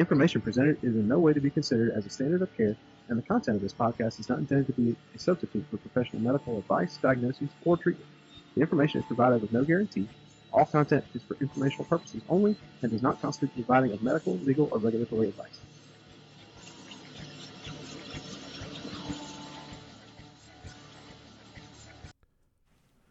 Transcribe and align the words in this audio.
information 0.00 0.40
presented 0.40 0.82
is 0.82 0.94
in 0.94 1.06
no 1.06 1.18
way 1.18 1.34
to 1.34 1.40
be 1.40 1.50
considered 1.50 1.92
as 1.92 2.06
a 2.06 2.10
standard 2.10 2.40
of 2.40 2.56
care, 2.56 2.74
and 3.08 3.18
the 3.18 3.22
content 3.22 3.56
of 3.56 3.62
this 3.62 3.74
podcast 3.74 4.18
is 4.18 4.30
not 4.30 4.38
intended 4.38 4.66
to 4.66 4.72
be 4.72 4.96
a 5.14 5.18
substitute 5.18 5.64
for 5.70 5.76
professional 5.76 6.22
medical 6.22 6.58
advice, 6.58 6.96
diagnosis, 7.02 7.50
or 7.66 7.76
treatment. 7.76 8.08
The 8.54 8.62
information 8.62 9.00
is 9.00 9.06
provided 9.06 9.42
with 9.42 9.52
no 9.52 9.62
guarantee. 9.62 10.08
All 10.52 10.64
content 10.64 11.04
is 11.14 11.22
for 11.22 11.36
informational 11.40 11.84
purposes 11.84 12.22
only 12.30 12.56
and 12.80 12.90
does 12.90 13.02
not 13.02 13.20
constitute 13.20 13.54
providing 13.54 13.92
of 13.92 14.02
medical, 14.02 14.38
legal, 14.38 14.70
or 14.72 14.78
regulatory 14.78 15.28
advice. 15.28 15.60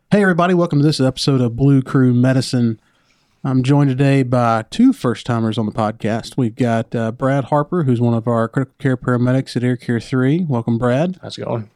Hey, 0.09 0.23
everybody, 0.23 0.55
welcome 0.55 0.79
to 0.79 0.85
this 0.85 0.99
episode 0.99 1.39
of 1.39 1.55
Blue 1.55 1.83
Crew 1.83 2.15
Medicine. 2.15 2.79
I'm 3.41 3.63
joined 3.63 3.89
today 3.89 4.23
by 4.23 4.65
two 4.69 4.91
first 4.91 5.25
timers 5.25 5.57
on 5.57 5.65
the 5.65 5.71
podcast. 5.71 6.35
We've 6.35 6.55
got 6.55 6.93
uh, 6.93 7.13
Brad 7.13 7.45
Harper, 7.45 7.83
who's 7.83 8.01
one 8.01 8.13
of 8.13 8.27
our 8.27 8.49
critical 8.49 8.75
care 8.79 8.97
paramedics 8.97 9.55
at 9.55 9.63
Air 9.63 9.77
Care 9.77 10.01
3. 10.01 10.45
Welcome, 10.49 10.77
Brad. 10.77 11.17
How's 11.21 11.37
it 11.37 11.45
going? 11.45 11.69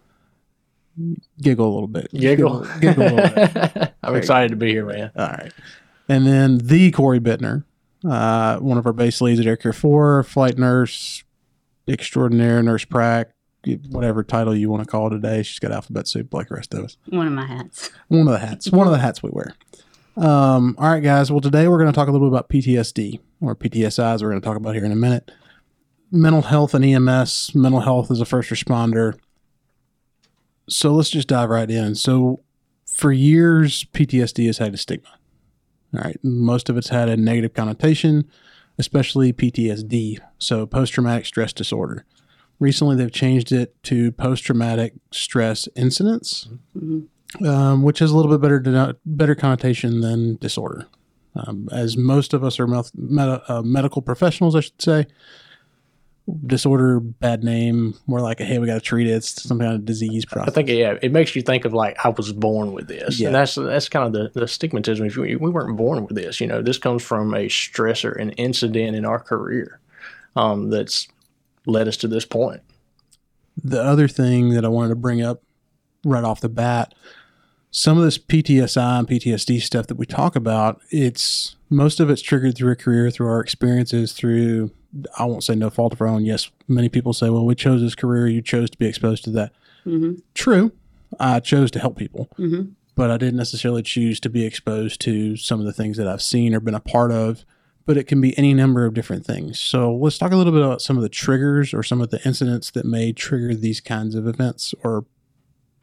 Giggle 1.41 1.66
a 1.66 1.73
little 1.73 1.88
bit. 1.88 2.12
Giggle. 2.12 2.67
Giggle, 2.81 3.03
a 3.03 3.16
little 3.16 3.30
bit. 3.30 3.94
I'm 4.03 4.16
excited 4.16 4.49
to 4.49 4.58
be 4.58 4.72
here, 4.72 4.86
man. 4.86 5.12
All 5.16 5.27
right. 5.27 5.53
And 6.09 6.27
then 6.27 6.58
the 6.58 6.91
Cori 6.91 7.22
Bittner, 7.22 7.64
uh, 8.05 8.58
one 8.58 8.77
of 8.77 8.86
our 8.86 8.91
base 8.91 9.22
leads 9.22 9.39
at 9.39 9.45
Air 9.45 9.55
Care 9.55 9.72
4, 9.72 10.23
flight 10.23 10.58
nurse 10.58 11.23
extraordinaire, 11.88 12.61
nurse 12.61 12.84
prac, 12.84 13.30
whatever 13.89 14.22
title 14.22 14.53
you 14.53 14.70
want 14.70 14.84
to 14.84 14.89
call 14.89 15.08
it 15.08 15.11
today. 15.11 15.44
She's 15.44 15.59
got 15.59 15.72
alphabet 15.72 16.09
soup 16.09 16.34
like 16.34 16.50
the 16.50 16.55
rest 16.55 16.73
of 16.73 16.84
us. 16.84 16.98
One 17.08 17.25
of 17.25 17.31
my 17.31 17.45
hats. 17.45 17.89
One 18.09 18.28
of 18.28 18.34
the 18.34 18.39
hats. 18.39 18.69
One 18.69 18.86
of 18.86 18.91
the 18.91 19.00
hats 19.00 19.23
we 19.23 19.30
wear. 19.31 19.56
Um, 20.16 20.75
all 20.78 20.89
right, 20.89 21.02
guys. 21.02 21.31
Well, 21.31 21.42
today 21.42 21.67
we're 21.67 21.80
going 21.80 21.92
to 21.92 21.95
talk 21.95 22.08
a 22.08 22.11
little 22.11 22.30
bit 22.30 22.33
about 22.33 22.50
PTSD 22.50 23.19
or 23.42 23.56
PTSIs. 23.56 24.22
we're 24.22 24.30
going 24.30 24.42
to 24.42 24.45
talk 24.45 24.58
about 24.58 24.75
here 24.75 24.86
in 24.86 24.92
a 24.92 24.95
minute. 24.95 25.31
Mental 26.11 26.44
health 26.44 26.73
and 26.73 26.86
EMS. 26.86 27.56
Mental 27.56 27.81
health 27.81 28.11
as 28.11 28.22
a 28.22 28.25
first 28.25 28.52
responder. 28.52 29.17
So 30.69 30.94
let's 30.94 31.09
just 31.09 31.28
dive 31.28 31.50
right 31.50 31.69
in. 31.69 31.95
So, 31.95 32.41
for 32.86 33.11
years, 33.11 33.86
PTSD 33.86 34.45
has 34.45 34.59
had 34.59 34.73
a 34.73 34.78
stigma. 34.78 35.09
All 35.95 36.02
right, 36.02 36.17
most 36.23 36.69
of 36.69 36.78
it's 36.78 36.89
had 36.89 37.09
a 37.09 37.17
negative 37.17 37.53
connotation, 37.53 38.30
especially 38.78 39.34
PTSD, 39.34 40.19
so 40.38 40.66
post 40.66 40.94
traumatic 40.94 41.25
stress 41.25 41.53
disorder. 41.53 42.06
Recently, 42.59 42.95
they've 42.95 43.11
changed 43.11 43.52
it 43.52 43.75
to 43.84 44.11
post 44.11 44.44
traumatic 44.44 44.94
stress 45.11 45.67
incidents, 45.75 46.47
um, 47.45 47.84
which 47.84 48.00
has 48.00 48.12
a 48.12 48.16
little 48.16 48.31
bit 48.31 48.42
better 48.42 48.59
deno- 48.59 48.95
better 49.06 49.36
connotation 49.36 50.02
than 50.02 50.36
disorder. 50.38 50.88
Um, 51.36 51.67
as 51.72 51.98
most 51.98 52.34
of 52.34 52.44
us 52.44 52.59
are 52.59 52.67
meth- 52.67 52.92
med- 52.95 53.42
uh, 53.48 53.62
medical 53.64 54.02
professionals, 54.02 54.56
I 54.56 54.59
should 54.62 54.81
say. 54.81 55.08
Disorder, 56.45 57.02
bad 57.02 57.44
name, 57.44 57.95
more 58.08 58.22
like 58.22 58.40
a 58.40 58.45
hey, 58.45 58.58
we 58.58 58.66
got 58.66 58.75
to 58.75 58.80
treat 58.80 59.08
it. 59.08 59.12
It's 59.12 59.44
some 59.44 59.59
kind 59.59 59.73
of 59.73 59.84
disease 59.84 60.23
process. 60.23 60.53
I 60.53 60.56
think 60.56 60.70
yeah, 60.70 60.98
it 61.02 61.12
makes 61.12 61.36
you 61.36 61.42
think 61.42 61.66
of 61.66 61.73
like 61.73 61.98
I 62.06 62.09
was 62.09 62.31
born 62.31 62.72
with 62.72 62.88
this, 62.88 63.20
Yeah. 63.20 63.28
and 63.28 63.36
that's 63.36 63.56
that's 63.56 63.90
kind 63.90 64.06
of 64.08 64.14
the 64.14 64.40
the 64.40 64.45
stigmatism. 64.45 65.06
If 65.06 65.18
we, 65.18 65.36
we 65.36 65.50
weren't 65.50 65.75
born 65.75 66.06
with 66.06 66.16
this, 66.16 66.40
you 66.40 66.47
know, 66.47 66.62
this 66.62 66.78
comes 66.78 67.03
from 67.03 67.34
a 67.34 67.47
stressor, 67.47 68.16
an 68.22 68.30
incident 68.31 68.95
in 68.95 69.03
our 69.03 69.20
career, 69.20 69.81
um, 70.38 70.70
that's 70.70 71.09
led 71.66 71.90
us 71.90 71.97
to 71.97 72.08
this 72.08 72.23
point. 72.23 72.62
the 73.62 73.84
other 73.84 74.08
thing 74.08 74.52
that 74.52 74.64
I 74.64 74.70
wanted 74.70 74.90
to 74.90 74.95
bring 74.95 75.22
up 75.22 75.42
right 76.06 76.23
off 76.23 76.40
the 76.40 76.47
bat, 76.47 76.94
some 77.75 77.97
of 77.97 78.03
this 78.03 78.19
PTSI 78.19 78.99
and 78.99 79.07
PTSD 79.07 79.59
stuff 79.59 79.88
that 79.88 79.95
we 79.95 80.05
talk 80.05 80.35
about, 80.35 80.79
it's 80.91 81.55
most 81.71 81.99
of 81.99 82.07
it's 82.11 82.22
triggered 82.22 82.56
through 82.56 82.72
a 82.72 82.75
career, 82.75 83.09
through 83.09 83.28
our 83.28 83.39
experiences, 83.41 84.13
through 84.13 84.69
I 85.17 85.25
won't 85.25 85.44
say 85.44 85.56
no 85.56 85.72
fault 85.72 85.91
of 85.91 86.01
our 86.01 86.07
own. 86.07 86.23
Yes, 86.23 86.51
many 86.67 86.88
people 86.88 87.13
say, 87.13 87.31
well, 87.31 87.45
we 87.47 87.56
chose 87.56 87.81
this 87.81 87.95
career, 87.95 88.28
you 88.28 88.44
chose 88.44 88.69
to 88.69 88.78
be 88.78 88.85
exposed 88.85 89.23
to 89.23 89.31
that. 89.31 89.53
Mm-hmm. 89.88 90.19
True, 90.35 90.72
I 91.19 91.39
chose 91.39 91.72
to 91.72 91.79
help 91.79 91.97
people, 91.97 92.29
Mm-hmm. 92.38 92.73
but 92.94 93.09
I 93.09 93.17
didn't 93.17 93.38
necessarily 93.38 93.81
choose 93.81 94.19
to 94.19 94.29
be 94.29 94.45
exposed 94.45 95.01
to 95.01 95.35
some 95.35 95.59
of 95.59 95.66
the 95.66 95.73
things 95.73 95.97
that 95.97 96.07
I've 96.07 96.22
seen 96.22 96.53
or 96.53 96.59
been 96.59 96.75
a 96.75 96.79
part 96.79 97.12
of. 97.12 97.44
But 97.85 97.97
it 97.97 98.06
can 98.06 98.22
be 98.22 98.38
any 98.38 98.53
number 98.53 98.85
of 98.85 98.94
different 98.94 99.25
things. 99.25 99.59
So 99.59 99.94
let's 99.94 100.17
talk 100.17 100.31
a 100.31 100.38
little 100.38 100.53
bit 100.53 100.62
about 100.62 100.81
some 100.81 100.95
of 100.95 101.03
the 101.03 101.09
triggers 101.09 101.73
or 101.73 101.83
some 101.83 102.00
of 102.00 102.12
the 102.12 102.25
incidents 102.25 102.72
that 102.72 102.85
may 102.85 103.12
trigger 103.12 103.53
these 103.56 103.81
kinds 103.81 104.16
of 104.16 104.25
events 104.25 104.73
or 104.85 105.03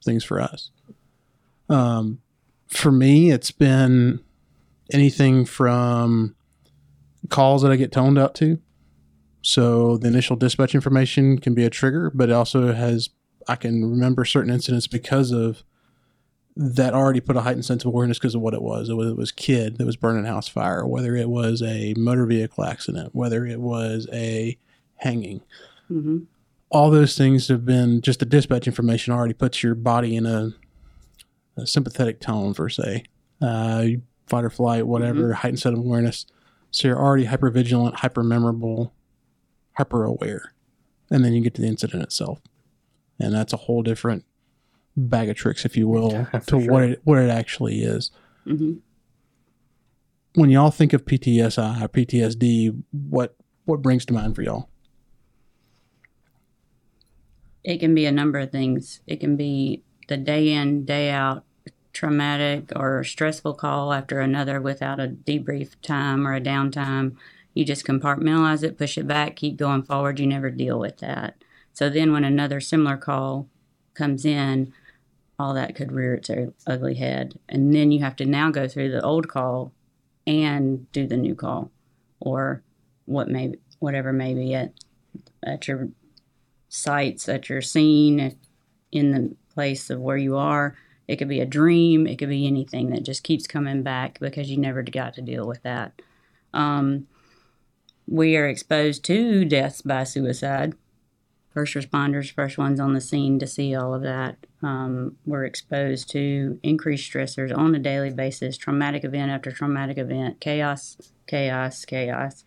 things 0.03 0.25
for 0.25 0.41
us. 0.41 0.71
Um, 1.71 2.21
for 2.67 2.93
me, 2.93 3.31
it's 3.31 3.51
been 3.51 4.21
anything 4.93 5.45
from 5.47 6.35
calls 7.29 7.63
that 7.63 7.73
I 7.73 7.77
get 7.77 7.93
toned 7.93 8.19
out 8.19 8.35
to. 8.37 8.61
So 9.43 9.97
the 9.97 10.09
initial 10.09 10.37
dispatch 10.37 10.75
information 10.75 11.39
can 11.39 11.55
be 11.55 11.65
a 11.65 11.71
trigger, 11.71 12.11
but 12.15 12.29
it 12.29 12.33
also 12.33 12.73
has 12.73 13.11
I 13.49 13.57
can 13.57 13.91
remember 13.91 14.25
certain 14.25 14.53
incidents 14.53 14.87
because 14.87 15.33
of 15.33 15.65
that 16.57 16.93
already 16.93 17.21
put 17.21 17.37
a 17.37 17.41
heightened 17.41 17.65
sense 17.65 17.85
of 17.85 17.89
awareness 17.89 18.19
because 18.19 18.35
of 18.35 18.43
what 18.43 18.55
it 18.55 18.63
was. 18.63 18.93
Whether 18.93 19.11
it 19.11 19.17
was 19.17 19.33
kid 19.33 19.79
that 19.79 19.87
was 19.87 19.97
burning 19.97 20.25
house 20.25 20.49
fire, 20.49 20.87
whether 20.87 21.17
it 21.17 21.31
was 21.31 21.63
a 21.63 21.95
motor 21.97 22.27
vehicle 22.27 22.65
accident, 22.65 23.15
whether 23.15 23.47
it 23.47 23.61
was 23.61 24.07
a 24.13 24.59
hanging. 24.97 25.41
Mm-hmm. 25.91 26.19
All 26.69 26.91
those 26.91 27.17
things 27.17 27.49
have 27.49 27.65
been 27.65 28.01
just 28.01 28.21
the 28.21 28.27
dispatch 28.27 28.67
information 28.67 29.13
already 29.13 29.35
puts 29.35 29.63
your 29.63 29.75
body 29.75 30.15
in 30.17 30.27
a, 30.27 30.53
a 31.61 31.67
sympathetic 31.67 32.21
tone 32.21 32.55
for 32.55 32.69
say, 32.69 33.05
uh, 33.41 33.87
fight 34.27 34.45
or 34.45 34.51
flight, 34.51 34.87
whatever, 34.87 35.33
heightened 35.35 35.59
sense 35.59 35.75
of 35.75 35.85
awareness. 35.85 36.27
So 36.71 36.89
you're 36.89 36.99
already 36.99 37.25
hyper 37.25 37.51
vigilant, 37.51 37.97
hyper 37.97 38.23
memorable, 38.23 38.95
hyper 39.73 40.05
aware, 40.05 40.55
and 41.11 41.25
then 41.25 41.33
you 41.33 41.43
get 41.43 41.55
to 41.55 41.63
the 41.63 41.69
incident 41.69 42.03
itself, 42.03 42.41
and 43.19 43.35
that's 43.35 43.53
a 43.53 43.59
whole 43.59 43.83
different 43.83 44.25
bag 44.97 45.29
of 45.29 45.37
tricks, 45.37 45.65
if 45.65 45.77
you 45.77 45.89
will, 45.89 46.13
Yeah, 46.13 46.25
to 46.33 46.41
for 46.41 46.59
what 46.59 46.83
it 46.85 47.01
what 47.05 47.19
it 47.19 47.31
actually 47.31 47.83
is. 47.83 48.11
Mm-hmm. 48.47 48.75
When 50.35 50.51
y'all 50.51 50.71
think 50.71 50.93
of 50.93 51.05
PTSI 51.05 51.83
or 51.83 51.89
PTSD, 51.89 52.83
what 52.93 53.37
what 53.65 53.83
brings 53.83 54.05
to 54.07 54.13
mind 54.13 54.37
for 54.37 54.43
y'all? 54.43 54.69
It 57.63 57.79
can 57.79 57.95
be 57.95 58.07
a 58.07 58.13
number 58.13 58.39
of 58.39 58.51
things. 58.51 59.01
It 59.07 59.21
can 59.21 59.37
be 59.37 59.83
the 60.09 60.17
day 60.17 60.49
in, 60.53 60.85
day 60.85 61.11
out 61.11 61.45
traumatic 61.93 62.73
or 62.77 63.03
stressful 63.05 63.55
call 63.55 63.93
after 63.93 64.21
another 64.21 64.61
without 64.61 65.01
a 65.01 65.09
debrief 65.09 65.75
time 65.83 66.27
or 66.27 66.35
a 66.35 66.41
downtime. 66.41 67.17
You 67.55 67.65
just 67.65 67.87
compartmentalize 67.87 68.63
it, 68.63 68.79
push 68.79 68.97
it 68.97 69.07
back, 69.07 69.37
keep 69.37 69.57
going 69.57 69.83
forward. 69.83 70.21
You 70.21 70.27
never 70.27 70.51
deal 70.51 70.79
with 70.79 70.99
that. 70.99 71.43
So 71.73 71.89
then 71.89 72.13
when 72.13 72.25
another 72.25 72.61
similar 72.61 72.97
call 72.97 73.49
comes 73.95 74.25
in, 74.25 74.73
all 75.39 75.55
that 75.55 75.75
could 75.75 75.91
rear 75.91 76.15
its 76.15 76.31
ugly 76.67 76.95
head. 76.95 77.39
And 77.49 77.75
then 77.75 77.91
you 77.91 78.01
have 78.01 78.17
to 78.17 78.27
now 78.27 78.51
go 78.51 78.69
through 78.69 78.91
the 78.91 79.03
old 79.03 79.29
call 79.29 79.73
and 80.27 80.91
do 80.93 81.07
the 81.07 81.17
new 81.17 81.35
call 81.35 81.71
or 82.21 82.63
what 83.07 83.29
may 83.29 83.55
whatever 83.79 84.13
may 84.13 84.35
be 84.35 84.55
at 84.55 84.73
at 85.43 85.67
your 85.67 85.89
sites 86.69 87.29
at 87.29 87.49
your 87.49 87.63
scene 87.63 88.21
at, 88.21 88.35
in 88.93 89.11
the 89.11 89.35
place 89.53 89.91
of 89.91 89.99
where 89.99 90.17
you 90.17 90.37
are 90.37 90.77
it 91.11 91.17
could 91.17 91.29
be 91.29 91.41
a 91.41 91.47
dream. 91.47 92.07
It 92.07 92.21
could 92.21 92.29
be 92.29 92.47
anything 92.47 92.91
that 92.91 93.03
just 93.03 93.25
keeps 93.25 93.49
coming 93.49 93.83
back 93.83 94.21
because 94.21 94.49
you 94.49 94.57
never 94.57 94.81
got 94.85 95.15
to 95.15 95.23
deal 95.23 95.45
with 95.45 95.61
that. 95.65 96.01
Um, 96.55 97.09
we 98.07 98.37
are 98.37 98.49
exposed 98.49 99.05
to 99.07 99.45
deaths 99.45 99.83
by 99.83 100.05
suicide. 100.05 100.75
First 101.53 101.75
responders 101.75 102.33
first 102.33 102.59
ones 102.59 102.79
on 102.79 102.95
the 102.95 103.01
scene 103.01 103.41
to 103.41 103.47
see 103.49 103.75
all 103.75 103.93
of 103.93 104.03
that. 104.03 104.37
Um, 104.63 105.17
we're 105.27 105.45
exposed 105.45 106.09
to 106.11 106.61
increased 106.63 107.13
stressors 107.13 107.57
on 107.57 107.75
a 107.75 107.81
daily 107.81 108.11
basis 108.11 108.57
traumatic 108.57 109.03
event 109.03 109.33
after 109.33 109.51
traumatic 109.51 109.99
event 109.99 110.39
chaos 110.39 110.97
chaos 111.27 111.85
chaos. 111.85 112.45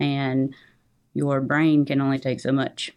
And 0.00 0.54
your 1.12 1.42
brain 1.42 1.84
can 1.84 2.00
only 2.00 2.18
take 2.18 2.40
so 2.40 2.52
much 2.52 2.95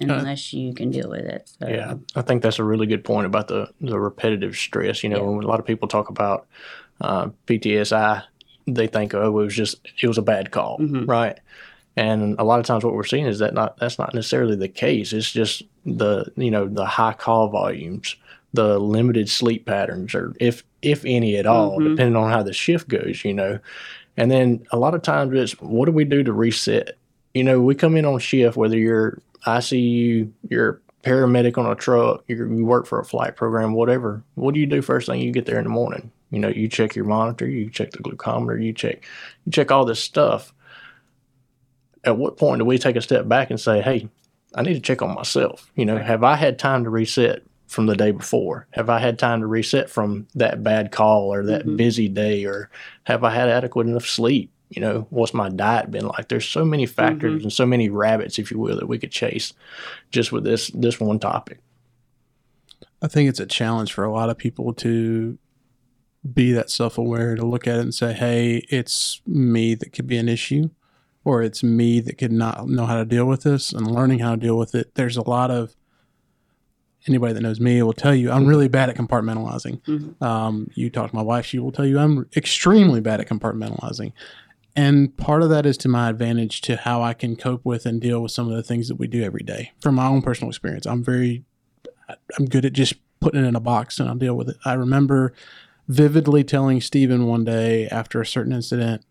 unless 0.00 0.52
you 0.52 0.72
can 0.74 0.90
deal 0.90 1.10
with 1.10 1.24
it 1.26 1.48
so 1.60 1.68
Yeah, 1.68 1.94
I 2.16 2.22
think 2.22 2.42
that's 2.42 2.58
a 2.58 2.64
really 2.64 2.86
good 2.86 3.04
point 3.04 3.26
about 3.26 3.48
the 3.48 3.68
the 3.80 3.98
repetitive 3.98 4.56
stress. 4.56 5.02
You 5.02 5.10
know, 5.10 5.16
Yeah. 5.18 5.22
when 5.36 5.44
a 5.44 5.48
lot 5.48 5.60
of 5.60 5.66
people 5.66 5.88
talk 5.88 6.08
about 6.08 6.46
uh, 7.00 7.28
PTSI, 7.46 8.22
they 8.66 8.86
think, 8.86 9.14
oh, 9.14 9.26
it 9.26 9.30
was 9.30 9.54
just 9.54 9.76
it 10.00 10.06
was 10.08 10.18
a 10.18 10.22
bad 10.22 10.50
call, 10.50 10.78
Mhm. 10.78 11.08
right? 11.08 11.38
And 11.96 12.36
a 12.38 12.44
lot 12.44 12.60
of 12.60 12.66
times, 12.66 12.84
what 12.84 12.94
we're 12.94 13.04
seeing 13.04 13.26
is 13.26 13.38
that 13.40 13.52
not 13.54 13.76
that's 13.78 13.98
not 13.98 14.14
necessarily 14.14 14.56
the 14.56 14.68
case. 14.68 15.12
It's 15.12 15.30
just 15.32 15.62
the 15.84 16.26
you 16.36 16.50
know 16.50 16.66
the 16.68 16.84
high 16.86 17.12
call 17.14 17.48
volumes, 17.48 18.16
the 18.54 18.78
limited 18.78 19.28
sleep 19.28 19.66
patterns, 19.66 20.14
or 20.14 20.34
if 20.40 20.62
if 20.82 21.04
any 21.04 21.36
at 21.36 21.46
all, 21.46 21.78
Mhm. 21.78 21.90
depending 21.90 22.16
on 22.16 22.30
how 22.30 22.42
the 22.42 22.52
shift 22.52 22.88
goes. 22.88 23.24
You 23.24 23.34
know, 23.34 23.58
and 24.16 24.30
then 24.30 24.64
a 24.70 24.78
lot 24.78 24.94
of 24.94 25.02
times 25.02 25.32
it's 25.34 25.52
what 25.60 25.86
do 25.86 25.92
we 25.92 26.04
do 26.04 26.22
to 26.22 26.32
reset? 26.32 26.96
You 27.34 27.44
know, 27.44 27.60
we 27.60 27.74
come 27.74 27.96
in 27.96 28.04
on 28.04 28.18
shift 28.18 28.56
whether 28.56 28.76
you're 28.78 29.18
ICU, 29.46 29.72
you. 29.80 30.32
You're 30.48 30.68
a 31.04 31.08
paramedic 31.08 31.56
on 31.58 31.66
a 31.70 31.74
truck, 31.74 32.24
you 32.28 32.64
work 32.64 32.86
for 32.86 33.00
a 33.00 33.04
flight 33.04 33.36
program, 33.36 33.72
whatever. 33.72 34.22
What 34.34 34.54
do 34.54 34.60
you 34.60 34.66
do 34.66 34.82
first 34.82 35.06
thing 35.06 35.20
you 35.20 35.32
get 35.32 35.46
there 35.46 35.58
in 35.58 35.64
the 35.64 35.70
morning? 35.70 36.10
You 36.30 36.38
know, 36.38 36.48
you 36.48 36.68
check 36.68 36.94
your 36.94 37.06
monitor, 37.06 37.48
you 37.48 37.70
check 37.70 37.90
the 37.92 37.98
glucometer, 37.98 38.62
you 38.62 38.72
check 38.72 39.02
you 39.46 39.52
check 39.52 39.70
all 39.70 39.84
this 39.84 40.00
stuff. 40.00 40.52
at 42.04 42.16
what 42.16 42.38
point 42.38 42.58
do 42.58 42.64
we 42.64 42.78
take 42.78 42.96
a 42.96 43.00
step 43.02 43.28
back 43.28 43.50
and 43.50 43.60
say, 43.60 43.80
hey, 43.82 44.08
I 44.54 44.62
need 44.62 44.72
to 44.74 44.80
check 44.80 45.02
on 45.02 45.14
myself? 45.14 45.70
You 45.74 45.84
know, 45.84 45.98
have 45.98 46.24
I 46.24 46.34
had 46.36 46.58
time 46.58 46.84
to 46.84 46.90
reset 46.90 47.42
from 47.66 47.86
the 47.86 47.94
day 47.94 48.10
before? 48.10 48.66
Have 48.70 48.88
I 48.88 48.98
had 48.98 49.18
time 49.18 49.40
to 49.40 49.46
reset 49.46 49.90
from 49.90 50.26
that 50.34 50.62
bad 50.62 50.92
call 50.92 51.32
or 51.32 51.44
that 51.44 51.66
Mhm. 51.66 51.76
busy 51.76 52.08
day? 52.08 52.44
Or 52.46 52.70
have 53.04 53.22
I 53.22 53.30
had 53.30 53.48
adequate 53.50 53.86
enough 53.86 54.06
sleep? 54.06 54.50
You 54.70 54.80
know, 54.80 55.06
what's 55.10 55.34
my 55.34 55.48
diet 55.48 55.90
been 55.90 56.06
like? 56.06 56.28
There's 56.28 56.46
so 56.48 56.64
many 56.64 56.86
factors 56.86 57.42
and 57.42 57.52
so 57.52 57.66
many 57.66 57.88
rabbits, 57.88 58.38
if 58.38 58.50
you 58.52 58.58
will, 58.58 58.76
that 58.76 58.86
we 58.86 58.98
could 58.98 59.10
chase 59.10 59.52
just 60.10 60.30
with 60.30 60.44
this 60.44 60.68
this 60.68 61.00
one 61.00 61.18
topic. 61.18 61.58
I 63.02 63.08
think 63.08 63.28
it's 63.28 63.40
a 63.40 63.46
challenge 63.46 63.92
for 63.92 64.04
a 64.04 64.12
lot 64.12 64.30
of 64.30 64.38
people 64.38 64.72
to 64.74 65.38
be 66.32 66.52
that 66.52 66.70
self 66.70 66.98
aware 66.98 67.34
to 67.34 67.44
look 67.44 67.66
at 67.66 67.78
it 67.78 67.82
and 67.82 67.94
say, 67.94 68.12
hey, 68.12 68.64
it's 68.68 69.20
me 69.26 69.74
that 69.74 69.92
could 69.92 70.06
be 70.06 70.18
an 70.18 70.28
issue, 70.28 70.70
or 71.24 71.42
it's 71.42 71.62
me 71.64 71.98
that 72.00 72.18
could 72.18 72.32
not 72.32 72.68
know 72.68 72.86
how 72.86 72.96
to 72.96 73.04
deal 73.04 73.24
with 73.26 73.42
this 73.42 73.72
and 73.72 73.90
learning 73.90 74.20
how 74.20 74.32
to 74.32 74.40
deal 74.40 74.56
with 74.56 74.74
it. 74.74 74.94
There's 74.94 75.16
a 75.16 75.28
lot 75.28 75.50
of 75.50 75.74
anybody 77.08 77.32
that 77.32 77.40
knows 77.40 77.58
me 77.60 77.82
will 77.82 77.94
tell 77.94 78.14
you 78.14 78.30
I'm 78.30 78.46
really 78.46 78.68
bad 78.68 78.90
at 78.90 78.96
compartmentalizing. 78.96 79.80
Mhm. 79.84 80.22
Um, 80.22 80.70
you 80.74 80.90
talk 80.90 81.10
to 81.10 81.16
my 81.16 81.22
wife, 81.22 81.46
she 81.46 81.58
will 81.58 81.72
tell 81.72 81.86
you 81.86 81.98
I'm 81.98 82.26
extremely 82.36 83.00
bad 83.00 83.20
at 83.20 83.28
compartmentalizing. 83.28 84.12
And 84.76 85.16
part 85.16 85.42
of 85.42 85.50
that 85.50 85.66
is 85.66 85.76
to 85.78 85.88
my 85.88 86.08
advantage 86.08 86.60
to 86.62 86.76
how 86.76 87.02
I 87.02 87.14
can 87.14 87.36
cope 87.36 87.64
with 87.64 87.86
and 87.86 88.00
deal 88.00 88.22
with 88.22 88.32
some 88.32 88.48
of 88.48 88.54
the 88.54 88.62
things 88.62 88.88
that 88.88 88.96
we 88.96 89.06
do 89.08 89.22
every 89.22 89.42
day. 89.42 89.72
From 89.80 89.96
my 89.96 90.06
own 90.06 90.22
personal 90.22 90.50
experience, 90.50 90.86
I'm 90.86 91.02
very 91.02 91.44
I'm 92.38 92.46
good 92.46 92.64
at 92.64 92.72
just 92.72 92.94
putting 93.20 93.44
it 93.44 93.48
in 93.48 93.56
a 93.56 93.60
box 93.60 93.98
and 93.98 94.08
I'll 94.08 94.14
deal 94.14 94.34
with 94.34 94.48
it. 94.48 94.56
I 94.64 94.74
remember 94.74 95.32
vividly 95.88 96.44
telling 96.44 96.80
Stephen 96.80 97.26
one 97.26 97.44
day 97.44 97.88
after 97.88 98.20
a 98.20 98.26
certain 98.26 98.52
incident 98.52 99.04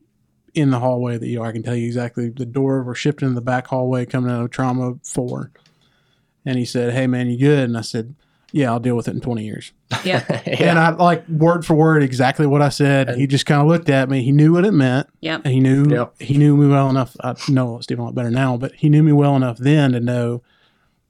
in 0.53 0.71
the 0.71 0.79
hallway 0.79 1.13
that, 1.13 1.19
the 1.19 1.37
ER, 1.37 1.45
I 1.45 1.51
can 1.51 1.63
tell 1.63 1.75
you 1.75 1.85
exactly 1.85 2.29
the 2.29 2.45
door 2.45 2.81
we're 2.83 2.95
shifting 2.95 3.27
in 3.27 3.35
the 3.35 3.41
back 3.41 3.67
hallway 3.67 4.05
coming 4.05 4.31
out 4.31 4.43
of 4.43 4.49
trauma 4.49 4.95
four. 5.03 5.51
And 6.45 6.57
he 6.57 6.65
said, 6.65 6.93
Hey 6.93 7.05
man, 7.05 7.29
you 7.29 7.37
good? 7.37 7.65
And 7.65 7.77
I 7.77 7.81
said, 7.81 8.15
Yeah, 8.51 8.71
I'll 8.71 8.79
deal 8.79 8.95
with 8.95 9.07
it 9.07 9.11
in 9.11 9.21
20 9.21 9.43
years. 9.43 9.71
Yep. 10.03 10.47
And 10.59 10.77
I 10.79 10.89
like 10.91 11.27
word 11.27 11.65
for 11.65 11.75
word 11.75 12.03
exactly 12.03 12.45
what 12.47 12.61
I 12.61 12.69
said. 12.69 13.15
he 13.17 13.27
just 13.27 13.45
kind 13.45 13.61
of 13.61 13.67
looked 13.67 13.89
at 13.89 14.09
me. 14.09 14.23
He 14.23 14.31
knew 14.31 14.53
what 14.53 14.65
it 14.65 14.71
meant. 14.71 15.07
Yep. 15.21 15.41
And 15.45 15.53
he 15.53 15.59
knew 15.59 15.85
Yep. 15.89 16.15
he 16.21 16.37
knew 16.37 16.57
me 16.57 16.67
well 16.67 16.89
enough. 16.89 17.15
I 17.23 17.35
know 17.49 17.79
Stephen 17.79 18.01
a 18.01 18.05
lot 18.05 18.15
better 18.15 18.31
now, 18.31 18.57
but 18.57 18.73
he 18.75 18.89
knew 18.89 19.03
me 19.03 19.11
well 19.11 19.35
enough 19.35 19.57
then 19.57 19.91
to 19.93 19.99
know 19.99 20.41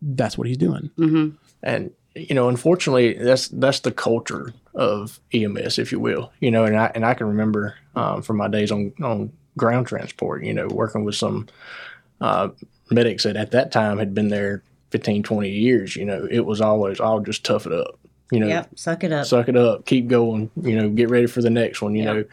that's 0.01 0.37
what 0.37 0.47
he's 0.47 0.57
doing. 0.57 0.89
hmm 0.97 1.29
and 1.61 1.91
you 2.15 2.33
know 2.33 2.47
unfortunately 2.49 3.13
that's 3.13 3.49
that's 3.49 3.81
the 3.81 3.91
culture 3.91 4.53
of 4.73 5.19
EMS 5.33 5.77
if 5.77 5.91
you 5.91 5.99
will 5.99 6.31
you 6.39 6.49
know 6.49 6.63
and 6.63 6.77
I 6.77 6.89
and 6.95 7.05
I 7.05 7.13
can 7.13 7.27
remember 7.27 7.75
um, 7.95 8.21
from 8.21 8.37
my 8.37 8.47
days 8.47 8.71
on 8.71 8.93
on 9.03 9.31
ground 9.57 9.87
transport 9.87 10.43
you 10.45 10.53
know 10.53 10.67
working 10.67 11.03
with 11.03 11.15
some 11.15 11.47
uh, 12.21 12.47
medics 12.89 13.23
that 13.23 13.35
at 13.35 13.51
that 13.51 13.71
time 13.73 13.97
had 13.99 14.13
been 14.15 14.29
there 14.29 14.63
15 14.91 15.23
20 15.23 15.49
years 15.49 15.95
you 15.95 16.05
know 16.05 16.27
it 16.29 16.45
was 16.45 16.61
always 16.61 16.99
I'll 16.99 17.19
just 17.19 17.43
tough 17.45 17.65
it 17.65 17.73
up 17.73 17.99
you 18.31 18.39
know 18.39 18.47
Yep. 18.47 18.69
Suck 18.75 19.03
it 19.03 19.11
up. 19.11 19.25
suck 19.25 19.47
it 19.49 19.57
up 19.57 19.85
keep 19.85 20.07
going 20.07 20.49
you 20.61 20.75
know 20.75 20.89
get 20.89 21.09
ready 21.09 21.27
for 21.27 21.41
the 21.41 21.49
next 21.49 21.81
one 21.81 21.95
you 21.95 22.03
Yeah. 22.03 22.13
know 22.13 22.23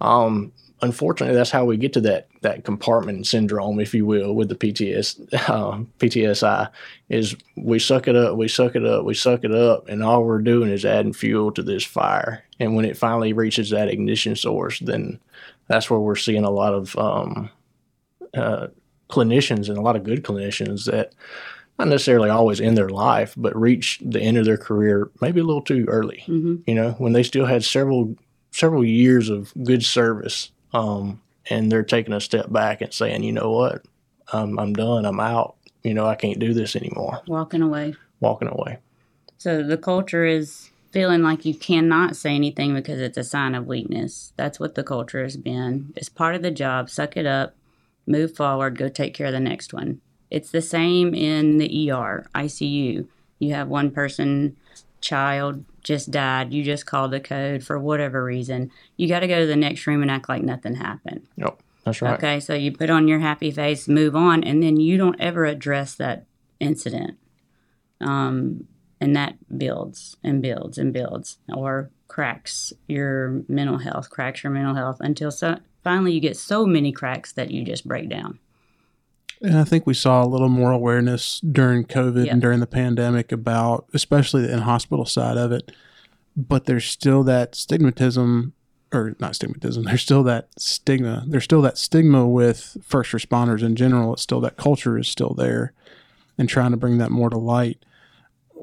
um 0.00 0.52
unfortunately 0.82 1.34
that's 1.34 1.50
how 1.50 1.64
we 1.64 1.76
get 1.78 1.94
to 1.94 2.00
that 2.02 2.28
that 2.42 2.62
compartment 2.64 3.26
syndrome 3.26 3.80
if 3.80 3.94
you 3.94 4.04
will 4.04 4.34
with 4.34 4.50
the 4.50 4.54
pts 4.54 5.18
uh, 5.48 5.78
ptsi 5.98 6.68
is 7.08 7.34
we 7.56 7.78
suck 7.78 8.06
it 8.06 8.14
up 8.14 8.36
we 8.36 8.46
suck 8.46 8.76
it 8.76 8.84
up 8.84 9.04
we 9.04 9.14
suck 9.14 9.42
it 9.42 9.52
up 9.54 9.88
and 9.88 10.02
all 10.02 10.22
we're 10.22 10.38
doing 10.38 10.68
is 10.70 10.84
adding 10.84 11.14
fuel 11.14 11.50
to 11.50 11.62
this 11.62 11.82
fire 11.82 12.44
and 12.60 12.76
when 12.76 12.84
it 12.84 12.96
finally 12.96 13.32
reaches 13.32 13.70
that 13.70 13.88
ignition 13.88 14.36
source 14.36 14.78
then 14.80 15.18
that's 15.68 15.88
where 15.88 15.98
we're 15.98 16.14
seeing 16.14 16.44
a 16.44 16.50
lot 16.50 16.74
of 16.74 16.94
um, 16.98 17.48
uh, 18.34 18.66
clinicians 19.08 19.68
and 19.70 19.78
a 19.78 19.80
lot 19.80 19.96
of 19.96 20.04
good 20.04 20.22
clinicians 20.22 20.84
that 20.84 21.12
not 21.78 21.88
necessarily 21.88 22.30
always 22.30 22.60
in 22.60 22.74
their 22.74 22.88
life 22.88 23.34
but 23.36 23.54
reach 23.54 24.00
the 24.04 24.20
end 24.20 24.36
of 24.38 24.44
their 24.44 24.56
career 24.56 25.10
maybe 25.20 25.40
a 25.40 25.44
little 25.44 25.62
too 25.62 25.84
early 25.88 26.22
hmm 26.26 26.56
you 26.66 26.74
know, 26.74 26.92
when 26.98 27.12
they 27.12 27.22
still 27.22 27.46
had 27.46 27.62
several 27.64 28.16
several 28.50 28.84
years 28.84 29.28
of 29.28 29.52
good 29.64 29.84
service, 29.84 30.50
um, 30.72 31.20
and 31.50 31.70
they're 31.70 31.82
taking 31.82 32.14
a 32.14 32.20
step 32.20 32.50
back 32.50 32.80
and 32.80 32.92
saying, 32.92 33.22
you 33.22 33.30
know 33.32 33.50
what, 33.52 33.84
um, 34.32 34.58
I'm 34.58 34.72
done, 34.72 35.04
I'm 35.04 35.20
out, 35.20 35.56
you 35.84 35.92
know, 35.92 36.06
I 36.06 36.14
can't 36.14 36.38
do 36.38 36.54
this 36.54 36.74
anymore, 36.74 37.20
Walking 37.26 37.60
away. 37.62 37.94
walking 38.20 38.48
away. 38.48 38.78
So 39.38 39.62
the 39.62 39.76
culture 39.76 40.24
is 40.24 40.70
feeling 40.90 41.22
like 41.22 41.44
you 41.44 41.54
cannot 41.54 42.16
say 42.16 42.34
anything 42.34 42.74
because 42.74 42.98
it's 43.00 43.18
a 43.18 43.24
sign 43.24 43.54
of 43.54 43.66
weakness. 43.66 44.32
That's 44.36 44.58
what 44.58 44.74
the 44.74 44.82
culture 44.82 45.22
has 45.22 45.36
been. 45.36 45.92
It's 45.94 46.08
part 46.08 46.34
of 46.34 46.40
the 46.42 46.50
job. 46.50 46.88
Suck 46.88 47.16
it 47.18 47.26
up, 47.26 47.54
move 48.06 48.34
forward, 48.34 48.78
go 48.78 48.88
take 48.88 49.12
care 49.12 49.26
of 49.26 49.34
the 49.34 49.40
next 49.40 49.74
one. 49.74 50.00
It's 50.30 50.50
the 50.50 50.62
same 50.62 51.14
in 51.14 51.58
the 51.58 51.90
ER, 51.90 52.26
ICU. 52.34 53.06
You 53.38 53.54
have 53.54 53.68
one 53.68 53.90
person, 53.90 54.56
child 55.00 55.64
just 55.82 56.10
died. 56.10 56.52
You 56.52 56.64
just 56.64 56.84
called 56.84 57.12
the 57.12 57.20
code 57.20 57.62
for 57.62 57.78
whatever 57.78 58.24
reason. 58.24 58.72
You 58.96 59.08
got 59.08 59.20
to 59.20 59.28
go 59.28 59.40
to 59.40 59.46
the 59.46 59.56
next 59.56 59.86
room 59.86 60.02
and 60.02 60.10
act 60.10 60.28
like 60.28 60.42
nothing 60.42 60.74
happened. 60.74 61.26
Yep, 61.36 61.60
that's 61.84 62.02
right. 62.02 62.14
Okay, 62.14 62.40
so 62.40 62.54
you 62.54 62.72
put 62.72 62.90
on 62.90 63.06
your 63.06 63.20
happy 63.20 63.52
face, 63.52 63.86
move 63.86 64.16
on, 64.16 64.42
and 64.42 64.62
then 64.62 64.80
you 64.80 64.96
don't 64.96 65.20
ever 65.20 65.44
address 65.44 65.94
that 65.94 66.26
incident. 66.58 67.18
Um, 68.00 68.66
and 69.00 69.14
that 69.14 69.36
builds 69.56 70.16
and 70.24 70.42
builds 70.42 70.76
and 70.76 70.92
builds, 70.92 71.38
or 71.54 71.90
cracks 72.08 72.72
your 72.88 73.42
mental 73.48 73.78
health, 73.78 74.10
cracks 74.10 74.42
your 74.42 74.52
mental 74.52 74.74
health 74.74 74.96
until 75.00 75.30
so, 75.30 75.58
finally 75.84 76.12
you 76.12 76.20
get 76.20 76.36
so 76.36 76.66
many 76.66 76.90
cracks 76.90 77.32
that 77.32 77.50
you 77.50 77.64
just 77.64 77.86
break 77.86 78.08
down. 78.08 78.38
And 79.42 79.58
I 79.58 79.64
think 79.64 79.86
we 79.86 79.94
saw 79.94 80.24
a 80.24 80.26
little 80.26 80.48
more 80.48 80.72
awareness 80.72 81.40
during 81.40 81.84
COVID 81.84 82.26
Yeah. 82.26 82.32
and 82.32 82.40
during 82.42 82.60
the 82.60 82.66
pandemic 82.66 83.32
about, 83.32 83.86
especially 83.92 84.42
the 84.42 84.52
in 84.52 84.60
hospital 84.60 85.04
side 85.04 85.36
of 85.36 85.52
it. 85.52 85.72
But 86.36 86.64
there's 86.64 86.84
still 86.86 87.22
that 87.24 87.52
stigmatism, 87.52 88.52
or 88.92 89.14
not 89.20 89.32
stigmatism, 89.32 89.84
there's 89.86 90.02
still 90.02 90.22
that 90.24 90.48
stigma. 90.58 91.24
There's 91.26 91.44
still 91.44 91.62
that 91.62 91.78
stigma 91.78 92.26
with 92.26 92.76
first 92.82 93.12
responders 93.12 93.62
in 93.62 93.76
general. 93.76 94.14
It's 94.14 94.22
still 94.22 94.40
that 94.40 94.56
culture 94.56 94.98
is 94.98 95.08
still 95.08 95.34
there 95.34 95.72
and 96.38 96.48
trying 96.48 96.70
to 96.70 96.76
bring 96.76 96.98
that 96.98 97.10
more 97.10 97.30
to 97.30 97.38
light. 97.38 97.84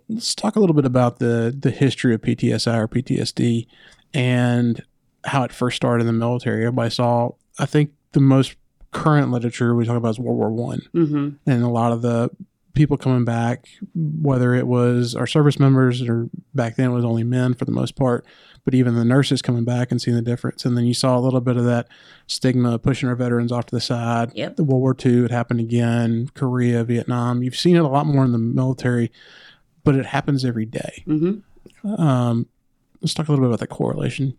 Let's 0.10 0.36
talk 0.36 0.56
a 0.56 0.60
little 0.60 0.76
bit 0.76 0.86
about 0.86 1.20
the, 1.20 1.56
the 1.58 1.72
history 1.72 2.14
of 2.14 2.22
PTSI 2.22 2.78
or 2.78 2.88
PTSD 2.88 3.68
and 4.14 4.84
how 5.26 5.44
it 5.44 5.52
first 5.52 5.76
started 5.78 6.02
in 6.02 6.08
the 6.08 6.14
military. 6.14 6.64
Everybody 6.66 6.90
saw, 6.90 7.32
I 7.58 7.66
think 7.66 7.92
the 8.12 8.20
most 8.20 8.56
current 8.94 9.32
literature 9.32 9.76
we 9.76 9.86
talk 9.86 9.98
about 9.98 10.10
is 10.10 10.20
World 10.20 10.38
War 10.38 10.52
One 10.52 10.82
hmm 10.92 11.30
and 11.46 11.64
a 11.64 11.70
lot 11.70 11.92
of 11.92 12.02
the 12.02 12.30
people 12.74 12.98
coming 12.98 13.24
back, 13.24 13.68
whether 13.94 14.56
it 14.56 14.66
was 14.66 15.16
our 15.16 15.28
service 15.28 15.60
members 15.60 16.02
or 16.02 16.28
back 16.56 16.76
then 16.76 16.90
it 16.90 16.94
was 16.94 17.06
only 17.06 17.24
men 17.24 17.54
for 17.54 17.66
the 17.66 17.72
most 17.72 17.96
part, 17.96 18.26
but 18.66 18.74
even 18.74 18.96
the 18.96 19.06
nurses 19.06 19.44
coming 19.44 19.64
back 19.64 19.92
and 19.92 20.02
seeing 20.02 20.16
the 20.16 20.24
difference. 20.24 20.66
And 20.66 20.76
then 20.76 20.86
you 20.86 20.94
saw 20.96 21.16
a 21.16 21.22
little 21.22 21.40
bit 21.40 21.56
of 21.56 21.66
that 21.66 21.88
stigma 22.26 22.80
pushing 22.80 23.08
our 23.10 23.16
veterans 23.16 23.52
off 23.52 23.68
to 23.68 23.76
the 23.76 23.82
side. 23.82 24.32
Yep. 24.34 24.56
The 24.56 24.64
World 24.64 24.82
War 24.82 24.96
II, 25.06 25.26
it 25.26 25.30
happened 25.32 25.60
again, 25.60 26.30
Korea, 26.34 26.84
Vietnam. 26.84 27.44
You've 27.44 27.56
seen 27.56 27.76
it 27.76 27.84
a 27.84 27.88
lot 27.88 28.08
more 28.08 28.26
in 28.26 28.32
the 28.32 28.40
military, 28.40 29.12
but 29.84 29.96
it 29.96 30.08
happens 30.08 30.44
every 30.44 30.66
day. 30.66 31.04
hmm 31.06 31.42
Um, 31.84 32.48
let's 33.02 33.14
talk 33.14 33.28
a 33.28 33.32
little 33.32 33.44
bit 33.44 33.50
about 33.50 33.60
that 33.60 33.68
correlation. 33.68 34.34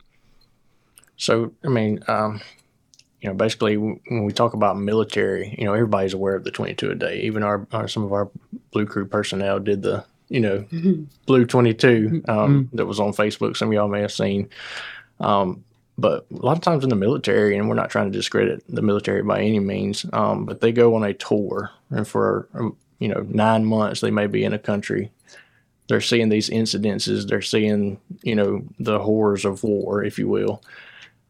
So, 1.17 1.53
I 1.65 1.69
mean, 1.69 2.01
um, 2.09 2.41
you 3.25 3.31
know, 3.31 3.35
basically 3.35 3.79
when 3.79 4.25
we 4.25 4.35
talk 4.35 4.53
about 4.53 4.79
military, 4.79 5.55
you 5.59 5.65
know, 5.65 5.73
everybody's 5.73 6.13
aware 6.13 6.35
of 6.35 6.45
the 6.45 6.51
22 6.51 6.91
a 6.91 6.95
day. 6.95 7.21
Even 7.23 7.43
our, 7.43 7.67
our 7.73 7.89
some 7.89 8.05
of 8.05 8.13
our 8.13 8.31
blue 8.71 8.85
crew 8.85 9.07
personnel 9.07 9.59
did 9.59 9.81
the, 9.81 10.05
you 10.29 10.41
know, 10.41 10.67
blue 11.27 11.47
22 11.47 12.23
um, 12.29 12.69
that 12.75 12.85
was 12.85 13.01
on 13.01 13.15
Facebook. 13.15 13.57
Some 13.57 13.69
of 13.69 13.73
y'all 13.73 13.89
may 13.89 14.03
have 14.03 14.13
seen. 14.13 14.51
Um, 15.21 15.65
but 15.97 16.27
a 16.31 16.45
lot 16.45 16.59
of 16.59 16.63
times 16.63 16.85
in 16.85 16.91
the 16.91 16.97
military, 16.97 17.57
and 17.57 17.67
we're 17.67 17.77
not 17.77 17.89
trying 17.89 18.13
to 18.13 18.19
discredit 18.19 18.63
the 18.69 18.83
military 18.83 19.23
by 19.23 19.41
any 19.41 19.59
means, 19.59 20.05
um, 20.13 20.45
but 20.45 20.61
they 20.61 20.71
go 20.71 20.95
on 20.95 21.03
a 21.03 21.15
tour, 21.15 21.71
and 21.89 22.07
for 22.07 22.47
um, 22.53 22.77
you 22.99 23.09
know 23.09 23.25
nine 23.31 23.65
months 23.65 24.01
they 24.01 24.11
may 24.11 24.27
be 24.27 24.45
in 24.45 24.53
a 24.53 24.59
country. 24.59 25.13
They're 25.89 26.01
seeing 26.03 26.29
these 26.29 26.51
incidences. 26.51 27.27
They're 27.27 27.41
seeing 27.41 28.01
you 28.23 28.35
know 28.35 28.65
the 28.79 28.99
horrors 28.99 29.47
of 29.47 29.63
war, 29.63 30.03
if 30.05 30.19
you 30.19 30.29
will. 30.29 30.63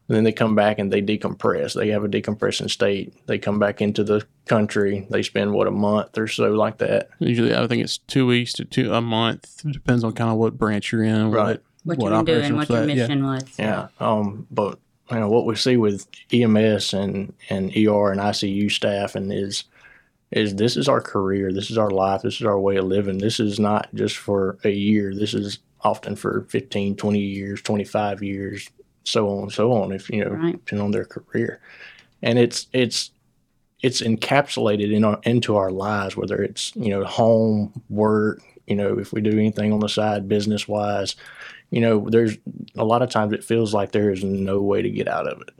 And 0.07 0.15
then 0.15 0.23
they 0.23 0.31
come 0.31 0.53
back 0.53 0.77
and 0.77 0.93
they 0.93 1.01
decompress. 1.01 1.73
They 1.73 1.87
have 1.89 2.03
a 2.03 2.07
decompression 2.07 2.69
state. 2.69 3.13
They 3.25 3.39
come 3.39 3.57
back 3.57 3.81
into 3.81 4.03
the 4.03 4.25
country. 4.45 5.07
They 5.09 5.23
spend 5.23 5.53
what 5.53 5.67
a 5.67 5.71
month 5.71 6.17
or 6.17 6.27
so 6.27 6.51
like 6.51 6.77
that. 6.77 7.09
Usually, 7.19 7.55
I 7.55 7.65
think 7.65 7.83
it's 7.83 7.97
two 7.97 8.27
weeks 8.27 8.53
to 8.53 8.65
two 8.65 8.93
a 8.93 9.01
month. 9.01 9.61
It 9.65 9.71
depends 9.71 10.03
on 10.03 10.13
kind 10.13 10.29
of 10.29 10.37
what 10.37 10.57
branch 10.57 10.91
you're 10.91 11.03
in, 11.03 11.31
Right. 11.31 11.59
What, 11.83 11.97
What 11.97 12.11
you've 12.11 12.25
been 12.25 12.41
doing, 12.41 12.55
what 12.55 12.69
your 12.69 12.79
side, 12.79 12.89
yeah. 12.89 12.95
mission 12.95 13.25
was. 13.25 13.43
Yeah. 13.57 13.87
Um, 13.99 14.47
but 14.51 14.79
you 15.11 15.19
know 15.19 15.29
what 15.29 15.45
we 15.45 15.55
see 15.55 15.77
with 15.77 16.07
EMS 16.31 16.93
and 16.93 17.33
and 17.49 17.69
ER 17.75 18.11
and 18.11 18.19
ICU 18.21 18.71
staff 18.71 19.15
and 19.15 19.31
is 19.31 19.65
is 20.31 20.55
this 20.55 20.77
is 20.77 20.87
our 20.89 21.01
career. 21.01 21.51
This 21.53 21.69
is 21.71 21.77
our 21.77 21.91
life. 21.91 22.21
This 22.23 22.35
is 22.35 22.45
our 22.45 22.59
way 22.59 22.77
of 22.77 22.85
living. 22.85 23.19
This 23.19 23.39
is 23.39 23.59
not 23.59 23.87
just 23.93 24.17
for 24.17 24.57
a 24.63 24.69
year. 24.71 25.13
This 25.15 25.33
is 25.33 25.59
often 25.81 26.15
for 26.15 26.45
15, 26.49 26.95
20 26.95 27.19
years, 27.19 27.61
25 27.61 28.23
years, 28.23 28.69
so 29.05 29.29
on 29.29 29.43
and 29.43 29.51
so 29.51 29.71
on. 29.71 29.91
If 29.91 30.09
you 30.09 30.23
know, 30.23 30.31
Right. 30.31 30.53
depending 30.53 30.83
on 30.85 30.91
their 30.91 31.05
career, 31.05 31.59
and 32.21 32.37
it's 32.39 32.67
it's 32.73 33.11
it's 33.81 34.01
encapsulated 34.01 34.91
in 34.91 35.03
our, 35.03 35.19
into 35.23 35.55
our 35.55 35.71
lives, 35.71 36.17
whether 36.17 36.41
it's 36.41 36.75
you 36.75 36.89
know 36.89 37.03
home, 37.05 37.71
work, 37.89 38.41
you 38.67 38.75
know 38.75 38.97
if 38.99 39.13
we 39.13 39.21
do 39.21 39.31
anything 39.31 39.71
on 39.73 39.79
the 39.79 39.89
side 39.89 40.27
business 40.27 40.67
wise, 40.67 41.15
you 41.71 41.81
know 41.81 42.07
there's 42.09 42.37
a 42.75 42.83
lot 42.85 43.01
of 43.01 43.09
times 43.09 43.33
it 43.33 43.43
feels 43.43 43.73
like 43.73 43.91
there 43.91 44.11
is 44.11 44.23
no 44.23 44.61
way 44.61 44.81
to 44.81 44.89
get 44.89 45.07
out 45.07 45.27
of 45.27 45.41
it. 45.41 45.51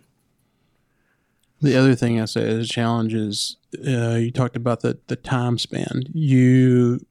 The 1.61 1.75
other 1.77 1.95
thing 1.95 2.19
I 2.21 2.25
say 2.25 2.41
is 2.41 2.69
a 2.69 2.71
challenge 2.71 3.13
is 3.13 3.57
uh, 3.87 4.15
you 4.15 4.31
talked 4.31 4.55
about 4.55 4.81
the 4.81 4.97
the 5.07 5.15
time 5.15 5.57
span. 5.57 6.03
You, 6.13 7.05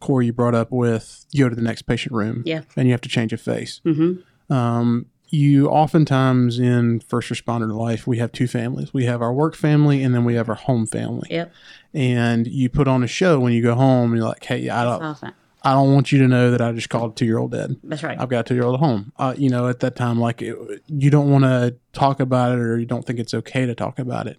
Cori, 0.00 0.26
you 0.26 0.32
brought 0.32 0.54
up 0.54 0.70
with 0.70 1.26
you 1.32 1.44
go 1.44 1.48
to 1.48 1.56
the 1.56 1.62
next 1.62 1.82
patient 1.82 2.14
room, 2.14 2.42
Yeah. 2.46 2.62
and 2.76 2.86
you 2.86 2.92
have 2.92 3.00
to 3.02 3.08
change 3.08 3.32
a 3.32 3.36
face. 3.36 3.80
Mm-hmm. 3.84 4.52
Um, 4.52 5.06
you 5.30 5.68
oftentimes 5.68 6.58
in 6.58 7.00
first 7.00 7.30
responder 7.30 7.72
life 7.72 8.06
we 8.06 8.18
have 8.18 8.32
two 8.32 8.46
families. 8.48 8.92
We 8.92 9.04
have 9.04 9.22
our 9.22 9.32
work 9.32 9.54
family, 9.54 10.02
and 10.02 10.14
then 10.14 10.24
we 10.24 10.34
have 10.34 10.48
our 10.48 10.54
home 10.56 10.86
family. 10.86 11.28
Yep. 11.30 11.52
And 11.94 12.46
you 12.46 12.68
put 12.68 12.88
on 12.88 13.02
a 13.02 13.06
show 13.06 13.38
when 13.40 13.52
you 13.52 13.62
go 13.62 13.74
home. 13.74 14.10
And 14.10 14.18
you're 14.18 14.28
like, 14.28 14.44
hey, 14.44 14.68
I 14.68 14.84
don't, 14.84 15.02
Often. 15.02 15.32
I 15.62 15.72
don't 15.72 15.92
want 15.92 16.10
you 16.10 16.18
to 16.20 16.28
know 16.28 16.50
that 16.50 16.60
I 16.60 16.72
just 16.72 16.88
called 16.88 17.12
a 17.12 17.14
two 17.14 17.26
year 17.26 17.38
old 17.38 17.52
dead. 17.52 17.76
That's 17.84 18.02
right. 18.02 18.18
I've 18.18 18.28
got 18.28 18.40
a 18.40 18.48
two 18.48 18.54
year 18.54 18.64
old 18.64 18.74
at 18.74 18.80
home. 18.80 19.12
Uh, 19.16 19.34
you 19.36 19.50
know, 19.50 19.68
at 19.68 19.80
that 19.80 19.94
time, 19.96 20.18
like 20.18 20.42
it, 20.42 20.56
you 20.86 21.10
don't 21.10 21.30
want 21.30 21.44
to 21.44 21.76
talk 21.92 22.20
about 22.20 22.52
it 22.52 22.58
or 22.58 22.78
you 22.78 22.86
don't 22.86 23.04
think 23.06 23.18
it's 23.18 23.34
okay 23.34 23.66
to 23.66 23.74
talk 23.74 23.98
about 23.98 24.26
it. 24.26 24.38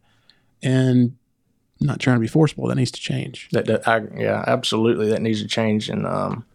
And 0.64 1.18
not 1.80 2.00
trying 2.00 2.18
to 2.18 2.22
be 2.22 2.28
forceful, 2.28 2.68
that 2.68 2.76
needs 2.76 2.92
to 2.92 3.00
change. 3.02 3.50
That, 3.52 3.66
that 3.66 3.88
I, 3.88 4.02
yeah, 4.16 4.44
absolutely, 4.46 5.10
that 5.10 5.22
needs 5.22 5.42
to 5.42 5.48
change. 5.48 5.90
And 5.90 6.06
um, 6.06 6.46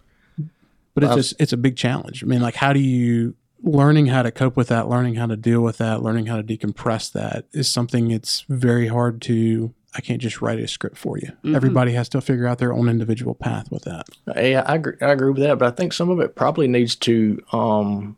But 0.94 1.04
it's 1.04 1.12
I've- 1.12 1.20
just, 1.20 1.34
it's 1.40 1.52
a 1.52 1.56
big 1.56 1.76
challenge. 1.76 2.22
I 2.22 2.26
mean, 2.26 2.40
like, 2.42 2.54
how 2.54 2.72
do 2.72 2.80
you 2.80 3.34
learning 3.62 4.06
how 4.06 4.22
to 4.22 4.30
cope 4.30 4.56
with 4.56 4.68
that, 4.68 4.88
learning 4.88 5.14
how 5.14 5.26
to 5.26 5.36
deal 5.36 5.60
with 5.60 5.78
that, 5.78 6.02
learning 6.02 6.26
how 6.26 6.36
to 6.36 6.42
decompress 6.42 7.10
that 7.12 7.46
is 7.52 7.68
something 7.68 8.10
it's 8.10 8.44
very 8.48 8.88
hard 8.88 9.20
to. 9.22 9.72
I 9.94 10.00
can't 10.02 10.20
just 10.20 10.42
write 10.42 10.58
a 10.60 10.68
script 10.68 10.98
for 10.98 11.16
you. 11.18 11.32
Mhm. 11.42 11.56
Everybody 11.56 11.92
has 11.92 12.08
to 12.10 12.20
figure 12.20 12.46
out 12.46 12.58
their 12.58 12.74
own 12.74 12.88
individual 12.88 13.34
path 13.34 13.70
with 13.70 13.84
that. 13.84 14.06
Yeah, 14.36 14.62
I 14.66 14.74
agree, 14.74 14.92
I 15.00 15.10
agree 15.12 15.30
with 15.30 15.42
that, 15.42 15.58
but 15.58 15.72
I 15.72 15.74
think 15.74 15.94
some 15.94 16.10
of 16.10 16.20
it 16.20 16.34
probably 16.34 16.68
needs 16.68 16.94
to 16.96 17.42
um, 17.52 18.16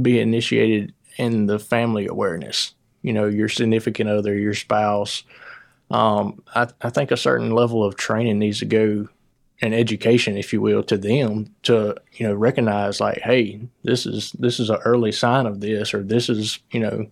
be 0.00 0.20
initiated 0.20 0.92
in 1.16 1.46
the 1.46 1.58
family 1.58 2.06
awareness. 2.06 2.74
You 3.02 3.14
know, 3.14 3.26
your 3.26 3.48
significant 3.48 4.10
other, 4.10 4.36
your 4.36 4.52
spouse. 4.52 5.22
Um, 5.90 6.42
I, 6.54 6.68
I 6.82 6.90
think 6.90 7.12
a 7.12 7.16
certain 7.16 7.52
level 7.52 7.82
of 7.84 7.96
training 7.96 8.38
needs 8.38 8.58
to 8.58 8.66
go 8.66 9.08
and 9.62 9.74
education, 9.74 10.36
if 10.36 10.52
you 10.52 10.60
will, 10.60 10.82
to 10.84 10.98
them 10.98 11.54
to 11.62 11.96
you 12.14 12.26
know 12.28 12.34
recognize 12.34 13.00
like, 13.00 13.18
hey, 13.22 13.60
this 13.84 14.06
is 14.06 14.32
this 14.32 14.60
is 14.60 14.70
an 14.70 14.78
early 14.84 15.12
sign 15.12 15.46
of 15.46 15.60
this, 15.60 15.94
or 15.94 16.02
this 16.02 16.28
is 16.28 16.58
you 16.70 16.80
know 16.80 17.06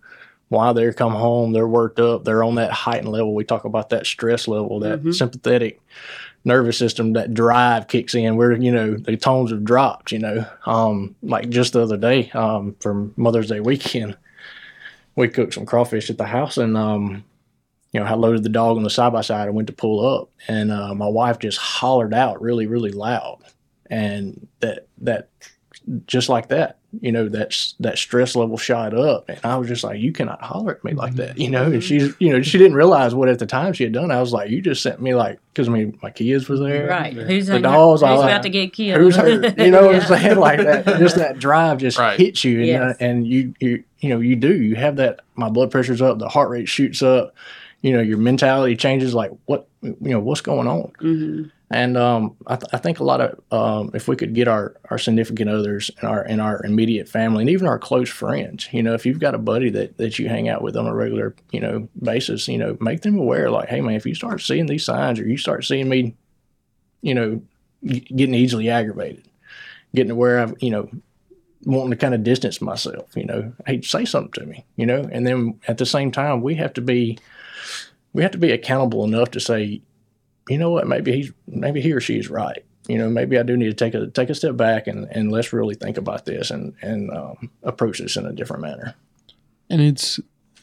why 0.48 0.72
they're 0.72 0.92
come 0.92 1.14
home, 1.14 1.52
they're 1.52 1.66
worked 1.66 1.98
up, 1.98 2.24
they're 2.24 2.44
on 2.44 2.56
that 2.56 2.70
heightened 2.70 3.08
level. 3.08 3.34
We 3.34 3.44
talk 3.44 3.64
about 3.64 3.88
that 3.88 4.06
stress 4.06 4.46
level, 4.46 4.78
that 4.80 5.02
Mhm. 5.02 5.14
sympathetic 5.14 5.80
nervous 6.44 6.76
system, 6.76 7.14
that 7.14 7.32
drive 7.32 7.88
kicks 7.88 8.14
in 8.14 8.36
where, 8.36 8.52
you 8.52 8.70
know, 8.70 8.94
the 8.94 9.16
tones 9.16 9.50
have 9.50 9.64
dropped, 9.64 10.12
you 10.12 10.18
know. 10.18 10.44
Um, 10.66 11.14
like 11.22 11.48
just 11.48 11.72
the 11.72 11.80
other 11.80 11.96
day, 11.96 12.30
um, 12.34 12.76
for 12.80 13.08
Mother's 13.16 13.48
Day 13.48 13.60
weekend, 13.60 14.16
we 15.16 15.28
cooked 15.28 15.54
some 15.54 15.64
crawfish 15.64 16.10
at 16.10 16.18
the 16.18 16.26
house 16.26 16.58
and 16.58 16.76
um, 16.76 17.24
you 17.94 18.00
know, 18.00 18.04
I 18.06 18.12
loaded 18.14 18.42
the 18.42 18.48
dog 18.50 18.76
on 18.76 18.82
the 18.82 18.90
side 18.90 19.12
by 19.14 19.22
side 19.22 19.46
and 19.46 19.54
went 19.56 19.68
to 19.68 19.72
pull 19.72 20.04
up 20.04 20.28
and 20.48 20.70
uh, 20.70 20.94
my 20.94 21.06
wife 21.08 21.38
just 21.38 21.56
hollered 21.58 22.12
out 22.12 22.42
really, 22.42 22.66
really 22.66 22.90
loud. 22.90 23.38
And 23.88 24.46
that 24.60 24.88
that 24.98 25.28
just 26.06 26.28
like 26.30 26.48
that, 26.48 26.78
you 27.02 27.12
know, 27.12 27.28
that's 27.28 27.74
that 27.80 27.98
stress 27.98 28.34
level 28.34 28.56
shot 28.56 28.94
up. 28.94 29.28
And 29.28 29.38
I 29.44 29.56
was 29.56 29.68
just 29.68 29.84
like, 29.84 30.00
You 30.00 30.10
cannot 30.12 30.42
holler 30.42 30.76
at 30.76 30.82
me 30.84 30.92
like 30.94 31.14
that, 31.16 31.36
you 31.38 31.50
know. 31.50 31.64
And 31.64 31.84
she's 31.84 32.14
you 32.18 32.32
know, 32.32 32.40
she 32.40 32.56
didn't 32.56 32.76
realize 32.76 33.14
what 33.14 33.28
at 33.28 33.38
the 33.38 33.46
time 33.46 33.74
she 33.74 33.84
had 33.84 33.92
done. 33.92 34.10
I 34.10 34.20
was 34.20 34.32
like, 34.32 34.48
You 34.50 34.62
just 34.62 34.82
sent 34.82 35.00
me 35.02 35.14
like 35.14 35.38
because 35.52 35.68
I 35.68 35.72
mean 35.72 35.98
my 36.02 36.10
kids 36.10 36.48
was 36.48 36.60
there. 36.60 36.88
Right. 36.88 37.12
Who's, 37.12 37.48
The 37.48 37.56
in- 37.56 37.62
dogs, 37.62 38.00
who's 38.00 38.08
I 38.08 38.14
like- 38.14 38.30
about 38.30 38.42
to 38.44 38.48
get 38.50 38.72
killed? 38.72 39.00
Who's 39.00 39.16
hurt? 39.16 39.58
You 39.58 39.70
know 39.70 39.86
what 39.86 39.96
I'm 39.96 40.02
saying? 40.02 40.36
Like 40.38 40.60
that, 40.60 40.86
just 40.98 41.16
that 41.16 41.38
drive 41.38 41.78
just 41.78 41.98
Right. 41.98 42.18
hits 42.18 42.42
you, 42.42 42.58
and, 42.60 42.66
Yes. 42.66 42.82
uh, 42.82 43.04
and 43.04 43.26
you, 43.26 43.54
you, 43.60 43.84
you 44.00 44.08
know, 44.08 44.20
you 44.20 44.34
do. 44.36 44.54
You 44.60 44.74
have 44.76 44.96
that. 44.96 45.20
My 45.36 45.50
blood 45.50 45.70
pressure's 45.70 46.00
up, 46.00 46.18
the 46.18 46.28
heart 46.28 46.48
rate 46.48 46.68
shoots 46.68 47.02
up. 47.02 47.34
You 47.84 47.92
know, 47.92 48.00
your 48.00 48.16
mentality 48.16 48.76
changes. 48.76 49.12
Like 49.14 49.30
what, 49.44 49.68
you 49.82 49.96
know, 50.00 50.20
what's 50.20 50.40
going 50.40 50.66
on? 50.66 50.90
Mhm. 51.00 51.50
And 51.70 51.96
um, 51.96 52.36
I, 52.46 52.56
th- 52.56 52.70
I 52.72 52.78
think 52.78 53.00
a 53.00 53.04
lot 53.04 53.20
of 53.20 53.40
um, 53.50 53.90
if 53.94 54.06
we 54.06 54.16
could 54.16 54.34
get 54.34 54.48
our, 54.48 54.76
our 54.90 54.98
significant 54.98 55.50
others 55.50 55.90
and 56.00 56.08
our 56.08 56.22
and 56.22 56.40
our 56.40 56.64
immediate 56.64 57.08
family 57.08 57.42
and 57.42 57.50
even 57.50 57.66
our 57.66 57.78
close 57.78 58.08
friends, 58.08 58.68
you 58.72 58.82
know, 58.82 58.94
if 58.94 59.04
you've 59.04 59.18
got 59.18 59.34
a 59.34 59.38
buddy 59.38 59.68
that, 59.70 59.98
that 59.98 60.18
you 60.18 60.28
hang 60.28 60.48
out 60.48 60.62
with 60.62 60.76
on 60.76 60.86
a 60.86 60.94
regular, 60.94 61.34
you 61.50 61.60
know, 61.60 61.86
basis, 62.02 62.48
you 62.48 62.56
know, 62.58 62.76
make 62.80 63.02
them 63.02 63.18
aware. 63.18 63.50
Like, 63.50 63.68
hey 63.68 63.80
man, 63.82 63.96
if 63.96 64.06
you 64.06 64.14
start 64.14 64.40
seeing 64.40 64.66
these 64.66 64.84
signs 64.84 65.18
or 65.20 65.26
you 65.26 65.36
start 65.36 65.64
seeing 65.64 65.88
me, 65.88 66.14
you 67.02 67.14
know, 67.14 67.42
getting 67.84 68.34
easily 68.34 68.70
aggravated, 68.70 69.24
getting 69.94 70.08
to 70.08 70.14
where 70.14 70.38
I'm, 70.40 70.54
you 70.60 70.70
know, 70.70 70.88
wanting 71.66 71.90
to 71.90 71.96
kind 71.96 72.14
of 72.14 72.22
distance 72.22 72.60
myself, 72.60 73.14
you 73.16 73.24
know, 73.24 73.52
hey, 73.66 73.82
say 73.82 74.04
something 74.04 74.32
to 74.42 74.46
me, 74.46 74.64
you 74.76 74.86
know, 74.86 75.08
and 75.12 75.26
then 75.26 75.60
at 75.68 75.78
the 75.78 75.86
same 75.86 76.10
time, 76.10 76.40
we 76.40 76.54
have 76.54 76.72
to 76.74 76.80
be, 76.80 77.18
we 78.14 78.22
have 78.22 78.30
to 78.32 78.38
be 78.38 78.52
accountable 78.52 79.04
enough 79.04 79.30
to 79.32 79.40
say, 79.40 79.82
you 80.48 80.58
know 80.58 80.70
what, 80.70 80.86
maybe 80.86 81.12
he's, 81.12 81.32
maybe 81.46 81.82
he 81.82 81.92
or 81.92 82.00
she 82.00 82.16
is 82.16 82.30
right. 82.30 82.64
You 82.88 82.98
know, 82.98 83.10
maybe 83.10 83.38
I 83.38 83.42
do 83.42 83.56
need 83.56 83.66
to 83.66 83.74
take 83.74 83.94
a 83.94 84.08
take 84.08 84.28
a 84.28 84.34
step 84.34 84.56
back 84.56 84.86
and, 84.86 85.06
and 85.10 85.32
let's 85.32 85.52
really 85.52 85.74
think 85.74 85.96
about 85.96 86.26
this 86.26 86.50
and 86.50 86.74
and 86.82 87.10
um, 87.10 87.50
approach 87.62 87.98
this 87.98 88.16
in 88.16 88.26
a 88.26 88.32
different 88.32 88.62
manner. 88.62 88.94
And 89.70 89.80
it's, 89.80 90.20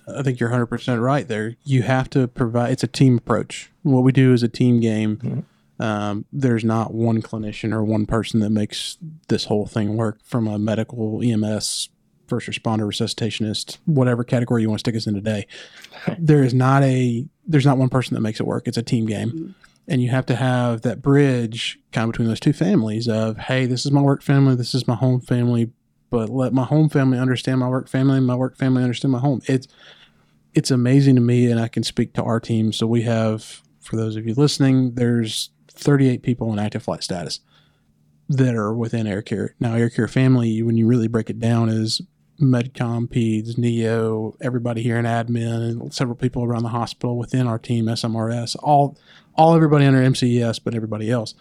I 0.07 0.21
think 0.21 0.39
you're 0.39 0.51
100% 0.51 1.01
right 1.01 1.27
there. 1.27 1.55
You 1.63 1.81
have 1.83 2.09
to 2.11 2.27
provide, 2.27 2.71
it's 2.71 2.83
a 2.83 2.87
team 2.87 3.17
approach. 3.17 3.71
What 3.81 4.01
we 4.01 4.11
do 4.11 4.33
is 4.33 4.43
a 4.43 4.47
team 4.47 4.79
game. 4.79 5.17
Mhm. 5.17 5.43
Um, 5.83 6.25
there's 6.31 6.63
not 6.63 6.93
one 6.93 7.23
clinician 7.23 7.73
or 7.73 7.83
one 7.83 8.05
person 8.05 8.39
that 8.41 8.51
makes 8.51 8.97
this 9.29 9.45
whole 9.45 9.65
thing 9.65 9.97
work 9.97 10.19
from 10.23 10.47
a 10.47 10.59
medical 10.59 11.23
EMS, 11.23 11.89
first 12.27 12.47
responder, 12.47 12.81
resuscitationist, 12.81 13.79
whatever 13.85 14.23
category 14.23 14.61
you 14.61 14.69
want 14.69 14.77
to 14.77 14.83
stick 14.83 14.95
us 14.95 15.07
in 15.07 15.15
today. 15.15 15.47
there 16.19 16.43
is 16.43 16.53
not 16.53 16.83
a, 16.83 17.25
there's 17.51 17.65
not 17.65 17.77
one 17.77 17.89
person 17.89 18.15
that 18.15 18.21
makes 18.21 18.39
it 18.39 18.47
work. 18.47 18.67
It's 18.67 18.77
a 18.77 18.83
team 18.83 19.05
game. 19.05 19.31
Mhm. 19.31 19.53
And 19.87 20.01
you 20.01 20.09
have 20.09 20.25
to 20.27 20.35
have 20.35 20.81
that 20.81 21.01
bridge 21.01 21.79
kind 21.91 22.05
of 22.05 22.11
between 22.11 22.27
those 22.27 22.39
two 22.39 22.53
families 22.53 23.07
of, 23.07 23.37
hey, 23.37 23.65
this 23.65 23.85
is 23.85 23.91
my 23.91 24.01
work 24.01 24.21
family, 24.21 24.55
this 24.55 24.73
is 24.73 24.87
my 24.87 24.95
home 24.95 25.21
family, 25.21 25.71
but 26.09 26.29
let 26.29 26.53
my 26.53 26.63
home 26.63 26.87
family 26.87 27.17
understand 27.17 27.59
my 27.59 27.67
work 27.67 27.87
family, 27.87 28.17
and 28.17 28.27
my 28.27 28.35
work 28.35 28.57
family 28.57 28.83
understand 28.83 29.11
my 29.11 29.19
home. 29.19 29.41
It's 29.47 29.67
it's 30.53 30.69
amazing 30.69 31.15
to 31.15 31.21
me, 31.21 31.49
and 31.49 31.59
I 31.59 31.69
can 31.69 31.81
speak 31.83 32.13
to 32.13 32.23
our 32.23 32.39
team. 32.39 32.73
So 32.73 32.85
we 32.85 33.03
have, 33.03 33.61
for 33.79 33.95
those 33.95 34.17
of 34.17 34.27
you 34.27 34.33
listening, 34.33 34.95
there's 34.95 35.49
38 35.69 36.23
people 36.23 36.51
in 36.51 36.59
active 36.59 36.83
flight 36.83 37.03
status 37.03 37.39
that 38.27 38.53
are 38.53 38.73
within 38.73 39.07
Air 39.07 39.21
Care. 39.21 39.55
Now, 39.61 39.75
Air 39.75 39.89
Care 39.89 40.09
family, 40.09 40.61
when 40.61 40.75
you 40.75 40.87
really 40.87 41.07
break 41.07 41.29
it 41.29 41.39
down, 41.39 41.69
is 41.69 42.01
Medcom, 42.41 43.07
Peds, 43.07 43.57
Neo, 43.57 44.35
everybody 44.41 44.81
here 44.81 44.97
in 44.97 45.05
admin, 45.05 45.69
and 45.81 45.93
several 45.93 46.15
people 46.15 46.43
around 46.43 46.63
the 46.63 46.69
hospital 46.69 47.17
within 47.17 47.47
our 47.47 47.59
team, 47.59 47.85
SMRS, 47.85 48.55
all 48.61 48.97
all 49.35 49.55
everybody 49.55 49.85
under 49.85 50.01
MCES, 50.01 50.59
but 50.63 50.75
everybody 50.75 51.09
else. 51.09 51.33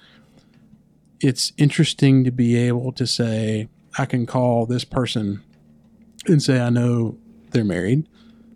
It's 1.20 1.52
interesting 1.56 2.24
to 2.24 2.30
be 2.30 2.56
able 2.56 2.92
to 2.92 3.06
say, 3.06 3.68
I 3.98 4.06
can 4.06 4.26
call 4.26 4.66
this 4.66 4.84
person 4.84 5.42
and 6.26 6.42
say, 6.42 6.60
I 6.60 6.70
know 6.70 7.18
they're 7.50 7.64
married, 7.64 8.06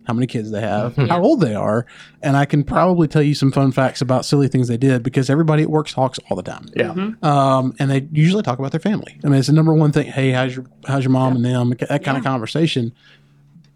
how 0.07 0.13
many 0.13 0.27
kids 0.27 0.51
they 0.51 0.61
have, 0.61 0.95
how 0.95 1.21
old 1.21 1.41
they 1.41 1.55
are, 1.55 1.85
and 2.21 2.37
I 2.37 2.45
can 2.45 2.63
probably 2.63 3.07
tell 3.07 3.21
you 3.23 3.33
some 3.35 3.51
fun 3.51 3.71
facts 3.71 4.01
about 4.01 4.25
silly 4.25 4.47
things 4.47 4.67
they 4.67 4.77
did 4.77 5.03
because 5.03 5.29
everybody 5.29 5.63
at 5.63 5.69
work 5.69 5.87
talks 5.87 6.19
all 6.29 6.37
the 6.37 6.43
time. 6.43 6.67
Yeah. 6.75 6.93
Mhm. 6.93 7.23
Um, 7.23 7.75
and 7.79 7.89
they 7.91 8.07
usually 8.11 8.43
talk 8.43 8.59
about 8.59 8.71
their 8.71 8.79
family. 8.79 9.19
I 9.23 9.27
mean, 9.27 9.39
it's 9.39 9.47
the 9.47 9.53
number 9.53 9.73
one 9.73 9.91
thing. 9.91 10.07
Hey, 10.11 10.31
how's 10.31 10.55
your 10.55 10.65
how's 10.87 11.03
your 11.03 11.11
mom 11.11 11.35
and 11.35 11.43
them? 11.45 11.73
That 11.89 12.03
kind 12.03 12.17
of 12.17 12.23
conversation. 12.23 12.91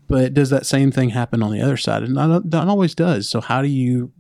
But 0.08 0.34
does 0.34 0.50
that 0.50 0.66
same 0.66 0.92
thing 0.92 1.10
happen 1.12 1.44
on 1.44 1.52
the 1.52 1.62
other 1.62 1.78
side? 1.78 2.02
And 2.04 2.16
not, 2.16 2.46
not 2.46 2.68
always 2.68 2.96
does. 2.96 3.30
So 3.30 3.42
how 3.42 3.62
do 3.62 3.68
you 3.68 4.12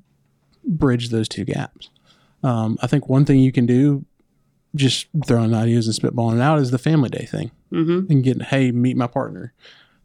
bridge 0.63 1.09
those 1.09 1.27
two 1.27 1.45
gaps? 1.45 1.89
Um, 2.43 2.77
I 2.81 2.87
think 2.87 3.09
one 3.09 3.25
thing 3.25 3.39
you 3.39 3.51
can 3.51 3.65
do, 3.65 4.05
just 4.75 5.07
throwing 5.25 5.53
ideas 5.55 5.87
and 5.87 5.95
spitballing 5.97 6.35
it 6.35 6.41
out, 6.41 6.59
is 6.59 6.69
the 6.69 6.77
family 6.77 7.09
day 7.09 7.25
thing 7.25 7.49
Mhm. 7.71 8.07
and 8.09 8.23
getting, 8.23 8.43
hey, 8.43 8.71
meet 8.71 8.97
my 8.97 9.07
partner. 9.07 9.51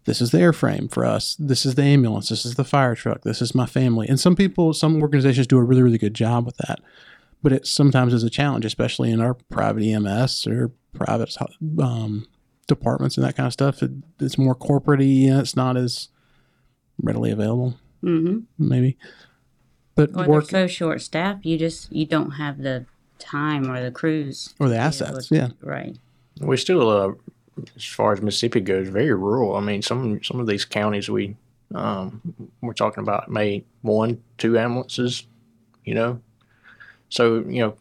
This 0.04 0.20
is 0.20 0.30
the 0.30 0.38
airframe 0.38 0.90
for 0.90 1.04
us. 1.04 1.34
This 1.38 1.64
is 1.64 1.76
the 1.76 1.82
ambulance. 1.82 2.28
This 2.28 2.44
is 2.44 2.54
the 2.56 2.64
fire 2.64 2.94
truck. 2.94 3.23
This 3.23 3.40
is 3.40 3.54
my 3.54 3.66
family. 3.66 4.06
And 4.08 4.20
some 4.20 4.37
people, 4.37 4.75
some 4.75 5.00
organizations 5.00 5.46
do 5.46 5.56
a 5.58 5.62
really, 5.64 5.82
really 5.82 5.99
good 5.99 6.14
job 6.14 6.44
with 6.44 6.56
that. 6.58 6.80
But 7.42 7.52
it 7.52 7.66
sometimes 7.66 8.12
is 8.12 8.23
a 8.23 8.30
challenge, 8.30 8.64
especially 8.64 9.11
in 9.11 9.20
our 9.20 9.34
private 9.34 9.82
EMS 9.82 10.46
or 10.46 10.73
private 10.94 11.34
um, 11.82 12.26
departments 12.66 13.16
and 13.16 13.25
that 13.26 13.37
kind 13.37 13.46
of 13.46 13.52
stuff. 13.52 13.82
It, 13.82 13.92
it's 14.20 14.37
more 14.38 14.54
corporate 14.54 15.00
and 15.00 15.40
it's 15.40 15.56
not 15.56 15.76
as 15.76 16.08
readily 17.02 17.30
available, 17.30 17.75
Mhm. 18.02 18.44
maybe. 18.58 18.96
But 19.94 20.11
Or 20.14 20.26
work 20.26 20.49
they're 20.49 20.68
so 20.68 20.73
short 20.73 21.00
staffed, 21.02 21.44
you 21.46 21.56
just 21.58 21.90
you 21.92 22.04
don't 22.06 22.32
have 22.32 22.58
the 22.58 22.87
time 23.18 23.70
or 23.70 23.82
the 23.82 23.90
crews 23.90 24.54
or 24.58 24.68
the 24.68 24.75
to 24.75 24.80
able 24.80 24.87
assets. 24.87 25.28
to- 25.28 25.34
Yeah. 25.34 25.49
Right. 25.62 25.96
We 26.40 26.56
still, 26.56 26.88
uh, 26.88 27.12
as 27.76 27.84
far 27.84 28.12
as 28.12 28.20
Mississippi 28.23 28.61
goes, 28.61 28.88
very 28.88 29.14
rural. 29.14 29.56
I 29.56 29.61
mean, 29.61 29.82
some 29.82 30.23
some 30.23 30.40
of 30.40 30.46
these 30.46 30.64
counties 30.64 31.11
we 31.11 31.37
Um, 31.75 32.20
we're 32.62 32.75
talking 32.75 33.02
about 33.02 33.30
maybe 33.30 33.64
one, 33.82 34.23
two 34.38 34.58
ambulances, 34.58 35.26
you 35.84 35.94
know. 35.94 36.20
So 37.08 37.44
you 37.49 37.61
know, 37.61 37.76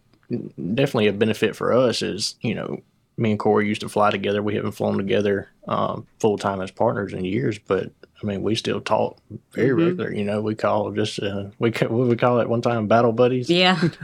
definitely 0.75 1.07
a 1.07 1.13
benefit 1.13 1.55
for 1.55 1.73
us 1.73 2.01
is 2.01 2.35
you 2.41 2.55
know 2.55 2.81
me 3.17 3.31
and 3.31 3.39
Cori 3.39 3.67
used 3.67 3.81
to 3.81 3.89
fly 3.89 4.09
together. 4.11 4.41
We 4.41 4.55
haven't 4.55 4.71
flown 4.71 4.97
together 4.97 5.47
um, 5.67 6.07
full 6.19 6.37
time 6.37 6.61
as 6.61 6.71
partners 6.71 7.13
in 7.13 7.23
years, 7.25 7.59
but 7.59 7.91
I 8.21 8.25
mean, 8.25 8.41
we 8.41 8.55
still 8.55 8.79
talk 8.79 9.17
very 9.51 9.69
Mhm. 9.69 9.85
regular. 9.87 10.13
You 10.13 10.23
know, 10.23 10.41
we 10.41 10.55
call 10.55 10.89
just 10.91 11.21
uh, 11.21 11.45
we 11.59 11.71
what 11.71 12.07
we 12.07 12.15
call 12.15 12.39
it 12.39 12.49
one 12.49 12.61
time 12.61 12.87
battle 12.87 13.11
buddies. 13.11 13.49
Yeah. 13.49 13.79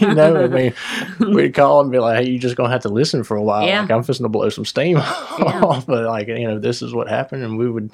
you 0.00 0.14
know, 0.14 0.44
I 0.44 0.48
mean, 0.48 0.74
we'd 1.18 1.54
call 1.54 1.80
and 1.80 1.90
be 1.90 1.98
like, 1.98 2.18
"Hey, 2.24 2.30
you 2.30 2.38
just 2.38 2.56
gonna 2.56 2.68
have 2.70 2.82
to 2.82 2.88
listen 2.90 3.24
for 3.24 3.36
a 3.36 3.42
while. 3.42 3.66
Yeah. 3.66 3.80
Like 3.82 3.90
I'm 3.90 4.02
fixing 4.02 4.24
to 4.24 4.28
blow 4.28 4.48
some 4.50 4.64
steam 4.66 4.96
Yeah. 5.38 5.62
off, 5.62 5.86
but 5.86 6.04
like 6.04 6.28
you 6.28 6.46
know, 6.46 6.58
this 6.58 6.82
is 6.82 6.94
what 6.94 7.08
happened, 7.08 7.42
and 7.42 7.56
we 7.58 7.68
would, 7.70 7.90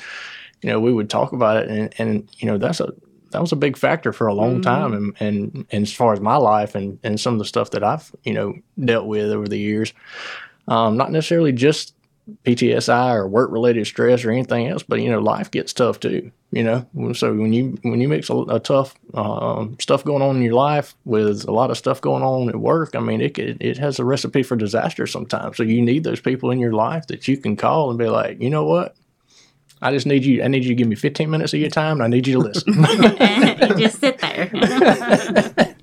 you 0.63 0.71
know, 0.71 0.81
we 0.81 0.93
would 0.93 1.09
talk 1.09 1.33
about 1.33 1.57
it, 1.63 1.69
and 1.71 1.95
and 1.99 2.29
you 2.39 2.47
know, 2.49 2.59
that's 2.59 2.81
a 2.81 2.93
that 3.31 3.41
was 3.41 3.53
a 3.53 3.57
big 3.57 3.77
factor 3.77 4.13
for 4.13 4.27
a 4.27 4.35
long 4.35 4.59
Mhm. 4.59 4.63
time, 4.65 4.93
and, 4.93 5.15
and 5.21 5.67
and 5.71 5.83
as 5.85 5.93
far 5.93 6.13
as 6.13 6.21
my 6.21 6.37
life 6.37 6.75
and 6.75 6.99
and 7.05 7.21
some 7.21 7.35
of 7.35 7.39
the 7.39 7.45
stuff 7.45 7.71
that 7.71 7.85
I've 7.85 8.11
you 8.25 8.35
know 8.35 8.55
dealt 8.85 9.07
with 9.07 9.31
over 9.31 9.47
the 9.47 9.59
years, 9.59 9.95
um, 10.71 10.97
not 10.97 11.13
necessarily 11.13 11.53
just 11.53 11.95
PTSI 12.45 13.15
or 13.15 13.29
work 13.29 13.51
related 13.51 13.87
stress 13.87 14.25
or 14.25 14.31
anything 14.31 14.69
else, 14.69 14.83
but 14.83 15.01
you 15.01 15.11
know, 15.11 15.19
life 15.19 15.51
gets 15.51 15.73
tough 15.73 16.01
too. 16.01 16.31
You 16.53 16.65
know, 16.65 17.13
so 17.13 17.33
when 17.35 17.53
you 17.53 17.79
when 17.83 18.01
you 18.01 18.09
mix 18.09 18.29
a, 18.29 18.35
a 18.35 18.59
tough 18.59 18.95
um, 19.15 19.77
stuff 19.79 20.03
going 20.05 20.23
on 20.23 20.37
in 20.37 20.43
your 20.43 20.55
life 20.55 20.95
with 21.05 21.45
a 21.47 21.53
lot 21.53 21.71
of 21.71 21.79
stuff 21.79 22.01
going 22.01 22.25
on 22.25 22.49
at 22.49 22.57
work, 22.57 22.97
I 22.97 23.01
mean, 23.01 23.21
it 23.21 23.35
could, 23.35 23.59
it 23.61 23.79
has 23.79 23.99
a 23.99 24.05
recipe 24.05 24.43
for 24.43 24.57
disaster 24.57 25.07
sometimes. 25.07 25.57
So 25.57 25.63
you 25.63 25.81
need 25.81 26.03
those 26.03 26.21
people 26.21 26.51
in 26.51 26.59
your 26.59 26.73
life 26.73 27.07
that 27.09 27.29
you 27.29 27.37
can 27.37 27.57
call 27.57 27.91
and 27.91 27.99
be 27.99 28.09
like, 28.09 28.41
you 28.41 28.51
know 28.51 28.65
what, 28.65 28.97
I 29.83 29.93
just 29.93 30.07
need 30.07 30.25
you. 30.25 30.43
I 30.43 30.49
need 30.49 30.65
you 30.65 30.71
to 30.71 30.75
give 30.75 30.89
me 30.89 30.97
15 30.97 31.31
minutes 31.31 31.55
of 31.55 31.61
your 31.61 31.71
time, 31.71 32.01
and 32.01 32.03
I 32.03 32.09
need 32.09 32.27
you 32.27 32.35
to 32.35 32.41
listen. 32.41 32.75
you 32.75 33.89
just 33.89 34.01
sit 34.01 34.19
there. 34.19 34.51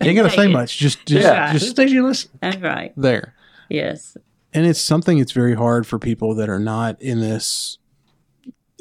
You 0.01 0.09
ain't 0.09 0.17
got 0.17 0.23
to 0.23 0.29
say 0.29 0.47
much. 0.47 0.77
Just, 0.77 1.05
just, 1.05 1.25
yeah, 1.25 1.53
just 1.53 1.65
just 1.65 1.77
need 1.77 1.89
you 1.89 2.01
to 2.01 2.07
listen. 2.07 2.29
That's 2.41 2.57
right. 2.57 2.93
there. 2.95 3.33
Yes. 3.69 4.17
And 4.53 4.65
it's 4.65 4.79
something 4.79 5.19
that's 5.19 5.31
very 5.31 5.55
hard 5.55 5.85
for 5.85 5.99
people 5.99 6.35
that 6.35 6.49
are 6.49 6.59
not 6.59 7.01
in 7.01 7.19
this 7.19 7.77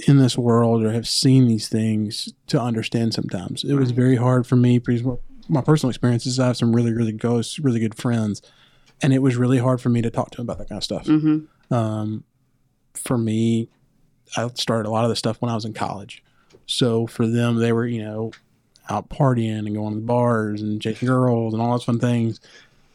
in 0.06 0.18
this 0.18 0.37
world 0.37 0.85
or 0.85 0.92
have 0.92 1.08
seen 1.08 1.49
these 1.49 1.68
things 1.68 2.32
to 2.46 2.61
understand 2.61 3.14
sometimes. 3.14 3.64
It 3.64 3.75
was 3.75 3.92
very 3.92 4.16
hard 4.16 4.46
for 4.46 4.56
me 4.56 4.78
because 4.78 5.02
my 5.49 5.61
personal 5.61 5.90
experiences 5.90 6.40
i 6.40 6.46
have 6.46 6.56
some 6.56 6.75
really 6.75 6.92
really 6.92 7.16
close 7.16 7.58
really 7.61 7.78
good 7.78 7.94
friends 7.94 8.42
and 9.02 9.12
it 9.12 9.20
was 9.20 9.37
really 9.37 9.58
hard 9.58 9.80
for 9.80 9.88
me 9.88 10.02
to 10.02 10.11
talk 10.11 10.30
to 10.30 10.38
them 10.38 10.46
about 10.46 10.58
that 10.58 10.68
kind 10.68 10.78
of 10.78 10.85
stuff. 10.85 11.06
Mm-hmm. 11.06 11.75
um, 11.75 12.25
for 12.94 13.18
me 13.18 13.68
i 14.37 14.49
started 14.54 14.88
a 14.88 14.90
lot 14.90 15.04
of 15.04 15.11
this 15.11 15.18
stuff 15.18 15.40
when 15.40 15.50
i 15.50 15.54
was 15.54 15.64
in 15.64 15.73
college. 15.73 16.23
So 16.66 17.06
for 17.06 17.26
them 17.26 17.56
they 17.56 17.73
were 17.73 17.87
you 17.87 18.02
know 18.02 18.32
out 18.88 19.08
partying 19.08 19.66
and 19.66 19.75
going 19.75 19.94
to 19.94 20.00
bars 20.00 20.62
and 20.62 20.80
chasing 20.80 21.08
girls 21.08 21.52
and 21.52 21.61
all 21.62 21.73
those 21.73 21.85
fun 21.85 21.99
things. 21.99 22.40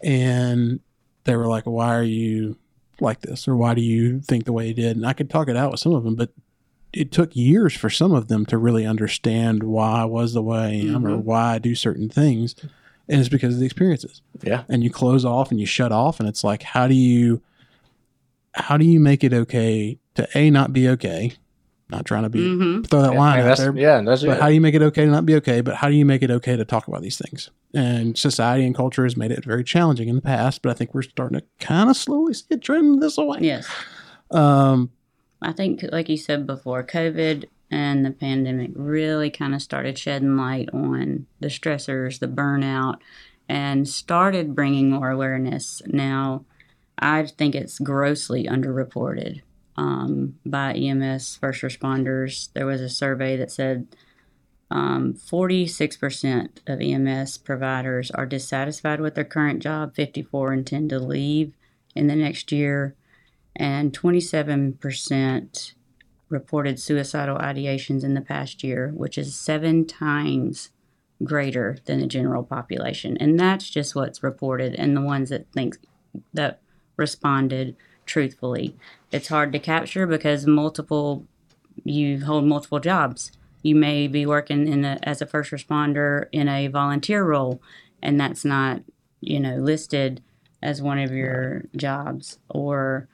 And 0.03 0.79
they 1.25 1.35
were 1.35 1.47
like 1.47 1.65
why 1.65 1.95
are 1.95 2.03
you 2.03 2.57
like 3.01 3.21
this 3.21 3.47
or 3.47 3.55
why 3.55 3.73
do 3.73 3.81
you 3.81 4.19
think 4.21 4.45
the 4.45 4.53
way 4.53 4.67
you 4.67 4.73
did? 4.73 4.95
And 4.95 5.05
i 5.05 5.13
could 5.13 5.29
talk 5.29 5.47
it 5.49 5.57
out 5.57 5.71
with 5.71 5.79
some 5.79 5.93
of 5.93 6.03
them 6.03 6.15
but 6.15 6.29
it 6.93 7.11
took 7.11 7.35
years 7.35 7.73
for 7.73 7.89
some 7.89 8.11
of 8.13 8.27
them 8.27 8.45
to 8.47 8.57
really 8.57 8.85
understand 8.85 9.63
why 9.63 10.01
i 10.01 10.05
was 10.05 10.33
the 10.33 10.41
way 10.41 10.57
i 10.57 10.69
am 10.93 11.05
or 11.05 11.17
Mhm. 11.17 11.23
why 11.23 11.53
i 11.55 11.57
do 11.59 11.73
certain 11.75 12.09
things. 12.09 12.55
And 13.09 13.19
it's 13.19 13.27
because 13.29 13.55
of 13.55 13.59
the 13.59 13.65
experiences. 13.65 14.21
Yeah, 14.41 14.63
and 14.69 14.83
you 14.83 14.89
close 14.89 15.25
off 15.25 15.51
and 15.51 15.59
you 15.59 15.65
shut 15.65 15.91
off 15.91 16.19
and 16.19 16.29
it's 16.29 16.43
like 16.45 16.63
how 16.63 16.87
do 16.87 16.93
you 16.93 17.41
how 18.53 18.77
do 18.77 18.85
you 18.85 18.99
make 18.99 19.23
it 19.23 19.33
okay 19.33 19.97
to 20.15 20.27
a 20.37 20.49
not 20.49 20.71
be 20.73 20.87
okay 20.89 21.33
not 21.91 22.05
trying 22.05 22.23
to 22.23 22.29
be 22.29 22.39
Mm-hmm. 22.39 22.83
throw 22.83 23.01
that 23.01 23.13
line 23.15 23.37
yeah, 23.37 23.43
out 23.43 23.45
that's, 23.47 23.59
there 23.61 23.75
yeah, 23.77 24.01
that's 24.01 24.23
but 24.23 24.37
it. 24.37 24.41
how 24.41 24.47
do 24.47 24.53
you 24.53 24.61
make 24.61 24.73
it 24.75 24.81
okay 24.81 25.05
to 25.05 25.11
not 25.11 25.25
be 25.25 25.35
okay 25.35 25.61
but 25.61 25.75
how 25.75 25.89
do 25.89 25.95
you 25.95 26.05
make 26.05 26.23
it 26.23 26.31
okay 26.31 26.55
to 26.55 26.65
talk 26.65 26.87
about 26.87 27.01
these 27.01 27.17
things 27.17 27.49
and 27.73 28.17
society 28.17 28.65
and 28.65 28.75
culture 28.75 29.03
has 29.03 29.15
made 29.15 29.31
it 29.31 29.43
very 29.45 29.63
challenging 29.63 30.07
in 30.09 30.15
the 30.15 30.21
past 30.21 30.61
but 30.61 30.69
i 30.69 30.73
think 30.73 30.93
we're 30.93 31.01
starting 31.01 31.39
to 31.39 31.45
kind 31.59 31.89
of 31.89 31.95
slowly 31.97 32.33
see 32.33 32.45
it 32.49 32.61
trend 32.61 33.01
this 33.01 33.17
way 33.17 33.37
Yes. 33.41 33.67
um 34.31 34.91
I 35.43 35.53
think, 35.53 35.83
like 35.91 36.07
you 36.07 36.17
said 36.17 36.45
before, 36.45 36.83
COVID 36.83 37.45
and 37.71 38.05
the 38.05 38.11
pandemic 38.11 38.69
really 38.75 39.31
kind 39.31 39.55
of 39.55 39.61
started 39.63 39.97
shedding 39.97 40.37
light 40.37 40.69
on 40.71 41.25
the 41.39 41.47
stressors, 41.47 42.19
the 42.19 42.27
burnout, 42.27 42.97
and 43.49 43.89
started 43.89 44.53
bringing 44.53 44.91
more 44.91 45.09
awareness. 45.09 45.81
Now, 45.87 46.45
I 46.99 47.25
think 47.25 47.55
it's 47.55 47.79
grossly 47.79 48.43
underreported 48.45 49.41
um, 49.77 50.39
by 50.45 50.73
EMS 50.73 51.37
first 51.37 51.61
responders. 51.61 52.51
There 52.53 52.65
was 52.65 52.81
a 52.81 52.89
survey 52.89 53.37
that 53.37 53.51
said 53.51 53.87
um, 54.69 55.13
46% 55.13 56.59
of 56.67 56.81
EMS 56.81 57.37
providers 57.39 58.09
are 58.11 58.25
dissatisfied 58.25 59.01
with 59.01 59.15
their 59.15 59.25
current 59.25 59.61
job, 59.61 59.95
54 59.95 60.53
intend 60.53 60.89
to 60.91 60.99
leave 60.99 61.53
in 61.95 62.07
the 62.07 62.15
next 62.15 62.51
year 62.51 62.95
and 63.55 63.91
27% 63.91 65.73
reported 66.29 66.79
suicidal 66.79 67.37
ideations 67.37 68.03
in 68.03 68.13
the 68.13 68.21
past 68.21 68.63
year, 68.63 68.91
which 68.95 69.17
is 69.17 69.35
seven 69.35 69.85
times 69.85 70.69
greater 71.23 71.77
than 71.85 71.99
the 71.99 72.07
general 72.07 72.43
population. 72.43 73.17
And 73.17 73.39
that's 73.39 73.69
just 73.69 73.93
what's 73.93 74.23
reported 74.23 74.73
and 74.75 74.95
the 74.95 75.01
ones 75.01 75.29
that 75.29 75.51
think 75.53 75.77
that 76.33 76.61
responded 76.97 77.75
truthfully. 78.11 78.75
It's 79.11 79.29
hard 79.29 79.51
to 79.53 79.59
capture 79.59 80.05
because 80.05 80.45
multiple 80.45 81.25
you 81.85 82.25
hold 82.25 82.45
multiple 82.45 82.79
jobs. 82.79 83.31
You 83.63 83.75
may 83.75 84.07
be 84.07 84.25
working 84.25 84.67
in 84.67 84.83
a, 84.83 84.99
as 85.03 85.21
a 85.21 85.25
first 85.25 85.51
responder 85.51 86.25
in 86.33 86.47
a 86.49 86.67
volunteer 86.67 87.23
role 87.23 87.61
and 88.03 88.19
that's 88.19 88.43
not, 88.43 88.81
you 89.21 89.39
know, 89.39 89.55
listed 89.55 90.21
as 90.61 90.81
one 90.81 90.99
of 90.99 91.11
your 91.11 91.63
jobs 91.75 92.37
or 92.49 93.07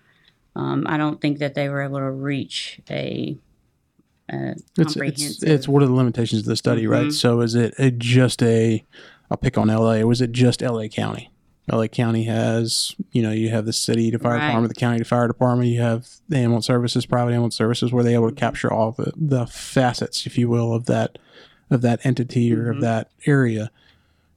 um, 0.55 0.86
I 0.88 0.97
don't 0.97 1.21
think 1.21 1.38
that 1.38 1.53
they 1.53 1.69
were 1.69 1.83
able 1.83 1.99
to 1.99 2.10
reach 2.10 2.79
a, 2.89 3.38
a 4.29 4.51
it's, 4.51 4.63
it's 4.77 4.93
comprehensive. 4.93 5.49
it's 5.49 5.67
one 5.67 5.83
of 5.83 5.89
the 5.89 5.95
limitations 5.95 6.41
of 6.41 6.47
the 6.47 6.55
study 6.55 6.88
right 6.88 7.07
Mhm. 7.07 7.13
so 7.13 7.41
is 7.41 7.53
it 7.53 7.75
a, 7.77 7.91
just 7.91 8.41
a 8.41 8.83
i'll 9.29 9.38
pick 9.38 9.57
on 9.57 9.67
la 9.67 9.93
or 9.93 10.07
was 10.07 10.19
it 10.21 10.31
just 10.31 10.62
la 10.63 10.88
county 10.88 11.29
la 11.75 11.86
county 11.88 12.23
has 12.23 12.95
you 13.12 13.21
know 13.21 13.32
you 13.32 13.49
have 13.49 13.65
the 13.65 13.73
city 13.73 14.10
to 14.12 14.17
fire 14.19 14.36
Right. 14.38 14.47
department 14.47 14.73
the 14.73 14.80
county 14.80 14.99
to 14.99 15.03
fire 15.06 15.27
department 15.27 15.69
you 15.69 15.82
have 15.82 16.08
the 16.30 16.38
ambulance 16.38 16.65
services 16.65 17.06
private 17.06 17.32
ambulance 17.32 17.56
services 17.58 17.91
where 17.91 18.03
they're 18.03 18.13
able 18.13 18.30
to 18.30 18.36
capture 18.36 18.71
all 18.71 18.91
the, 18.93 19.12
the 19.15 19.45
facets 19.47 20.25
if 20.25 20.38
you 20.38 20.47
will 20.49 20.73
of 20.73 20.86
that 20.86 21.17
of 21.69 21.82
that 21.82 22.06
entity 22.06 22.53
or 22.53 22.69
of 22.71 22.77
Mhm. 22.77 22.82
that 22.82 23.10
area 23.25 23.69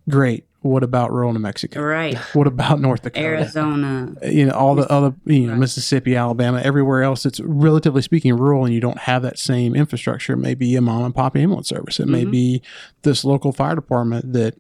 great 0.09 0.45
what 0.62 0.83
about 0.83 1.12
rural 1.12 1.33
new 1.33 1.38
mexico 1.38 1.81
right. 1.81 2.16
what 2.35 2.47
about 2.49 2.81
north 2.81 3.03
dakota 3.03 3.25
Arizona. 3.25 4.12
you 4.25 4.45
know 4.47 4.53
all 4.53 4.75
the 4.75 4.90
other 4.90 5.14
you 5.25 5.47
know 5.47 5.53
Right. 5.53 5.61
Mississippi, 5.61 6.16
Alabama, 6.16 6.61
everywhere 6.62 7.03
else 7.03 7.25
it's 7.25 7.38
relatively 7.40 8.03
speaking 8.03 8.37
rural 8.37 8.64
and 8.64 8.75
you 8.75 8.81
don't 8.81 8.99
have 8.99 9.23
that 9.23 9.38
same 9.38 9.75
infrastructure. 9.77 10.33
It 10.35 10.38
may 10.38 10.55
be 10.55 10.75
a 10.77 10.81
mom 10.81 11.05
and 11.05 11.14
pop 11.14 11.37
ambulance 11.37 11.69
service. 11.69 12.01
It 12.01 12.09
may 12.09 12.25
Mhm. 12.27 12.31
be 12.33 12.62
this 13.03 13.25
local 13.25 13.53
fire 13.53 13.75
department 13.75 14.33
that, 14.33 14.57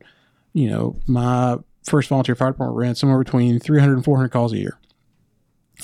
you 0.54 0.70
know, 0.70 0.96
my 1.06 1.58
first 1.84 2.08
volunteer 2.08 2.34
fire 2.34 2.50
department 2.52 2.76
ran 2.78 2.94
somewhere 2.94 3.18
between 3.18 3.58
300 3.58 3.94
and 3.94 4.04
400 4.04 4.28
calls 4.30 4.52
a 4.52 4.58
year, 4.58 4.78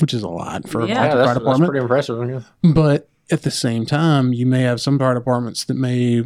which 0.00 0.12
is 0.14 0.22
a 0.22 0.28
lot 0.28 0.68
for 0.68 0.80
a 0.82 0.86
Yeah. 0.86 0.94
yeah, 0.94 0.94
volunteer 0.94 1.16
that's, 1.18 1.26
fire 1.26 1.34
that's 1.34 1.38
department. 1.38 1.70
pretty 1.70 1.82
impressive. 1.82 2.28
Yeah. 2.62 2.72
But 2.72 3.08
at 3.30 3.42
the 3.42 3.50
same 3.50 3.86
time, 3.86 4.32
you 4.32 4.46
may 4.46 4.62
have 4.62 4.80
some 4.80 4.98
fire 4.98 5.14
departments 5.14 5.64
that 5.64 5.74
may, 5.74 6.22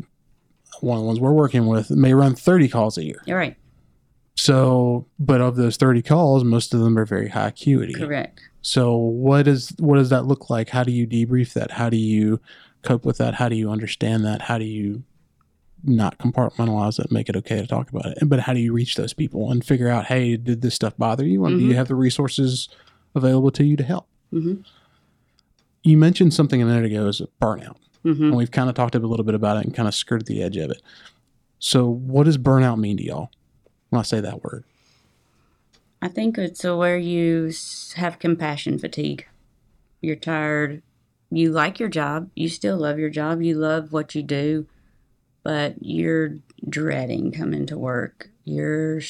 one 0.80 0.96
of 0.98 1.02
the 1.02 1.06
ones 1.06 1.20
we're 1.20 1.32
working 1.32 1.66
with, 1.66 1.90
may 1.90 2.12
run 2.14 2.34
30 2.34 2.68
calls 2.68 2.98
a 2.98 3.04
year. 3.04 3.22
You're 3.26 3.38
right. 3.38 3.56
So, 4.36 5.06
but 5.18 5.40
of 5.40 5.56
those 5.56 5.76
30 5.76 6.02
calls, 6.02 6.44
most 6.44 6.72
of 6.72 6.80
them 6.80 6.98
are 6.98 7.04
very 7.04 7.28
high 7.28 7.48
acuity. 7.48 7.94
Correct. 7.94 8.40
So 8.62 8.94
what 8.96 9.48
is 9.48 9.72
what 9.78 9.96
does 9.96 10.10
that 10.10 10.26
look 10.26 10.50
like? 10.50 10.68
How 10.70 10.84
do 10.84 10.92
you 10.92 11.06
debrief 11.06 11.52
that? 11.54 11.72
How 11.72 11.88
do 11.88 11.96
you 11.96 12.40
cope 12.82 13.04
with 13.06 13.18
that? 13.18 13.34
How 13.34 13.48
do 13.48 13.56
you 13.56 13.70
understand 13.70 14.24
that? 14.26 14.42
How 14.42 14.58
do 14.58 14.64
you 14.64 15.02
not 15.84 16.18
compartmentalize 16.18 16.98
it, 16.98 17.10
make 17.10 17.28
it 17.28 17.36
okay 17.36 17.56
to 17.60 17.66
talk 17.66 17.90
about 17.90 18.06
it? 18.06 18.18
But 18.28 18.40
how 18.40 18.52
do 18.52 18.60
you 18.60 18.72
reach 18.72 18.94
those 18.96 19.12
people 19.14 19.50
and 19.50 19.64
figure 19.64 19.88
out, 19.88 20.06
hey, 20.06 20.36
did 20.36 20.62
this 20.62 20.74
stuff 20.74 20.96
bother 20.96 21.26
you? 21.26 21.44
And 21.46 21.58
do 21.58 21.64
you 21.64 21.72
Mhm. 21.72 21.76
have 21.76 21.88
the 21.88 21.94
resources 21.94 22.68
available 23.14 23.50
to 23.52 23.64
you 23.64 23.76
to 23.76 23.84
help? 23.84 24.06
hmm 24.30 24.56
You 25.82 25.96
mentioned 25.96 26.34
something 26.34 26.60
a 26.60 26.66
minute 26.66 26.84
ago 26.84 27.08
as 27.08 27.22
burnout. 27.40 27.76
hmm 28.02 28.22
And 28.24 28.36
we've 28.36 28.50
kind 28.50 28.68
of 28.68 28.74
talked 28.74 28.94
a 28.94 28.98
little 28.98 29.24
bit 29.24 29.34
about 29.34 29.56
it 29.58 29.64
and 29.64 29.74
kind 29.74 29.88
of 29.88 29.94
skirted 29.94 30.26
the 30.26 30.42
edge 30.42 30.56
of 30.56 30.70
it. 30.70 30.82
So 31.58 31.88
what 31.88 32.24
does 32.24 32.38
burnout 32.38 32.78
mean 32.78 32.96
to 32.98 33.04
y'all 33.04 33.30
when 33.90 34.00
I 34.00 34.02
say 34.02 34.20
that 34.20 34.42
word? 34.44 34.64
I 36.02 36.08
think 36.08 36.38
it's 36.38 36.64
a 36.64 36.74
where 36.76 36.96
you 36.98 37.52
have 37.96 38.18
compassion 38.18 38.78
fatigue. 38.78 39.26
You're 40.00 40.16
tired. 40.16 40.82
You 41.30 41.50
like 41.52 41.78
your 41.78 41.90
job. 41.90 42.30
You 42.34 42.48
still 42.48 42.78
love 42.78 42.98
your 42.98 43.10
job. 43.10 43.42
You 43.42 43.54
love 43.56 43.92
what 43.92 44.14
you 44.14 44.22
do, 44.22 44.66
but 45.42 45.76
you're 45.80 46.36
dreading 46.68 47.32
coming 47.32 47.66
to 47.66 47.78
work. 47.78 48.30
You're 48.44 49.00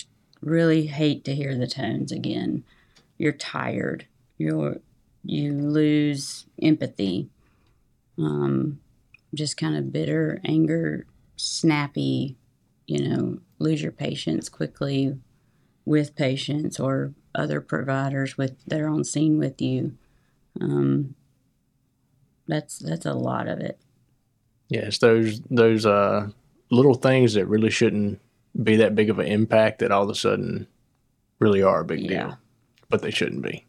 really 0.41 0.87
hate 0.87 1.25
to 1.25 1.35
hear 1.35 1.57
the 1.57 1.67
tones 1.67 2.13
again. 2.13 2.65
You're 3.19 3.33
tired. 3.33 4.07
You're 4.39 4.79
you 5.23 5.53
lose 5.53 6.47
empathy. 6.63 7.29
Um, 8.19 8.81
just 9.35 9.57
kind 9.57 9.77
of 9.77 9.93
bitter, 9.93 10.41
anger, 10.45 11.07
snappy, 11.37 12.37
you 12.87 13.09
know, 13.09 13.39
lose 13.59 13.83
your 13.83 13.93
patience 13.93 14.49
quickly 14.49 15.17
with 15.85 16.17
patients 16.17 16.81
or 16.81 17.15
other 17.35 17.61
providers 17.61 18.37
with 18.37 18.57
that 18.67 18.81
are 18.81 18.89
on 18.89 19.05
scene 19.05 19.39
with 19.39 19.61
you. 19.61 19.97
Um, 20.61 21.15
that's 22.49 22.79
that's 22.79 23.07
a 23.07 23.15
lot 23.15 23.47
of 23.47 23.61
it. 23.61 23.79
Yeah, 24.71 24.81
it's 24.87 24.99
those 24.99 25.41
those 25.51 25.85
uh, 25.85 26.29
little 26.71 26.95
things 26.95 27.35
that 27.35 27.47
really 27.47 27.71
shouldn't 27.71 28.21
be 28.63 28.77
that 28.77 28.95
big 28.95 29.11
of 29.11 29.19
an 29.19 29.27
impact 29.27 29.81
that 29.81 29.91
all 29.93 30.05
of 30.05 30.11
a 30.11 30.15
sudden 30.15 30.67
really 31.41 31.63
are 31.63 31.81
a 31.81 31.85
big 31.85 32.01
Yeah. 32.01 32.09
deal, 32.27 32.39
but 32.89 33.03
they 33.03 33.11
shouldn't 33.11 33.43
be. 33.43 33.67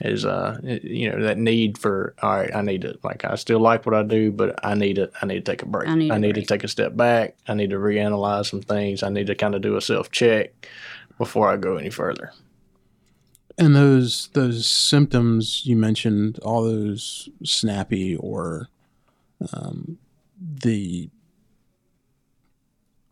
Is 0.00 0.24
uh 0.24 0.58
you 0.62 1.10
know 1.10 1.22
that 1.24 1.38
need 1.38 1.76
for 1.76 2.14
all 2.22 2.36
right, 2.36 2.54
I 2.54 2.62
need 2.62 2.82
to 2.82 2.96
like 3.02 3.24
I 3.24 3.34
still 3.34 3.58
like 3.58 3.84
what 3.84 3.96
I 3.96 4.04
do, 4.04 4.30
but 4.30 4.58
I 4.64 4.74
need 4.74 4.94
to 4.96 5.10
I 5.20 5.26
need 5.26 5.44
to 5.44 5.52
take 5.52 5.62
a 5.62 5.66
break. 5.66 5.88
I 5.88 5.94
need 5.96 6.10
a 6.12 6.14
to 6.14 6.32
break. 6.34 6.46
take 6.46 6.62
a 6.64 6.68
step 6.68 6.96
back. 6.96 7.36
I 7.48 7.54
need 7.54 7.70
to 7.70 7.76
reanalyze 7.78 8.46
some 8.46 8.62
things. 8.62 9.02
I 9.02 9.08
need 9.08 9.26
to 9.26 9.34
kind 9.34 9.54
of 9.56 9.60
do 9.60 9.76
a 9.76 9.80
self 9.80 10.10
check 10.12 10.68
before 11.18 11.48
I 11.48 11.56
go 11.56 11.76
any 11.78 11.90
further. 11.90 12.32
And 13.58 13.74
those 13.74 14.28
those 14.34 14.68
symptoms 14.68 15.66
you 15.66 15.74
mentioned, 15.74 16.38
all 16.44 16.62
those 16.62 17.28
snappy 17.42 18.14
or 18.14 18.68
um, 19.52 19.98
the 20.40 21.10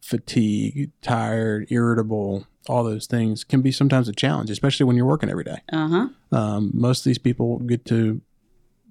fatigue, 0.01 0.91
tired, 1.03 1.67
irritable, 1.71 2.47
all 2.69 2.85
those 2.85 3.07
things 3.07 3.45
can 3.45 3.63
be 3.63 3.73
sometimes 3.73 4.09
a 4.09 4.13
challenge, 4.13 4.51
especially 4.51 4.85
when 4.85 4.97
you're 4.97 5.07
working 5.07 5.31
every 5.31 5.45
day. 5.45 5.59
Uh 5.73 5.89
huh. 5.89 6.09
Um, 6.37 6.71
most 6.75 7.01
of 7.01 7.05
these 7.05 7.19
people 7.19 7.59
get 7.61 7.85
to 7.87 8.21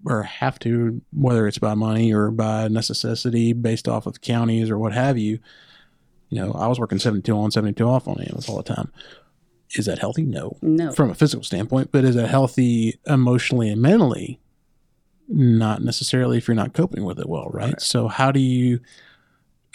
or 0.05 0.23
have 0.23 0.59
to, 0.59 1.01
whether 1.13 1.47
it's 1.47 1.57
by 1.57 1.73
money 1.73 2.13
or 2.13 2.29
by 2.31 2.67
necessity, 2.67 3.53
based 3.53 3.87
off 3.87 4.05
of 4.05 4.21
counties 4.21 4.69
or 4.69 4.77
what 4.77 4.93
have 4.93 5.17
you. 5.17 5.39
You 6.29 6.41
know, 6.41 6.51
I 6.53 6.67
was 6.67 6.79
working 6.79 6.99
72 6.99 7.35
on, 7.35 7.51
72 7.51 7.83
off 7.87 8.07
on 8.07 8.19
ambulance 8.19 8.47
all 8.49 8.57
the 8.57 8.63
time. 8.63 8.91
Is 9.75 9.85
that 9.87 9.99
healthy? 9.99 10.23
No 10.23 10.57
No. 10.61 10.91
from 10.91 11.09
a 11.09 11.15
physical 11.15 11.43
standpoint, 11.43 11.91
but 11.91 12.03
is 12.05 12.15
it 12.15 12.29
healthy 12.29 12.99
emotionally 13.07 13.69
and 13.69 13.81
mentally? 13.81 14.39
Not 15.27 15.81
necessarily 15.83 16.37
if 16.37 16.47
you're 16.47 16.55
not 16.55 16.73
coping 16.73 17.03
with 17.03 17.19
it 17.19 17.27
well, 17.27 17.49
right? 17.49 17.65
Right. 17.73 17.81
So 17.81 18.07
how 18.07 18.31
do 18.31 18.39
you 18.39 18.79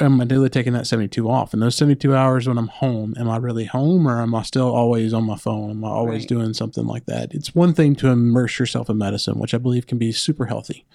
am 0.02 0.18
I 0.18 0.24
really 0.24 0.48
taking 0.48 0.72
that 0.72 0.86
72 0.86 1.28
off? 1.28 1.52
And 1.52 1.60
those 1.60 1.74
72 1.74 2.14
hours 2.16 2.48
when 2.48 2.56
I'm 2.56 2.68
home, 2.68 3.14
am 3.18 3.28
I 3.28 3.36
really 3.36 3.66
home 3.66 4.08
or 4.08 4.22
am 4.22 4.34
I 4.34 4.40
still 4.42 4.68
always 4.74 5.12
on 5.12 5.24
my 5.24 5.36
phone? 5.36 5.70
Am 5.70 5.84
I 5.84 5.88
always 5.88 6.22
Right. 6.22 6.28
doing 6.28 6.54
something 6.54 6.86
like 6.86 7.04
that? 7.04 7.34
It's 7.34 7.54
one 7.54 7.74
thing 7.74 7.94
to 7.96 8.08
immerse 8.08 8.58
yourself 8.58 8.88
in 8.88 8.96
medicine, 8.96 9.38
which 9.38 9.52
I 9.52 9.58
believe 9.58 9.86
can 9.86 9.98
be 9.98 10.10
super 10.10 10.46
healthy. 10.46 10.86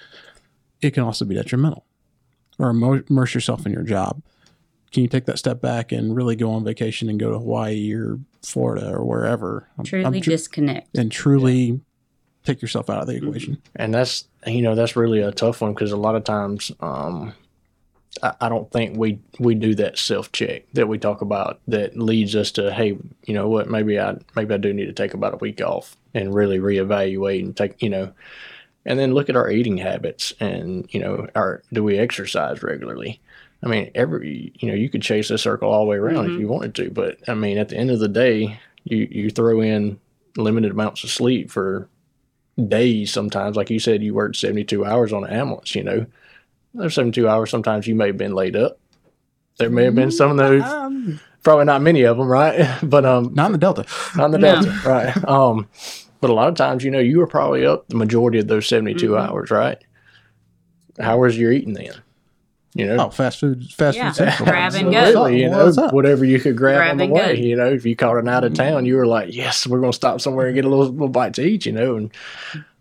It 0.82 0.96
can 0.96 1.04
also 1.04 1.24
be 1.24 1.36
detrimental. 1.36 1.86
Or 2.58 2.72
immerse 2.72 3.36
yourself 3.36 3.66
in 3.68 3.74
your 3.74 3.84
job. 3.84 4.24
Can 4.92 5.04
you 5.04 5.10
take 5.10 5.26
that 5.26 5.38
step 5.38 5.62
back 5.62 5.92
and 5.92 6.16
really 6.16 6.36
go 6.36 6.50
on 6.52 6.64
vacation 6.64 7.08
and 7.08 7.20
go 7.20 7.30
to 7.30 7.38
Hawaii 7.38 7.94
or 7.94 8.18
Florida 8.42 8.90
or 8.92 9.06
wherever? 9.06 9.68
I'm- 9.78 9.86
Truly 9.86 10.06
I'm 10.06 10.14
tr- 10.20 10.32
disconnect. 10.32 10.98
and 10.98 11.12
truly 11.12 11.80
take 12.46 12.62
yourself 12.62 12.90
out 12.90 13.02
of 13.02 13.08
the 13.08 13.16
equation. 13.16 13.62
and 13.76 13.94
that's 13.94 14.26
you 14.46 14.62
know 14.62 14.76
that's 14.76 14.96
really 14.96 15.20
a 15.22 15.32
tough 15.32 15.62
one 15.62 15.74
because 15.74 15.92
a 15.92 15.98
lot 15.98 16.16
of 16.16 16.24
times 16.24 16.72
um, 16.80 17.34
I, 18.24 18.34
I 18.42 18.50
don't 18.50 18.72
think 18.72 18.98
we 18.98 19.20
we 19.40 19.56
do 19.56 19.76
that 19.76 19.98
self 19.98 20.32
check 20.32 20.64
that 20.74 20.88
we 20.88 20.98
talk 20.98 21.22
about 21.22 21.60
that 21.68 21.98
leads 21.98 22.36
us 22.36 22.52
to 22.54 22.72
hey 22.74 22.98
you 23.26 23.34
know 23.34 23.50
what 23.50 23.70
maybe 23.70 24.00
I 24.00 24.18
maybe 24.36 24.54
I 24.54 24.58
do 24.58 24.74
need 24.74 24.86
to 24.86 24.94
take 24.94 25.14
about 25.14 25.34
a 25.34 25.38
week 25.38 25.62
off 25.62 25.96
and 26.14 26.34
really 26.34 26.60
reevaluate 26.60 27.40
and 27.44 27.56
take 27.58 27.82
you 27.82 27.90
know 27.90 28.14
and 28.86 29.00
then 29.00 29.14
look 29.14 29.30
at 29.30 29.36
our 29.36 29.50
eating 29.50 29.78
habits 29.78 30.34
and 30.40 30.88
you 30.94 31.00
know 31.00 31.28
our 31.36 31.64
do 31.74 31.84
we 31.84 31.98
exercise 31.98 32.62
regularly 32.64 33.20
I 33.64 33.68
mean 33.68 33.90
every 33.96 34.54
you 34.60 34.70
know 34.70 34.76
you 34.76 34.90
could 34.90 35.02
chase 35.02 35.32
a 35.32 35.38
circle 35.38 35.70
all 35.72 35.86
the 35.86 35.90
way 35.90 35.98
around 35.98 36.26
if 36.28 36.32
Mhm. 36.34 36.40
you 36.40 36.48
wanted 36.48 36.76
to 36.76 36.92
but 36.92 37.18
I 37.28 37.34
mean 37.34 37.58
at 37.58 37.70
the 37.70 37.78
end 37.78 37.90
of 37.92 38.00
the 38.00 38.08
day 38.08 38.60
you 38.84 39.08
you 39.10 39.30
throw 39.32 39.60
in 39.62 40.00
limited 40.38 40.72
amounts 40.72 41.04
of 41.04 41.10
sleep 41.10 41.50
for 41.50 41.90
days 42.64 43.12
sometimes. 43.12 43.56
Like 43.56 43.70
you 43.70 43.80
said, 43.80 44.04
you 44.04 44.14
worked 44.14 44.36
72 44.38 44.86
hours 44.86 45.12
on 45.14 45.24
an 45.26 45.32
ambulance, 45.34 45.76
you 45.76 45.84
know. 45.84 46.06
Those 46.74 46.94
72 46.96 47.28
hours, 47.28 47.50
sometimes 47.50 47.88
you 47.88 47.96
may 47.96 48.08
have 48.08 48.18
been 48.18 48.34
laid 48.34 48.56
up. 48.56 48.80
There 49.58 49.70
may 49.70 49.86
have 49.86 49.96
been 49.96 50.12
some 50.12 50.32
of 50.32 50.38
those, 50.38 50.64
Um, 50.64 51.20
probably 51.44 51.66
not 51.66 51.82
many 51.82 52.04
of 52.04 52.18
them, 52.18 52.28
right? 52.28 52.68
But 52.84 53.06
um, 53.06 53.34
not 53.34 53.48
in 53.48 53.52
the 53.54 53.58
Delta. 53.58 53.86
on 54.20 54.32
the 54.32 54.38
No. 54.38 54.56
Delta, 54.62 54.80
right? 54.84 55.16
Um, 55.30 55.68
but 56.22 56.30
a 56.30 56.34
lot 56.34 56.48
of 56.50 56.56
times, 56.56 56.84
you 56.84 56.92
know, 56.92 57.00
you 57.00 57.20
were 57.20 57.28
probably 57.28 57.66
up 57.66 57.88
the 57.88 57.96
majority 57.96 58.40
of 58.40 58.48
those 58.48 58.68
72 58.68 59.10
Mhm. 59.10 59.20
hours, 59.30 59.52
right? 59.52 59.78
How 61.00 61.18
was 61.20 61.38
your 61.38 61.52
eating 61.52 61.74
then? 61.74 61.92
You 62.78 62.86
know, 62.88 63.06
Oh, 63.06 63.10
fast 63.10 63.40
food, 63.40 63.64
fast 63.72 63.98
Yeah. 63.98 64.10
food 64.12 64.16
central. 64.18 64.50
Grab 64.50 64.74
and 64.76 64.92
go. 64.92 64.98
Absolutely, 64.98 65.42
you 65.42 65.50
know, 65.50 65.66
What's 65.72 65.94
whatever 65.94 66.26
you 66.26 66.40
could 66.42 66.58
grab, 66.58 66.76
Grab 66.80 66.92
on 66.92 66.98
the 66.98 67.04
and 67.06 67.14
way. 67.14 67.36
go. 67.38 67.42
You 67.42 67.56
know, 67.56 67.68
if 67.68 67.86
you 67.86 67.96
caught 67.96 68.18
an 68.18 68.28
out 68.28 68.44
of 68.44 68.54
town, 68.54 68.86
you 68.86 68.98
were 68.98 69.08
like, 69.08 69.34
"Yes, 69.34 69.66
we're 69.66 69.80
going 69.80 69.94
to 69.94 69.96
stop 69.96 70.20
somewhere 70.20 70.48
and 70.48 70.56
get 70.56 70.66
a 70.66 70.70
little, 70.70 70.86
little 70.88 71.08
bite 71.08 71.34
to 71.36 71.42
eat." 71.44 71.66
You 71.66 71.72
know, 71.72 71.96
and 71.96 72.12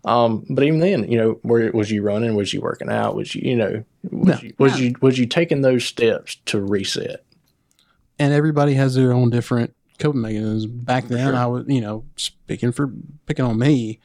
um, 0.03 0.45
but 0.49 0.63
even 0.65 0.81
then, 0.81 1.09
you 1.09 1.17
know, 1.17 1.39
where 1.43 1.71
was 1.71 1.89
you 1.91 2.03
running? 2.03 2.35
Was 2.35 2.53
you 2.53 2.59
working 2.61 2.89
out? 2.89 3.15
Was 3.15 3.33
you, 3.35 3.49
you 3.49 3.55
know, 3.55 3.83
was 4.11 4.27
No. 4.27 4.39
you 4.47 4.53
was 4.59 4.73
No. 4.73 4.77
you 4.79 4.95
was 5.01 5.17
you 5.17 5.25
taking 5.27 5.61
those 5.61 5.85
steps 5.85 6.35
to 6.47 6.59
reset? 6.61 7.23
And 8.19 8.33
everybody 8.33 8.73
has 8.73 8.95
their 8.95 9.13
own 9.13 9.29
different 9.29 9.73
coping 9.97 10.21
mechanisms. 10.21 10.65
Back 10.67 11.07
then, 11.07 11.27
Sure. 11.27 11.35
I 11.37 11.45
was, 11.45 11.65
you 11.67 11.79
know, 11.81 12.03
speaking 12.17 12.71
for 12.73 12.91
picking 13.27 13.45
on 13.45 13.57
me, 13.57 13.99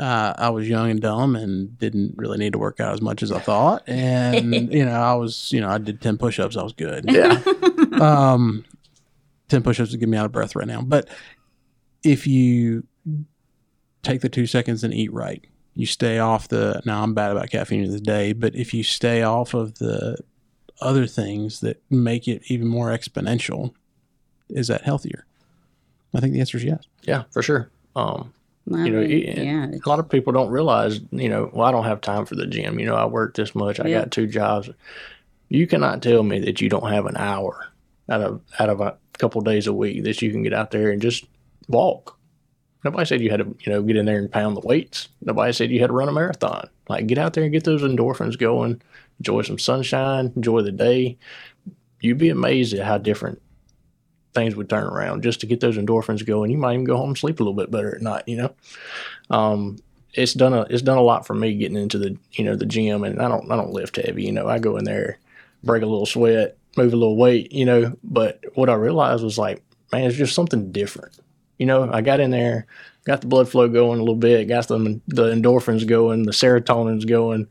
uh, 0.00 0.34
I 0.36 0.50
was 0.50 0.68
young 0.68 0.90
and 0.90 1.00
dumb 1.00 1.36
and 1.36 1.78
didn't 1.78 2.14
really 2.16 2.38
need 2.38 2.54
to 2.54 2.58
work 2.58 2.80
out 2.80 2.94
as 2.94 3.02
much 3.02 3.22
as 3.22 3.30
I 3.30 3.38
thought. 3.38 3.82
And, 3.86 4.54
you 4.72 4.84
know, 4.84 4.92
I 4.92 5.14
was, 5.14 5.52
you 5.52 5.60
know, 5.60 5.68
I 5.68 5.78
did 5.78 6.00
10 6.00 6.18
push 6.18 6.40
ups. 6.40 6.56
I 6.56 6.62
was 6.62 6.72
good. 6.72 7.04
Yeah, 7.08 7.40
um, 8.00 8.64
10 9.48 9.62
push-ups 9.62 9.90
to 9.90 9.98
get 9.98 10.08
me 10.08 10.16
out 10.16 10.24
of 10.26 10.32
breath 10.32 10.54
right 10.54 10.68
now 10.68 10.80
but 10.80 11.08
if 12.04 12.24
you 12.24 12.86
take 14.04 14.20
the 14.20 14.28
two 14.28 14.46
seconds 14.46 14.84
and 14.84 14.94
eat 14.94 15.12
right 15.12 15.44
you 15.74 15.86
stay 15.86 16.20
off 16.20 16.46
the 16.46 16.80
now 16.84 17.02
i'm 17.02 17.14
bad 17.14 17.32
about 17.32 17.50
caffeine 17.50 17.84
to 17.84 17.90
this 17.90 18.00
day 18.00 18.32
but 18.32 18.54
if 18.54 18.72
you 18.72 18.84
stay 18.84 19.22
off 19.22 19.52
of 19.52 19.78
the 19.78 20.16
other 20.80 21.04
things 21.04 21.58
that 21.60 21.82
make 21.90 22.28
it 22.28 22.42
even 22.46 22.68
more 22.68 22.90
exponential 22.90 23.74
is 24.48 24.68
that 24.68 24.82
healthier 24.82 25.26
i 26.14 26.20
think 26.20 26.32
the 26.32 26.38
answer 26.38 26.56
is 26.56 26.62
yes 26.62 26.86
yeah, 27.02 27.24
for 27.30 27.42
sure. 27.42 27.70
Um, 27.96 28.32
I 28.72 28.84
you 28.84 28.92
know, 28.92 29.00
mean, 29.00 29.36
yeah. 29.36 29.66
a 29.84 29.88
lot 29.88 29.98
of 29.98 30.08
people 30.08 30.32
don't 30.32 30.50
realize, 30.50 31.00
you 31.10 31.28
know, 31.28 31.50
well, 31.52 31.66
I 31.66 31.72
don't 31.72 31.84
have 31.84 32.00
time 32.00 32.24
for 32.24 32.36
the 32.36 32.46
gym. 32.46 32.78
You 32.78 32.86
know, 32.86 32.94
I 32.94 33.04
work 33.06 33.34
this 33.34 33.54
much. 33.54 33.80
I 33.80 33.90
got 33.90 34.10
two 34.10 34.26
jobs. 34.26 34.70
You 35.48 35.66
cannot 35.66 36.02
tell 36.02 36.22
me 36.22 36.38
that 36.40 36.60
you 36.60 36.68
don't 36.68 36.90
have 36.90 37.06
an 37.06 37.16
hour 37.16 37.66
out 38.08 38.20
of 38.20 38.40
out 38.58 38.68
of 38.68 38.80
a 38.80 38.96
couple 39.18 39.40
days 39.40 39.66
a 39.66 39.72
week 39.72 40.04
that 40.04 40.22
you 40.22 40.30
can 40.30 40.42
get 40.42 40.52
out 40.52 40.70
there 40.70 40.90
and 40.90 41.02
just 41.02 41.24
walk. 41.68 42.16
Nobody 42.84 43.04
said 43.04 43.20
you 43.20 43.30
had 43.30 43.40
to, 43.40 43.56
you 43.60 43.72
know, 43.72 43.82
get 43.82 43.96
in 43.96 44.06
there 44.06 44.18
and 44.18 44.30
pound 44.30 44.56
the 44.56 44.66
weights. 44.66 45.08
Nobody 45.20 45.52
said 45.52 45.70
you 45.70 45.80
had 45.80 45.88
to 45.88 45.92
run 45.92 46.08
a 46.08 46.12
marathon. 46.12 46.68
Like 46.88 47.06
get 47.06 47.18
out 47.18 47.34
there 47.34 47.44
and 47.44 47.52
get 47.52 47.64
those 47.64 47.82
endorphins 47.82 48.38
going. 48.38 48.80
Enjoy 49.18 49.42
some 49.42 49.58
sunshine. 49.58 50.32
Enjoy 50.36 50.62
the 50.62 50.72
day. 50.72 51.18
You'd 52.00 52.18
be 52.18 52.30
amazed 52.30 52.72
at 52.72 52.86
how 52.86 52.98
different 52.98 53.42
things 54.34 54.54
would 54.54 54.70
turn 54.70 54.84
around 54.84 55.22
just 55.22 55.40
to 55.40 55.46
get 55.46 55.60
those 55.60 55.76
endorphins 55.76 56.24
going. 56.24 56.50
You 56.50 56.58
might 56.58 56.74
even 56.74 56.84
go 56.84 56.96
home 56.96 57.10
and 57.10 57.18
sleep 57.18 57.40
a 57.40 57.42
little 57.42 57.54
bit 57.54 57.70
better 57.70 57.94
at 57.94 58.02
night. 58.02 58.24
You 58.26 58.36
know 58.36 58.54
um, 59.30 59.78
it's 60.14 60.34
done 60.34 60.52
a 60.52 60.62
it's 60.62 60.82
done 60.82 60.98
a 60.98 61.02
lot 61.02 61.26
for 61.26 61.34
me 61.34 61.54
getting 61.54 61.76
into 61.76 61.98
the 61.98 62.16
you 62.32 62.44
know 62.44 62.56
the 62.56 62.66
gym 62.66 63.04
and 63.04 63.20
I 63.20 63.28
don't 63.28 63.50
I 63.50 63.56
don't 63.56 63.72
lift 63.72 63.96
heavy 63.96 64.24
you 64.24 64.32
know 64.32 64.48
I 64.48 64.58
go 64.58 64.76
in 64.76 64.84
there 64.84 65.18
break 65.62 65.82
a 65.82 65.86
little 65.86 66.06
sweat 66.06 66.56
move 66.76 66.92
a 66.92 66.96
little 66.96 67.16
weight 67.16 67.52
you 67.52 67.64
know 67.64 67.96
but 68.02 68.42
what 68.54 68.68
I 68.68 68.74
realized 68.74 69.22
was 69.22 69.38
like 69.38 69.62
man 69.92 70.04
it's 70.04 70.16
just 70.16 70.34
something 70.34 70.72
different 70.72 71.18
you 71.58 71.66
know 71.66 71.90
I 71.90 72.00
got 72.00 72.20
in 72.20 72.30
there 72.30 72.66
got 73.04 73.20
the 73.20 73.28
blood 73.28 73.48
flow 73.48 73.68
going 73.68 73.98
a 73.98 74.02
little 74.02 74.16
bit 74.16 74.48
got 74.48 74.66
the 74.66 75.00
the 75.06 75.32
endorphins 75.32 75.86
going 75.86 76.24
the 76.24 76.32
serotonin's 76.32 77.04
going 77.04 77.46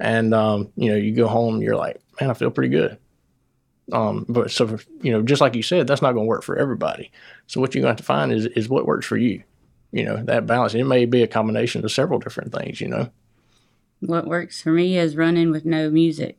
and 0.00 0.34
um, 0.34 0.72
you 0.76 0.90
know 0.90 0.96
you 0.96 1.14
go 1.14 1.28
home 1.28 1.62
you're 1.62 1.76
like 1.76 2.00
man 2.20 2.30
I 2.30 2.34
feel 2.34 2.50
pretty 2.50 2.70
good 2.70 2.98
um, 3.92 4.24
but 4.28 4.50
so 4.50 4.78
you 5.02 5.12
know 5.12 5.22
just 5.22 5.40
like 5.40 5.54
you 5.54 5.62
said 5.62 5.86
that's 5.86 6.02
not 6.02 6.12
going 6.12 6.24
to 6.24 6.28
work 6.28 6.42
for 6.42 6.56
everybody 6.56 7.10
so 7.46 7.60
what 7.60 7.74
you're 7.74 7.82
going 7.82 7.88
to 7.88 7.92
have 7.92 7.96
to 7.98 8.02
find 8.04 8.32
is 8.32 8.46
is 8.46 8.68
what 8.68 8.86
works 8.86 9.06
for 9.06 9.16
you 9.16 9.42
you 9.92 10.04
know 10.04 10.22
that 10.24 10.46
balance 10.46 10.74
it 10.74 10.84
may 10.84 11.04
be 11.04 11.22
a 11.22 11.26
combination 11.26 11.84
of 11.84 11.90
several 11.90 12.18
different 12.18 12.52
things 12.52 12.80
you 12.80 12.88
know 12.88 13.10
What 14.00 14.26
works 14.26 14.62
for 14.62 14.72
me 14.72 14.96
is 14.98 15.16
running 15.16 15.50
with 15.50 15.64
no 15.64 15.90
music. 15.90 16.38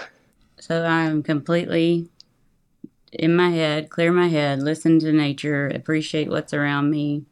so 0.58 0.84
I'm 0.84 1.22
completely 1.22 2.08
in 3.12 3.36
my 3.36 3.50
head, 3.50 3.88
clear 3.90 4.12
my 4.12 4.28
head, 4.28 4.62
listen 4.62 4.98
to 5.00 5.12
nature, 5.12 5.68
appreciate 5.68 6.28
what's 6.28 6.52
around 6.52 6.90
me, 6.90 7.24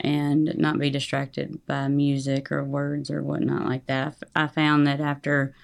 and 0.00 0.52
not 0.58 0.78
be 0.78 0.90
distracted 0.90 1.64
by 1.66 1.88
music 1.88 2.50
or 2.50 2.64
words 2.64 3.10
or 3.10 3.22
whatnot 3.22 3.66
like 3.66 3.86
that. 3.86 4.04
I 4.04 4.08
f- 4.08 4.22
I 4.34 4.46
found 4.48 4.86
that 4.86 5.00
after 5.00 5.54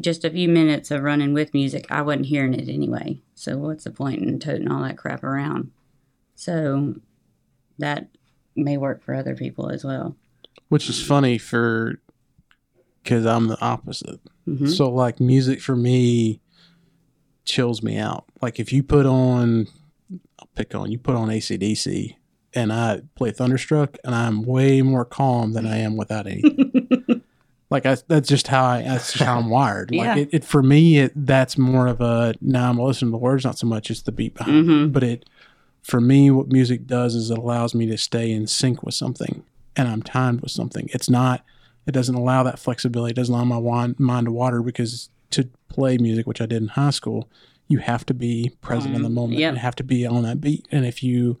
just 0.00 0.24
a 0.24 0.30
few 0.30 0.48
minutes 0.48 0.90
of 0.90 1.02
running 1.02 1.32
with 1.32 1.54
music, 1.54 1.86
I 1.90 2.02
wasn't 2.02 2.26
hearing 2.26 2.54
it 2.54 2.68
anyway. 2.68 3.20
So 3.34 3.56
what's 3.58 3.84
the 3.84 3.90
point 3.90 4.22
in 4.22 4.38
toting 4.38 4.70
all 4.70 4.82
that 4.82 4.98
crap 4.98 5.22
around? 5.24 5.70
So 6.34 6.96
that 7.78 8.08
may 8.54 8.76
work 8.76 9.02
for 9.02 9.14
other 9.14 9.34
people 9.36 9.70
as 9.70 9.84
well. 9.84 10.16
which 10.68 10.88
is 10.88 11.00
funny 11.04 11.38
for 11.38 12.00
because 13.02 13.24
i'm 13.26 13.46
the 13.48 13.60
opposite 13.60 14.18
Mhm. 14.48 14.68
So 14.74 14.88
like 14.90 15.20
music 15.20 15.60
for 15.60 15.76
me 15.76 16.40
chills 17.44 17.82
me 17.82 17.96
out. 17.98 18.24
Like 18.42 18.58
if 18.60 18.72
you 18.72 18.82
put 18.82 19.06
on, 19.06 19.66
I'll 20.38 20.48
pick 20.54 20.74
on 20.74 20.90
you 20.92 20.98
put 20.98 21.14
on 21.16 21.28
ACDC 21.28 22.16
and 22.54 22.72
I 22.72 23.02
play 23.16 23.30
Thunderstruck 23.32 23.96
and 24.04 24.14
I'm 24.14 24.42
way 24.42 24.82
more 24.82 25.04
calm 25.04 25.52
than 25.52 25.66
I 25.66 25.78
am 25.78 25.96
without 25.96 26.26
anything. 26.26 27.22
like 27.70 27.84
I, 27.86 27.96
that's 28.08 28.28
just 28.28 28.46
how 28.48 28.64
I 28.64 28.82
that's 28.82 29.12
just 29.12 29.24
how 29.24 29.38
I'm 29.38 29.50
wired. 29.50 29.90
Like 29.90 30.04
Yeah. 30.04 30.16
it, 30.16 30.28
it 30.32 30.44
for 30.44 30.62
me 30.62 30.98
it 30.98 31.12
that's 31.14 31.58
more 31.58 31.86
of 31.86 32.00
a 32.00 32.34
now 32.40 32.70
I'm 32.70 32.78
listening 32.78 33.10
to 33.10 33.12
the 33.12 33.18
words 33.18 33.44
not 33.44 33.58
so 33.58 33.66
much 33.66 33.90
it's 33.90 34.02
the 34.02 34.12
beat 34.12 34.34
behind. 34.34 34.56
it. 34.56 34.72
Mhm. 34.72 34.92
But 34.92 35.02
it 35.02 35.28
for 35.82 36.00
me 36.00 36.30
what 36.30 36.48
music 36.48 36.86
does 36.86 37.14
is 37.14 37.30
it 37.30 37.38
allows 37.38 37.74
me 37.74 37.86
to 37.86 37.96
stay 37.98 38.30
in 38.32 38.46
sync 38.46 38.82
with 38.82 38.94
something 38.94 39.42
and 39.76 39.88
I'm 39.88 40.02
timed 40.02 40.40
with 40.42 40.50
something. 40.52 40.88
It's 40.92 41.10
not 41.10 41.44
it 41.86 41.92
doesn't 41.92 42.14
allow 42.16 42.42
that 42.42 42.58
flexibility. 42.58 43.12
It 43.12 43.16
doesn't 43.16 43.34
allow 43.34 43.44
my 43.44 43.58
wan- 43.58 43.94
mind 43.98 44.26
to 44.26 44.32
water 44.32 44.60
because 44.62 45.08
to 45.30 45.48
play 45.68 45.98
music, 45.98 46.26
which 46.26 46.40
I 46.40 46.46
did 46.46 46.62
in 46.62 46.68
high 46.68 46.90
school, 46.90 47.28
you 47.68 47.78
have 47.78 48.06
to 48.06 48.14
be 48.14 48.52
present 48.60 48.94
in 48.94 49.02
the 49.02 49.08
Mm, 49.08 49.14
moment 49.14 49.40
yep. 49.40 49.50
and 49.50 49.58
have 49.58 49.74
to 49.76 49.84
be 49.84 50.06
on 50.06 50.22
that 50.22 50.40
beat. 50.40 50.66
And 50.72 50.84
if 50.86 51.02
you 51.02 51.38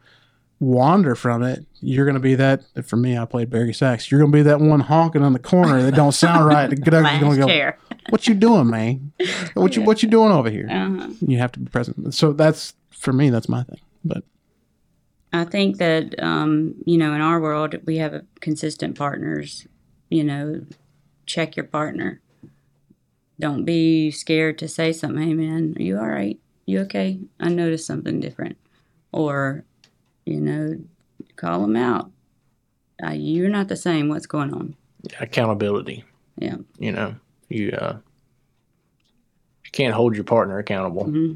wander 0.58 1.14
from 1.14 1.42
it, 1.42 1.66
you're 1.80 2.04
going 2.04 2.14
to 2.14 2.20
be 2.20 2.34
that. 2.34 2.62
For 2.84 2.96
me, 2.96 3.16
I 3.16 3.24
played 3.24 3.50
bari 3.50 3.74
sax. 3.74 4.10
You're 4.10 4.20
going 4.20 4.32
to 4.32 4.36
be 4.38 4.42
that 4.42 4.60
one 4.60 4.80
honking 4.80 5.22
on 5.22 5.32
the 5.32 5.38
corner 5.38 5.82
that 5.82 5.94
don't 5.94 6.12
sound 6.12 6.46
right. 6.46 6.68
Get 6.70 6.92
you're 6.92 7.02
going 7.02 7.32
to 7.32 7.36
go, 7.36 7.46
chair. 7.46 7.78
"What 8.10 8.26
you 8.26 8.34
doing, 8.34 8.70
man? 8.70 9.12
What 9.54 9.76
you 9.76 9.82
what 9.82 10.02
you 10.02 10.08
doing 10.08 10.32
over 10.32 10.50
here?" 10.50 10.68
Uh-huh. 10.70 11.08
You 11.20 11.38
have 11.38 11.52
to 11.52 11.60
be 11.60 11.70
present. 11.70 12.14
So 12.14 12.32
that's 12.32 12.74
for 12.90 13.12
me. 13.12 13.30
That's 13.30 13.48
my 13.48 13.62
thing. 13.62 13.80
But 14.04 14.24
I 15.32 15.44
think 15.44 15.78
that 15.78 16.14
um, 16.22 16.74
you 16.84 16.96
know, 16.98 17.12
in 17.14 17.20
our 17.20 17.40
world, 17.40 17.76
we 17.84 17.98
have 17.98 18.24
consistent 18.40 18.96
partners. 18.96 19.66
You 20.08 20.24
know, 20.24 20.64
check 21.26 21.56
your 21.56 21.66
partner. 21.66 22.20
Don't 23.38 23.64
be 23.64 24.10
scared 24.10 24.58
to 24.58 24.68
say 24.68 24.92
something. 24.92 25.22
Hey, 25.22 25.34
man, 25.34 25.74
are 25.78 25.82
you 25.82 25.98
all 25.98 26.08
right? 26.08 26.38
You 26.64 26.80
okay? 26.80 27.20
I 27.38 27.50
noticed 27.50 27.86
something 27.86 28.18
different. 28.18 28.56
Or, 29.12 29.64
you 30.26 30.40
know, 30.40 30.76
call 31.36 31.62
them 31.62 31.76
out. 31.76 32.10
Uh, 33.02 33.10
you're 33.12 33.48
not 33.48 33.68
the 33.68 33.76
same. 33.76 34.08
What's 34.08 34.26
going 34.26 34.52
on? 34.52 34.74
Accountability. 35.20 36.04
Yeah. 36.38 36.56
You 36.78 36.92
know, 36.92 37.14
you 37.48 37.70
uh, 37.70 37.96
you 39.64 39.70
can't 39.72 39.94
hold 39.94 40.14
your 40.14 40.24
partner 40.24 40.58
accountable. 40.58 41.04
hmm 41.04 41.32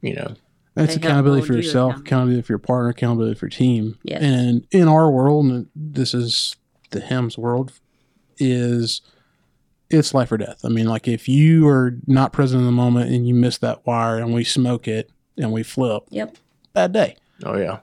You 0.00 0.14
know, 0.14 0.34
That's 0.74 0.94
They 0.94 1.00
accountability 1.00 1.40
hold 1.40 1.46
for 1.48 1.52
you 1.54 1.58
yourself, 1.58 1.90
accountable. 1.92 2.06
accountability 2.06 2.42
for 2.46 2.52
your 2.52 2.58
partner, 2.58 2.88
accountability 2.90 3.34
for 3.38 3.46
your 3.46 3.50
team. 3.50 3.98
Yes. 4.02 4.22
And 4.22 4.66
in 4.70 4.88
our 4.88 5.10
world, 5.10 5.46
and 5.46 5.66
this 5.74 6.14
is 6.14 6.56
the 6.90 7.00
HEMS 7.00 7.36
world, 7.38 7.72
is 8.38 9.02
it's 9.90 10.14
life 10.14 10.30
or 10.30 10.36
death. 10.38 10.64
I 10.64 10.68
mean, 10.68 10.86
like 10.86 11.08
if 11.08 11.28
you 11.28 11.66
are 11.68 11.96
not 12.06 12.32
present 12.32 12.60
in 12.60 12.66
the 12.66 12.72
moment 12.72 13.10
and 13.10 13.26
you 13.26 13.34
miss 13.34 13.58
that 13.58 13.86
wire 13.86 14.18
and 14.18 14.32
we 14.34 14.44
smoke 14.44 14.86
it 14.86 15.10
and 15.36 15.50
we 15.52 15.62
flip, 15.62 16.04
Yep. 16.10 16.36
bad 16.72 16.92
day. 16.92 17.16
oh 17.44 17.56
yeah, 17.56 17.78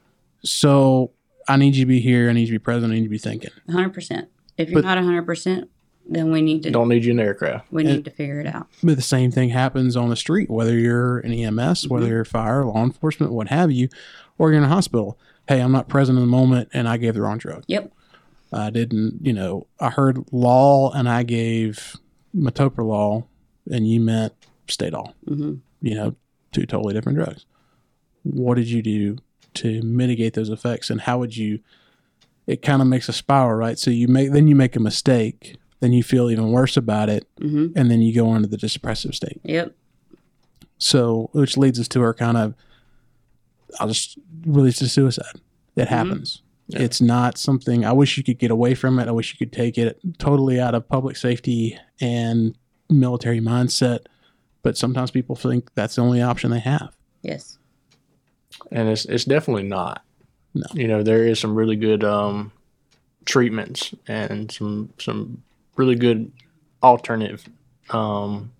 So 0.45 1.11
I 1.47 1.57
need 1.57 1.75
you 1.75 1.83
to 1.85 1.87
be 1.87 1.99
here. 1.99 2.29
I 2.29 2.33
need 2.33 2.41
you 2.41 2.47
to 2.47 2.51
be 2.53 2.59
present. 2.59 2.91
I 2.91 2.95
need 2.95 3.01
you 3.01 3.07
to 3.07 3.09
be 3.09 3.17
thinking. 3.17 3.51
100%. 3.69 4.27
If 4.57 4.69
you're 4.69 4.81
But- 4.81 4.87
not 4.87 4.97
100%, 4.97 5.67
then 6.07 6.31
we 6.31 6.41
need 6.41 6.63
to 6.63 6.71
don't 6.71 6.87
need 6.87 7.03
you 7.03 7.11
in 7.11 7.17
the 7.17 7.23
aircraft. 7.23 7.71
we 7.71 7.83
and- 7.83 7.95
need 7.95 8.05
to 8.05 8.11
figure 8.11 8.39
it 8.39 8.47
out. 8.47 8.67
But 8.83 8.95
the 8.95 9.01
same 9.01 9.31
thing 9.31 9.49
happens 9.49 9.95
on 9.97 10.09
the 10.09 10.15
street, 10.15 10.49
whether 10.49 10.77
you're 10.77 11.17
an 11.19 11.33
EMS, 11.33 11.89
whether 11.89 12.07
you're 12.07 12.23
fire, 12.25 12.63
law 12.63 12.83
enforcement, 12.83 13.31
what 13.33 13.47
have 13.49 13.71
you, 13.71 13.89
or 14.37 14.49
you're 14.51 14.59
in 14.59 14.63
a 14.63 14.69
hospital. 14.69 15.17
Hey, 15.47 15.59
I'm 15.61 15.71
not 15.71 15.87
present 15.89 16.17
in 16.17 16.23
the 16.23 16.29
moment 16.29 16.69
and 16.73 16.87
I 16.87 16.97
gave 16.97 17.15
the 17.15 17.21
wrong 17.21 17.37
drug. 17.39 17.63
Yep. 17.67 17.91
I 18.53 18.69
didn't, 18.69 19.19
you 19.25 19.33
know, 19.33 19.67
I 19.79 19.89
heard 19.89 20.23
law 20.31 20.91
and 20.91 21.09
I 21.09 21.23
gave 21.23 21.95
metoprolol 22.35 23.25
and 23.69 23.87
you 23.87 23.99
meant 23.99 24.33
Stadol, 24.67 25.13
hmm 25.27 25.55
you 25.81 25.93
know, 25.95 26.15
two 26.51 26.65
totally 26.65 26.93
different 26.93 27.17
drugs. 27.17 27.45
What 28.23 28.55
did 28.55 28.67
you 28.69 28.81
do 28.81 29.17
to 29.55 29.81
mitigate 29.81 30.33
those 30.33 30.49
effects 30.49 30.89
and 30.89 31.01
how 31.01 31.19
would 31.19 31.35
you, 31.35 31.59
it 32.47 32.61
kind 32.61 32.81
of 32.81 32.87
makes 32.87 33.09
a 33.09 33.13
spiral, 33.13 33.55
right? 33.55 33.77
So 33.79 33.91
you 33.91 34.07
make, 34.07 34.31
then 34.31 34.47
you 34.47 34.55
make 34.55 34.75
a 34.75 34.79
mistake, 34.79 35.57
then 35.79 35.93
you 35.93 36.03
feel 36.03 36.29
even 36.29 36.51
worse 36.51 36.77
about 36.77 37.09
it, 37.09 37.27
hmm 37.39 37.67
and 37.75 37.89
then 37.91 38.01
you 38.01 38.13
go 38.13 38.35
into 38.35 38.47
the 38.47 38.57
depressive 38.57 39.15
state. 39.15 39.41
Yep. 39.43 39.75
So, 40.77 41.29
which 41.31 41.57
leads 41.57 41.79
us 41.79 41.87
to 41.89 42.01
our 42.01 42.13
kind 42.13 42.37
of, 42.37 42.53
I'll 43.79 43.87
just 43.87 44.17
release 44.45 44.79
to 44.79 44.89
suicide. 44.89 45.41
It 45.75 45.87
happens. 45.87 46.41
Yeah. 46.67 46.81
It's 46.81 47.01
not 47.01 47.37
something 47.37 47.85
I 47.85 47.91
wish 47.91 48.17
you 48.17 48.23
could 48.23 48.39
get 48.39 48.51
away 48.51 48.73
from 48.75 48.99
it. 48.99 49.07
I 49.07 49.11
wish 49.11 49.31
you 49.31 49.37
could 49.37 49.53
take 49.53 49.77
it 49.77 49.99
totally 50.17 50.59
out 50.59 50.73
of 50.73 50.87
public 50.87 51.15
safety 51.15 51.77
and 52.01 52.57
military 52.89 53.39
mindset. 53.39 53.99
But 54.63 54.77
sometimes 54.77 55.11
people 55.11 55.35
think 55.35 55.73
that's 55.75 55.95
the 55.95 56.01
only 56.01 56.21
option 56.21 56.51
they 56.51 56.59
have. 56.59 56.95
Yes. 57.21 57.57
And 58.71 58.89
it's 58.89 59.05
it's 59.05 59.25
definitely 59.25 59.63
not. 59.63 60.03
No. 60.53 60.65
You 60.73 60.87
know, 60.87 61.03
there 61.03 61.25
is 61.25 61.39
some 61.39 61.55
really 61.55 61.75
good 61.75 62.03
um, 62.03 62.51
treatments 63.25 63.93
and 64.07 64.51
some 64.51 64.93
some 64.99 65.43
really 65.75 65.95
good 65.95 66.31
alternative 66.81 67.47
um, 67.89 68.51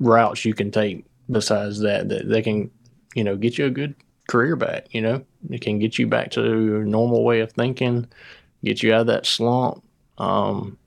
routes 0.00 0.44
you 0.44 0.54
can 0.54 0.70
take 0.70 1.04
besides 1.30 1.80
that 1.80 2.08
that 2.08 2.28
they 2.28 2.40
can 2.42 2.70
you 3.14 3.24
know 3.24 3.36
get 3.36 3.58
you 3.58 3.66
a 3.66 3.70
good 3.70 3.94
career 4.28 4.56
back. 4.56 4.86
You 4.94 5.02
know, 5.02 5.24
it 5.50 5.60
can 5.60 5.78
get 5.78 5.98
you 5.98 6.06
back 6.06 6.30
to 6.32 6.42
your 6.42 6.84
normal 6.84 7.24
way 7.24 7.40
of 7.40 7.52
thinking, 7.52 8.06
get 8.64 8.82
you 8.82 8.94
out 8.94 9.02
of 9.02 9.06
that 9.08 9.26
slump, 9.26 9.82
um, 10.18 10.78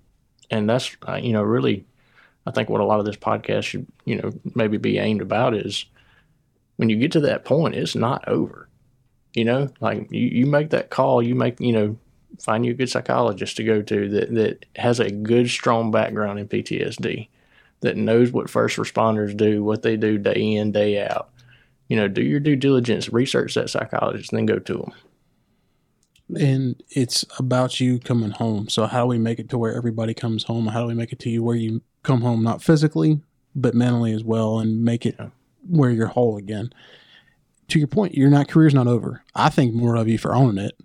and 0.49 0.69
that's 0.69 0.95
uh, 1.07 1.19
you 1.21 1.33
know 1.33 1.43
really. 1.43 1.85
I 2.43 2.49
think 2.49 2.69
what 2.69 2.81
a 2.81 2.85
lot 2.85 2.99
of 2.99 3.05
this 3.05 3.17
podcast 3.17 3.65
should, 3.65 3.85
you 4.03 4.15
know, 4.15 4.31
maybe 4.55 4.77
be 4.77 4.97
aimed 4.97 5.21
about 5.21 5.53
is 5.53 5.85
when 6.81 6.89
you 6.89 6.95
get 6.95 7.11
to 7.11 7.19
that 7.19 7.45
point, 7.45 7.75
it's 7.75 7.93
not 7.93 8.27
over. 8.27 8.67
You 9.35 9.45
know, 9.45 9.69
like 9.81 10.11
you, 10.11 10.27
you 10.27 10.45
make 10.47 10.71
that 10.71 10.89
call, 10.89 11.21
you 11.21 11.35
make, 11.35 11.59
you 11.59 11.71
know, 11.71 11.95
find 12.39 12.65
you 12.65 12.71
a 12.71 12.75
good 12.75 12.89
psychologist 12.89 13.55
to 13.57 13.63
go 13.63 13.83
to 13.83 14.09
that, 14.09 14.33
that 14.33 14.65
has 14.75 14.99
a 14.99 15.11
good, 15.11 15.47
strong 15.47 15.91
background 15.91 16.39
in 16.39 16.47
PTSD, 16.47 17.27
that 17.81 17.97
knows 17.97 18.31
what 18.31 18.49
first 18.49 18.77
responders 18.77 19.37
do, 19.37 19.63
what 19.63 19.83
they 19.83 19.95
do 19.95 20.17
day 20.17 20.55
in, 20.55 20.71
day 20.71 21.05
out. 21.05 21.29
You 21.87 21.97
know, 21.97 22.07
do 22.07 22.23
your 22.23 22.39
due 22.39 22.55
diligence, 22.55 23.13
research 23.13 23.53
that 23.53 23.69
psychologist, 23.69 24.31
and 24.31 24.39
then 24.39 24.45
go 24.47 24.57
to 24.57 24.73
them. 24.73 24.91
And 26.35 26.81
it's 26.89 27.23
about 27.37 27.79
you 27.79 27.99
coming 27.99 28.31
home. 28.31 28.69
So, 28.69 28.87
how 28.87 29.03
do 29.03 29.07
we 29.07 29.19
make 29.19 29.37
it 29.37 29.49
to 29.49 29.57
where 29.59 29.75
everybody 29.75 30.15
comes 30.15 30.45
home? 30.45 30.65
How 30.65 30.81
do 30.81 30.87
we 30.87 30.95
make 30.95 31.13
it 31.13 31.19
to 31.19 31.29
you 31.29 31.43
where 31.43 31.55
you 31.55 31.83
come 32.01 32.21
home, 32.21 32.41
not 32.41 32.63
physically, 32.63 33.21
but 33.53 33.75
mentally 33.75 34.13
as 34.13 34.23
well, 34.23 34.57
and 34.57 34.83
make 34.83 35.05
it 35.05 35.15
Yeah. 35.19 35.27
Where 35.71 35.89
you're 35.89 36.07
whole 36.07 36.37
again? 36.37 36.71
To 37.69 37.79
your 37.79 37.87
point, 37.87 38.15
your 38.15 38.29
not 38.29 38.47
career's 38.47 38.73
not 38.73 38.87
over. 38.87 39.23
I 39.33 39.49
think 39.49 39.73
more 39.73 39.95
of 39.95 40.07
you 40.07 40.17
for 40.17 40.35
owning 40.35 40.63
it 40.63 40.77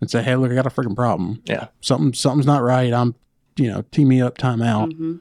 and 0.00 0.10
say, 0.10 0.22
"Hey, 0.22 0.34
look, 0.36 0.50
I 0.50 0.54
got 0.54 0.66
a 0.66 0.70
freaking 0.70 0.96
problem. 0.96 1.42
Yeah. 1.44 1.68
something 1.80 2.12
something's 2.14 2.46
not 2.46 2.62
right. 2.62 2.92
I'm, 2.92 3.14
you 3.56 3.68
know, 3.70 3.82
tee 3.92 4.04
me 4.04 4.20
up, 4.22 4.38
time 4.38 4.62
out." 4.62 4.92
hmm 4.92 5.16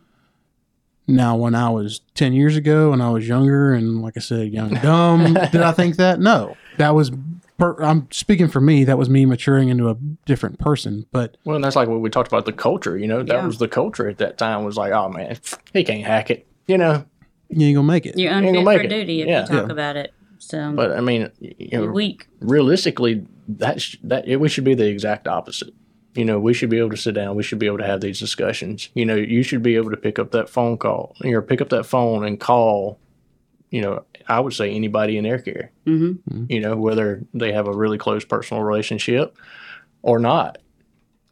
Now, 1.08 1.36
when 1.36 1.54
I 1.54 1.70
was 1.70 2.02
10 2.16 2.34
years 2.34 2.56
ago 2.56 2.92
and 2.94 3.04
I 3.04 3.10
was 3.10 3.28
younger 3.28 3.74
and, 3.74 4.02
like 4.02 4.16
I 4.18 4.22
said, 4.22 4.52
young 4.52 4.72
and 4.74 4.82
dumb, 4.82 5.34
did 5.52 5.62
I 5.62 5.72
think 5.72 5.98
that? 5.98 6.20
No. 6.20 6.56
That 6.78 6.96
was, 6.96 7.12
per, 7.60 7.76
I'm 7.84 8.08
speaking 8.12 8.48
for 8.48 8.60
me, 8.60 8.84
that 8.86 8.98
was 8.98 9.08
me 9.10 9.26
maturing 9.26 9.70
into 9.70 9.90
a 9.90 9.96
different 10.26 10.58
person. 10.60 11.06
But 11.12 11.38
Well, 11.46 11.56
and 11.58 11.64
that's 11.64 11.76
like 11.76 11.88
what 11.90 12.00
we 12.02 12.10
talked 12.10 12.28
about 12.30 12.46
the 12.46 12.54
culture. 12.54 12.98
You 12.98 13.08
know, 13.08 13.22
that 13.22 13.34
Yeah. 13.36 13.46
was 13.46 13.60
the 13.60 13.68
culture 13.68 14.10
at 14.10 14.18
that 14.18 14.38
time. 14.40 14.64
Was 14.64 14.78
like, 14.78 14.94
oh 14.94 15.10
man, 15.10 15.38
he 15.74 15.84
can't 15.84 16.04
hack 16.04 16.32
it. 16.32 16.48
You 16.68 16.78
know, 16.80 17.06
you 17.50 17.68
ain't 17.68 17.76
going 17.76 17.88
to 17.88 17.94
make 17.94 18.06
it. 18.06 18.18
You're 18.18 18.32
Ain't 18.32 18.46
unfit 18.46 18.54
gonna 18.56 18.66
make 18.66 18.78
for 18.80 18.86
it. 18.86 18.90
duty 18.90 19.22
if 19.22 19.28
Yeah. 19.28 19.42
you 19.42 19.48
talk 19.48 19.68
Yeah. 19.68 19.72
about 19.74 19.96
it. 19.98 20.12
So 20.38 20.72
but 20.74 20.92
I 20.92 21.02
mean, 21.02 21.30
you 21.40 21.70
know, 21.74 21.84
you're 21.84 21.94
weak. 21.94 22.28
realistically, 22.40 23.26
that 23.48 23.82
sh- 23.82 23.98
that 24.04 24.28
we 24.40 24.48
should 24.50 24.64
be 24.64 24.76
the 24.76 24.88
exact 24.88 25.28
opposite. 25.28 25.74
You 26.14 26.24
know, 26.26 26.40
we 26.40 26.54
should 26.54 26.70
be 26.70 26.78
able 26.78 26.92
to 26.92 26.98
sit 26.98 27.16
down. 27.16 27.36
We 27.36 27.44
should 27.44 27.60
be 27.60 27.66
able 27.66 27.80
to 27.80 27.86
have 27.86 28.02
these 28.02 28.20
discussions. 28.20 28.90
You 28.94 29.06
know, 29.06 29.16
you 29.16 29.44
should 29.44 29.64
be 29.64 29.76
able 29.76 29.92
to 29.92 29.98
pick 29.98 30.18
up 30.20 30.32
that 30.32 30.50
phone 30.50 30.78
call, 30.78 31.16
or 31.24 31.42
pick 31.42 31.62
up 31.62 31.70
that 31.70 31.86
phone 31.86 32.26
and 32.26 32.40
call. 32.40 33.00
You 33.72 33.82
know, 33.82 34.04
I 34.28 34.40
would 34.40 34.54
say 34.54 34.72
anybody 34.72 35.18
in 35.18 35.26
air 35.26 35.40
care. 35.40 35.72
hmm 35.86 36.14
You 36.50 36.60
know, 36.62 36.76
whether 36.76 37.24
they 37.34 37.52
have 37.54 37.68
a 37.68 37.74
really 37.76 37.98
close 37.98 38.24
personal 38.24 38.64
relationship 38.64 39.36
or 40.04 40.20
not, 40.20 40.60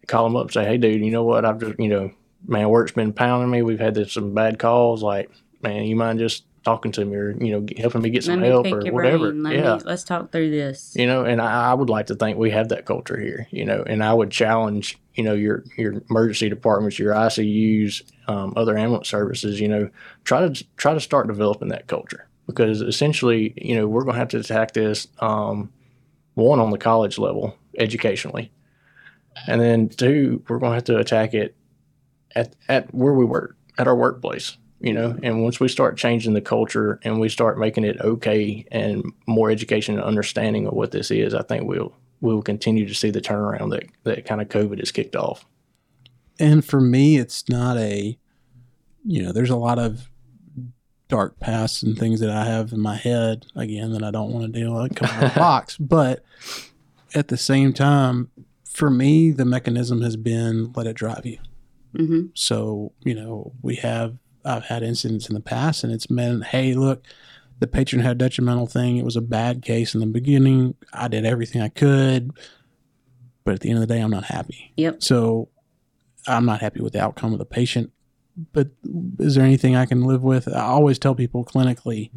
call 0.08 0.24
them 0.26 0.36
up. 0.36 0.52
Say, 0.52 0.66
hey, 0.66 0.78
dude, 0.78 1.04
you 1.04 1.12
know 1.12 1.24
what? 1.24 1.46
I've 1.46 1.60
just, 1.60 1.80
you 1.80 1.88
know, 1.88 2.12
man, 2.48 2.68
work's 2.70 2.92
been 2.92 3.14
pounding 3.14 3.50
me. 3.52 3.62
We've 3.62 3.80
had 3.80 3.94
this, 3.96 4.14
some 4.14 4.34
bad 4.34 4.60
calls. 4.60 5.02
Like, 5.04 5.30
man, 5.64 5.84
you 5.84 5.96
mind 5.96 6.20
just 6.20 6.44
talking 6.64 6.92
to 6.94 7.04
me 7.04 7.16
or 7.16 7.32
you 7.44 7.52
know 7.52 7.66
helping 7.78 8.02
me 8.02 8.10
get 8.10 8.24
some 8.24 8.40
me 8.40 8.48
help 8.48 8.68
or 8.68 8.82
whatever? 8.92 9.34
Yeah 9.34 9.76
me, 9.76 9.82
let's 9.84 10.04
talk 10.04 10.32
through 10.32 10.50
this. 10.50 10.96
you 10.96 11.06
know 11.06 11.26
and 11.26 11.42
I, 11.42 11.72
I 11.72 11.74
would 11.74 11.90
like 11.90 12.08
to 12.08 12.16
think 12.16 12.38
we 12.38 12.52
have 12.52 12.70
that 12.70 12.86
culture 12.86 13.20
here 13.20 13.48
you 13.52 13.66
know 13.66 13.84
and 13.86 14.02
i 14.02 14.14
would 14.14 14.32
challenge 14.32 14.98
you 15.16 15.26
know 15.26 15.34
your 15.34 15.66
your 15.78 16.02
emergency 16.10 16.48
departments 16.48 16.98
your 16.98 17.14
icus 17.14 18.02
um, 18.30 18.54
other 18.56 18.78
ambulance 18.78 19.10
services 19.10 19.60
you 19.60 19.68
know 19.68 19.90
try 20.24 20.48
to 20.48 20.64
try 20.78 20.94
to 20.94 21.02
start 21.02 21.28
developing 21.28 21.68
that 21.68 21.88
culture 21.88 22.30
because 22.48 22.82
essentially 22.82 23.54
you 23.58 23.76
know 23.76 23.86
we're 23.86 24.04
going 24.04 24.14
to 24.14 24.20
have 24.20 24.30
to 24.30 24.40
attack 24.40 24.72
this 24.72 25.10
um, 25.20 25.70
one 26.36 26.62
on 26.62 26.72
the 26.72 26.78
college 26.78 27.20
level 27.20 27.58
educationally 27.78 28.54
and 29.48 29.60
then 29.60 29.90
two 29.90 30.42
we're 30.48 30.60
going 30.60 30.72
to 30.72 30.76
have 30.76 30.84
to 30.86 30.98
attack 30.98 31.34
it 31.34 31.58
at, 32.36 32.56
at 32.70 32.94
where 32.94 33.14
we 33.14 33.26
work 33.26 33.56
at 33.78 33.88
our 33.88 33.96
workplace. 33.96 34.58
You 34.84 34.92
know, 34.94 35.18
and 35.24 35.44
once 35.44 35.62
we 35.62 35.70
start 35.70 35.98
changing 35.98 36.34
the 36.34 36.42
culture 36.42 37.00
and 37.04 37.20
we 37.20 37.30
start 37.30 37.58
making 37.58 37.86
it 37.86 38.00
okay 38.02 38.66
and 38.70 39.04
more 39.26 39.50
education 39.50 39.96
and 39.96 40.04
understanding 40.04 40.68
of 40.68 40.74
what 40.74 40.92
this 40.92 41.10
is, 41.10 41.34
I 41.34 41.42
think 41.42 41.64
we'll 41.68 41.96
we 42.20 42.34
will 42.34 42.44
continue 42.44 42.88
to 42.88 42.94
see 42.94 43.10
the 43.10 43.22
turnaround 43.22 43.72
that 43.72 43.86
that 44.04 44.26
kind 44.26 44.42
of 44.42 44.50
COVID 44.50 44.80
has 44.80 44.92
kicked 44.92 45.16
off. 45.16 45.46
And 46.38 46.66
for 46.66 46.82
me, 46.82 47.18
it's 47.18 47.48
not 47.48 47.78
a, 47.78 48.18
you 49.06 49.24
know, 49.24 49.32
there's 49.32 49.50
a 49.50 49.56
lot 49.56 49.80
of 49.80 50.10
dark 51.08 51.40
pasts 51.40 51.84
and 51.84 51.98
things 51.98 52.20
that 52.20 52.30
I 52.30 52.44
have 52.44 52.74
in 52.74 52.80
my 52.80 52.96
head 52.96 53.46
again 53.56 53.92
that 53.94 54.04
I 54.04 54.12
don't 54.12 54.32
want 54.32 54.52
to 54.52 54.60
deal 54.60 54.74
with 54.74 54.96
come 54.96 55.10
out 55.10 55.24
of 55.24 55.34
the 55.34 55.40
box. 55.40 55.78
But 55.78 56.26
at 57.16 57.28
the 57.30 57.38
same 57.38 57.72
time, 57.72 58.32
for 58.70 58.90
me, 58.90 59.32
the 59.32 59.46
mechanism 59.46 60.02
has 60.02 60.18
been 60.18 60.74
let 60.76 60.88
it 60.88 60.96
drive 60.96 61.26
you. 61.26 61.38
hmm 61.96 62.26
So, 62.34 62.92
you 63.04 63.14
know, 63.14 63.54
we 63.62 63.76
have, 63.76 64.18
I've 64.46 64.66
had 64.66 64.84
incidents 64.84 65.28
in 65.30 65.36
the 65.36 65.42
past 65.42 65.84
and 65.84 65.94
it's 65.94 66.10
meant, 66.10 66.46
hey, 66.46 66.74
look, 66.74 67.04
the 67.60 67.68
patron 67.68 68.02
had 68.02 68.12
a 68.14 68.16
detrimental 68.16 68.68
thing. 68.68 68.98
It 68.98 69.06
was 69.06 69.16
a 69.16 69.22
bad 69.22 69.62
case 69.62 69.94
in 69.94 70.00
the 70.02 70.06
beginning. 70.08 70.76
I 70.92 71.08
did 71.08 71.26
everything 71.26 71.62
I 71.62 71.70
could. 71.70 72.32
But 73.46 73.56
at 73.56 73.60
the 73.62 73.70
end 73.70 73.82
of 73.82 73.88
the 73.88 73.94
day, 73.94 74.00
I'm 74.02 74.12
not 74.12 74.26
happy. 74.26 74.74
Yep. 74.78 75.04
So 75.04 75.50
I'm 76.28 76.46
not 76.46 76.62
happy 76.62 76.82
with 76.82 76.94
the 76.94 77.02
outcome 77.02 77.34
of 77.34 77.40
the 77.40 77.46
patient. 77.46 77.92
But 78.54 78.70
is 79.20 79.36
there 79.36 79.44
anything 79.46 79.76
I 79.76 79.86
can 79.86 80.04
live 80.04 80.24
with? 80.24 80.48
I 80.48 80.62
always 80.62 80.98
tell 80.98 81.14
people 81.14 81.46
clinically, 81.46 82.10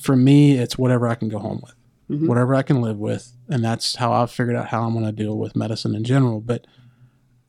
for 0.00 0.16
me, 0.16 0.52
it's 0.58 0.76
whatever 0.78 1.06
I 1.08 1.14
can 1.14 1.28
go 1.28 1.38
home 1.38 1.60
with, 1.62 1.74
Mhm. 2.10 2.26
whatever 2.28 2.54
I 2.54 2.62
can 2.62 2.80
live 2.80 2.98
with. 2.98 3.32
And 3.48 3.62
that's 3.64 3.96
how 3.96 4.12
I've 4.12 4.30
figured 4.30 4.56
out 4.56 4.68
how 4.68 4.82
I'm 4.84 4.92
going 4.94 5.04
to 5.04 5.12
deal 5.12 5.38
with 5.38 5.54
medicine 5.54 5.94
in 5.94 6.02
general. 6.04 6.40
But, 6.40 6.66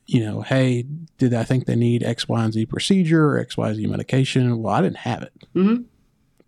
you 0.08 0.24
know, 0.24 0.41
hey, 0.41 0.86
did 1.17 1.34
I 1.34 1.43
think 1.43 1.65
they 1.65 1.76
need 1.76 2.02
X, 2.04 2.28
Y, 2.28 2.43
and 2.43 2.54
Z 2.54 2.65
procedure 2.67 3.26
or 3.30 3.38
X, 3.39 3.58
Y, 3.58 3.74
Z 3.74 3.86
medication? 3.88 4.62
Well, 4.63 4.74
I 4.74 4.82
didn't 4.82 4.98
have 4.98 5.22
it. 5.24 5.34
hmm 5.54 5.76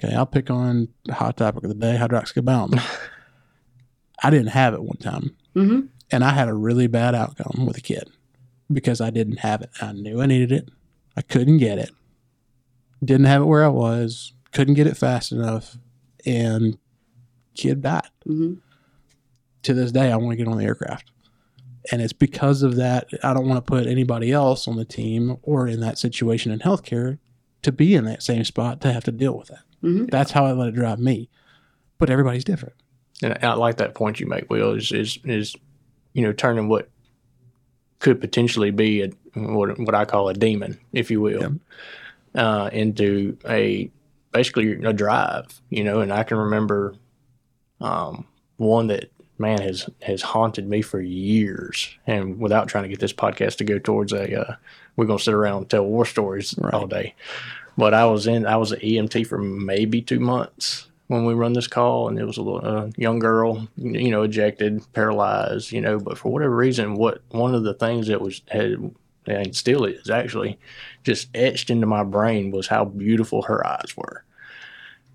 Okay, 0.02 0.16
I'll 0.16 0.26
pick 0.26 0.50
on 0.50 0.88
the 1.04 1.14
hot 1.14 1.36
topic 1.36 1.64
of 1.64 1.70
the 1.70 1.76
day, 1.76 1.98
hydroxycobalamin. 2.00 2.82
I 4.24 4.30
didn't 4.30 4.48
have 4.48 4.74
it 4.74 4.82
one 4.84 4.98
time 4.98 5.36
hmm 5.54 5.80
and 6.12 6.24
I 6.24 6.32
had 6.32 6.48
a 6.48 6.54
really 6.54 6.88
bad 6.88 7.14
outcome 7.16 7.66
with 7.66 7.78
a 7.78 7.82
kid 7.82 8.10
because 8.72 9.00
I 9.02 9.10
didn't 9.12 9.38
have 9.40 9.62
it. 9.62 9.70
I 9.82 9.92
knew 9.94 10.22
I 10.22 10.26
needed 10.26 10.52
it. 10.52 10.70
I 11.16 11.22
couldn't 11.22 11.58
get 11.60 11.78
it. 11.78 11.92
Didn't 13.04 13.28
have 13.28 13.42
it 13.42 13.46
where 13.46 13.64
I 13.64 13.68
was. 13.70 14.34
Couldn't 14.52 14.74
get 14.74 14.88
it 14.88 14.98
fast 14.98 15.32
enough, 15.32 15.78
and 16.26 16.78
kid 17.56 17.82
died. 17.82 18.10
hmm 18.26 18.56
To 19.64 19.74
this 19.74 19.92
day, 19.92 20.12
I 20.12 20.16
want 20.16 20.32
to 20.32 20.36
get 20.38 20.48
on 20.48 20.58
the 20.58 20.66
aircraft, 20.66 21.12
and 21.92 22.02
it's 22.02 22.14
because 22.14 22.62
of 22.64 22.76
that. 22.76 23.08
I 23.24 23.34
don't 23.34 23.48
want 23.48 23.58
to 23.66 23.70
put 23.70 23.88
anybody 23.88 24.32
else 24.32 24.68
on 24.68 24.76
the 24.76 24.86
team 24.86 25.38
or 25.42 25.68
in 25.68 25.80
that 25.82 25.98
situation 25.98 26.52
in 26.52 26.60
healthcare 26.60 27.20
to 27.62 27.72
be 27.72 27.96
in 27.96 28.06
that 28.06 28.24
same 28.24 28.44
spot 28.44 28.82
to 28.82 28.94
have 28.94 29.04
to 29.06 29.12
deal 29.12 29.38
with 29.38 29.48
that. 29.50 29.64
hmm 29.82 30.06
That's 30.06 30.32
how 30.32 30.46
I 30.46 30.52
let 30.52 30.70
it 30.70 30.76
drive 30.76 31.00
me. 31.00 31.30
But 31.98 32.10
everybody's 32.10 32.44
different. 32.46 32.76
And 33.22 33.38
I 33.42 33.54
like 33.54 33.78
that 33.78 33.96
point 33.96 34.20
you 34.20 34.28
make, 34.28 34.50
Will, 34.50 34.74
is 34.74 34.92
is 34.92 35.20
is 35.26 35.56
you 36.14 36.22
know 36.22 36.32
turning 36.32 36.70
what 36.70 36.90
could 38.00 38.22
potentially 38.22 38.72
be 38.72 39.02
a 39.02 39.10
what 39.34 39.78
what 39.80 39.94
I 39.96 40.06
call 40.06 40.30
a 40.30 40.34
demon, 40.34 40.80
if 40.94 41.12
you 41.12 41.20
will, 41.22 41.56
uh, 42.36 42.70
into 42.72 43.38
a 43.48 43.92
basically 44.32 44.74
a 44.86 44.94
drive. 44.94 45.60
You 45.70 45.84
know, 45.84 46.00
and 46.00 46.14
I 46.14 46.24
can 46.24 46.38
remember 46.38 46.96
um, 47.82 48.26
one 48.56 48.88
that 48.88 49.12
man 49.40 49.62
has 49.62 49.90
has 50.02 50.22
haunted 50.22 50.68
me 50.68 50.82
for 50.82 51.00
years. 51.02 51.90
And 52.06 52.40
without 52.40 52.68
trying 52.68 52.84
to 52.84 52.90
get 52.90 53.00
this 53.00 53.14
podcast 53.14 53.58
to 53.58 53.64
go 53.64 53.80
towards 53.80 54.12
a, 54.14 54.40
uh, 54.42 54.56
we're 54.96 55.06
gonna 55.06 55.20
sit 55.20 55.34
around 55.34 55.58
and 55.58 55.70
tell 55.70 55.86
war 55.86 56.06
stories 56.06 56.56
Right. 56.58 56.74
all 56.74 56.88
day. 56.88 57.16
But 57.78 57.94
I 57.94 58.06
was 58.06 58.28
in, 58.28 58.46
I 58.46 58.58
was 58.58 58.72
an 58.74 58.80
EMT 58.82 59.26
for 59.26 59.38
maybe 59.38 60.02
two 60.02 60.20
months 60.20 60.88
when 61.08 61.26
we 61.26 61.34
run 61.34 61.54
this 61.54 61.68
call, 61.68 62.08
and 62.10 62.20
it 62.20 62.26
was 62.26 62.38
a 62.38 62.42
little, 62.42 62.62
uh, 62.64 62.90
young 62.98 63.20
girl, 63.20 63.68
you 63.78 64.12
know, 64.12 64.24
ejected, 64.24 64.82
paralyzed, 64.94 65.72
you 65.72 65.82
know. 65.82 65.98
But 66.00 66.18
for 66.18 66.32
whatever 66.32 66.56
reason, 66.56 66.96
what 66.96 67.22
one 67.30 67.56
of 67.56 67.64
the 67.64 67.74
things 67.74 68.08
that 68.08 68.22
was 68.22 68.42
had 68.50 68.92
and 69.26 69.56
still 69.56 69.86
is 69.86 70.10
actually 70.10 70.58
just 71.04 71.28
etched 71.36 71.70
into 71.70 71.86
my 71.86 72.04
brain 72.04 72.52
was 72.52 72.68
how 72.68 72.84
beautiful 72.86 73.44
her 73.44 73.66
eyes 73.66 73.96
were. 73.96 74.24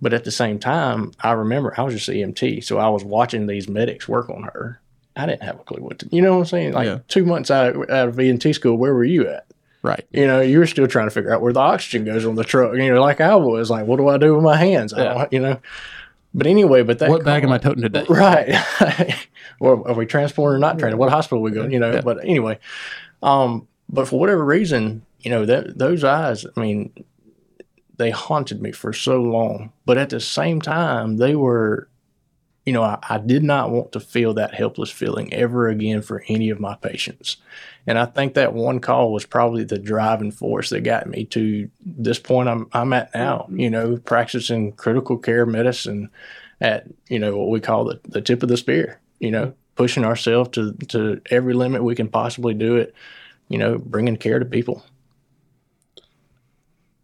But 0.04 0.12
at 0.12 0.24
the 0.24 0.30
same 0.30 0.58
time, 0.58 1.12
I 1.20 1.32
remember 1.32 1.72
I 1.78 1.82
was 1.82 1.94
just 1.94 2.10
EMT, 2.10 2.62
so 2.62 2.76
I 2.76 2.90
was 2.90 3.02
watching 3.02 3.46
these 3.46 3.70
medics 3.70 4.06
work 4.06 4.28
on 4.28 4.42
her. 4.42 4.78
I 5.16 5.24
didn't 5.24 5.42
have 5.44 5.58
a 5.58 5.62
clue 5.64 5.82
what 5.82 6.00
to, 6.00 6.08
you 6.12 6.20
know 6.20 6.32
what 6.34 6.40
I'm 6.40 6.44
saying? 6.44 6.72
Like 6.74 6.84
Yeah. 6.86 6.98
two 7.08 7.24
months 7.24 7.50
out, 7.50 7.74
out 7.90 8.08
of 8.08 8.16
EMT 8.16 8.54
school, 8.54 8.76
where 8.76 8.92
were 8.92 9.02
you 9.04 9.26
at? 9.26 9.46
Right. 9.82 10.04
You 10.12 10.26
know, 10.26 10.42
you 10.42 10.58
were 10.58 10.66
still 10.66 10.86
trying 10.86 11.06
to 11.06 11.10
figure 11.10 11.32
out 11.32 11.40
where 11.40 11.54
the 11.54 11.60
oxygen 11.60 12.04
goes 12.04 12.26
on 12.26 12.34
the 12.34 12.44
truck. 12.44 12.74
You 12.76 12.92
know, 12.92 13.00
like 13.00 13.22
I 13.22 13.34
was, 13.34 13.70
like, 13.70 13.86
what 13.86 13.96
do 13.96 14.08
I 14.08 14.18
do 14.18 14.34
with 14.34 14.44
my 14.44 14.58
hands? 14.58 14.92
I 14.92 15.04
Yeah. 15.04 15.14
don't, 15.14 15.32
you 15.32 15.40
know. 15.40 15.58
But 16.34 16.48
anyway, 16.48 16.82
but 16.82 16.98
that 16.98 17.08
What 17.08 17.24
bag 17.24 17.42
am 17.42 17.50
I 17.52 17.56
toting 17.56 17.80
today? 17.82 18.04
Right. 18.10 18.54
or 19.58 19.88
are 19.88 19.94
we 19.94 20.04
transporting 20.04 20.56
or 20.56 20.58
not 20.58 20.72
transporting? 20.78 20.98
What 20.98 21.08
hospital 21.12 21.40
we 21.40 21.50
go? 21.50 21.66
You 21.66 21.78
know. 21.78 21.92
Yeah. 21.94 22.00
But 22.02 22.22
anyway, 22.24 22.58
um, 23.22 23.66
but 23.88 24.06
for 24.06 24.20
whatever 24.20 24.44
reason, 24.44 25.00
you 25.20 25.30
know 25.30 25.46
that 25.46 25.78
those 25.78 26.04
eyes. 26.04 26.44
I 26.54 26.60
mean, 26.60 26.92
they 27.96 28.10
haunted 28.10 28.60
me 28.60 28.72
for 28.72 28.92
so 28.92 29.22
long. 29.22 29.72
But 29.84 29.98
at 29.98 30.10
the 30.10 30.20
same 30.20 30.60
time, 30.60 31.16
they 31.16 31.36
were, 31.36 31.88
you 32.66 32.72
know, 32.72 32.82
I, 32.82 32.98
I 33.08 33.18
did 33.18 33.44
not 33.44 33.70
want 33.70 33.92
to 33.92 34.00
feel 34.00 34.34
that 34.34 34.54
helpless 34.54 34.90
feeling 34.90 35.32
ever 35.32 35.68
again 35.68 36.02
for 36.02 36.24
any 36.28 36.50
of 36.50 36.60
my 36.60 36.74
patients. 36.74 37.36
And 37.86 37.98
I 37.98 38.06
think 38.06 38.34
that 38.34 38.54
one 38.54 38.80
call 38.80 39.12
was 39.12 39.26
probably 39.26 39.64
the 39.64 39.78
driving 39.78 40.30
force 40.30 40.70
that 40.70 40.80
got 40.80 41.06
me 41.06 41.24
to 41.26 41.68
this 41.84 42.18
point 42.18 42.48
I'm 42.48 42.68
I'm 42.72 42.92
at 42.92 43.14
now. 43.14 43.46
Mm-hmm. 43.48 43.60
You 43.60 43.70
know, 43.70 43.96
practicing 43.98 44.72
critical 44.72 45.18
care 45.18 45.46
medicine 45.46 46.10
at 46.60 46.86
you 47.08 47.18
know 47.18 47.36
what 47.36 47.50
we 47.50 47.60
call 47.60 47.84
the, 47.84 48.00
the 48.04 48.22
tip 48.22 48.42
of 48.42 48.48
the 48.48 48.56
spear. 48.56 49.00
You 49.20 49.30
know, 49.30 49.46
mm-hmm. 49.46 49.74
pushing 49.76 50.04
ourselves 50.04 50.50
to 50.50 50.72
to 50.88 51.20
every 51.30 51.54
limit 51.54 51.84
we 51.84 51.94
can 51.94 52.08
possibly 52.08 52.54
do 52.54 52.76
it. 52.76 52.94
You 53.48 53.58
know, 53.58 53.78
bringing 53.78 54.16
care 54.16 54.38
to 54.38 54.46
people. 54.46 54.82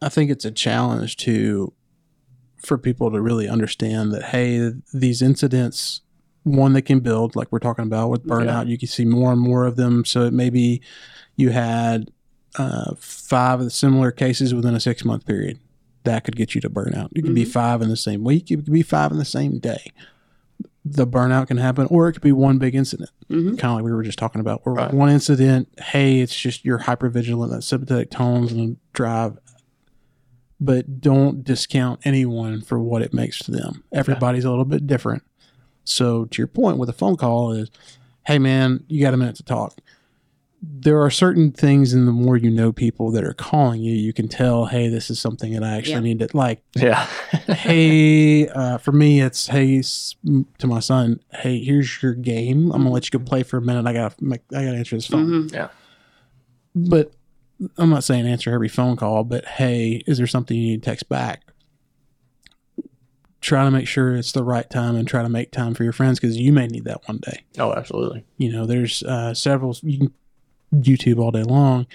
I 0.02 0.08
think 0.08 0.30
it's 0.30 0.44
a 0.44 0.50
challenge 0.50 1.16
to 1.18 1.72
for 2.58 2.76
people 2.78 3.10
to 3.10 3.20
really 3.20 3.48
understand 3.48 4.12
that 4.12 4.24
hey, 4.24 4.72
these 4.92 5.22
incidents, 5.22 6.02
one 6.42 6.72
they 6.72 6.82
can 6.82 7.00
build, 7.00 7.36
like 7.36 7.50
we're 7.50 7.58
talking 7.58 7.84
about 7.84 8.08
with 8.10 8.24
burnout, 8.26 8.66
you 8.68 8.78
can 8.78 8.88
see 8.88 9.04
more 9.04 9.32
and 9.32 9.40
more 9.40 9.64
of 9.64 9.76
them. 9.76 10.04
So 10.04 10.24
it 10.24 10.32
maybe 10.32 10.80
you 11.36 11.50
had 11.50 12.10
uh, 12.56 12.94
five 12.98 13.60
of 13.60 13.64
the 13.64 13.70
similar 13.70 14.10
cases 14.10 14.54
within 14.54 14.74
a 14.74 14.80
six 14.80 15.04
month 15.04 15.26
period. 15.26 15.58
That 16.04 16.24
could 16.24 16.36
get 16.36 16.54
you 16.54 16.60
to 16.62 16.70
burnout. 16.70 17.08
It 17.14 17.22
could 17.22 17.34
be 17.34 17.44
five 17.44 17.82
in 17.82 17.90
the 17.90 17.96
same 17.96 18.24
week. 18.24 18.50
It 18.50 18.56
could 18.56 18.72
be 18.72 18.82
five 18.82 19.10
in 19.12 19.18
the 19.18 19.24
same 19.24 19.58
day. 19.58 19.92
The 20.82 21.06
burnout 21.06 21.48
can 21.48 21.58
happen, 21.58 21.86
or 21.90 22.08
it 22.08 22.14
could 22.14 22.22
be 22.22 22.32
one 22.32 22.56
big 22.58 22.74
incident, 22.74 23.10
Mhm. 23.30 23.58
kind 23.58 23.72
of 23.72 23.74
like 23.76 23.84
we 23.84 23.92
were 23.92 24.02
just 24.02 24.18
talking 24.18 24.40
about. 24.40 24.64
Where 24.64 24.74
Right. 24.74 24.94
one 24.94 25.10
incident, 25.10 25.68
hey, 25.78 26.20
it's 26.20 26.34
just 26.34 26.64
you're 26.64 26.78
hypervigilant, 26.80 27.50
that 27.50 27.62
sympathetic 27.62 28.10
tones 28.10 28.50
and 28.50 28.78
drive 28.94 29.36
but 30.61 31.01
don't 31.01 31.42
discount 31.42 32.01
anyone 32.05 32.61
for 32.61 32.79
what 32.79 33.03
it 33.03 33.14
makes 33.14 33.38
to 33.40 33.51
them. 33.51 33.83
Everybody's 33.92 34.44
a 34.44 34.51
little 34.51 34.64
bit 34.64 34.87
different. 34.87 35.23
So 35.85 36.27
to 36.27 36.38
your 36.42 36.46
point 36.46 36.77
with 36.79 36.88
a 36.88 36.92
phone 36.92 37.16
call 37.16 37.53
is, 37.53 37.70
hey 38.27 38.38
man, 38.38 38.85
you 38.88 39.01
got 39.01 39.14
a 39.14 39.16
minute 39.16 39.37
to 39.37 39.42
talk. 39.42 39.79
There 40.62 41.01
are 41.01 41.11
certain 41.11 41.53
things 41.53 41.94
and 41.94 42.07
the 42.07 42.12
more 42.12 42.37
you 42.37 42.51
know 42.51 42.70
people 42.70 43.11
that 43.12 43.25
are 43.25 43.33
calling 43.33 43.81
you, 43.81 43.94
you 43.94 44.12
can 44.12 44.29
tell, 44.29 44.66
hey, 44.66 44.88
this 44.88 45.09
is 45.09 45.18
something 45.18 45.55
that 45.55 45.64
I 45.64 45.70
actually 45.79 45.94
Yeah. 45.94 46.01
need 46.01 46.18
to 46.18 46.29
like. 46.37 46.62
Yeah. 46.77 47.07
hey, 47.49 48.46
uh, 48.48 48.77
for 48.77 48.92
me, 48.92 49.23
it's 49.23 49.46
hey 49.46 49.79
s- 49.79 50.17
to 50.58 50.67
my 50.67 50.81
son, 50.81 51.21
hey, 51.33 51.65
here's 51.65 52.02
your 52.02 52.13
game. 52.13 52.71
I'm 52.73 52.83
gonna 52.83 52.90
let 52.90 53.11
you 53.11 53.19
go 53.19 53.25
play 53.25 53.42
for 53.42 53.56
a 53.56 53.63
minute. 53.63 53.87
I 53.87 53.94
gotta 53.94 54.15
make, 54.23 54.42
I 54.52 54.65
gotta 54.67 54.77
answer 54.77 54.96
this 54.96 55.06
phone 55.06 55.48
hmm 55.48 55.56
but 56.75 57.13
I'm 57.77 57.90
not 57.90 58.04
saying 58.04 58.27
answer 58.27 58.52
every 58.52 58.69
phone 58.69 58.96
call, 58.96 59.25
but 59.25 59.44
hey, 59.44 60.02
is 60.06 60.19
there 60.19 60.27
something 60.27 60.56
you 60.56 60.73
need 60.73 60.83
to 60.83 60.90
text 60.90 61.08
back? 61.08 61.42
Try 63.40 63.65
to 63.65 63.71
make 63.71 63.88
sure 63.88 64.15
it's 64.15 64.33
the 64.33 64.44
right 64.44 64.69
time 64.69 64.96
and 64.96 65.08
try 65.08 65.23
to 65.23 65.29
make 65.29 65.50
time 65.50 65.75
for 65.75 65.83
your 65.83 65.92
friends 65.92 66.21
because 66.21 66.37
you 66.37 66.52
may 66.52 66.67
need 66.67 66.85
that 66.85 67.06
one 67.08 67.19
day. 67.19 67.44
oh, 67.58 67.73
absolutely. 67.73 68.25
You 68.37 68.52
know, 68.52 68.67
there's 68.67 69.02
uh, 69.02 69.33
several, 69.35 69.77
you 69.83 69.98
can 69.98 70.15
YouTube 70.75 71.19
all 71.19 71.31
day 71.31 71.42
long. 71.42 71.87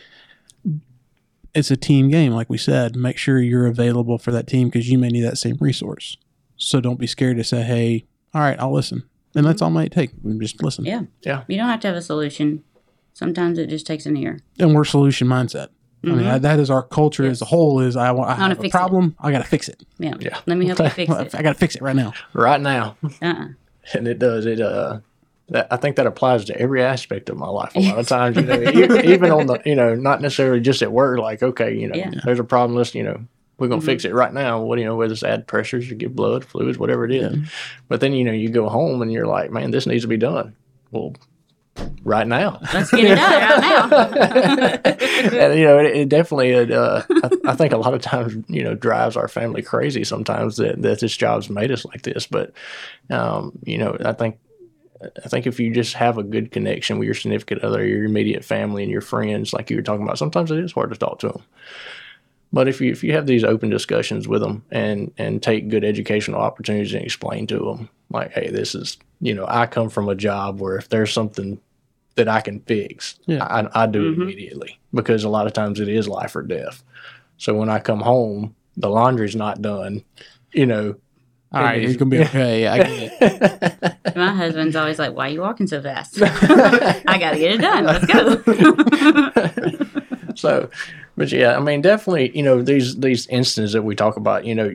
It's 1.54 1.72
a 1.72 1.78
team 1.78 2.10
game, 2.10 2.34
like 2.34 2.50
we 2.50 2.58
said. 2.58 2.96
Make 2.96 3.18
sure 3.18 3.40
you're 3.40 3.68
available 3.68 4.18
for 4.18 4.32
that 4.32 4.48
team 4.48 4.68
because 4.68 4.90
you 4.90 4.98
may 4.98 5.08
need 5.10 5.22
that 5.22 5.38
same 5.38 5.58
resource. 5.60 6.18
So 6.58 6.82
don't 6.82 7.00
be 7.00 7.08
scared 7.08 7.38
to 7.38 7.44
say, 7.44 7.62
hey, 7.62 8.06
all 8.34 8.42
right, 8.42 8.60
I'll 8.60 8.74
listen. 8.74 9.04
And 9.36 9.46
that's 9.46 9.62
all 9.62 9.70
it 9.70 9.72
might 9.72 9.92
take. 9.92 10.12
We 10.24 10.38
Just 10.40 10.62
listen. 10.64 10.86
Yeah. 10.86 11.04
Yeah. 11.22 11.44
You 11.48 11.58
don't 11.58 11.70
have 11.70 11.80
to 11.82 11.88
have 11.88 11.96
a 11.96 12.02
solution. 12.02 12.64
Sometimes 13.20 13.58
it 13.58 13.68
just 13.70 13.88
takes 13.88 14.06
an 14.06 14.16
ear. 14.18 14.40
and 14.60 14.76
we're 14.76 14.84
solution 14.84 15.28
mindset. 15.28 15.70
I 16.04 16.10
mean, 16.10 16.20
Mhm. 16.20 16.42
that 16.42 16.60
is 16.60 16.70
our 16.70 16.84
culture 16.84 17.26
as 17.26 17.42
a 17.42 17.46
whole. 17.46 17.80
Is 17.80 17.96
I 17.96 18.12
want 18.12 18.30
I 18.30 18.34
wanna 18.34 18.50
have 18.50 18.60
a 18.60 18.62
fix 18.62 18.76
it. 18.76 18.78
problem. 18.78 19.16
I 19.20 19.32
got 19.32 19.40
to 19.40 19.44
fix 19.46 19.68
it. 19.70 19.82
Yeah. 19.98 20.14
Yeah. 20.20 20.38
Let 20.46 20.58
me 20.60 20.68
help 20.68 20.78
you 20.80 20.90
fix 20.90 21.12
it. 21.20 21.34
I 21.34 21.42
got 21.42 21.54
to 21.54 21.58
fix 21.60 21.76
it 21.76 21.82
right 21.82 21.96
now. 21.96 22.14
Right 22.34 22.62
now. 22.62 22.96
Uh-uh. 23.24 23.48
and 23.96 24.08
it 24.08 24.20
does 24.20 24.46
it 24.46 24.62
uh 24.62 25.00
that, 25.50 25.68
I 25.72 25.78
think 25.78 25.96
that 25.96 26.06
applies 26.08 26.46
to 26.46 26.60
every 26.60 26.84
aspect 26.84 27.30
of 27.30 27.38
my 27.38 27.48
life. 27.48 27.72
A 27.76 27.80
lot 27.80 27.98
of 28.00 28.08
times, 28.18 28.36
you 28.38 28.44
know, 28.88 28.96
even 29.04 29.32
on 29.32 29.46
the, 29.48 29.60
you 29.66 29.76
know, 29.76 29.94
not 29.96 30.20
necessarily 30.22 30.60
just 30.60 30.82
at 30.84 30.92
work. 30.92 31.18
Like, 31.20 31.42
okay, 31.42 31.74
you 31.76 31.88
know, 31.88 31.96
Yeah. 31.96 32.12
there's 32.26 32.40
a 32.40 32.44
problem. 32.44 32.76
Let's, 32.78 32.94
you 32.96 33.04
know, 33.04 33.20
we're 33.58 33.68
gonna 33.70 33.82
Mhm. 33.82 33.86
fix 33.86 34.06
it 34.06 34.14
right 34.14 34.34
now. 34.34 34.62
What 34.62 34.76
do 34.76 34.82
you 34.82 34.88
know? 34.88 34.96
Whether 34.96 35.14
it's 35.14 35.24
add 35.24 35.48
pressures, 35.48 35.90
you 35.90 35.96
give 35.96 36.16
blood, 36.16 36.44
fluids, 36.46 36.78
whatever 36.78 37.06
it 37.06 37.12
is. 37.14 37.38
But 37.88 38.00
then 38.02 38.14
you 38.14 38.24
know, 38.26 38.32
you 38.32 38.50
go 38.50 38.70
home 38.70 39.02
and 39.02 39.12
you're 39.12 39.28
like, 39.28 39.52
man, 39.52 39.72
this 39.72 39.88
needs 39.88 40.04
to 40.04 40.08
be 40.08 40.18
done. 40.18 40.56
Well, 40.92 41.14
right 42.04 42.28
now. 42.28 42.60
Let's 42.74 42.92
get 42.92 43.06
it 43.06 43.16
done 43.16 43.62
right 43.62 44.82
now. 44.84 45.40
and 45.50 45.60
you 45.60 45.66
know, 45.66 45.80
it, 45.80 45.96
it 45.96 46.10
definitely. 46.10 46.74
Uh, 46.74 47.02
I, 47.10 47.30
I 47.46 47.56
think 47.56 47.74
a 47.74 47.78
lot 47.78 47.94
of 47.94 48.02
times, 48.02 48.36
you 48.48 48.64
know, 48.64 48.76
drives 48.76 49.18
our 49.18 49.28
family 49.28 49.62
crazy. 49.62 50.04
Sometimes 50.04 50.58
that, 50.58 50.82
that 50.82 51.00
this 51.00 51.16
job's 51.16 51.50
made 51.50 51.72
us 51.72 51.86
like 51.86 52.04
this. 52.04 52.28
But 52.28 52.54
um, 53.10 53.58
you 53.64 53.78
know, 53.78 53.98
I 54.04 54.14
think 54.14 54.40
I 55.24 55.28
think 55.28 55.48
if 55.48 55.60
you 55.60 55.74
just 55.74 55.94
have 55.96 56.18
a 56.18 56.24
good 56.24 56.52
connection 56.52 56.98
with 56.98 57.06
your 57.06 57.16
significant 57.16 57.64
other, 57.64 57.86
your 57.86 58.06
immediate 58.06 58.46
family, 58.46 58.84
and 58.84 58.92
your 58.92 59.02
friends, 59.02 59.54
like 59.54 59.70
you 59.70 59.76
were 59.76 59.84
talking 59.84 60.04
about, 60.04 60.18
sometimes 60.18 60.52
it 60.52 60.60
is 60.60 60.72
hard 60.72 60.92
to 60.92 60.98
talk 60.98 61.20
to 61.20 61.30
them. 61.30 61.44
But 62.54 62.68
if 62.68 62.80
you 62.80 62.92
if 62.92 63.04
you 63.04 63.14
have 63.14 63.26
these 63.26 63.44
open 63.44 63.70
discussions 63.70 64.28
with 64.28 64.42
them 64.42 64.64
and 64.72 65.12
and 65.18 65.42
take 65.44 65.68
good 65.70 65.84
educational 65.84 66.40
opportunities 66.42 66.94
and 66.94 67.04
explain 67.04 67.48
to 67.48 67.58
them, 67.60 67.90
like, 68.12 68.32
hey, 68.32 68.50
this 68.50 68.76
is 68.76 68.98
you 69.22 69.34
know, 69.34 69.46
I 69.48 69.66
come 69.66 69.90
from 69.90 70.08
a 70.10 70.16
job 70.16 70.60
where 70.60 70.76
if 70.78 70.90
there's 70.90 71.12
something 71.14 71.60
that 72.16 72.28
I 72.30 72.40
can 72.42 72.60
fix, 72.62 73.18
Yeah. 73.26 73.44
I, 73.44 73.84
I 73.84 73.88
do 73.88 74.08
it 74.08 74.18
Mhm. 74.18 74.22
immediately 74.24 74.80
because 74.94 75.24
a 75.26 75.30
lot 75.30 75.48
of 75.48 75.54
times 75.54 75.80
it 75.82 75.90
is 75.90 76.08
life 76.08 76.36
or 76.36 76.42
death. 76.44 76.82
So 77.38 77.54
when 77.56 77.68
I 77.70 77.80
come 77.80 78.00
home, 78.02 78.56
the 78.78 78.90
laundry's 78.90 79.36
not 79.36 79.62
done. 79.62 80.04
You 80.54 80.66
know, 80.66 80.96
All 81.52 81.62
right, 81.64 81.82
it's 81.84 81.98
gonna 81.98 82.12
be 82.12 82.20
okay. 82.22 82.68
I 82.68 82.78
get 82.78 83.12
it. 83.22 83.96
My 84.16 84.34
husband's 84.34 84.76
always 84.78 84.98
like, 85.00 85.14
"Why 85.14 85.28
are 85.28 85.32
you 85.32 85.42
walking 85.42 85.68
so 85.68 85.82
fast?" 85.82 86.18
I 86.22 87.18
gotta 87.20 87.38
get 87.38 87.56
it 87.56 87.62
done. 87.62 87.84
Let's 87.86 88.06
go. 88.06 89.85
so, 90.40 90.70
but 91.18 91.32
yeah, 91.32 91.56
I 91.56 91.60
mean, 91.60 91.82
definitely, 91.82 92.36
you 92.36 92.44
know, 92.44 92.62
these 92.62 92.98
these 92.98 93.28
instances 93.28 93.74
that 93.74 93.84
we 93.84 93.96
talk 93.96 94.18
about, 94.18 94.46
you 94.46 94.56
know, 94.56 94.74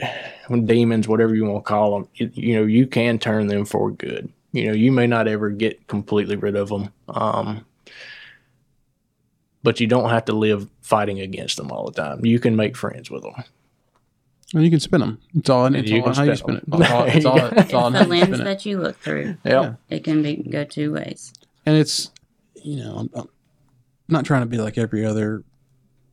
demons, 0.64 1.08
whatever 1.08 1.34
you 1.34 1.44
want 1.44 1.64
to 1.64 1.68
call 1.68 1.92
them, 1.98 2.08
you, 2.14 2.30
you 2.34 2.56
know, 2.56 2.64
you 2.64 2.86
can 2.86 3.18
turn 3.18 3.46
them 3.48 3.64
for 3.64 3.90
good. 3.90 4.30
You 4.52 4.68
know, 4.68 4.72
you 4.72 4.90
may 4.92 5.06
not 5.06 5.28
ever 5.28 5.50
get 5.50 5.86
completely 5.88 6.36
rid 6.36 6.56
of 6.56 6.68
them, 6.70 6.90
um, 7.08 7.64
but 9.62 9.80
you 9.80 9.86
don't 9.86 10.08
have 10.10 10.24
to 10.26 10.32
live 10.32 10.68
fighting 10.82 11.20
against 11.20 11.56
them 11.58 11.70
all 11.70 11.84
the 11.86 11.92
time. 11.92 12.24
You 12.24 12.38
can 12.40 12.56
make 12.56 12.76
friends 12.76 13.10
with 13.10 13.22
them. 13.22 13.34
And 14.54 14.64
you 14.64 14.70
can 14.70 14.80
spin 14.80 15.00
them. 15.00 15.18
It's 15.34 15.50
all. 15.50 15.66
It's 15.74 15.90
You 15.90 15.98
all 15.98 16.04
can 16.04 16.14
how 16.14 16.22
you 16.22 16.34
spin 16.36 16.60
spin 16.62 16.80
it. 16.82 16.90
'em. 16.90 17.06
It's 17.08 17.26
all. 17.26 17.36
It's 17.36 17.44
all, 17.44 17.58
it's 17.58 17.74
all 17.74 17.84
on 17.84 17.92
the 17.92 17.98
how 17.98 18.04
you 18.04 18.10
lens 18.10 18.24
spin 18.28 18.40
it. 18.40 18.44
that 18.44 18.64
you 18.66 18.78
look 18.80 18.98
through. 19.00 19.36
Yeah. 19.44 19.74
It 19.90 20.04
can 20.04 20.22
be 20.22 20.36
go 20.36 20.64
two 20.64 20.92
ways. 20.94 21.34
and 21.66 21.76
it's 21.76 22.10
you 22.54 22.76
know 22.76 22.94
I'm, 22.96 23.10
I'm 23.14 23.28
not 24.08 24.24
trying 24.24 24.42
to 24.42 24.46
be 24.46 24.58
like 24.58 24.78
every 24.78 25.04
other 25.04 25.44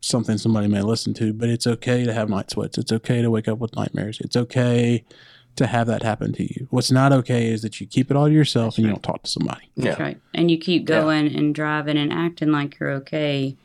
something 0.01 0.37
somebody 0.37 0.67
may 0.67 0.81
listen 0.81 1.13
to 1.15 1.33
but 1.33 1.49
it's 1.49 1.65
okay 1.65 2.03
to 2.03 2.13
have 2.13 2.29
night 2.29 2.51
sweats 2.51 2.77
it's 2.77 2.91
okay 2.91 3.21
to 3.21 3.31
wake 3.31 3.47
up 3.47 3.57
with 3.57 3.75
nightmares 3.75 4.19
it's 4.19 4.35
okay 4.35 5.03
to 5.55 5.65
have 5.65 5.87
that 5.87 6.03
happen 6.03 6.31
to 6.33 6.43
you 6.43 6.67
what's 6.69 6.91
not 6.91 7.11
okay 7.11 7.47
is 7.47 7.61
that 7.63 7.79
you 7.81 7.87
keep 7.87 8.11
it 8.11 8.17
all 8.17 8.27
to 8.27 8.33
yourself 8.33 8.73
That's 8.73 8.77
and 8.77 8.85
you 8.87 8.91
don't 8.91 9.01
talk 9.01 9.23
to 9.23 9.29
somebody 9.31 9.69
That's 9.77 9.97
Yeah. 9.97 10.03
right. 10.03 10.21
And 10.33 10.51
you 10.51 10.57
keep 10.57 10.81
Yeah. 10.87 10.99
going 11.01 11.33
and 11.35 11.55
driving 11.55 11.97
and 11.97 12.11
acting 12.13 12.51
like 12.51 12.77
you're 12.79 12.91
okay 12.91 13.55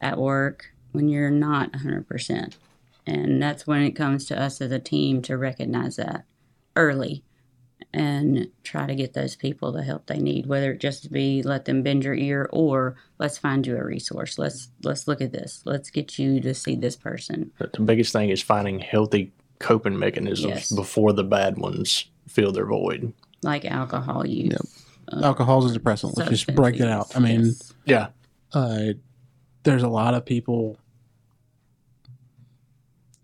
at 0.00 0.16
work 0.18 0.72
when 0.92 1.08
you're 1.08 1.30
not 1.30 1.72
100%. 1.72 2.54
And 3.06 3.42
that's 3.42 3.66
when 3.66 3.82
it 3.82 3.92
comes 3.92 4.24
to 4.26 4.40
us 4.40 4.60
as 4.60 4.70
a 4.70 4.78
team 4.78 5.20
to 5.22 5.36
recognize 5.36 5.96
that 5.96 6.24
early 6.76 7.24
and 7.94 8.48
try 8.64 8.86
to 8.86 8.94
get 8.94 9.12
those 9.14 9.36
people 9.36 9.70
the 9.72 9.82
help 9.82 10.06
they 10.06 10.18
need 10.18 10.46
whether 10.46 10.72
it 10.72 10.80
just 10.80 11.10
be 11.12 11.42
let 11.42 11.64
them 11.64 11.82
bend 11.82 12.02
your 12.04 12.14
ear 12.14 12.48
or 12.52 12.96
let's 13.18 13.38
find 13.38 13.66
you 13.66 13.76
a 13.76 13.84
resource 13.84 14.36
let's 14.38 14.68
let's 14.82 15.06
look 15.06 15.20
at 15.20 15.30
this 15.32 15.62
let's 15.64 15.90
get 15.90 16.18
you 16.18 16.40
to 16.40 16.52
see 16.52 16.74
this 16.74 16.96
person 16.96 17.50
But 17.58 17.72
the 17.72 17.80
biggest 17.82 18.12
thing 18.12 18.30
is 18.30 18.42
finding 18.42 18.80
healthy 18.80 19.32
coping 19.60 19.98
mechanisms 19.98 20.44
Yes. 20.52 20.72
before 20.72 21.12
the 21.12 21.24
bad 21.24 21.56
ones 21.56 22.06
fill 22.28 22.50
their 22.52 22.66
void. 22.66 23.12
like 23.42 23.64
alcohol 23.64 24.26
use 24.26 24.52
Yep. 25.12 25.22
alcohol's 25.22 25.70
a 25.70 25.74
depressant 25.74 26.16
let's 26.18 26.30
just 26.30 26.54
break 26.54 26.80
it 26.80 26.88
out 26.88 27.14
i 27.16 27.20
mean 27.20 27.40
use. 27.44 27.72
Yeah. 27.84 28.08
uh, 28.52 28.94
there's 29.62 29.82
a 29.84 29.88
lot 29.88 30.14
of 30.14 30.24
people 30.26 30.78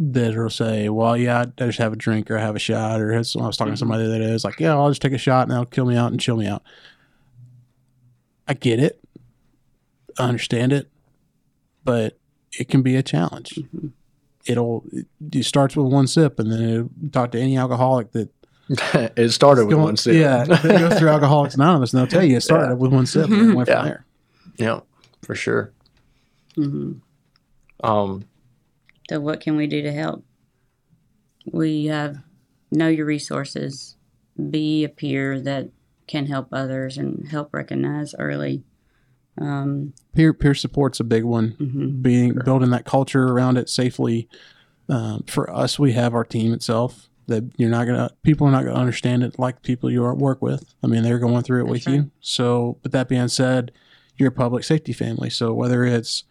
that 0.03 0.34
will 0.34 0.48
say, 0.51 0.88
"Well, 0.88 1.16
yeah, 1.16 1.44
I 1.59 1.66
just 1.66 1.78
have 1.78 1.92
a 1.92 1.96
drink 1.96 2.30
or 2.30 2.38
I 2.38 2.40
have 2.40 2.57
a 2.57 2.59
shot." 2.61 3.01
Or 3.01 3.12
has, 3.12 3.36
I 3.36 3.46
was 3.46 3.57
talking 3.57 3.74
to 3.74 3.78
somebody 3.78 4.07
that 4.09 4.20
is 4.22 4.44
like, 4.44 4.59
"Yeah, 4.59 4.74
I'll 4.74 4.88
just 4.88 5.03
take 5.03 5.12
a 5.12 5.18
shot 5.18 5.42
and 5.42 5.51
that'll 5.53 5.66
kill 5.66 5.84
me 5.86 5.96
out 5.96 6.11
and 6.11 6.20
chill 6.20 6.36
me 6.36 6.46
out." 6.46 6.62
I 8.48 8.55
get 8.55 8.80
it, 8.80 9.01
I 10.18 10.24
understand 10.28 10.72
it, 10.72 10.90
but 11.84 12.18
it 12.59 12.68
can 12.68 12.82
be 12.82 12.96
a 12.96 13.03
challenge. 13.03 13.51
Mhm. 13.74 13.92
It'll 14.46 14.84
it 15.32 15.44
starts 15.44 15.76
with 15.76 15.92
one 15.92 16.07
sip, 16.07 16.38
and 16.40 16.51
then 16.51 16.61
you 16.61 16.90
talk 17.12 17.30
to 17.32 17.38
any 17.38 17.57
alcoholic 17.59 18.12
that 18.12 18.30
it 19.16 19.30
started 19.30 19.66
with 19.66 19.76
Go- 19.76 19.82
one 19.84 19.96
sip. 19.96 20.14
Yeah, 20.14 20.44
they 20.44 20.78
go 20.78 20.90
through 20.90 21.09
Alcoholics 21.16 21.55
Anonymous, 21.55 21.92
and 21.92 22.01
they'll 22.01 22.07
tell 22.09 22.24
you 22.24 22.38
it 22.38 22.40
started 22.42 22.68
Yeah. 22.68 22.72
with 22.74 22.92
one 22.92 23.07
sip 23.07 23.28
and 23.30 23.55
went 23.55 23.68
Yeah. 23.68 23.76
from 23.80 23.84
there. 23.86 24.05
yeah, 24.57 24.80
for 25.22 25.34
sure. 25.34 25.72
Mhm. 26.57 27.01
Um, 27.84 28.24
So, 29.11 29.19
what 29.19 29.41
can 29.41 29.57
we 29.57 29.67
do 29.67 29.83
to 29.83 29.91
help? 29.93 30.25
We 31.45 31.87
have 31.87 32.19
know 32.71 32.87
your 32.87 33.07
resources, 33.07 33.97
be 34.51 34.85
a 34.85 34.89
peer 34.89 35.41
that 35.41 35.71
can 36.07 36.27
help 36.27 36.51
others 36.53 36.97
and 36.97 37.27
help 37.27 37.53
recognize 37.53 38.15
early. 38.21 38.63
Um, 39.37 39.95
Peer 40.15 40.33
peer 40.33 40.55
support's 40.55 41.01
a 41.01 41.05
big 41.05 41.25
one. 41.25 41.57
mhm. 41.59 42.03
being 42.03 42.39
building 42.45 42.71
that 42.71 42.85
culture 42.85 43.25
around 43.25 43.57
it 43.57 43.69
safely. 43.69 44.29
Um, 44.89 45.25
for 45.27 45.51
us, 45.51 45.77
we 45.77 45.91
have 45.95 46.15
our 46.15 46.25
team 46.25 46.53
itself. 46.53 47.09
That 47.27 47.51
you're 47.57 47.69
not 47.69 47.89
gonna 47.89 48.11
people 48.23 48.47
are 48.47 48.53
not 48.53 48.65
gonna 48.65 48.79
understand 48.79 49.25
it 49.25 49.41
like 49.41 49.63
people 49.63 49.91
you 49.91 50.05
work 50.05 50.41
with. 50.41 50.73
I 50.85 50.87
mean, 50.87 51.03
they're 51.03 51.19
going 51.19 51.43
through 51.43 51.63
it 51.63 51.73
That's 51.73 51.85
with 51.85 51.93
you. 51.93 52.11
So, 52.21 52.79
but 52.85 52.93
that 52.93 53.09
being 53.09 53.27
said, 53.27 53.73
you're 54.17 54.29
a 54.29 54.33
public 54.33 54.63
safety 54.63 54.93
family. 54.93 55.31
So 55.31 55.53
whether 55.53 55.85
it's 55.85 56.23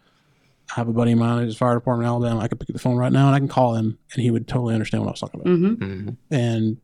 I 0.70 0.80
have 0.80 0.88
a 0.88 0.92
buddy 0.92 1.12
of 1.12 1.18
mine 1.18 1.42
who's 1.44 1.56
fire 1.56 1.74
department 1.74 2.06
in 2.06 2.10
Alabama, 2.10 2.40
I 2.40 2.48
could 2.48 2.60
pick 2.60 2.70
up 2.70 2.74
the 2.74 2.78
phone 2.80 2.96
right 2.96 3.12
now 3.12 3.26
and 3.26 3.34
I 3.34 3.38
can 3.38 3.48
call 3.48 3.74
him, 3.74 3.98
and 4.12 4.22
he 4.22 4.30
would 4.30 4.46
totally 4.46 4.74
understand 4.74 5.02
what 5.02 5.08
I 5.08 5.12
was 5.12 5.20
talking 5.20 5.40
about. 5.40 5.52
Mhm. 5.52 5.76
mhm. 5.78 6.16
And 6.30 6.76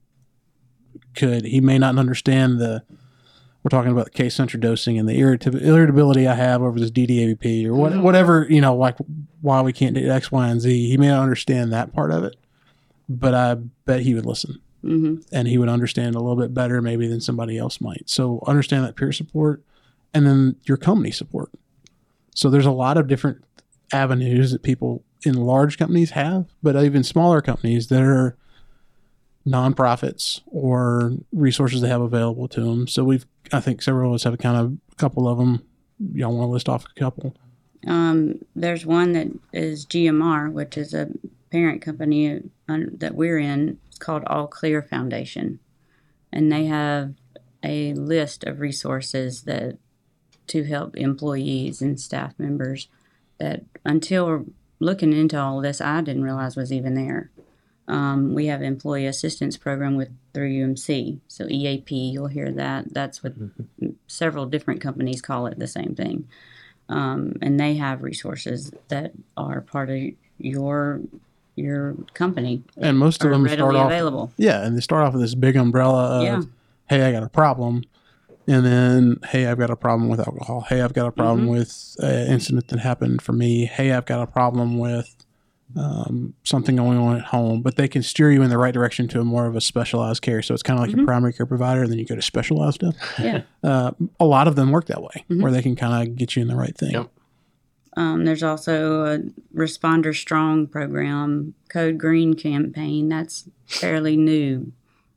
could 1.14 1.44
he 1.44 1.60
may 1.60 1.78
not 1.78 1.96
understand 1.98 2.58
the 2.58 2.82
we're 3.62 3.70
talking 3.70 3.90
about 3.90 4.04
the 4.12 4.22
Kcentra 4.22 4.60
dosing 4.60 4.96
and 4.96 5.08
the 5.08 5.14
irritab- 5.20 5.60
irritability 5.60 6.28
I 6.28 6.34
have 6.34 6.62
over 6.62 6.78
this 6.78 6.92
DDAVP 6.92 7.66
or 7.66 7.74
what, 7.74 7.92
Mhm. 7.94 8.02
whatever, 8.02 8.46
you 8.48 8.60
know, 8.60 8.76
like 8.76 8.96
why 9.40 9.60
we 9.60 9.72
can't 9.72 9.92
do 9.96 10.08
X, 10.08 10.30
Y, 10.30 10.46
and 10.48 10.60
Z. 10.60 10.88
He 10.88 10.96
may 10.96 11.08
not 11.08 11.20
understand 11.24 11.72
that 11.72 11.92
part 11.92 12.12
of 12.12 12.22
it, 12.22 12.36
but 13.08 13.34
I 13.34 13.54
bet 13.84 14.02
he 14.02 14.14
would 14.14 14.24
listen 14.24 14.60
Mhm. 14.84 15.26
and 15.32 15.48
he 15.48 15.58
would 15.58 15.68
understand 15.68 16.14
a 16.14 16.20
little 16.20 16.36
bit 16.36 16.54
better 16.54 16.80
maybe 16.80 17.08
than 17.08 17.20
somebody 17.20 17.58
else 17.58 17.80
might. 17.80 18.04
So 18.06 18.40
understand 18.46 18.84
that 18.84 18.94
peer 18.94 19.10
support 19.10 19.64
and 20.14 20.24
then 20.24 20.54
your 20.66 20.76
company 20.76 21.10
support. 21.10 21.50
So 22.36 22.48
there's 22.50 22.66
a 22.66 22.70
lot 22.70 22.96
of 22.96 23.08
different 23.08 23.42
avenues 23.92 24.52
that 24.52 24.62
people 24.62 25.04
in 25.24 25.34
large 25.34 25.78
companies 25.78 26.10
have, 26.10 26.46
but 26.62 26.76
even 26.82 27.02
smaller 27.02 27.40
companies 27.40 27.88
that 27.88 28.02
are 28.02 28.36
nonprofits 29.46 30.40
or 30.46 31.12
resources 31.32 31.80
they 31.80 31.88
have 31.88 32.00
available 32.00 32.48
to 32.48 32.60
them. 32.60 32.88
So 32.88 33.04
we've, 33.04 33.26
I 33.52 33.60
think 33.60 33.80
several 33.80 34.10
of 34.10 34.16
us 34.16 34.24
have 34.24 34.34
a 34.34 34.38
kind 34.38 34.56
of 34.56 34.78
a 34.92 34.94
couple 34.96 35.28
of 35.28 35.38
them. 35.38 35.64
Y'all 36.12 36.36
want 36.36 36.48
to 36.48 36.52
list 36.52 36.68
off 36.68 36.84
a 36.84 37.00
couple? 37.00 37.34
Um, 37.86 38.40
there's 38.54 38.84
one 38.84 39.12
that 39.12 39.28
is 39.52 39.86
GMR, 39.86 40.52
which 40.52 40.76
is 40.76 40.92
a 40.92 41.08
parent 41.50 41.80
company 41.80 42.42
that 42.68 43.14
we're 43.14 43.38
in. 43.38 43.78
It's 43.88 43.98
called 43.98 44.24
All 44.26 44.46
Clear 44.46 44.82
Foundation, 44.82 45.60
and 46.32 46.50
they 46.50 46.66
have 46.66 47.14
a 47.62 47.94
list 47.94 48.44
of 48.44 48.60
resources 48.60 49.42
that 49.42 49.78
to 50.48 50.64
help 50.64 50.96
employees 50.96 51.80
and 51.80 51.98
staff 52.00 52.34
members. 52.38 52.88
That 53.38 53.64
until 53.84 54.46
looking 54.80 55.12
into 55.12 55.38
all 55.40 55.60
this, 55.60 55.80
I 55.80 56.00
didn't 56.00 56.22
realize 56.24 56.56
was 56.56 56.72
even 56.72 56.94
there. 56.94 57.30
Um, 57.88 58.34
we 58.34 58.46
have 58.46 58.62
employee 58.62 59.06
assistance 59.06 59.56
program 59.56 59.94
with 59.96 60.08
through 60.34 60.50
UMC, 60.50 61.18
so 61.28 61.46
EAP. 61.48 61.94
You'll 61.94 62.26
hear 62.26 62.50
that. 62.52 62.92
That's 62.92 63.22
what 63.22 63.34
several 64.06 64.46
different 64.46 64.80
companies 64.80 65.22
call 65.22 65.46
it 65.46 65.58
the 65.58 65.66
same 65.68 65.94
thing 65.94 66.26
um, 66.88 67.34
and 67.42 67.58
they 67.58 67.74
have 67.74 68.02
resources 68.02 68.72
that 68.88 69.12
are 69.36 69.60
part 69.60 69.90
of 69.90 69.98
your 70.38 71.00
your 71.56 71.94
company 72.14 72.62
And 72.76 72.98
most 72.98 73.24
of 73.24 73.30
them 73.30 73.46
start 73.46 73.58
readily 73.60 73.76
off, 73.80 73.86
available. 73.86 74.32
yeah, 74.36 74.64
and 74.64 74.76
they 74.76 74.80
start 74.82 75.06
off 75.06 75.14
with 75.14 75.22
this 75.22 75.34
big 75.34 75.56
umbrella 75.56 76.18
of, 76.18 76.22
Yeah. 76.22 76.42
hey, 76.90 77.02
I 77.02 77.12
got 77.12 77.22
a 77.22 77.28
problem. 77.30 77.82
And 78.48 78.64
then, 78.64 79.16
hey, 79.28 79.46
I've 79.46 79.58
got 79.58 79.70
a 79.70 79.76
problem 79.76 80.08
with 80.08 80.20
alcohol. 80.20 80.60
Hey, 80.68 80.80
I've 80.80 80.92
got 80.94 81.06
a 81.06 81.12
problem 81.12 81.46
Mhm. 81.46 81.50
with 81.50 81.96
an 82.00 82.28
incident 82.32 82.68
that 82.68 82.78
happened 82.78 83.20
for 83.22 83.32
me. 83.32 83.64
Hey, 83.64 83.92
I've 83.92 84.06
got 84.06 84.22
a 84.22 84.26
problem 84.26 84.78
with 84.78 85.12
um, 85.74 86.32
something 86.44 86.76
going 86.76 86.96
on 86.96 87.16
at 87.16 87.24
home, 87.24 87.60
but 87.60 87.74
they 87.74 87.88
can 87.88 88.00
steer 88.00 88.30
you 88.30 88.40
in 88.42 88.50
the 88.50 88.56
right 88.56 88.72
direction 88.72 89.08
to 89.08 89.20
a 89.20 89.24
more 89.24 89.46
of 89.46 89.56
a 89.56 89.60
specialized 89.60 90.22
care. 90.22 90.40
So 90.40 90.54
it's 90.54 90.62
kind 90.62 90.78
of 90.78 90.86
like 90.86 90.94
Mhm. 90.94 91.02
a 91.02 91.04
primary 91.04 91.32
care 91.32 91.44
provider, 91.44 91.82
and 91.82 91.90
then 91.90 91.98
you 91.98 92.04
go 92.06 92.14
to 92.14 92.22
specialized 92.22 92.76
stuff. 92.76 92.94
Yeah. 93.18 93.42
Uh, 93.64 93.90
a 94.20 94.24
lot 94.24 94.46
of 94.46 94.54
them 94.54 94.70
work 94.70 94.86
that 94.86 95.02
way, 95.02 95.24
Mhm. 95.28 95.42
where 95.42 95.50
they 95.50 95.62
can 95.62 95.74
kind 95.74 96.08
of 96.08 96.14
get 96.16 96.36
you 96.36 96.42
in 96.42 96.46
the 96.48 96.54
right 96.54 96.74
thing. 96.78 96.92
Yep. 96.92 97.08
Um, 97.96 98.24
there's 98.24 98.44
also 98.44 99.06
a 99.06 99.18
Responder 99.54 100.14
Strong 100.14 100.68
program, 100.68 101.54
Code 101.68 101.98
Green 101.98 102.34
campaign. 102.34 103.08
That's 103.08 103.48
fairly 103.66 104.16
new 104.16 104.70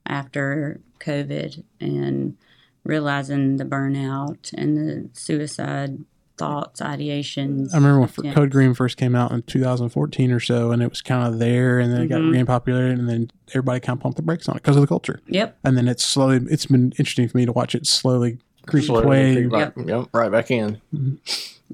after 0.07 0.79
COVID 0.99 1.61
and 1.79 2.35
realizing 2.83 3.57
the 3.57 3.65
burnout 3.65 4.53
and 4.53 4.77
the 4.77 5.09
suicide 5.13 5.97
thoughts, 6.37 6.79
ideations. 6.79 7.73
I 7.73 7.77
remember 7.77 7.99
when 7.99 8.09
Yeah. 8.23 8.33
Code 8.33 8.49
Green 8.51 8.73
first 8.73 8.95
came 8.95 9.13
out 9.13 9.31
in 9.31 9.41
2014 9.41 10.31
or 10.31 10.39
so, 10.39 10.71
and 10.71 10.81
it 10.81 10.89
was 10.89 11.01
kind 11.01 11.27
of 11.27 11.37
there, 11.39 11.79
and 11.79 11.91
then 11.91 12.01
it 12.03 12.07
got 12.07 12.21
Mhm. 12.21 12.27
regained 12.31 12.47
popularity, 12.47 12.97
and 12.97 13.09
then 13.09 13.29
everybody 13.49 13.81
kind 13.81 13.97
of 13.97 14.01
pumped 14.03 14.15
the 14.15 14.21
brakes 14.23 14.47
on 14.47 14.55
it 14.55 14.63
because 14.63 14.77
of 14.77 14.81
the 14.81 14.87
culture. 14.87 15.19
Yep. 15.27 15.57
And 15.65 15.75
then 15.75 15.89
it's 15.89 16.03
slowly, 16.05 16.39
it's 16.49 16.65
been 16.67 16.93
interesting 16.97 17.27
for 17.27 17.37
me 17.37 17.45
to 17.45 17.51
watch 17.51 17.75
it 17.75 17.85
slowly 17.85 18.37
creep 18.67 18.81
its 18.83 18.87
Slowly 18.87 19.05
way. 19.07 19.35
creep 19.35 19.51
back- 19.51 19.73
yep, 19.85 20.05
right 20.13 20.31
back 20.31 20.49
in. 20.49 20.79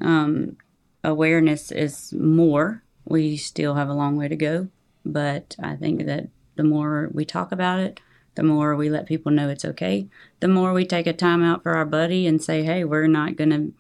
um, 0.01 0.57
awareness 1.03 1.71
is 1.71 2.13
more. 2.13 2.81
We 3.07 3.37
still 3.37 3.75
have 3.75 3.89
a 3.89 3.93
long 3.93 4.15
way 4.17 4.27
to 4.27 4.35
go, 4.35 4.67
but 5.05 5.55
I 5.61 5.75
think 5.75 6.05
that 6.07 6.29
the 6.55 6.63
more 6.63 7.09
we 7.13 7.23
talk 7.25 7.51
about 7.51 7.79
it, 7.79 7.99
the 8.35 8.43
more 8.43 8.75
we 8.75 8.89
let 8.89 9.05
people 9.05 9.31
know 9.31 9.49
it's 9.49 9.65
okay, 9.65 10.07
the 10.39 10.47
more 10.47 10.73
we 10.73 10.85
take 10.85 11.07
a 11.07 11.13
time 11.13 11.43
out 11.43 11.63
for 11.63 11.73
our 11.75 11.85
buddy 11.85 12.27
and 12.27 12.41
say, 12.43 12.63
hey, 12.63 12.83
we're 12.83 13.07
not 13.07 13.35
going 13.35 13.49
to 13.49 13.73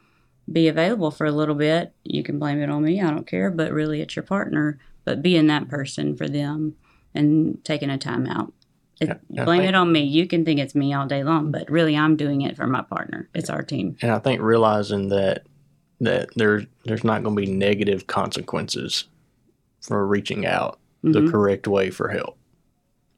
be 0.51 0.67
available 0.67 1.11
for 1.11 1.25
a 1.25 1.31
little 1.31 1.55
bit. 1.55 1.93
You 2.03 2.23
can 2.23 2.39
blame 2.39 2.61
it 2.61 2.69
on 2.69 2.83
me, 2.83 3.01
I 3.01 3.09
don't 3.11 3.27
care, 3.27 3.49
but 3.51 3.71
really 3.71 4.01
it's 4.01 4.15
your 4.15 4.23
partner. 4.23 4.77
But 5.03 5.21
being 5.21 5.47
that 5.47 5.67
person 5.67 6.15
for 6.15 6.27
them 6.27 6.75
and 7.13 7.63
taking 7.63 7.89
a 7.89 7.97
time 7.97 8.25
out. 8.27 8.51
It, 9.01 9.09
I 9.37 9.43
blame 9.43 9.59
think- 9.61 9.69
it 9.69 9.75
on 9.75 9.91
me. 9.91 10.03
You 10.03 10.25
can 10.25 10.45
think 10.45 10.59
it's 10.59 10.73
me 10.73 10.93
all 10.93 11.05
day 11.05 11.23
long, 11.23 11.51
but 11.51 11.69
really 11.69 11.97
I'm 11.97 12.15
doing 12.15 12.41
it 12.41 12.55
for 12.55 12.65
my 12.65 12.81
partner. 12.81 13.27
It's 13.35 13.49
our 13.49 13.61
team. 13.61 13.97
And 14.01 14.11
I 14.11 14.19
think 14.19 14.41
realizing 14.41 15.09
that 15.09 15.43
that 16.01 16.29
there's 16.35 16.65
there's 16.85 17.03
not 17.03 17.23
going 17.23 17.35
to 17.35 17.41
be 17.41 17.51
negative 17.51 18.07
consequences 18.07 19.05
for 19.81 20.05
reaching 20.07 20.45
out 20.45 20.79
the 21.03 21.21
Mhm. 21.21 21.31
correct 21.31 21.67
way 21.67 21.89
for 21.89 22.09
help 22.09 22.37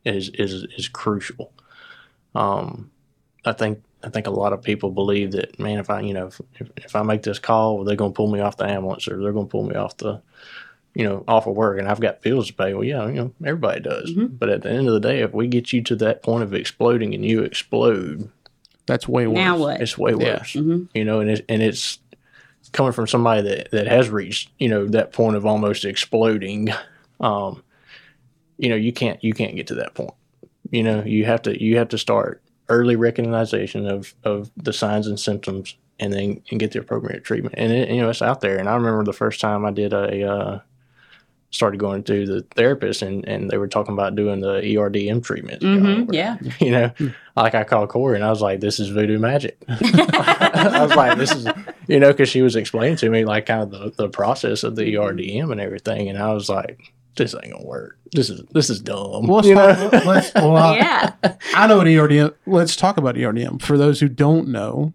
is 0.06 0.30
is 0.30 0.66
is 0.78 0.88
crucial. 0.88 1.52
Um, 2.36 2.92
I 3.46 3.54
think 3.54 3.82
I 4.04 4.10
think 4.10 4.28
a 4.28 4.32
lot 4.32 4.54
of 4.54 4.62
people 4.62 4.92
believe 4.92 5.32
that 5.32 5.60
man, 5.60 5.80
if 5.80 5.90
I 5.90 6.02
you 6.02 6.14
know 6.14 6.28
if, 6.28 6.42
if, 6.60 6.72
if 6.78 6.96
I 6.96 7.02
make 7.04 7.24
this 7.24 7.40
call, 7.40 7.84
they're 7.84 7.96
going 7.96 8.12
to 8.12 8.16
pull 8.16 8.32
me 8.32 8.40
off 8.40 8.58
the 8.58 8.66
ambulance 8.66 9.08
or 9.08 9.22
they're 9.22 9.34
going 9.34 9.48
to 9.48 9.52
pull 9.52 9.64
me 9.64 9.76
off 9.76 9.98
the 9.98 10.22
you 10.94 11.04
know 11.04 11.24
off 11.28 11.48
of 11.48 11.56
work, 11.56 11.80
and 11.80 11.88
I've 11.88 12.00
got 12.00 12.22
bills 12.22 12.48
to 12.48 12.54
pay. 12.54 12.74
Well, 12.74 12.84
yeah, 12.84 13.08
you 13.08 13.14
know 13.14 13.34
everybody 13.46 13.82
does. 13.82 14.12
Mhm. 14.14 14.38
But 14.38 14.50
at 14.50 14.62
the 14.64 14.70
end 14.70 14.88
of 14.88 14.94
the 14.94 15.00
day, 15.00 15.22
if 15.22 15.34
we 15.34 15.48
get 15.48 15.74
you 15.74 15.82
to 15.84 15.96
that 15.98 16.24
point 16.24 16.44
of 16.44 16.54
exploding 16.54 17.14
and 17.14 17.26
you 17.26 17.44
explode, 17.44 18.30
That's 18.86 19.08
way 19.08 19.28
worse. 19.28 19.36
Now 19.36 19.58
what? 19.58 19.82
it's 19.82 19.98
way 19.98 20.12
Yeah. 20.12 20.38
worse 20.40 20.54
hmm 20.54 20.84
you 20.94 21.04
know, 21.06 21.20
and 21.20 21.30
it, 21.30 21.46
and 21.50 21.62
it's 21.62 22.00
coming 22.72 22.92
from 22.92 23.08
somebody 23.08 23.42
that, 23.42 23.72
that 23.72 23.88
has 23.88 24.10
reached, 24.10 24.50
you 24.60 24.68
know, 24.68 24.86
that 24.88 25.14
point 25.14 25.36
of 25.36 25.46
almost 25.46 25.86
exploding. 25.86 26.70
Um, 27.20 27.64
you 28.58 28.70
know, 28.70 28.76
you 28.76 28.92
can't 28.94 29.24
you 29.24 29.34
can't 29.34 29.56
get 29.56 29.68
to 29.68 29.76
that 29.76 29.94
point. 29.94 30.14
You 30.72 30.84
know, 30.84 31.04
you 31.04 31.26
have 31.26 31.42
to 31.44 31.62
you 31.64 31.78
have 31.78 31.90
to 31.90 31.98
start 31.98 32.42
early 32.70 32.96
recognition 32.96 33.88
of 33.88 34.14
of 34.24 34.52
the 34.58 34.74
signs 34.74 35.08
and 35.08 35.20
symptoms, 35.20 35.76
and 36.00 36.12
then 36.12 36.42
and 36.52 36.60
get 36.60 36.72
the 36.72 36.80
appropriate 36.80 37.24
treatment. 37.24 37.56
And 37.58 37.72
it, 37.72 37.90
you 37.90 38.02
know, 38.02 38.10
it's 38.10 38.22
out 38.22 38.42
there. 38.42 38.58
And 38.58 38.68
I 38.68 38.76
remember 38.76 39.04
the 39.04 39.14
first 39.14 39.40
time 39.40 39.66
I 39.66 39.72
did 39.72 39.94
a 39.94 40.30
uh, 40.30 40.60
started 41.50 41.80
going 41.80 42.04
to 42.04 42.26
the 42.26 42.42
therapist, 42.56 43.02
and 43.02 43.26
and 43.28 43.50
they 43.50 43.58
were 43.58 43.68
talking 43.70 43.94
about 43.94 44.16
doing 44.16 44.42
the 44.42 44.60
ERDM 44.62 45.24
treatment. 45.24 45.62
you 45.62 45.80
know, 45.80 46.04
hmm 46.04 46.12
Yeah. 46.14 46.38
you 46.60 46.72
know, 46.72 46.92
like 47.38 47.56
I 47.56 47.64
called 47.64 47.88
Cori 47.90 48.16
and 48.16 48.26
I 48.26 48.30
was 48.30 48.42
like, 48.42 48.60
this 48.60 48.80
is 48.80 48.90
voodoo 48.90 49.20
magic. 49.20 49.58
I 49.70 50.80
was 50.86 50.96
like, 50.96 51.18
this 51.18 51.34
is, 51.34 51.48
you 51.88 52.00
know, 52.00 52.12
because 52.12 52.28
she 52.30 52.42
was 52.42 52.56
explaining 52.58 52.98
to 52.98 53.10
me 53.10 53.24
like 53.24 53.46
kind 53.46 53.62
of 53.62 53.72
the, 53.72 53.92
the 53.96 54.10
process 54.10 54.64
of 54.64 54.76
the 54.76 54.84
ERDM 54.96 55.52
and 55.52 55.62
everything. 55.62 56.10
And 56.10 56.18
I 56.18 56.34
was 56.34 56.50
like, 56.50 56.94
this 57.18 57.34
ain't 57.36 57.52
gonna 57.54 57.66
work. 57.66 57.98
This 58.14 58.30
is, 58.30 58.42
this 58.52 58.70
is 58.70 58.80
dumb. 58.80 59.28
Well, 59.28 59.42
let's 59.42 59.50
talk- 59.92 60.06
let's- 60.06 60.32
well, 60.36 60.56
I- 60.56 60.76
yeah. 60.78 61.14
I 61.56 61.68
know 61.68 61.78
what 61.78 61.88
ERDM. 61.88 62.34
Let's 62.46 62.76
talk 62.76 62.98
about 62.98 63.16
ERDM. 63.16 63.62
For 63.62 63.78
those 63.78 64.00
who 64.00 64.08
don't 64.08 64.48
know, 64.48 64.94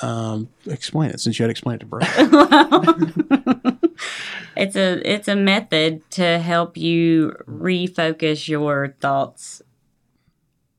um, 0.00 0.48
explain 0.66 1.10
it 1.10 1.20
since 1.20 1.38
you 1.38 1.44
had 1.44 1.50
explained 1.50 1.82
it 1.82 1.84
to 1.84 1.86
Brad. 1.86 3.78
it's 4.56 4.76
a 4.76 5.00
it's 5.10 5.28
a 5.28 5.36
method 5.36 6.08
to 6.12 6.38
help 6.38 6.76
you 6.76 7.34
refocus 7.48 8.48
your 8.48 8.94
thoughts 9.00 9.62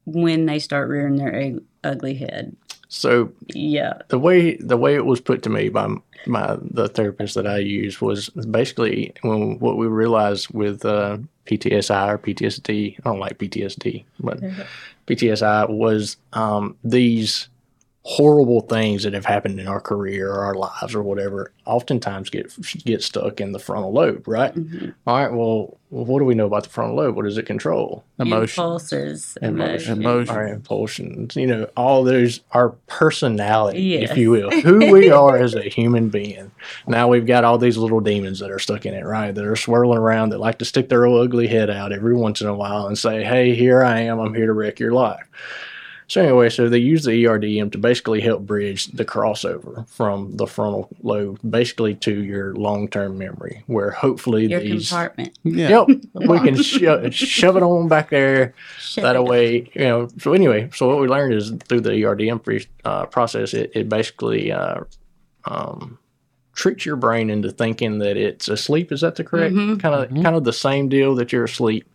when 0.05 0.45
they 0.45 0.59
start 0.59 0.89
rearing 0.89 1.15
their 1.15 1.53
ugly 1.84 2.13
head. 2.15 2.55
so 2.89 3.32
Yeah. 3.53 3.93
the 4.09 4.19
way 4.19 4.55
the 4.57 4.78
way 4.78 4.95
it 4.95 5.05
was 5.05 5.19
put 5.21 5.41
to 5.43 5.49
me 5.49 5.69
by 5.69 5.88
my 6.28 6.57
the 6.61 6.88
therapist 6.88 7.36
that 7.36 7.47
I 7.47 7.57
used 7.57 8.01
was 8.01 8.30
basically 8.30 9.13
when 9.21 9.59
what 9.59 9.78
we 9.78 9.88
realized 9.88 10.49
with 10.51 10.86
uh, 10.86 11.17
PTSI 11.45 12.07
or 12.09 12.17
PTSD. 12.17 12.99
I 12.99 13.01
don't 13.03 13.19
like 13.19 13.38
PTSD, 13.38 14.05
but 14.19 14.39
PTSI 15.07 15.69
was 15.69 16.17
um, 16.34 16.78
these 16.84 17.47
horrible 18.07 18.61
things 18.61 19.01
that 19.01 19.13
have 19.13 19.25
happened 19.25 19.59
in 19.59 19.67
our 19.67 19.81
career 19.81 20.31
or 20.31 20.45
our 20.45 20.53
lives 20.53 20.93
or 20.93 21.01
whatever. 21.01 21.51
Oftentimes 21.65 22.29
get 22.29 22.53
get 22.85 23.01
stuck 23.01 23.41
in 23.41 23.51
the 23.51 23.57
frontal 23.57 23.91
lobe, 23.91 24.27
right? 24.27 24.53
Mhm. 24.53 24.93
All 25.07 25.15
right. 25.17 25.33
Well, 25.33 25.77
what 25.89 26.19
do 26.19 26.25
we 26.25 26.35
know 26.35 26.45
about 26.45 26.63
the 26.65 26.69
frontal 26.69 26.97
lobe? 26.97 27.15
What 27.15 27.25
does 27.25 27.39
it 27.39 27.47
control? 27.47 28.03
Emotion. 28.19 28.61
Impulses. 28.63 29.37
Emotion. 29.41 29.63
Emotion. 29.63 30.01
Emotion. 30.01 30.35
our 30.35 30.47
impulsions, 30.47 31.35
you 31.35 31.47
know, 31.47 31.67
all 31.75 32.03
those, 32.03 32.41
our 32.51 32.69
personality, 32.87 33.95
if 33.95 34.15
you 34.15 34.29
will, 34.29 34.51
who 34.51 34.91
we 34.91 35.09
are 35.23 35.37
as 35.37 35.55
a 35.55 35.63
human 35.63 36.09
being. 36.09 36.51
Now 36.87 37.07
we've 37.07 37.25
got 37.25 37.43
all 37.43 37.57
these 37.57 37.77
little 37.77 38.01
demons 38.01 38.37
that 38.39 38.51
are 38.51 38.59
stuck 38.59 38.85
in 38.85 38.93
it, 38.93 39.03
right? 39.05 39.33
That 39.33 39.45
are 39.45 39.55
swirling 39.55 39.97
around 39.97 40.29
that 40.29 40.39
like 40.39 40.59
to 40.59 40.65
stick 40.65 40.89
their 40.89 41.07
ugly 41.07 41.47
head 41.47 41.71
out 41.71 41.91
every 41.91 42.13
once 42.15 42.39
in 42.41 42.47
a 42.47 42.53
while 42.55 42.85
and 42.85 42.97
say, 42.97 43.23
hey, 43.23 43.55
here 43.55 43.81
I 43.83 44.01
am. 44.01 44.19
I'm 44.19 44.35
here 44.35 44.45
to 44.47 44.53
wreck 44.53 44.79
your 44.79 44.91
life. 44.91 45.25
So 46.07 46.21
anyway, 46.21 46.49
so 46.49 46.69
they 46.69 46.77
use 46.77 47.03
the 47.03 47.11
ERDM 47.23 47.71
to 47.71 47.77
basically 47.79 48.21
help 48.21 48.43
bridge 48.45 48.85
the 48.87 49.03
crossover 49.05 49.89
from 49.89 50.37
the 50.37 50.45
frontal 50.45 50.87
lobe 51.01 51.39
basically 51.49 51.95
to 51.95 52.23
your 52.23 52.53
long-term 52.53 53.17
memory, 53.17 53.63
where 53.65 53.89
hopefully 53.89 54.45
Your 54.45 54.59
these, 54.59 54.89
compartment. 54.89 55.37
Yeah. 55.43 55.69
yep, 55.69 55.87
we 56.13 56.39
can 56.41 56.55
sho- 56.61 57.09
shove 57.09 57.57
it 57.57 57.63
on 57.63 57.87
back 57.87 58.11
there 58.11 58.53
Shut 58.77 59.03
that 59.03 59.15
it 59.15 59.23
way, 59.23 59.69
you 59.73 59.81
know. 59.81 60.07
So 60.19 60.33
anyway, 60.33 60.69
so 60.75 60.87
what 60.87 60.99
we 60.99 61.07
learned 61.07 61.33
is 61.33 61.51
through 61.67 61.81
the 61.81 61.91
ERDM 61.91 62.43
pre- 62.43 62.67
uh, 62.83 63.07
process, 63.07 63.55
it, 63.55 63.71
it 63.73 63.89
basically 63.89 64.51
uh, 64.51 64.81
um, 65.45 65.97
tricks 66.53 66.85
your 66.85 66.95
brain 66.97 67.29
into 67.31 67.51
thinking 67.51 67.97
that 67.99 68.15
it's 68.15 68.47
asleep. 68.47 68.91
Is 68.91 69.01
that 69.01 69.15
the 69.15 69.23
correct 69.23 69.55
Mhm. 69.55 69.79
kind 69.79 69.95
of 69.95 70.09
Mhm. 70.11 70.23
kind 70.23 70.35
of 70.35 70.43
the 70.43 70.53
same 70.53 70.87
deal 70.87 71.15
that 71.15 71.33
you're 71.33 71.45
asleep, 71.45 71.89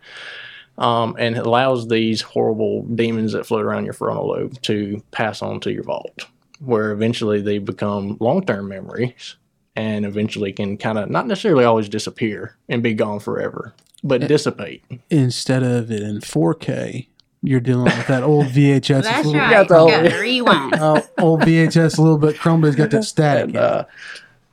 um, 0.81 1.14
and 1.18 1.37
it 1.37 1.47
allows 1.47 1.87
these 1.89 2.20
horrible 2.22 2.83
demons 2.83 3.33
that 3.33 3.47
float 3.47 3.64
around 3.64 3.85
your 3.85 3.95
frontal 3.95 4.28
lobe 4.28 4.61
to 4.62 5.01
pass 5.12 5.43
on 5.43 5.61
to 5.61 5.72
your 5.72 5.85
vault, 5.85 6.26
where 6.59 6.91
eventually 6.91 7.41
they 7.41 7.59
become 7.59 8.16
long 8.20 8.45
term 8.45 8.68
memories. 8.68 9.37
And 9.76 10.05
eventually 10.05 10.53
can 10.53 10.76
kind 10.76 10.99
of 10.99 11.09
not 11.09 11.26
necessarily 11.28 11.64
always 11.64 11.89
disappear 11.89 12.57
and 12.68 12.83
be 12.83 12.93
gone 12.93 13.20
forever, 13.20 13.72
but 14.03 14.20
Yeah. 14.20 14.26
dissipate. 14.26 14.83
Instead 15.11 15.62
of 15.62 15.91
it 15.93 16.03
in 16.03 16.20
4K, 16.20 17.07
you're 17.41 17.61
dealing 17.61 17.85
with 17.85 18.07
that 18.09 18.24
old 18.24 18.47
VHS. 18.49 19.05
That's 19.05 19.24
little, 19.24 19.41
right. 19.41 19.51
got 19.53 19.68
the 19.68 19.78
whole- 19.78 19.89
Gotta 19.89 20.18
rewind. 20.20 20.74
uh, 20.78 21.01
old 21.18 21.43
VHS, 21.43 21.97
a 21.99 22.03
little 22.03 22.18
bit 22.18 22.37
crumbly. 22.39 22.70
It's 22.70 22.76
got 22.76 22.91
that 22.91 23.05
static. 23.05 23.45
And, 23.45 23.57
uh, 23.57 23.85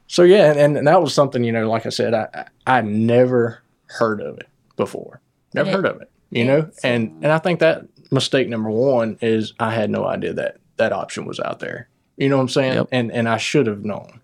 so 0.05 0.21
yeah, 0.21 0.53
and, 0.55 0.77
and 0.77 0.87
that 0.87 1.01
was 1.01 1.13
something 1.15 1.43
you 1.43 1.51
know, 1.51 1.67
like 1.67 1.85
I 1.87 1.89
said, 1.89 2.13
I 2.13 2.27
I 2.67 2.77
I 2.77 2.81
never 2.81 3.63
heard 3.87 4.21
of 4.21 4.37
it 4.37 4.47
before, 4.77 5.19
never 5.55 5.69
It- 5.71 5.73
heard 5.75 5.85
of 5.87 5.99
it, 6.01 6.09
you 6.29 6.45
know, 6.45 6.69
and 6.83 7.13
and 7.23 7.31
I 7.31 7.37
think 7.37 7.59
that 7.59 7.85
mistake 8.11 8.47
number 8.47 8.69
one 8.69 9.17
is 9.21 9.53
I 9.59 9.73
had 9.73 9.89
no 9.89 10.05
idea 10.05 10.33
that 10.33 10.57
that 10.77 10.93
option 10.93 11.25
was 11.25 11.39
out 11.39 11.59
there. 11.59 11.89
You 12.17 12.29
know 12.29 12.37
what 12.37 12.43
I'm 12.43 12.49
saying? 12.49 12.73
Yep. 12.73 12.87
And 12.91 13.11
and 13.11 13.29
I 13.29 13.37
should 13.37 13.67
have 13.67 13.85
known. 13.85 14.19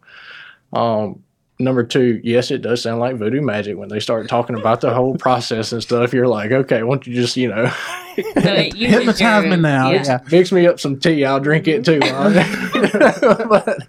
Um, 0.72 1.24
number 1.60 1.84
two, 1.84 2.20
yes, 2.24 2.52
it 2.52 2.62
does 2.62 2.82
sound 2.82 3.00
like 3.00 3.16
voodoo 3.16 3.42
magic 3.42 3.78
when 3.78 3.90
they 3.90 4.00
start 4.00 4.28
talking 4.28 4.58
about 4.58 4.82
the 4.82 4.94
whole 4.94 5.16
process 5.16 5.72
and 5.72 5.82
stuff. 5.82 6.14
You're 6.14 6.28
like, 6.28 6.52
okay, 6.52 6.84
why 6.84 6.96
don't 6.96 7.08
you 7.08 7.14
just 7.16 7.38
you 7.38 7.50
know. 7.50 7.72
So 8.16 8.22
it 8.36 8.76
Hypnotize 8.76 9.46
me 9.46 9.56
now. 9.56 9.90
yeah. 9.90 10.04
Yeah. 10.06 10.20
Mix 10.32 10.52
me 10.52 10.68
up 10.68 10.80
some 10.80 11.00
tea. 11.00 11.26
I'll 11.26 11.40
drink 11.40 11.68
it 11.68 11.84
too. 11.84 12.00
huh? 12.04 12.30
but, 13.50 13.88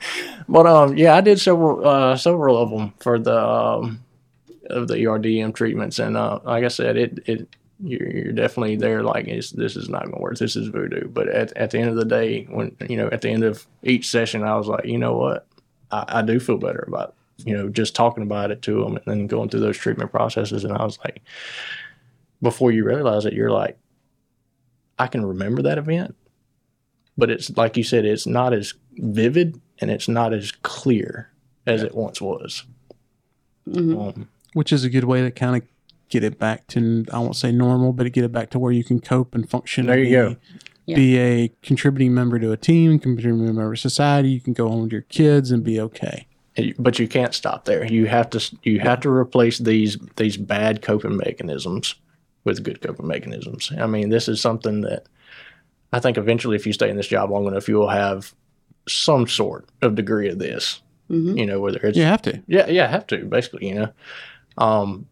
but 0.48 0.66
um, 0.66 0.96
yeah, 0.96 1.14
I 1.14 1.20
did 1.20 1.38
several 1.38 1.86
uh, 1.86 2.16
several 2.16 2.56
of 2.56 2.70
them 2.70 2.94
for 3.00 3.18
the 3.18 3.38
um, 3.38 4.02
of 4.70 4.88
the 4.88 4.94
ERDM 4.94 5.54
treatments, 5.54 5.98
and 5.98 6.16
uh, 6.16 6.38
like 6.42 6.64
I 6.64 6.68
said, 6.68 6.96
it 6.96 7.18
it 7.26 7.48
you're, 7.80 8.08
you're 8.08 8.32
definitely 8.32 8.76
there. 8.76 9.02
Like 9.02 9.26
it's, 9.26 9.50
this 9.50 9.76
is 9.76 9.88
not 9.88 10.04
going 10.04 10.16
to 10.16 10.20
work. 10.20 10.38
This 10.38 10.56
is 10.56 10.68
voodoo. 10.68 11.08
But 11.08 11.28
at 11.28 11.56
at 11.56 11.70
the 11.70 11.78
end 11.78 11.90
of 11.90 11.96
the 11.96 12.04
day, 12.04 12.44
when 12.44 12.76
you 12.88 12.96
know 12.96 13.08
at 13.10 13.22
the 13.22 13.30
end 13.30 13.44
of 13.44 13.66
each 13.82 14.08
session, 14.08 14.42
I 14.42 14.56
was 14.56 14.68
like, 14.68 14.84
you 14.84 14.98
know 14.98 15.16
what, 15.16 15.46
I, 15.90 16.04
I 16.08 16.22
do 16.22 16.38
feel 16.40 16.58
better 16.58 16.84
about 16.86 17.14
you 17.38 17.56
know, 17.56 17.68
just 17.68 17.94
talking 17.94 18.22
about 18.22 18.50
it 18.50 18.62
to 18.62 18.82
them 18.82 18.96
and 18.96 19.04
then 19.06 19.26
going 19.26 19.48
through 19.48 19.60
those 19.60 19.76
treatment 19.76 20.10
processes. 20.10 20.64
And 20.64 20.72
I 20.76 20.84
was 20.84 20.98
like, 21.04 21.22
before 22.42 22.70
you 22.70 22.84
realize 22.84 23.24
it, 23.24 23.32
you're 23.32 23.50
like, 23.50 23.78
I 24.98 25.06
can 25.08 25.26
remember 25.26 25.62
that 25.62 25.78
event, 25.78 26.14
but 27.18 27.30
it's 27.30 27.56
like 27.56 27.76
you 27.76 27.82
said, 27.82 28.04
it's 28.04 28.26
not 28.26 28.52
as 28.52 28.74
vivid 28.92 29.60
and 29.80 29.90
it's 29.90 30.08
not 30.08 30.32
as 30.32 30.52
clear 30.52 31.30
as 31.66 31.82
it 31.82 31.94
once 31.94 32.20
was. 32.20 32.64
Mhm. 33.68 34.16
Um, 34.16 34.28
which 34.52 34.72
is 34.72 34.84
a 34.84 34.90
good 34.90 35.04
way 35.04 35.22
to 35.22 35.30
kind 35.32 35.56
of 35.56 35.68
get 36.14 36.22
it 36.24 36.38
back 36.38 36.66
to 36.68 37.04
I 37.12 37.18
won't 37.18 37.34
say 37.36 37.50
normal, 37.50 37.92
but 37.92 38.10
get 38.12 38.24
it 38.24 38.30
back 38.32 38.50
to 38.50 38.58
where 38.60 38.70
you 38.72 38.84
can 38.84 39.00
cope 39.00 39.34
and 39.34 39.48
function. 39.50 39.86
There 39.86 39.96
and 39.98 40.08
you 40.08 40.08
be, 40.08 40.12
go. 40.34 40.36
Yeah. 40.86 40.96
Be 40.96 41.18
a 41.18 41.48
contributing 41.62 42.14
member 42.14 42.38
to 42.38 42.52
a 42.52 42.56
team, 42.56 42.98
contributing 43.00 43.44
member 43.44 43.72
of 43.72 43.78
society. 43.80 44.28
You 44.30 44.40
can 44.40 44.52
go 44.52 44.68
home 44.68 44.82
with 44.84 44.92
your 44.92 45.00
kids 45.02 45.50
and 45.50 45.64
be 45.64 45.80
okay. 45.80 46.26
but 46.78 46.98
you 47.00 47.08
can't 47.08 47.34
stop 47.34 47.64
there. 47.64 47.84
You 47.84 48.06
have 48.06 48.30
to 48.30 48.56
you 48.62 48.78
have 48.80 49.00
to 49.00 49.10
replace 49.10 49.58
these 49.58 49.98
these 50.16 50.36
bad 50.36 50.82
coping 50.82 51.16
mechanisms 51.16 51.96
with 52.44 52.62
good 52.62 52.80
coping 52.80 53.06
mechanisms. 53.08 53.72
I 53.78 53.86
mean, 53.86 54.10
this 54.10 54.28
is 54.28 54.40
something 54.40 54.82
that 54.82 55.06
I 55.92 55.98
think 56.00 56.16
eventually, 56.16 56.54
if 56.56 56.66
you 56.66 56.72
stay 56.72 56.90
in 56.90 56.96
this 56.96 57.08
job 57.08 57.30
long 57.30 57.46
enough, 57.46 57.68
you 57.68 57.76
will 57.76 57.88
have 57.88 58.32
some 58.88 59.26
sort 59.26 59.68
of 59.82 59.94
degree 59.96 60.28
of 60.28 60.38
this. 60.38 60.80
Mhm. 61.10 61.36
You 61.38 61.46
know, 61.46 61.60
whether 61.60 61.78
it's 61.82 61.96
You 61.98 62.04
have 62.04 62.22
to. 62.22 62.42
yeah, 62.46 62.68
yeah, 62.68 62.86
have 62.88 63.06
to 63.08 63.24
basically, 63.24 63.68
you 63.68 63.74
know. 63.74 63.88
Um, 64.58 65.06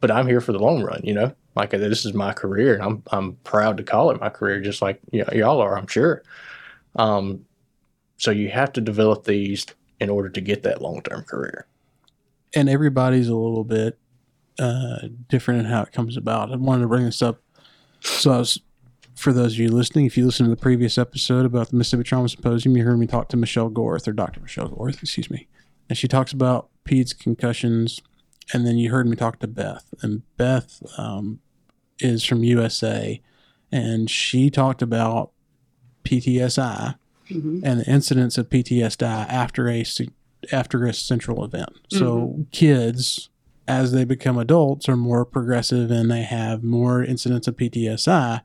but 0.00 0.10
I'm 0.10 0.26
here 0.26 0.40
for 0.40 0.52
the 0.52 0.58
long 0.58 0.82
run, 0.82 1.00
you 1.04 1.14
know. 1.14 1.34
Like 1.54 1.70
this 1.70 2.04
is 2.04 2.12
my 2.12 2.32
career, 2.34 2.74
and 2.74 2.82
I'm 2.82 3.02
I'm 3.12 3.32
proud 3.44 3.78
to 3.78 3.82
call 3.82 4.10
it 4.10 4.20
my 4.20 4.28
career, 4.28 4.60
just 4.60 4.82
like 4.82 5.00
y- 5.12 5.24
y'all 5.32 5.60
are, 5.60 5.76
I'm 5.78 5.86
sure. 5.86 6.22
Um, 6.96 7.46
so 8.18 8.30
you 8.30 8.48
have 8.50 8.72
to 8.74 8.80
develop 8.80 9.24
these 9.24 9.66
in 10.00 10.10
order 10.10 10.28
to 10.28 10.40
get 10.40 10.62
that 10.64 10.82
long 10.82 11.02
term 11.02 11.22
career. 11.22 11.66
and 12.54 12.68
everybody's 12.68 13.28
a 13.28 13.34
little 13.34 13.64
bit 13.64 13.98
uh, 14.58 15.08
different 15.28 15.60
in 15.60 15.66
how 15.66 15.82
it 15.82 15.92
comes 15.92 16.16
about. 16.16 16.52
I 16.52 16.56
wanted 16.56 16.82
to 16.82 16.88
bring 16.88 17.04
this 17.04 17.22
up. 17.22 17.40
So, 18.00 18.32
I 18.32 18.38
was, 18.38 18.60
for 19.14 19.32
those 19.32 19.54
of 19.54 19.58
you 19.58 19.68
listening, 19.70 20.04
if 20.06 20.16
you 20.16 20.24
listened 20.26 20.46
to 20.46 20.54
the 20.54 20.60
previous 20.60 20.96
episode 20.98 21.44
about 21.46 21.70
the 21.70 21.76
Mississippi 21.76 22.04
Trauma 22.04 22.28
Symposium, 22.28 22.76
you 22.76 22.84
heard 22.84 22.98
me 22.98 23.06
talk 23.06 23.28
to 23.30 23.36
Michelle 23.36 23.70
Gorth, 23.70 24.06
or 24.06 24.12
Dr. 24.12 24.40
Michelle 24.40 24.68
Gorth, 24.68 25.02
excuse 25.02 25.30
me. 25.30 25.48
And 25.88 25.96
she 25.98 26.06
talks 26.08 26.32
about 26.32 26.68
PEDS 26.84 27.18
concussions. 27.18 28.00
And 28.52 28.66
then 28.66 28.78
you 28.78 28.90
heard 28.90 29.06
me 29.08 29.16
talk 29.16 29.38
to 29.40 29.46
Beth. 29.48 29.92
And 30.02 30.22
Beth 30.36 30.82
um, 30.98 31.40
is 31.98 32.24
from 32.24 32.44
USA. 32.44 33.20
And 33.72 34.08
she 34.10 34.50
talked 34.50 34.82
about 34.82 35.32
PTSI 36.04 36.94
Mhm. 37.30 37.60
and 37.64 37.80
the 37.80 37.90
incidence 37.90 38.38
of 38.38 38.48
PTSD 38.48 39.02
after 39.04 39.68
a 39.68 39.84
after 40.52 40.86
a 40.86 40.92
central 40.92 41.44
event. 41.44 41.70
So 41.90 42.46
kids, 42.52 43.30
as 43.66 43.90
they 43.90 44.04
become 44.04 44.38
adults, 44.38 44.88
are 44.88 44.96
more 44.96 45.24
progressive 45.24 45.90
and 45.90 46.08
they 46.08 46.22
have 46.22 46.62
more 46.62 47.02
incidents 47.02 47.48
of 47.48 47.56
PTSI 47.56 48.42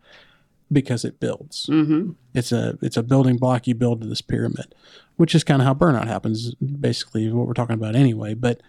because 0.71 1.05
it 1.05 1.19
builds. 1.19 1.67
Mhm. 1.69 2.15
It's 2.33 2.51
a 2.51 2.79
it's 2.81 2.97
a 2.97 3.03
building 3.03 3.37
block 3.37 3.67
you 3.67 3.75
build 3.75 4.01
to 4.01 4.07
this 4.07 4.21
pyramid, 4.21 4.73
which 5.17 5.35
is 5.35 5.43
kind 5.43 5.61
of 5.61 5.67
how 5.67 5.75
burnout 5.75 6.07
happens. 6.07 6.55
Basically, 6.55 7.31
what 7.31 7.45
we're 7.45 7.53
talking 7.53 7.75
about 7.75 7.95
anyway. 7.95 8.33
But 8.33 8.61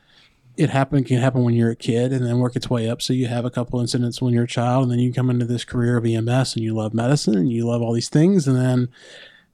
it 0.56 0.70
happen 0.70 1.02
can 1.04 1.18
happen 1.18 1.44
when 1.44 1.54
you're 1.54 1.70
a 1.70 1.76
kid 1.76 2.12
and 2.12 2.26
then 2.26 2.38
work 2.38 2.56
its 2.56 2.68
way 2.68 2.88
up. 2.88 3.00
So 3.00 3.12
you 3.12 3.26
have 3.26 3.44
a 3.44 3.50
couple 3.50 3.80
incidents 3.80 4.20
when 4.20 4.34
you're 4.34 4.44
a 4.44 4.48
child, 4.48 4.84
and 4.84 4.92
then 4.92 4.98
you 4.98 5.12
come 5.12 5.30
into 5.30 5.46
this 5.46 5.64
career 5.64 5.96
of 5.96 6.04
EMS 6.04 6.54
and 6.56 6.64
you 6.64 6.74
love 6.74 6.92
medicine 6.92 7.36
and 7.36 7.50
you 7.50 7.66
love 7.66 7.80
all 7.82 7.92
these 7.92 8.08
things, 8.10 8.46
and 8.46 8.56
then 8.56 8.88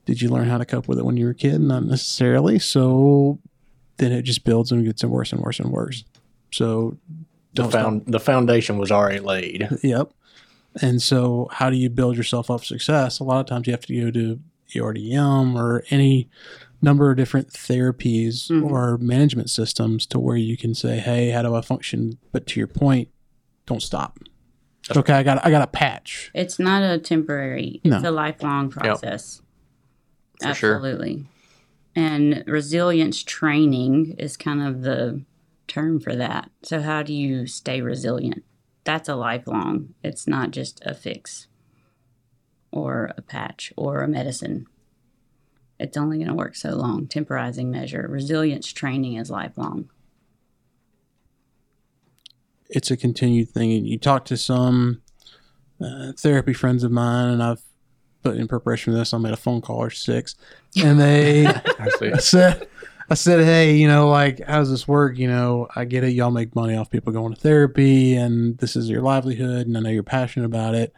did 0.06 0.22
you 0.22 0.28
learn 0.30 0.48
how 0.48 0.58
to 0.58 0.64
cope 0.64 0.88
with 0.88 0.98
it 0.98 1.04
when 1.04 1.16
you 1.16 1.26
were 1.26 1.32
a 1.32 1.34
kid? 1.34 1.60
Not 1.60 1.84
necessarily. 1.84 2.58
So 2.58 3.38
then 3.98 4.10
it 4.10 4.22
just 4.22 4.44
builds 4.44 4.72
and 4.72 4.84
gets 4.84 5.04
worse 5.04 5.32
and 5.32 5.40
worse 5.42 5.60
and 5.60 5.70
worse. 5.70 6.04
So 6.50 6.96
The 7.54 7.64
stop. 7.64 7.72
found 7.72 8.06
the 8.06 8.20
foundation 8.20 8.78
was 8.78 8.90
already 8.90 9.20
laid. 9.20 9.68
Yep. 9.82 10.12
And 10.80 11.02
so, 11.02 11.48
how 11.52 11.70
do 11.70 11.76
you 11.76 11.90
build 11.90 12.16
yourself 12.16 12.50
up 12.50 12.64
success? 12.64 13.18
A 13.18 13.24
lot 13.24 13.40
of 13.40 13.46
times, 13.46 13.66
you 13.66 13.72
have 13.72 13.84
to 13.86 14.00
go 14.00 14.10
to 14.10 14.38
ERDM 14.74 15.56
or 15.56 15.82
any 15.90 16.28
number 16.80 17.10
of 17.10 17.16
different 17.16 17.48
therapies 17.48 18.48
Mhm. 18.50 18.70
or 18.70 18.98
management 18.98 19.50
systems 19.50 20.06
to 20.06 20.18
where 20.18 20.36
you 20.36 20.56
can 20.56 20.74
say, 20.74 20.98
"Hey, 20.98 21.30
how 21.30 21.42
do 21.42 21.54
I 21.54 21.60
function?" 21.60 22.18
But 22.32 22.46
to 22.48 22.60
your 22.60 22.66
point, 22.68 23.08
don't 23.66 23.82
stop. 23.82 24.18
Okay, 24.96 25.12
I 25.12 25.22
got 25.22 25.44
I 25.44 25.50
got 25.50 25.62
a 25.62 25.66
patch. 25.66 26.30
It's 26.34 26.58
not 26.58 26.82
a 26.82 26.98
temporary. 26.98 27.80
It's 27.84 28.02
No. 28.02 28.10
a 28.10 28.12
lifelong 28.12 28.70
process. 28.70 29.42
For 30.40 30.54
sure. 30.54 30.76
Absolutely. 30.76 31.26
And 31.96 32.44
resilience 32.46 33.22
training 33.24 34.14
is 34.18 34.36
kind 34.36 34.62
of 34.62 34.82
the 34.82 35.22
term 35.66 35.98
for 36.00 36.14
that. 36.14 36.50
So 36.62 36.80
how 36.80 37.02
do 37.02 37.12
you 37.12 37.46
stay 37.46 37.80
resilient? 37.82 38.44
That's 38.84 39.08
a 39.08 39.16
lifelong. 39.16 39.94
It's 40.02 40.26
not 40.28 40.52
just 40.52 40.80
a 40.86 40.94
fix 40.94 41.48
or 42.70 43.12
a 43.18 43.20
patch 43.22 43.72
or 43.76 44.00
a 44.02 44.08
medicine. 44.08 44.66
It's 45.78 45.96
only 45.96 46.18
going 46.18 46.28
to 46.28 46.34
work 46.34 46.56
so 46.56 46.70
long. 46.70 47.06
Temporizing 47.06 47.70
measure. 47.70 48.06
Resilience 48.08 48.72
training 48.72 49.14
is 49.14 49.30
lifelong. 49.30 49.90
It's 52.68 52.90
a 52.90 52.96
continued 52.96 53.50
thing. 53.50 53.72
And 53.72 53.86
you 53.86 53.98
talk 53.98 54.24
to 54.26 54.36
some 54.36 55.02
uh, 55.80 56.12
therapy 56.16 56.52
friends 56.52 56.84
of 56.84 56.90
mine, 56.90 57.28
and 57.28 57.42
I've 57.42 57.62
but 58.22 58.36
in 58.36 58.48
preparation 58.48 58.92
for 58.92 58.98
this, 58.98 59.14
I 59.14 59.18
made 59.18 59.32
a 59.32 59.36
phone 59.36 59.60
call 59.60 59.76
or 59.76 59.90
six, 59.90 60.34
and 60.76 61.00
they. 61.00 61.46
I 61.78 61.88
said, 62.18 62.68
I 63.10 63.14
said, 63.14 63.44
hey, 63.44 63.76
you 63.76 63.88
know, 63.88 64.08
like, 64.08 64.44
how 64.46 64.58
does 64.58 64.70
this 64.70 64.86
work? 64.86 65.16
You 65.16 65.28
know, 65.28 65.68
I 65.74 65.84
get 65.84 66.04
it. 66.04 66.10
Y'all 66.10 66.30
make 66.30 66.54
money 66.54 66.76
off 66.76 66.90
people 66.90 67.12
going 67.12 67.32
to 67.32 67.40
therapy, 67.40 68.14
and 68.14 68.58
this 68.58 68.76
is 68.76 68.90
your 68.90 69.02
livelihood, 69.02 69.66
and 69.66 69.76
I 69.76 69.80
know 69.80 69.90
you're 69.90 70.02
passionate 70.02 70.46
about 70.46 70.74
it, 70.74 70.92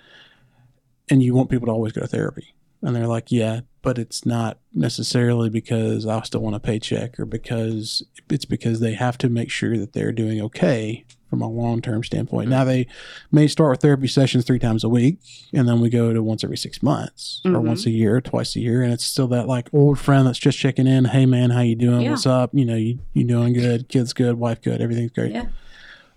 and 1.09 1.23
you 1.23 1.35
want 1.35 1.51
people 1.51 1.67
to 1.67 1.73
always 1.73 1.93
go 1.93 2.01
to 2.01 2.07
therapy. 2.07 2.55
And 2.83 2.97
they're 2.97 3.07
like, 3.07 3.31
yeah, 3.31 3.61
but 3.83 3.99
it's 3.99 4.25
not 4.25 4.59
necessarily 4.75 5.51
because 5.51 6.07
I 6.07 6.23
still 6.23 6.41
want 6.41 6.57
a 6.57 6.61
paycheck 6.61 7.19
or 7.21 7.27
because 7.27 8.03
it's 8.31 8.45
because 8.47 8.81
they 8.81 8.95
have 8.95 9.19
to 9.19 9.29
make 9.29 9.51
sure 9.51 9.77
that 9.77 9.93
they're 9.93 10.13
doing 10.13 10.41
okay 10.43 11.05
from 11.29 11.43
a 11.43 11.49
long 11.49 11.81
term 11.83 12.03
standpoint. 12.03 12.49
Now, 12.49 12.65
they 12.65 12.87
may 13.31 13.47
start 13.49 13.71
with 13.71 13.81
therapy 13.83 14.09
sessions 14.09 14.45
three 14.45 14.59
times 14.59 14.83
a 14.83 14.89
week, 14.89 15.19
and 15.53 15.69
then 15.69 15.81
we 15.81 15.89
go 15.91 16.13
to 16.13 16.23
once 16.23 16.43
every 16.43 16.57
six 16.57 16.83
months 16.83 17.41
or 17.45 17.53
Mhm. 17.53 17.63
once 17.67 17.87
a 17.87 17.91
year, 17.91 18.21
twice 18.21 18.57
a 18.57 18.61
year, 18.61 18.83
and 18.83 18.93
it's 18.93 19.05
still 19.05 19.29
that 19.29 19.47
like 19.47 19.69
old 19.73 19.99
friend 19.99 20.27
that's 20.27 20.39
just 20.41 20.59
checking 20.59 20.87
in. 20.89 21.05
Hey, 21.05 21.27
man, 21.27 21.51
how 21.51 21.61
you 21.61 21.77
doing? 21.77 22.01
Yeah. 22.03 22.11
What's 22.13 22.27
up? 22.27 22.51
You 22.55 22.65
know, 22.65 22.77
you 22.77 22.99
you 23.15 23.25
doing 23.25 23.53
good? 23.53 23.89
Kids 23.89 24.13
good? 24.13 24.39
Wife 24.39 24.61
good? 24.63 24.81
Everything's 24.81 25.13
great. 25.13 25.33
Yeah. 25.33 25.47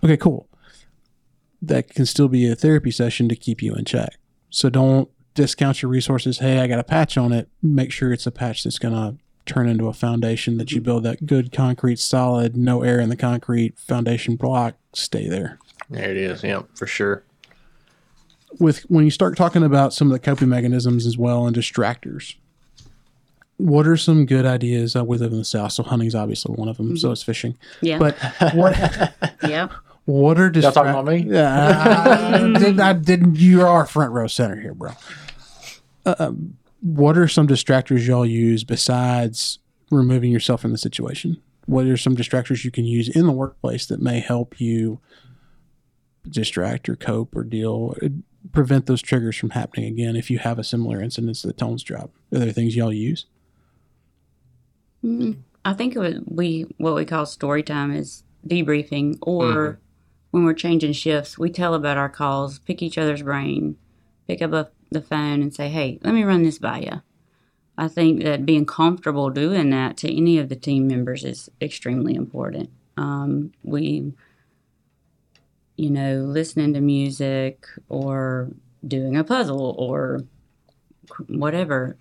Okay, 0.02 0.16
cool. 0.16 0.48
That 1.62 1.88
can 1.94 2.06
still 2.06 2.28
be 2.28 2.48
a 2.50 2.54
therapy 2.56 2.90
session 2.90 3.28
to 3.28 3.36
keep 3.36 3.62
you 3.62 3.74
in 3.74 3.84
check. 3.84 4.18
So 4.50 4.68
don't 4.68 5.08
discount 5.34 5.82
your 5.82 5.90
resources. 5.90 6.38
Hey, 6.38 6.60
I 6.60 6.66
got 6.66 6.78
a 6.78 6.84
patch 6.84 7.16
on 7.16 7.32
it. 7.32 7.48
Make 7.62 7.92
sure 7.92 8.12
it's 8.12 8.26
a 8.26 8.30
patch 8.30 8.64
that's 8.64 8.78
going 8.78 8.94
to 8.94 9.16
turn 9.46 9.68
into 9.68 9.88
a 9.88 9.92
foundation 9.92 10.56
that 10.58 10.72
you 10.72 10.80
build 10.80 11.02
that 11.04 11.26
good 11.26 11.52
concrete, 11.52 11.98
solid, 11.98 12.56
no 12.56 12.82
air 12.82 13.00
in 13.00 13.08
the 13.08 13.16
concrete 13.16 13.78
foundation 13.78 14.36
block. 14.36 14.76
Stay 14.92 15.28
there. 15.28 15.58
There 15.90 16.10
it 16.10 16.16
is. 16.16 16.42
Yep, 16.42 16.68
for 16.74 16.86
sure. 16.86 17.24
With 18.58 18.82
when 18.82 19.04
you 19.04 19.10
start 19.10 19.36
talking 19.36 19.64
about 19.64 19.92
some 19.92 20.08
of 20.08 20.12
the 20.12 20.20
coping 20.20 20.48
mechanisms 20.48 21.06
as 21.06 21.18
well 21.18 21.46
and 21.46 21.54
distractors, 21.56 22.36
what 23.56 23.86
are 23.86 23.96
some 23.96 24.26
good 24.26 24.46
ideas? 24.46 24.96
Uh, 24.96 25.04
we 25.04 25.18
live 25.18 25.32
in 25.32 25.38
the 25.38 25.44
south, 25.44 25.72
so 25.72 25.82
hunting's 25.82 26.14
obviously 26.14 26.54
one 26.54 26.68
of 26.68 26.76
them. 26.76 26.96
So 26.96 27.10
is 27.10 27.22
fishing. 27.22 27.58
Yeah. 27.80 27.98
But 27.98 28.16
what 28.54 28.76
yep. 29.42 29.72
What 30.06 30.38
are 30.38 30.50
Y'all 30.50 30.70
talking 30.70 30.90
about 30.90 31.06
me? 31.06 31.24
Yeah, 31.26 32.34
I, 32.34 32.58
did, 32.58 32.78
I 32.78 32.92
didn't. 32.92 33.36
You 33.36 33.62
are 33.62 33.86
front 33.86 34.12
row 34.12 34.26
center 34.26 34.60
here, 34.60 34.74
bro. 34.74 34.90
Uh, 36.06 36.32
what 36.80 37.16
are 37.16 37.28
some 37.28 37.48
distractors 37.48 38.06
y'all 38.06 38.26
use 38.26 38.62
besides 38.62 39.58
removing 39.90 40.30
yourself 40.30 40.60
from 40.60 40.72
the 40.72 40.78
situation? 40.78 41.40
What 41.66 41.86
are 41.86 41.96
some 41.96 42.16
distractors 42.16 42.64
you 42.64 42.70
can 42.70 42.84
use 42.84 43.08
in 43.08 43.26
the 43.26 43.32
workplace 43.32 43.86
that 43.86 44.02
may 44.02 44.20
help 44.20 44.60
you 44.60 45.00
distract 46.28 46.88
or 46.88 46.96
cope 46.96 47.34
or 47.34 47.42
deal, 47.42 47.94
prevent 48.52 48.86
those 48.86 49.00
triggers 49.00 49.36
from 49.36 49.50
happening 49.50 49.86
again? 49.86 50.14
If 50.14 50.30
you 50.30 50.38
have 50.38 50.58
a 50.58 50.64
similar 50.64 51.00
incident 51.00 51.36
to 51.36 51.46
the 51.46 51.52
tones 51.54 51.82
drop, 51.82 52.10
are 52.32 52.38
there 52.38 52.52
things 52.52 52.76
y'all 52.76 52.92
use? 52.92 53.26
Mm, 55.02 55.38
I 55.64 55.72
think 55.72 55.96
it 55.96 55.98
was, 55.98 56.14
we 56.26 56.66
what 56.76 56.94
we 56.94 57.04
call 57.06 57.24
story 57.24 57.62
time 57.62 57.94
is 57.94 58.24
debriefing, 58.46 59.18
or 59.22 59.78
when 60.32 60.44
we're 60.44 60.52
changing 60.52 60.92
shifts, 60.92 61.38
we 61.38 61.48
tell 61.48 61.74
about 61.74 61.96
our 61.96 62.08
calls, 62.10 62.58
pick 62.58 62.82
each 62.82 62.98
other's 62.98 63.22
brain, 63.22 63.76
pick 64.26 64.42
up 64.42 64.52
a, 64.52 64.70
the 64.90 65.02
phone, 65.02 65.42
and 65.42 65.54
say, 65.54 65.68
"Hey, 65.68 65.98
let 66.02 66.14
me 66.14 66.22
run 66.24 66.42
this 66.42 66.58
by 66.58 66.80
you." 66.80 67.02
I 67.76 67.88
think 67.88 68.22
that 68.22 68.46
being 68.46 68.66
comfortable 68.66 69.30
doing 69.30 69.70
that 69.70 69.96
to 69.98 70.16
any 70.16 70.38
of 70.38 70.48
the 70.48 70.56
team 70.56 70.86
members 70.86 71.24
is 71.24 71.50
extremely 71.60 72.14
important. 72.14 72.70
Um, 72.96 73.52
we, 73.64 74.12
you 75.76 75.90
know, 75.90 76.18
listening 76.18 76.74
to 76.74 76.80
music 76.80 77.66
or 77.88 78.50
doing 78.86 79.16
a 79.16 79.24
puzzle 79.24 79.74
or 79.76 80.20
whatever 81.28 81.96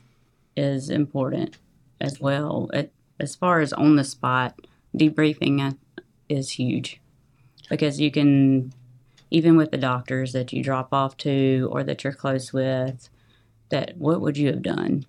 is 0.55 0.89
important 0.89 1.57
as 1.99 2.19
well. 2.19 2.69
It, 2.73 2.93
as 3.19 3.35
far 3.35 3.59
as 3.59 3.73
on 3.73 3.95
the 3.95 4.03
spot 4.03 4.55
debriefing 4.95 5.61
uh, 5.61 5.73
is 6.29 6.51
huge 6.51 7.01
because 7.69 7.99
you 7.99 8.11
can, 8.11 8.73
even 9.33 9.57
with 9.57 9.71
the 9.71 9.77
doctors 9.77 10.31
that 10.31 10.53
you 10.53 10.63
drop 10.63 10.93
off 10.93 11.17
to 11.17 11.67
or 11.71 11.83
that 11.83 12.03
you're 12.03 12.13
close 12.13 12.53
with, 12.53 13.09
that 13.69 13.97
what 13.97 14.21
would 14.21 14.37
you 14.37 14.47
have 14.47 14.61
done? 14.61 15.05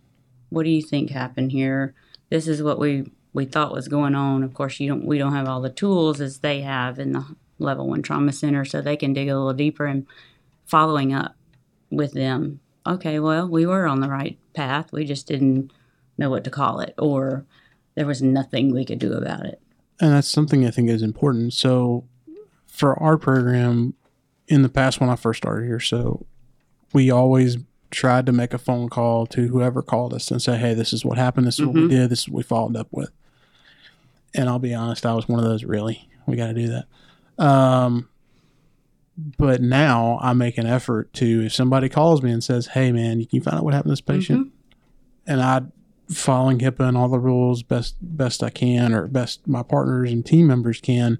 What 0.49 0.65
do 0.65 0.71
you 0.71 0.81
think 0.81 1.11
happened 1.11 1.53
here? 1.53 1.95
This 2.31 2.49
is 2.49 2.63
what 2.63 2.81
we 2.81 3.13
we 3.35 3.45
thought 3.45 3.75
was 3.75 3.87
going 3.87 4.15
on. 4.15 4.43
Of 4.43 4.55
course, 4.55 4.81
you 4.81 4.89
don't 4.89 5.05
we 5.05 5.19
don't 5.19 5.35
have 5.35 5.47
all 5.47 5.61
the 5.61 5.69
tools 5.69 6.23
as 6.23 6.39
they 6.39 6.63
have 6.63 6.99
in 6.99 7.13
the 7.13 7.37
level 7.59 7.87
one 7.87 8.01
trauma 8.01 8.33
center, 8.33 8.65
so 8.65 8.81
they 8.81 8.97
can 8.97 9.13
dig 9.13 9.29
a 9.29 9.37
little 9.37 9.53
deeper 9.53 9.85
and 9.85 10.07
following 10.65 11.13
up 11.13 11.37
with 11.91 12.13
them. 12.13 12.61
Okay, 12.87 13.21
well, 13.21 13.47
we 13.47 13.67
were 13.67 13.87
on 13.87 14.01
the 14.01 14.09
right 14.09 14.39
path. 14.55 14.91
We 14.91 15.05
just 15.05 15.27
didn't 15.27 15.71
know 16.17 16.31
what 16.31 16.45
to 16.45 16.51
call 16.51 16.81
it, 16.81 16.95
or 16.97 17.45
there 17.95 18.07
was 18.07 18.23
nothing 18.23 18.73
we 18.73 18.87
could 18.87 18.99
do 18.99 19.13
about 19.13 19.45
it. 19.45 19.61
And 20.01 20.13
that's 20.13 20.29
something 20.29 20.67
I 20.67 20.71
think 20.71 20.89
is 20.89 21.03
important. 21.03 21.53
So, 21.53 22.05
for 22.67 22.99
our 23.03 23.19
program, 23.19 23.95
in 24.49 24.63
the 24.63 24.69
past 24.69 25.01
when 25.01 25.11
I 25.11 25.17
first 25.17 25.39
started 25.39 25.67
here, 25.67 25.81
so 25.81 26.27
we 26.93 27.11
always 27.11 27.57
tried 27.91 28.27
to 28.27 28.33
make 28.33 28.53
a 28.53 28.59
phone 28.59 28.89
call 28.89 29.27
to 29.27 29.49
whoever 29.49 29.81
called 29.83 30.13
us 30.15 30.31
and 30.31 30.43
say, 30.43 30.57
"Hey, 30.59 30.75
this 30.75 30.93
is 30.93 31.05
what 31.05 31.17
happened. 31.17 31.47
This 31.47 31.59
is 31.59 31.65
what 31.67 31.75
we 31.75 31.83
Mhm. 31.83 31.91
did. 31.91 32.11
This 32.11 32.21
is 32.21 32.29
what 32.29 32.39
we 32.39 32.43
followed 32.43 32.77
up 32.77 32.89
with." 32.91 33.11
And 34.35 34.49
I'll 34.49 34.59
be 34.59 34.75
honest, 34.75 35.07
I 35.07 35.15
was 35.15 35.29
one 35.29 35.39
of 35.39 35.45
those. 35.45 35.65
Really, 35.65 36.09
we 36.27 36.37
got 36.37 36.49
to 36.49 36.55
do 36.55 36.69
that. 36.69 36.87
Um, 37.43 38.09
but 39.39 39.63
now 39.63 40.19
I 40.21 40.33
make 40.33 40.59
an 40.59 40.67
effort 40.67 41.13
to, 41.15 41.45
if 41.47 41.55
somebody 41.55 41.89
calls 41.89 42.21
me 42.23 42.33
and 42.33 42.43
says, 42.43 42.67
"Hey, 42.69 42.91
man, 42.91 43.13
can 43.13 43.21
you 43.21 43.27
can 43.27 43.43
find 43.43 43.57
out 43.59 43.65
what 43.65 43.75
happened 43.75 43.91
to 43.91 43.93
this 43.93 44.01
patient," 44.01 44.53
and 45.27 45.41
I 45.41 45.63
following 46.09 46.59
HIPAA 46.59 46.89
and 46.89 46.97
all 46.99 47.09
the 47.09 47.19
rules 47.19 47.63
best 47.63 47.97
best 48.03 48.43
I 48.43 48.51
can, 48.51 48.93
or 48.93 49.07
best 49.07 49.47
my 49.47 49.63
partners 49.63 50.11
and 50.13 50.25
team 50.27 50.49
members 50.49 50.81
can, 50.81 51.19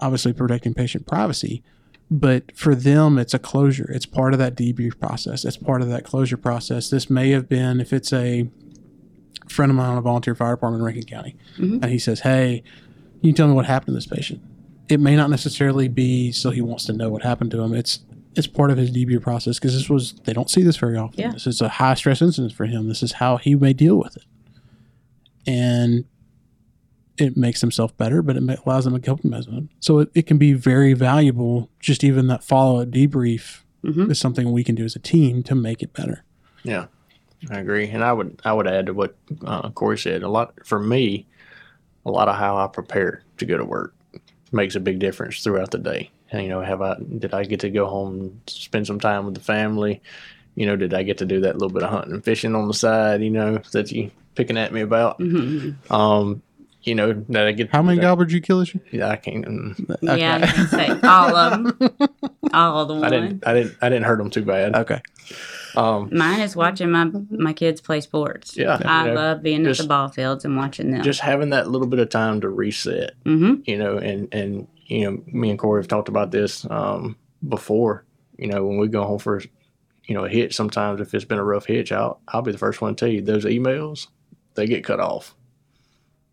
obviously 0.00 0.32
protecting 0.32 0.74
patient 0.74 1.06
privacy. 1.06 1.62
But 2.10 2.56
for 2.56 2.74
them, 2.74 3.18
it's 3.18 3.34
a 3.34 3.38
closure. 3.38 3.90
It's 3.90 4.06
part 4.06 4.32
of 4.32 4.38
that 4.38 4.54
debrief 4.56 4.98
process. 5.00 5.44
It's 5.44 5.56
part 5.56 5.82
of 5.82 5.88
that 5.88 6.04
closure 6.04 6.36
process. 6.36 6.88
This 6.88 7.10
may 7.10 7.30
have 7.30 7.48
been 7.48 7.80
if 7.80 7.92
it's 7.92 8.12
a 8.12 8.48
friend 9.48 9.70
of 9.70 9.76
mine 9.76 9.90
on 9.90 9.98
a 9.98 10.02
volunteer 10.02 10.34
fire 10.34 10.54
department 10.54 10.80
in 10.80 10.84
Rankin 10.86 11.02
County, 11.04 11.36
Mhm. 11.58 11.82
and 11.82 11.86
he 11.86 11.98
says, 11.98 12.20
"Hey, 12.20 12.62
can 13.20 13.28
you 13.28 13.32
tell 13.32 13.48
me 13.48 13.54
what 13.54 13.66
happened 13.66 13.86
to 13.88 13.92
this 13.94 14.06
patient?" 14.06 14.40
It 14.88 15.00
may 15.00 15.16
not 15.16 15.30
necessarily 15.30 15.88
be 15.88 16.30
so 16.30 16.50
he 16.50 16.60
wants 16.60 16.84
to 16.84 16.92
know 16.92 17.08
what 17.10 17.22
happened 17.22 17.50
to 17.52 17.60
him. 17.60 17.74
It's 17.74 18.00
it's 18.36 18.46
part 18.46 18.70
of 18.70 18.76
his 18.76 18.90
debrief 18.90 19.22
process 19.22 19.58
because 19.58 19.72
this 19.74 19.88
was 19.88 20.12
they 20.24 20.32
don't 20.34 20.50
see 20.50 20.62
this 20.62 20.76
very 20.76 20.96
often. 20.96 21.18
Yeah. 21.18 21.32
This 21.32 21.46
is 21.46 21.60
a 21.62 21.68
high 21.70 21.94
stress 21.94 22.20
incident 22.22 22.52
for 22.52 22.66
him. 22.66 22.86
This 22.86 23.02
is 23.02 23.12
how 23.12 23.38
he 23.38 23.54
may 23.54 23.72
deal 23.72 23.96
with 23.96 24.16
it, 24.16 24.24
and 25.46 26.04
it 27.18 27.36
makes 27.36 27.60
himself 27.60 27.96
better, 27.96 28.22
but 28.22 28.36
it 28.36 28.42
allows 28.66 28.84
them 28.84 29.00
to 29.00 29.04
help 29.06 29.24
him. 29.24 29.34
As 29.34 29.48
well. 29.48 29.66
So 29.80 29.98
it, 30.00 30.10
it 30.14 30.26
can 30.26 30.38
be 30.38 30.52
very 30.52 30.92
valuable. 30.92 31.68
Just 31.80 32.04
even 32.04 32.26
that 32.28 32.42
follow 32.44 32.80
up 32.82 32.88
debrief 32.90 33.62
Mhm. 33.84 34.10
is 34.10 34.18
something 34.18 34.50
we 34.52 34.64
can 34.64 34.74
do 34.74 34.84
as 34.84 34.96
a 34.96 34.98
team 34.98 35.42
to 35.44 35.54
make 35.54 35.82
it 35.82 35.92
better. 35.92 36.24
Yeah, 36.64 36.86
I 37.50 37.58
agree, 37.60 37.88
and 37.88 38.02
I 38.02 38.12
would 38.12 38.40
I 38.44 38.52
would 38.52 38.66
add 38.66 38.86
to 38.86 38.94
what 38.94 39.16
uh, 39.44 39.70
Cori 39.70 39.98
said. 39.98 40.22
A 40.22 40.28
lot 40.28 40.54
for 40.64 40.80
me, 40.80 41.26
a 42.04 42.10
lot 42.10 42.28
of 42.28 42.34
how 42.36 42.56
I 42.56 42.66
prepare 42.66 43.22
to 43.38 43.44
go 43.46 43.56
to 43.56 43.64
work 43.64 43.94
makes 44.52 44.74
a 44.74 44.80
big 44.80 44.98
difference 44.98 45.42
throughout 45.42 45.70
the 45.70 45.78
day. 45.78 46.10
And 46.32 46.42
you 46.42 46.48
know, 46.48 46.60
have 46.60 46.82
I 46.82 46.96
did 47.18 47.32
I 47.34 47.44
get 47.44 47.60
to 47.60 47.70
go 47.70 47.86
home 47.86 48.20
and 48.20 48.40
spend 48.46 48.86
some 48.86 48.98
time 48.98 49.24
with 49.26 49.34
the 49.34 49.40
family? 49.40 50.02
You 50.56 50.66
know, 50.66 50.74
did 50.74 50.94
I 50.94 51.02
get 51.04 51.18
to 51.18 51.26
do 51.26 51.40
that 51.42 51.54
little 51.58 51.68
bit 51.72 51.82
of 51.84 51.90
hunting 51.90 52.14
and 52.14 52.24
fishing 52.24 52.54
on 52.56 52.66
the 52.66 52.74
side? 52.74 53.22
You 53.22 53.30
know, 53.30 53.58
that 53.72 53.92
you 53.92 54.10
picking 54.34 54.56
at 54.56 54.72
me 54.72 54.80
about? 54.80 55.18
Mhm. 55.20 55.76
Um, 55.90 56.42
you 56.86 56.94
know, 56.94 57.12
did 57.12 57.36
I 57.36 57.52
get 57.52 57.70
How 57.70 57.82
many 57.82 57.98
did 58.00 58.06
I- 58.08 58.14
did 58.14 58.32
you 58.32 58.40
kill 58.40 58.60
this 58.60 58.74
year? 58.74 58.82
Yeah, 58.92 59.08
I 59.10 59.16
can't. 59.16 59.44
mm, 59.44 59.96
Yeah, 60.02 60.36
I 60.36 60.40
was 60.40 60.52
gonna 60.52 60.68
say 60.68 61.08
all 61.08 61.36
of 61.36 61.52
them, 61.52 61.90
all 62.54 62.80
of 62.82 62.88
the 62.88 63.06
I 63.06 63.10
didn't. 63.10 63.46
I 63.46 63.52
didn't. 63.54 63.76
I 63.82 63.88
didn't 63.88 64.04
hurt 64.04 64.18
them 64.18 64.30
too 64.30 64.44
bad. 64.44 64.74
Okay. 64.74 65.00
Um, 65.76 66.08
Mine 66.12 66.40
is 66.40 66.56
watching 66.56 66.90
my 66.90 67.10
my 67.30 67.52
kids 67.52 67.80
play 67.80 68.00
sports. 68.00 68.56
Yeah, 68.56 68.78
I 68.84 69.02
you 69.02 69.08
know, 69.08 69.14
love 69.14 69.42
being 69.42 69.66
at 69.66 69.76
the 69.76 69.84
ball 69.86 70.08
fields 70.08 70.44
and 70.44 70.56
watching 70.56 70.90
them. 70.90 71.02
just 71.02 71.20
having 71.20 71.50
that 71.50 71.68
little 71.68 71.86
bit 71.88 71.98
of 71.98 72.08
time 72.08 72.40
to 72.42 72.48
reset. 72.48 73.12
hmm 73.24 73.56
you 73.64 73.76
know, 73.76 73.98
and 73.98 74.32
and 74.32 74.68
you 74.86 75.04
know, 75.10 75.22
me 75.26 75.50
and 75.50 75.58
Cori 75.58 75.80
have 75.82 75.88
talked 75.88 76.08
about 76.08 76.30
this 76.30 76.64
um, 76.70 77.16
before. 77.46 78.04
You 78.38 78.46
know, 78.48 78.64
when 78.64 78.78
we 78.78 78.88
go 78.88 79.04
home 79.04 79.18
for 79.18 79.42
you 80.04 80.14
know 80.14 80.24
a 80.24 80.28
hitch, 80.28 80.54
sometimes 80.54 81.00
if 81.00 81.12
it's 81.12 81.24
been 81.24 81.38
a 81.38 81.44
rough 81.44 81.66
hitch, 81.66 81.90
I'll 81.92 82.20
I'll 82.28 82.42
be 82.42 82.52
the 82.52 82.58
first 82.58 82.80
one 82.80 82.94
to 82.94 83.04
tell 83.04 83.12
you 83.12 83.20
those 83.20 83.44
emails 83.44 84.06
they 84.54 84.66
get 84.66 84.84
cut 84.84 85.00
off. 85.00 85.34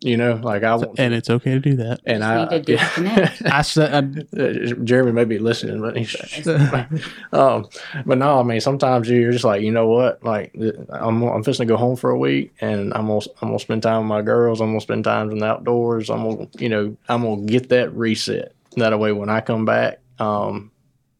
You 0.04 0.18
know, 0.18 0.34
like 0.34 0.62
I 0.64 0.74
want, 0.76 0.98
And 0.98 1.14
it's 1.14 1.30
okay 1.30 1.52
to 1.52 1.60
do 1.60 1.76
that. 1.76 2.00
and 2.04 2.22
I 2.22 2.44
need 2.44 2.66
to 2.66 2.76
disconnect. 2.76 3.42
I 3.46 3.62
said, 3.62 4.28
Uh, 4.38 4.52
Jeremy 4.84 5.12
may 5.12 5.24
be 5.24 5.38
listening, 5.38 5.80
but 5.80 5.96
he's, 5.96 6.14
um, 7.32 7.66
but 8.04 8.18
no, 8.18 8.38
I 8.38 8.42
mean, 8.42 8.60
sometimes 8.60 9.08
you're 9.08 9.32
just 9.32 9.44
like, 9.44 9.62
you 9.62 9.70
know 9.70 9.88
what, 9.88 10.22
like 10.22 10.54
I'm, 10.90 11.22
I'm 11.22 11.42
fixing 11.42 11.66
to 11.66 11.72
go 11.72 11.78
home 11.78 11.96
for 11.96 12.10
a 12.10 12.18
week, 12.18 12.52
and 12.60 12.92
I'm 12.92 13.06
gonna, 13.06 13.20
I'm 13.40 13.48
gonna 13.48 13.58
spend 13.58 13.82
time 13.82 14.00
with 14.00 14.08
my 14.08 14.20
girls. 14.20 14.60
I'm 14.60 14.68
gonna 14.68 14.80
spend 14.82 15.04
time 15.04 15.30
in 15.30 15.38
the 15.38 15.46
outdoors. 15.46 16.10
I'm 16.10 16.28
gonna, 16.28 16.48
you 16.58 16.68
know, 16.68 16.94
I'm 17.08 17.22
gonna 17.22 17.46
get 17.46 17.70
that 17.70 17.90
reset. 17.94 18.52
That 18.76 18.98
way, 18.98 19.12
when 19.12 19.30
I 19.30 19.40
come 19.40 19.64
back, 19.64 20.00
um, 20.18 20.70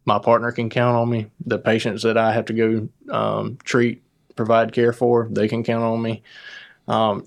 my 0.05 0.19
partner 0.19 0.53
can 0.53 0.69
count 0.69 0.95
on 0.97 1.09
me. 1.09 1.31
The 1.47 1.59
patients 1.59 2.03
that 2.03 2.19
I 2.19 2.33
have 2.33 2.45
to 2.47 2.53
go 2.53 2.89
um, 3.11 3.57
treat, 3.65 4.03
provide 4.37 4.75
care 4.75 4.93
for, 4.93 5.27
they 5.31 5.49
can 5.49 5.65
count 5.65 5.85
on 5.85 6.03
me. 6.03 6.23
Um, 6.87 7.27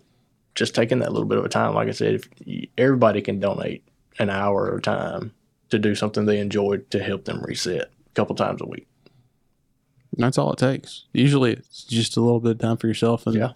just 0.58 0.74
taking 0.74 1.00
that 1.00 1.14
little 1.14 1.28
bit 1.28 1.38
of 1.38 1.46
a 1.46 1.50
time, 1.50 1.76
like 1.76 1.88
I 1.88 1.92
said, 1.92 2.16
if 2.16 2.68
everybody 2.80 3.22
can 3.22 3.40
donate 3.40 3.88
an 4.18 4.32
hour 4.32 4.68
of 4.68 4.82
time 4.82 5.32
to 5.70 5.78
do 5.78 5.94
something 5.94 6.26
they 6.26 6.40
enjoyed 6.40 6.90
to 6.90 7.02
help 7.02 7.26
them 7.26 7.42
reset 7.44 7.84
a 7.84 8.14
couple 8.16 8.36
times 8.36 8.60
a 8.62 8.66
week. 8.66 8.88
that's 10.18 10.40
all 10.40 10.52
it 10.52 10.58
takes. 10.58 11.06
Usually 11.14 11.54
it's 11.54 11.84
just 11.84 12.18
a 12.18 12.22
little 12.22 12.40
bit 12.40 12.54
of 12.54 12.58
time 12.58 12.78
for 12.78 12.88
yourself. 12.88 13.28
And 13.28 13.36
Yeah. 13.36 13.52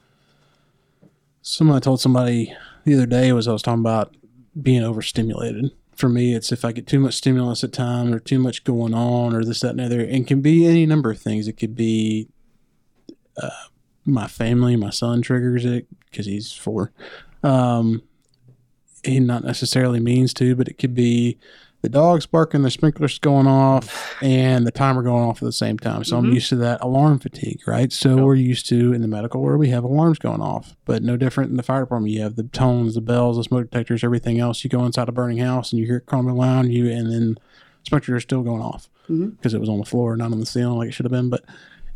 I 1.59 1.79
told 1.79 1.99
somebody 1.99 2.55
the 2.85 2.93
other 2.93 3.07
day 3.07 3.31
was 3.33 3.47
I 3.47 3.53
was 3.53 3.63
talking 3.63 3.79
about 3.79 4.15
being 4.61 4.83
overstimulated. 4.83 5.71
For 5.95 6.07
me, 6.07 6.35
it's 6.35 6.51
if 6.51 6.63
I 6.63 6.71
get 6.71 6.85
too 6.85 6.99
much 6.99 7.15
stimulus 7.15 7.63
at 7.63 7.73
time 7.73 8.13
or 8.13 8.19
too 8.19 8.37
much 8.37 8.63
going 8.63 8.93
on 8.93 9.35
or 9.35 9.43
this, 9.43 9.61
that, 9.61 9.71
and 9.71 9.79
the 9.79 9.85
other. 9.85 10.01
And 10.01 10.27
can 10.27 10.41
be 10.41 10.67
any 10.67 10.85
number 10.85 11.09
of 11.09 11.19
things. 11.19 11.47
It 11.47 11.53
could 11.53 11.75
be 11.75 12.27
uh, 13.41 13.49
my 14.05 14.27
family, 14.27 14.75
my 14.75 14.89
son 14.89 15.21
triggers 15.21 15.65
it 15.65 15.87
because 16.09 16.25
he's 16.25 16.51
four. 16.53 16.91
Um, 17.43 18.01
he 19.03 19.19
not 19.19 19.43
necessarily 19.43 19.99
means 19.99 20.33
to, 20.35 20.55
but 20.55 20.67
it 20.67 20.77
could 20.77 20.93
be 20.93 21.37
the 21.81 21.89
dog's 21.89 22.27
barking, 22.27 22.61
the 22.61 22.69
sprinklers 22.69 23.17
going 23.17 23.47
off, 23.47 24.15
and 24.21 24.67
the 24.67 24.71
timer 24.71 25.01
going 25.01 25.23
off 25.23 25.37
at 25.41 25.45
the 25.45 25.51
same 25.51 25.79
time. 25.79 26.03
So 26.03 26.17
I'm 26.17 26.25
Mhm. 26.25 26.33
used 26.35 26.49
to 26.49 26.55
that 26.57 26.79
alarm 26.81 27.17
fatigue, 27.17 27.61
right? 27.65 27.91
So 27.91 28.17
Yep. 28.17 28.25
we're 28.25 28.35
used 28.35 28.67
to 28.69 28.93
in 28.93 29.01
the 29.01 29.07
medical 29.07 29.41
world 29.41 29.59
we 29.59 29.69
have 29.69 29.83
alarms 29.83 30.19
going 30.19 30.41
off, 30.41 30.75
but 30.85 31.01
no 31.01 31.17
different 31.17 31.49
in 31.49 31.57
the 31.57 31.63
fire 31.63 31.81
department. 31.81 32.13
You 32.13 32.21
have 32.21 32.35
the 32.35 32.43
tones, 32.43 32.93
the 32.93 33.01
bells, 33.01 33.37
the 33.37 33.43
smoke 33.43 33.71
detectors, 33.71 34.03
everything 34.03 34.39
else. 34.39 34.63
You 34.63 34.69
go 34.69 34.85
inside 34.85 35.09
a 35.09 35.11
burning 35.11 35.39
house 35.39 35.71
and 35.71 35.79
you 35.79 35.87
hear 35.87 35.97
it 35.97 36.05
crumbling 36.05 36.37
around 36.39 36.71
you, 36.71 36.87
and 36.87 37.11
then 37.11 37.37
sprinklers 37.83 38.17
are 38.17 38.19
still 38.21 38.43
going 38.43 38.61
off 38.61 38.87
because 39.07 39.55
it 39.55 39.59
was 39.59 39.69
on 39.69 39.79
the 39.79 39.85
floor, 39.85 40.15
not 40.15 40.31
on 40.31 40.39
the 40.39 40.45
ceiling 40.45 40.77
like 40.77 40.89
it 40.89 40.91
should 40.91 41.05
have 41.05 41.11
been. 41.11 41.31
But 41.31 41.43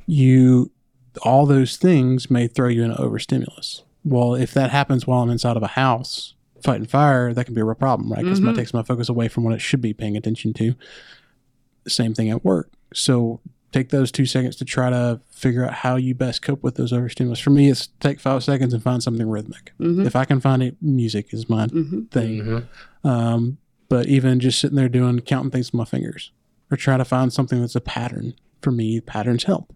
you, 0.08 0.72
all 1.20 1.46
those 1.46 1.78
things 1.78 2.30
may 2.30 2.48
throw 2.48 2.70
you 2.70 2.84
into 2.84 3.00
overstimulus. 3.00 3.84
Well, 4.04 4.36
if 4.36 4.54
that 4.54 4.72
happens 4.72 5.08
while 5.08 5.22
I'm 5.24 5.30
inside 5.30 5.58
of 5.58 5.64
a 5.64 5.68
house 5.68 6.34
fighting 6.64 6.88
fire, 6.88 7.34
that 7.34 7.46
can 7.46 7.54
be 7.54 7.62
a 7.62 7.66
real 7.66 7.76
problem, 7.76 8.12
right? 8.12 8.24
Because 8.24 8.40
Mhm. 8.42 8.50
it 8.50 8.56
takes 8.56 8.74
my 8.74 8.84
focus 8.84 9.10
away 9.10 9.28
from 9.28 9.44
what 9.44 9.54
it 9.54 9.62
should 9.62 9.82
be 9.82 9.94
paying 9.94 10.16
attention 10.18 10.54
to. 10.54 10.76
Same 11.88 12.14
thing 12.14 12.30
at 12.30 12.44
work. 12.44 12.72
So 12.94 13.42
take 13.72 13.90
those 13.90 14.12
two 14.12 14.26
seconds 14.26 14.56
to 14.56 14.66
try 14.66 14.90
to 14.90 15.20
figure 15.30 15.66
out 15.66 15.74
how 15.74 15.96
you 15.98 16.16
best 16.16 16.42
cope 16.42 16.64
with 16.64 16.76
those 16.76 16.94
overstimulus. 16.94 17.40
For 17.40 17.50
me, 17.50 17.70
it's 17.70 17.88
take 18.00 18.20
five 18.20 18.44
seconds 18.44 18.74
and 18.74 18.82
find 18.82 19.04
something 19.04 19.28
rhythmic. 19.30 19.74
hmm 19.78 20.06
If 20.06 20.16
I 20.16 20.26
can 20.26 20.40
find 20.40 20.64
it, 20.64 20.78
music 20.82 21.34
is 21.34 21.50
my 21.50 21.68
hmm 21.68 22.02
thing. 22.12 22.68
Um, 23.04 23.58
but 23.90 24.08
even 24.08 24.40
just 24.40 24.60
sitting 24.60 24.76
there 24.78 24.90
doing 24.90 25.20
counting 25.20 25.52
things 25.52 25.72
with 25.72 25.78
my 25.78 25.86
fingers, 25.86 26.32
or 26.72 26.78
try 26.78 26.98
to 26.98 27.06
find 27.06 27.32
something 27.32 27.60
that's 27.62 27.76
a 27.76 27.82
pattern. 27.82 28.34
For 28.62 28.72
me, 28.72 29.00
patterns 29.00 29.44
help. 29.44 29.76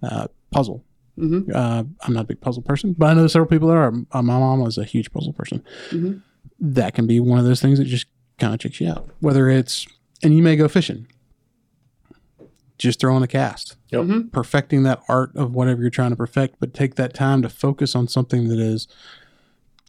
Uh, 0.00 0.28
puzzle. 0.50 0.84
hmm 1.16 1.40
Uh, 1.54 1.84
I'm 2.02 2.12
not 2.14 2.22
a 2.24 2.26
big 2.28 2.40
puzzle 2.40 2.62
person, 2.62 2.94
but 2.96 3.06
I 3.06 3.14
know 3.14 3.26
several 3.26 3.48
people 3.48 3.68
that 3.68 3.76
are. 3.76 3.92
Uh, 4.12 4.22
my 4.22 4.38
mom 4.38 4.60
was 4.60 4.78
a 4.78 4.84
huge 4.84 5.10
puzzle 5.12 5.32
person. 5.32 5.62
Mhm. 5.90 6.22
That 6.60 6.94
can 6.94 7.06
be 7.06 7.20
one 7.20 7.38
of 7.38 7.44
those 7.44 7.60
things 7.60 7.78
that 7.78 7.84
just 7.86 8.06
kind 8.38 8.54
of 8.54 8.60
checks 8.60 8.80
you 8.80 8.88
out. 8.88 9.08
Whether 9.20 9.48
it's 9.48 9.86
and 10.22 10.34
you 10.36 10.42
may 10.42 10.56
go 10.56 10.68
fishing, 10.68 11.06
just 12.78 13.00
throwing 13.00 13.22
a 13.22 13.26
cast, 13.26 13.76
Yep. 13.90 14.00
Mhm. 14.04 14.32
perfecting 14.32 14.84
that 14.84 15.02
art 15.08 15.34
of 15.36 15.52
whatever 15.54 15.80
you're 15.80 15.90
trying 15.90 16.10
to 16.10 16.16
perfect, 16.16 16.56
but 16.60 16.72
take 16.74 16.94
that 16.96 17.14
time 17.14 17.42
to 17.42 17.48
focus 17.48 17.94
on 17.96 18.06
something 18.08 18.48
that 18.48 18.58
is. 18.58 18.86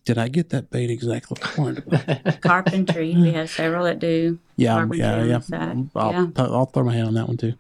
Did 0.06 0.18
I 0.18 0.28
get 0.28 0.50
that 0.50 0.72
bait 0.72 0.90
exactly? 0.90 1.38
like 1.40 1.60
I 1.60 1.62
wanted 1.62 1.90
to? 1.92 2.38
Carpentry. 2.42 3.16
We 3.16 3.32
have 3.34 3.50
several 3.50 3.84
that 3.86 4.00
do. 4.00 4.40
Yeah, 4.56 4.88
yeah, 4.94 5.24
yeah. 5.24 5.38
the. 5.40 5.88
I'll, 5.96 6.12
Yeah. 6.12 6.28
I'll, 6.38 6.56
I'll 6.56 6.66
throw 6.66 6.84
my 6.84 6.94
hand 6.94 7.08
on 7.10 7.14
that 7.16 7.28
one 7.28 7.38
too. 7.38 7.54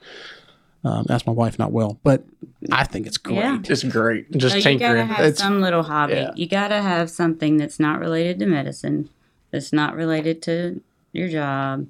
Um, 0.83 1.03
that's 1.07 1.25
my 1.27 1.33
wife, 1.33 1.59
not 1.59 1.71
well, 1.73 1.99
but 2.03 2.23
I 2.71 2.85
think 2.85 3.05
it's 3.05 3.17
great. 3.17 3.35
Yeah. 3.37 3.59
It's 3.63 3.83
great. 3.83 4.31
Just 4.31 4.53
So 4.61 4.69
you 4.69 4.79
gotta 4.79 4.95
tinkering. 4.95 5.07
have 5.07 5.19
It's- 5.25 5.37
some 5.39 5.59
little 5.61 5.83
hobby. 5.83 6.13
yeah. 6.13 6.31
You 6.35 6.47
gotta 6.47 6.81
have 6.81 7.09
something 7.09 7.57
that's 7.57 7.79
not 7.81 7.99
related 7.99 8.39
to 8.39 8.45
medicine 8.45 9.09
that's 9.51 9.73
not 9.73 9.95
related 9.95 10.41
to 10.43 10.79
your 11.11 11.27
job 11.27 11.87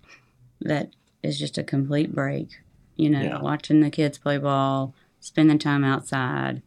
that 0.62 0.90
is 1.22 1.38
just 1.38 1.58
a 1.60 1.64
complete 1.64 2.16
break. 2.16 2.62
You 2.96 3.10
know, 3.12 3.22
Yeah. 3.22 3.42
watching 3.42 3.82
the 3.82 3.90
kids 3.92 4.18
play 4.18 4.38
ball, 4.40 4.94
spending 5.20 5.60
time 5.60 5.84
outside, 5.84 6.62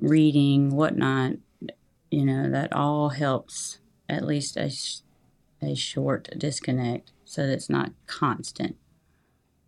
reading, 0.00 0.70
whatnot. 0.70 1.34
You 2.10 2.24
know, 2.24 2.50
that 2.50 2.72
all 2.72 3.10
helps 3.10 3.78
at 4.08 4.24
least 4.24 4.56
a, 4.56 4.70
sh- 4.70 5.00
a 5.62 5.74
short 5.74 6.28
disconnect 6.36 7.12
so 7.24 7.46
that 7.46 7.52
it's 7.52 7.70
not 7.70 7.92
constant. 8.06 8.76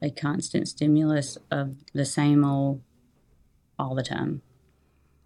A 0.03 0.11
constant 0.11 0.69
stimulus 0.69 1.39
of 1.51 1.75
the 1.95 2.05
same 2.05 2.45
old 2.45 2.83
all 3.79 3.95
the 3.95 4.03
time. 4.03 4.43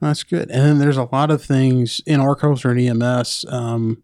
That's 0.00 0.22
good. 0.22 0.50
And 0.50 0.62
then 0.64 0.78
there's 0.78 0.96
a 0.96 1.08
lot 1.12 1.30
of 1.30 1.42
things 1.42 2.00
in 2.06 2.20
our 2.20 2.34
culture 2.34 2.70
in 2.70 2.78
EMS. 3.02 3.44
Um, 3.48 4.02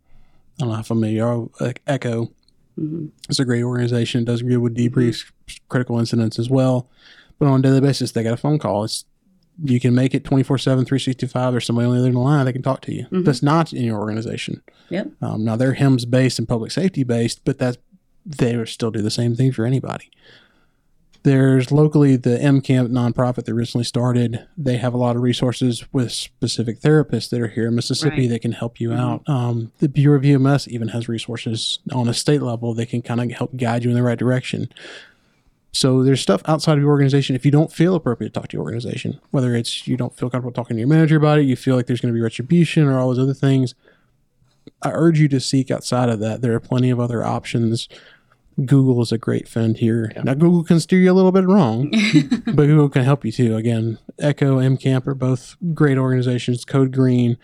I 0.58 0.60
don't 0.60 0.68
know 0.70 0.74
how 0.76 0.82
familiar 0.82 1.16
you 1.16 1.50
are. 1.60 1.72
Echo 1.86 2.32
hmm 2.76 3.06
It's 3.28 3.38
a 3.38 3.44
great 3.44 3.62
organization. 3.62 4.22
It 4.22 4.26
does 4.26 4.42
good 4.42 4.58
with 4.58 4.76
debriefs, 4.76 5.24
critical 5.68 5.98
incidents 5.98 6.38
as 6.38 6.50
well. 6.50 6.90
But 7.38 7.46
on 7.48 7.60
a 7.60 7.62
daily 7.62 7.80
basis, 7.80 8.12
they 8.12 8.22
got 8.22 8.34
a 8.34 8.36
phone 8.36 8.58
call. 8.58 8.84
It's 8.84 9.04
you 9.64 9.80
can 9.80 9.94
make 9.94 10.14
it 10.14 10.24
24 10.24 10.58
7, 10.58 10.84
365. 10.84 11.52
There's 11.52 11.64
somebody 11.64 11.86
on 11.86 11.94
the 11.94 11.98
other 12.00 12.08
end 12.08 12.16
of 12.16 12.20
the 12.20 12.24
line 12.24 12.44
that 12.44 12.52
can 12.52 12.62
talk 12.62 12.82
to 12.82 12.92
you. 12.94 13.06
Mhm. 13.10 13.24
That's 13.24 13.42
not 13.42 13.72
in 13.72 13.84
your 13.84 13.98
organization. 13.98 14.62
Yep. 14.90 15.12
Um, 15.22 15.44
now 15.44 15.56
they're 15.56 15.74
HEMS 15.74 16.04
based 16.04 16.38
and 16.38 16.46
public 16.46 16.70
safety 16.70 17.04
based, 17.04 17.42
but 17.44 17.58
that's 17.58 17.78
they 18.26 18.62
still 18.66 18.90
do 18.90 19.00
the 19.00 19.10
same 19.10 19.34
thing 19.34 19.52
for 19.52 19.64
anybody. 19.64 20.10
There's 21.26 21.72
locally 21.72 22.14
the 22.14 22.40
M 22.40 22.60
Camp 22.60 22.88
nonprofit 22.88 23.46
that 23.46 23.54
recently 23.54 23.82
started. 23.82 24.46
They 24.56 24.76
have 24.76 24.94
a 24.94 24.96
lot 24.96 25.16
of 25.16 25.22
resources 25.22 25.84
with 25.92 26.12
specific 26.12 26.78
therapists 26.78 27.30
that 27.30 27.40
are 27.40 27.48
here 27.48 27.66
in 27.66 27.74
Mississippi 27.74 28.20
Right. 28.20 28.28
that 28.30 28.42
can 28.42 28.52
help 28.52 28.80
you 28.80 28.92
out. 28.92 29.28
Um, 29.28 29.72
the 29.80 29.88
Bureau 29.88 30.16
of 30.18 30.24
EMS 30.24 30.68
even 30.68 30.86
has 30.86 31.08
resources 31.08 31.80
on 31.92 32.08
a 32.08 32.14
state 32.14 32.42
level 32.42 32.74
that 32.74 32.90
can 32.90 33.02
kind 33.02 33.20
of 33.20 33.28
help 33.32 33.56
guide 33.56 33.82
you 33.82 33.90
in 33.90 33.96
the 33.96 34.04
right 34.04 34.16
direction. 34.16 34.68
So 35.72 36.04
there's 36.04 36.20
stuff 36.20 36.42
outside 36.46 36.74
of 36.74 36.78
your 36.78 36.90
organization. 36.90 37.34
If 37.34 37.44
you 37.44 37.50
don't 37.50 37.72
feel 37.72 37.96
appropriate 37.96 38.32
to 38.32 38.38
talk 38.40 38.48
to 38.50 38.56
your 38.56 38.62
organization, 38.62 39.20
whether 39.32 39.56
it's 39.56 39.88
you 39.88 39.96
don't 39.96 40.16
feel 40.16 40.30
comfortable 40.30 40.52
talking 40.54 40.76
to 40.76 40.80
your 40.80 40.88
manager 40.88 41.16
about 41.16 41.40
it, 41.40 41.42
you 41.42 41.56
feel 41.56 41.74
like 41.74 41.88
there's 41.88 42.00
going 42.00 42.14
to 42.14 42.16
be 42.16 42.22
retribution 42.22 42.84
or 42.84 43.00
all 43.00 43.08
those 43.08 43.18
other 43.18 43.34
things, 43.34 43.74
I 44.80 44.92
urge 44.92 45.18
you 45.18 45.26
to 45.30 45.40
seek 45.40 45.72
outside 45.72 46.08
of 46.08 46.20
that. 46.20 46.40
There 46.40 46.54
are 46.54 46.60
plenty 46.60 46.90
of 46.90 47.00
other 47.00 47.24
options. 47.24 47.88
Google 48.64 49.02
is 49.02 49.12
a 49.12 49.18
great 49.18 49.46
friend 49.48 49.76
here. 49.76 50.12
Now 50.24 50.34
Google 50.34 50.64
can 50.64 50.80
steer 50.80 50.98
you 51.00 51.12
a 51.12 51.14
little 51.14 51.32
bit 51.32 51.44
wrong, 51.46 51.90
but 52.46 52.66
Google 52.66 52.88
can 52.88 53.04
help 53.04 53.24
you 53.24 53.32
too. 53.32 53.56
Again, 53.56 53.98
Echo, 54.18 54.58
MCamp 54.58 55.06
are 55.06 55.14
both 55.14 55.56
great 55.74 55.98
organizations. 55.98 56.64
Code 56.64 56.92
Green. 56.92 57.36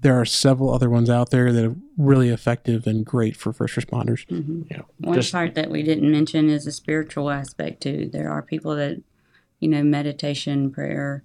There 0.00 0.20
are 0.20 0.24
several 0.24 0.74
other 0.74 0.90
ones 0.90 1.08
out 1.08 1.30
there 1.30 1.52
that 1.52 1.64
are 1.64 1.76
really 1.96 2.28
effective 2.28 2.88
and 2.88 3.06
great 3.06 3.36
for 3.36 3.52
first 3.52 3.76
responders. 3.76 4.26
Mm-hmm. 4.26 4.62
Yeah. 4.68 4.82
One 4.98 5.14
Just- 5.14 5.30
part 5.30 5.54
that 5.54 5.70
we 5.70 5.84
didn't 5.84 6.10
mention 6.10 6.50
is 6.50 6.64
the 6.64 6.72
spiritual 6.72 7.30
aspect 7.30 7.82
too. 7.84 8.10
There 8.12 8.28
are 8.28 8.42
people 8.42 8.74
that, 8.74 9.00
you 9.60 9.68
know, 9.68 9.84
meditation, 9.84 10.72
prayer, 10.72 11.22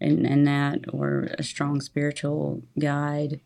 and 0.00 0.24
and 0.26 0.46
that, 0.46 0.84
or 0.92 1.28
a 1.38 1.42
strong 1.42 1.80
spiritual 1.80 2.62
guide, 2.78 3.40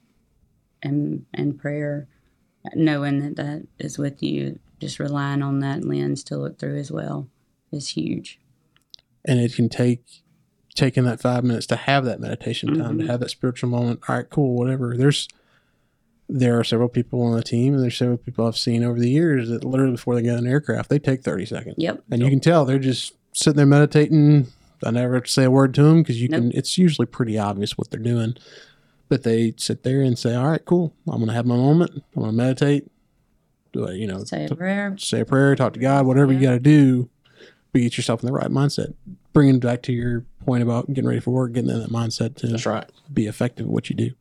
and 0.82 1.24
and 1.32 1.58
prayer, 1.58 2.06
knowing 2.74 3.20
that 3.20 3.36
that 3.36 3.66
is 3.78 3.96
with 3.96 4.22
you, 4.22 4.58
just 4.80 4.98
relying 4.98 5.42
on 5.42 5.60
that 5.60 5.84
lens 5.84 6.22
to 6.24 6.36
look 6.36 6.58
through 6.58 6.76
as 6.76 6.90
well, 6.90 7.28
is 7.72 7.88
huge. 7.88 8.38
and 9.24 9.38
it 9.40 9.52
can 9.54 9.68
take 9.68 10.22
taking 10.74 11.02
that 11.04 11.20
five 11.20 11.42
minutes 11.44 11.66
to 11.66 11.74
have 11.76 12.04
that 12.04 12.20
meditation 12.20 12.78
time 12.78 12.98
to 12.98 13.04
Mhm. 13.04 13.08
have 13.08 13.18
that 13.20 13.30
spiritual 13.30 13.68
moment. 13.68 14.00
All 14.08 14.14
right 14.16 14.30
cool 14.30 14.54
whatever. 14.56 14.96
There's 14.96 15.26
there 16.28 16.58
are 16.58 16.64
several 16.64 16.88
people 16.88 17.20
on 17.22 17.34
the 17.34 17.42
team 17.42 17.74
and 17.74 17.82
there's 17.82 17.96
several 17.96 18.18
people 18.18 18.46
i've 18.46 18.56
seen 18.56 18.84
over 18.84 18.98
the 19.00 19.08
years 19.10 19.48
that 19.48 19.64
literally 19.64 19.92
before 19.92 20.14
they 20.14 20.20
get 20.22 20.34
on 20.36 20.40
an 20.40 20.46
aircraft 20.46 20.90
they 20.90 20.98
take 20.98 21.22
30 21.22 21.46
seconds. 21.46 21.74
Yep. 21.78 22.04
and 22.10 22.22
you 22.22 22.28
can 22.28 22.38
tell 22.40 22.64
they're 22.64 22.78
just 22.78 23.14
sitting 23.32 23.56
there 23.56 23.66
meditating. 23.66 24.46
I 24.84 24.90
never 24.92 25.14
have 25.14 25.24
to 25.24 25.30
say 25.30 25.44
a 25.44 25.50
word 25.50 25.74
to 25.74 25.82
them 25.82 26.02
because 26.02 26.20
you 26.22 26.28
can 26.28 26.52
it's 26.52 26.78
usually 26.78 27.06
pretty 27.06 27.36
obvious 27.38 27.76
what 27.76 27.90
they're 27.90 27.98
doing. 28.00 28.36
But 29.08 29.22
they 29.24 29.54
sit 29.56 29.82
there 29.82 30.02
and 30.02 30.16
say 30.18 30.34
all 30.34 30.46
right 30.48 30.64
cool. 30.64 30.94
I'm 31.08 31.16
going 31.16 31.28
to 31.28 31.34
have 31.34 31.46
my 31.46 31.56
moment. 31.56 31.90
I'm 32.14 32.22
going 32.22 32.30
to 32.30 32.36
meditate 32.36 32.90
do 33.72 33.84
it 33.84 33.96
you 33.96 34.06
know 34.06 34.24
Say 34.24 34.44
a 34.44 34.48
t- 34.48 34.54
prayer. 34.54 34.96
say 34.98 35.20
a 35.20 35.24
prayer, 35.24 35.54
talk 35.56 35.74
to 35.74 35.80
God, 35.80 36.06
whatever 36.06 36.32
you 36.32 36.40
got 36.40 36.52
to 36.52 36.60
do, 36.60 37.08
but 37.72 37.80
get 37.80 37.96
yourself 37.96 38.22
in 38.22 38.26
the 38.26 38.32
right 38.32 38.50
mindset. 38.50 38.94
Bringing 39.32 39.60
back 39.60 39.82
to 39.82 39.92
your 39.92 40.24
point 40.44 40.62
about 40.62 40.88
getting 40.88 41.06
ready 41.06 41.20
for 41.20 41.30
work, 41.30 41.52
getting 41.52 41.70
in 41.70 41.80
that 41.80 41.90
mindset 41.90 42.36
to 42.36 42.46
That's 42.48 42.66
right. 42.66 42.88
be 43.12 43.26
effective 43.26 43.66
at 43.66 43.72
what 43.72 43.90
you 43.90 43.96
do. 43.96 44.12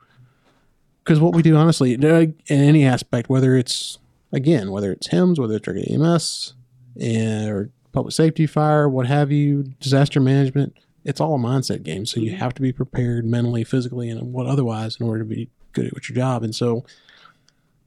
Because 1.04 1.20
what 1.20 1.34
we 1.34 1.42
do, 1.42 1.56
honestly, 1.56 1.96
uh, 1.96 2.20
in 2.20 2.36
any 2.48 2.86
aspect, 2.86 3.30
whether 3.30 3.56
it's 3.56 3.98
again, 4.32 4.72
whether 4.72 4.92
it's 4.92 5.08
HEMS, 5.08 5.40
whether 5.40 5.56
it's 5.56 5.68
regular 5.68 5.88
EMS, 5.90 6.54
and, 7.00 7.50
or 7.50 7.70
public 7.94 8.14
safety, 8.14 8.46
fire, 8.46 8.90
what 8.90 9.08
have 9.08 9.32
you, 9.32 9.64
disaster 9.80 10.20
management, 10.20 10.78
it's 11.06 11.22
all 11.22 11.36
a 11.36 11.40
mindset 11.40 11.84
game. 11.84 12.06
So 12.06 12.20
you 12.20 12.32
mm-hmm. 12.32 12.40
have 12.40 12.54
to 12.56 12.62
be 12.62 12.74
prepared 12.74 13.26
mentally, 13.26 13.64
physically, 13.64 14.10
and 14.10 14.34
what 14.34 14.46
otherwise 14.46 14.98
in 15.00 15.08
order 15.08 15.20
to 15.20 15.26
be 15.26 15.50
good 15.72 15.86
at 15.86 15.94
what 15.94 16.10
your 16.10 16.16
job. 16.16 16.44
And 16.44 16.54
so 16.54 16.84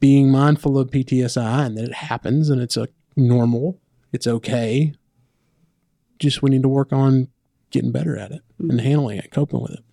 being 0.01 0.30
mindful 0.30 0.78
of 0.78 0.90
PTSI 0.90 1.66
and 1.66 1.76
that 1.76 1.84
it 1.84 1.94
happens 1.94 2.48
and 2.51 2.61
it's 2.61 2.76
a 2.76 2.88
normal, 3.16 3.78
it's 4.12 4.26
okay. 4.26 4.94
Just 6.18 6.42
we 6.42 6.51
need 6.51 6.62
to 6.62 6.68
work 6.68 6.92
on 6.92 7.28
getting 7.70 7.92
better 7.92 8.16
at 8.16 8.32
it 8.32 8.42
and 8.59 8.70
mm-hmm. 8.70 8.78
handling 8.78 9.18
it, 9.18 9.30
coping 9.30 9.61
with 9.61 9.72
it. 9.72 9.84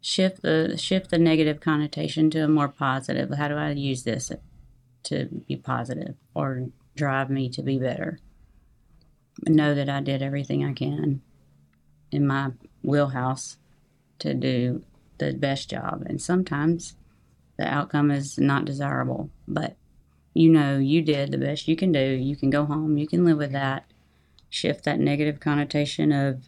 shift 0.00 0.42
the 0.42 0.76
shift 0.76 1.10
the 1.10 1.18
negative 1.18 1.60
connotation 1.60 2.30
to 2.30 2.40
a 2.40 2.48
more 2.48 2.68
positive. 2.68 3.30
How 3.30 3.48
do 3.48 3.56
I 3.56 3.70
use 3.70 4.04
this 4.04 4.30
to 5.04 5.26
be 5.48 5.56
positive 5.56 6.14
or 6.34 6.68
drive 6.94 7.30
me 7.30 7.48
to 7.50 7.62
be 7.62 7.78
better? 7.78 8.18
Know 9.48 9.74
that 9.74 9.88
I 9.88 10.00
did 10.00 10.22
everything 10.22 10.64
I 10.64 10.72
can 10.74 11.22
in 12.10 12.26
my 12.26 12.50
wheelhouse 12.82 13.56
to 14.18 14.34
do 14.34 14.84
the 15.18 15.32
best 15.32 15.70
job, 15.70 16.02
and 16.06 16.20
sometimes 16.20 16.96
the 17.62 17.72
outcome 17.72 18.10
is 18.10 18.38
not 18.38 18.64
desirable, 18.64 19.30
but 19.46 19.76
you 20.34 20.48
know 20.50 20.78
you 20.78 21.00
did 21.02 21.30
the 21.30 21.38
best 21.38 21.68
you 21.68 21.76
can 21.76 21.92
do. 21.92 22.00
You 22.00 22.34
can 22.36 22.50
go 22.50 22.64
home. 22.64 22.98
You 22.98 23.06
can 23.06 23.24
live 23.24 23.38
with 23.38 23.52
that. 23.52 23.84
Shift 24.50 24.84
that 24.84 24.98
negative 24.98 25.38
connotation 25.40 26.10
of 26.12 26.42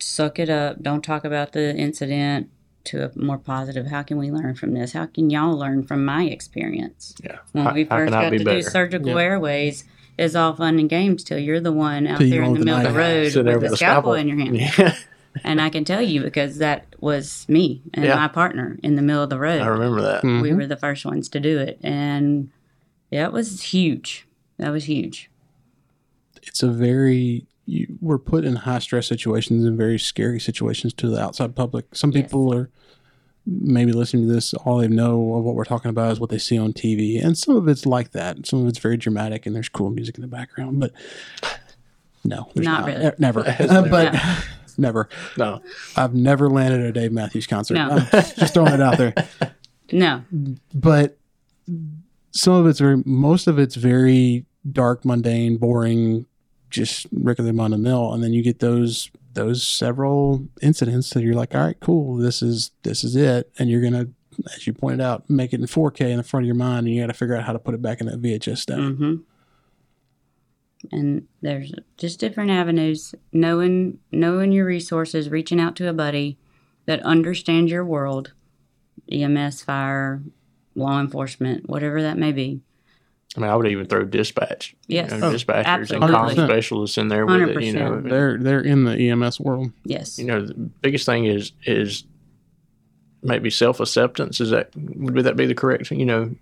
suck 0.00 0.38
it 0.38 0.48
up. 0.48 0.82
Don't 0.82 1.02
talk 1.02 1.24
about 1.24 1.52
the 1.52 1.74
incident 1.76 2.48
to 2.84 3.04
a 3.06 3.10
more 3.18 3.38
positive. 3.38 3.86
How 3.88 4.02
can 4.02 4.16
we 4.18 4.30
learn 4.30 4.54
from 4.54 4.72
this? 4.74 4.92
How 4.92 5.06
can 5.06 5.30
y'all 5.30 5.56
learn 5.56 5.84
from 5.84 6.04
my 6.04 6.24
experience? 6.24 7.14
Yeah. 7.22 7.38
When 7.52 7.64
How- 7.64 7.74
we 7.74 7.84
first 7.84 8.12
can 8.12 8.22
got 8.22 8.30
be 8.30 8.38
to 8.38 8.44
better? 8.44 8.60
do 8.60 8.62
surgical 8.62 9.08
Yeah. 9.10 9.22
airways, 9.22 9.84
it's 10.18 10.34
all 10.34 10.54
fun 10.54 10.78
and 10.78 10.88
games 10.88 11.24
till 11.24 11.38
you're 11.38 11.60
the 11.60 11.72
one 11.72 12.06
out 12.06 12.18
Till 12.18 12.30
there 12.30 12.42
in 12.42 12.52
the 12.54 12.58
the 12.60 12.64
middle 12.64 12.80
of 12.86 12.92
the 12.92 12.98
road 12.98 13.62
with 13.62 13.72
a 13.72 13.76
scalpel 13.76 14.14
in 14.14 14.28
your 14.28 14.38
hand. 14.38 14.56
Yeah. 14.78 14.94
And 15.44 15.62
I 15.62 15.70
can 15.70 15.84
tell 15.84 16.02
you 16.02 16.20
because 16.22 16.58
that 16.58 16.91
was 17.02 17.44
me 17.48 17.82
and 17.92 18.04
Yeah. 18.04 18.14
my 18.16 18.28
partner 18.28 18.78
in 18.82 18.96
the 18.96 19.02
middle 19.02 19.22
of 19.22 19.28
the 19.30 19.38
road. 19.38 19.60
I 19.60 19.66
remember 19.66 20.00
that. 20.02 20.22
We 20.24 20.30
Mhm. 20.50 20.56
were 20.56 20.66
the 20.66 20.76
first 20.76 21.04
ones 21.04 21.28
to 21.30 21.40
do 21.40 21.58
it, 21.58 21.78
and 21.82 22.48
yeah, 23.10 23.26
it 23.26 23.32
was 23.32 23.60
huge. 23.62 24.26
That 24.58 24.70
was 24.70 24.84
huge. 24.84 25.28
It's 26.42 26.62
a 26.62 26.68
very 26.70 27.46
you, 27.64 27.86
we're 28.00 28.18
put 28.18 28.44
in 28.44 28.56
high 28.56 28.80
stress 28.80 29.06
situations 29.06 29.64
and 29.64 29.78
very 29.78 29.96
scary 29.96 30.40
situations 30.40 30.92
to 30.94 31.08
the 31.08 31.20
outside 31.20 31.54
public. 31.54 31.94
Some 31.94 32.10
Yes. 32.10 32.22
people 32.24 32.52
are 32.52 32.68
maybe 33.46 33.92
listening 33.92 34.26
to 34.26 34.32
this, 34.32 34.52
all 34.54 34.78
they 34.78 34.88
know 34.88 35.34
of 35.34 35.44
what 35.44 35.54
we're 35.54 35.64
talking 35.64 35.88
about 35.88 36.10
is 36.10 36.18
what 36.20 36.28
they 36.30 36.38
see 36.38 36.58
on 36.58 36.72
TV, 36.72 37.18
and 37.18 37.38
some 37.38 37.54
of 37.54 37.68
it's 37.68 37.86
like 37.86 38.10
that. 38.10 38.46
Some 38.46 38.62
of 38.62 38.66
it's 38.68 38.78
very 38.80 38.96
dramatic 38.96 39.46
and 39.46 39.54
there's 39.54 39.68
cool 39.68 39.90
music 39.90 40.16
in 40.16 40.22
the 40.22 40.28
background, 40.28 40.80
but 40.80 40.92
no, 42.24 42.48
there's 42.54 42.64
Not 42.66 42.80
not, 42.80 42.86
really. 42.88 43.10
Never. 43.18 43.40
It's 43.60 43.72
Uh, 43.72 44.40
never. 44.78 45.08
No. 45.36 45.62
I've 45.96 46.14
never 46.14 46.48
landed 46.48 46.80
at 46.80 46.86
a 46.86 46.92
Dave 46.92 47.12
Matthews 47.12 47.46
concert. 47.46 47.74
No. 47.74 47.98
Just 48.12 48.54
throwing 48.54 48.72
it 48.72 48.80
out 48.80 48.98
there. 48.98 49.14
No, 49.94 50.24
but 50.72 51.18
some 52.30 52.54
of 52.54 52.66
it's 52.66 52.78
very 52.80 53.02
most 53.04 53.46
of 53.46 53.58
it's 53.58 53.74
very 53.74 54.46
dark 54.70 55.04
mundane 55.04 55.58
boring 55.58 56.24
just 56.70 57.06
regular 57.12 57.52
run 57.52 57.72
of 57.74 57.78
the 57.78 57.82
mill 57.82 58.12
and 58.14 58.24
then 58.24 58.32
you 58.32 58.42
get 58.42 58.60
those 58.60 59.10
those 59.34 59.62
several 59.62 60.46
incidents 60.62 61.10
that 61.10 61.22
you're 61.22 61.34
like 61.34 61.54
all 61.54 61.60
right 61.60 61.76
cool 61.80 62.16
this 62.16 62.40
is 62.40 62.70
this 62.84 63.04
is 63.04 63.14
it 63.16 63.52
and 63.58 63.68
you're 63.68 63.82
gonna 63.82 64.06
as 64.54 64.66
you 64.66 64.72
pointed 64.72 65.02
out 65.02 65.28
make 65.28 65.52
it 65.52 65.60
in 65.60 65.66
4k 65.66 66.00
in 66.10 66.16
the 66.16 66.22
front 66.22 66.44
of 66.44 66.46
your 66.46 66.54
mind 66.54 66.86
and 66.86 66.94
you 66.94 67.02
got 67.02 67.08
to 67.08 67.12
figure 67.12 67.36
out 67.36 67.44
how 67.44 67.52
to 67.52 67.58
put 67.58 67.74
it 67.74 67.82
back 67.82 68.00
in 68.00 68.06
that 68.06 68.22
vhs 68.22 68.58
stack 68.58 68.78
hmm 68.78 69.16
And 70.90 71.26
there's 71.40 71.72
just 71.96 72.18
different 72.18 72.50
avenues. 72.50 73.14
Knowing 73.32 73.98
knowing 74.10 74.50
your 74.52 74.66
resources, 74.66 75.30
reaching 75.30 75.60
out 75.60 75.76
to 75.76 75.88
a 75.88 75.92
buddy 75.92 76.38
that 76.86 77.02
understands 77.04 77.70
your 77.70 77.84
world, 77.84 78.32
EMS, 79.10 79.62
fire, 79.62 80.22
law 80.74 81.00
enforcement, 81.00 81.68
whatever 81.68 82.02
that 82.02 82.18
may 82.18 82.32
be. 82.32 82.60
I 83.36 83.40
mean, 83.40 83.48
I 83.50 83.56
would 83.56 83.66
even 83.68 83.86
throw 83.86 84.04
dispatch. 84.04 84.74
Yes. 84.88 85.10
You 85.12 85.18
know, 85.18 85.28
Oh, 85.28 85.32
dispatchers 85.32 85.64
absolutely. 85.64 86.06
and 86.08 86.16
comm 86.16 86.44
specialists 86.46 86.98
in 86.98 87.08
there 87.08 87.24
with 87.24 87.40
it. 87.56 87.62
You 87.62 87.72
know, 87.74 88.00
they're 88.00 88.36
they're 88.38 88.60
in 88.60 88.84
the 88.84 89.08
ems 89.08 89.40
world 89.40 89.72
Yes. 89.84 90.18
you 90.18 90.26
know, 90.26 90.44
the 90.44 90.54
biggest 90.54 91.06
thing 91.06 91.24
is 91.26 91.52
is 91.64 92.04
maybe 93.22 93.48
self 93.50 93.80
acceptance. 93.80 94.40
Is 94.40 94.50
that 94.50 94.70
would 94.76 95.24
that 95.24 95.36
be 95.36 95.46
the 95.46 95.54
correct? 95.54 95.90
You 95.92 96.04
know, 96.04 96.34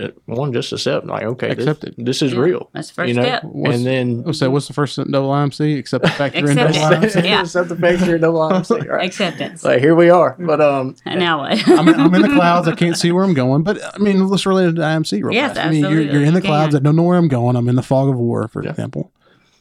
Uh, 0.00 0.08
one 0.24 0.52
just 0.54 0.72
accept 0.72 1.06
like 1.06 1.22
okay, 1.22 1.48
this, 1.54 1.66
Accept 1.66 1.84
it. 1.84 1.94
this 1.98 2.22
is 2.22 2.32
Yeah, 2.32 2.38
real. 2.40 2.70
That's 2.72 2.88
the 2.88 2.94
first 2.94 3.08
you 3.08 3.14
know, 3.14 3.22
step. 3.24 3.44
What's- 3.44 3.76
and 3.76 3.86
then 3.86 4.24
Oh, 4.26 4.32
so 4.32 4.50
what's 4.50 4.66
the 4.66 4.72
first 4.72 4.96
double 4.96 5.28
IMC? 5.30 5.78
accept 5.78 6.04
the 6.04 6.10
fact 6.10 6.34
you're 6.34 6.50
in 6.50 6.58
Accept 6.58 6.90
double. 6.92 7.06
IMC. 7.06 7.24
Yeah. 7.24 7.40
accept 7.42 7.68
the 7.68 7.76
fact 7.76 8.06
you're 8.06 8.18
double 8.18 8.40
IMC, 8.40 8.88
right? 8.88 9.06
Acceptance. 9.06 9.62
Like 9.64 9.80
here 9.80 9.94
we 9.94 10.08
are, 10.08 10.32
mm-hmm. 10.32 10.46
but 10.46 10.60
um, 10.62 10.96
And 11.04 11.20
now 11.20 11.40
what? 11.40 11.68
I'm, 11.68 11.88
I'm 11.88 12.14
in 12.14 12.22
the 12.22 12.28
clouds. 12.28 12.68
I 12.68 12.74
can't 12.74 12.96
see 12.96 13.12
where 13.12 13.22
I'm 13.24 13.34
going. 13.34 13.64
But 13.64 13.80
I 13.94 13.98
mean, 13.98 14.26
let's 14.28 14.46
relate 14.46 14.68
it 14.68 14.76
to 14.76 14.80
IMC 14.80 15.22
real 15.22 15.32
Yes, 15.32 15.56
fast. 15.56 15.66
I 15.66 15.70
mean, 15.70 15.80
you're, 15.80 15.90
absolutely. 15.90 16.12
you're 16.18 16.26
in 16.26 16.34
the 16.34 16.40
You 16.40 16.46
clouds. 16.46 16.74
can. 16.74 16.82
I 16.82 16.84
don't 16.84 16.96
know 16.96 17.02
where 17.02 17.18
I'm 17.18 17.28
going. 17.28 17.56
I'm 17.56 17.68
in 17.68 17.76
the 17.76 17.82
fog 17.82 18.08
of 18.08 18.16
war, 18.16 18.48
for 18.48 18.64
Yeah. 18.64 18.70
example. 18.70 19.12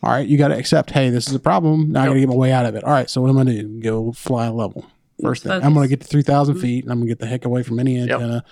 All 0.04 0.12
right, 0.12 0.26
you 0.28 0.38
got 0.38 0.48
to 0.48 0.58
accept. 0.58 0.92
Hey, 0.92 1.10
this 1.10 1.28
is 1.28 1.36
a 1.36 1.40
problem. 1.40 1.92
Now 1.92 2.04
I 2.04 2.08
got 2.08 2.14
to 2.14 2.20
get 2.22 2.30
my 2.30 2.36
way 2.36 2.52
out 2.54 2.66
of 2.66 2.76
it. 2.76 2.84
All 2.86 2.92
right, 2.92 3.10
so 3.10 3.20
what 3.22 3.30
am 3.30 3.38
I 3.38 3.44
going 3.44 3.58
to 3.58 3.64
do? 3.64 3.82
Go 3.82 4.12
fly 4.14 4.46
a 4.48 4.54
level. 4.54 4.86
First 5.22 5.44
thing, 5.44 5.52
I'm 5.52 5.74
going 5.76 5.84
to 5.84 5.90
get 5.90 6.02
to 6.02 6.08
3,000 6.08 6.56
mm-hmm. 6.56 6.62
feet, 6.62 6.84
and 6.86 6.92
I'm 6.92 6.98
going 7.00 7.08
to 7.08 7.12
get 7.12 7.20
the 7.20 7.28
heck 7.28 7.46
away 7.46 7.62
from 7.62 7.80
any 7.80 8.00
antenna 8.00 8.44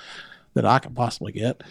that 0.53 0.65
I 0.65 0.79
can 0.79 0.93
possibly 0.93 1.31
get. 1.31 1.61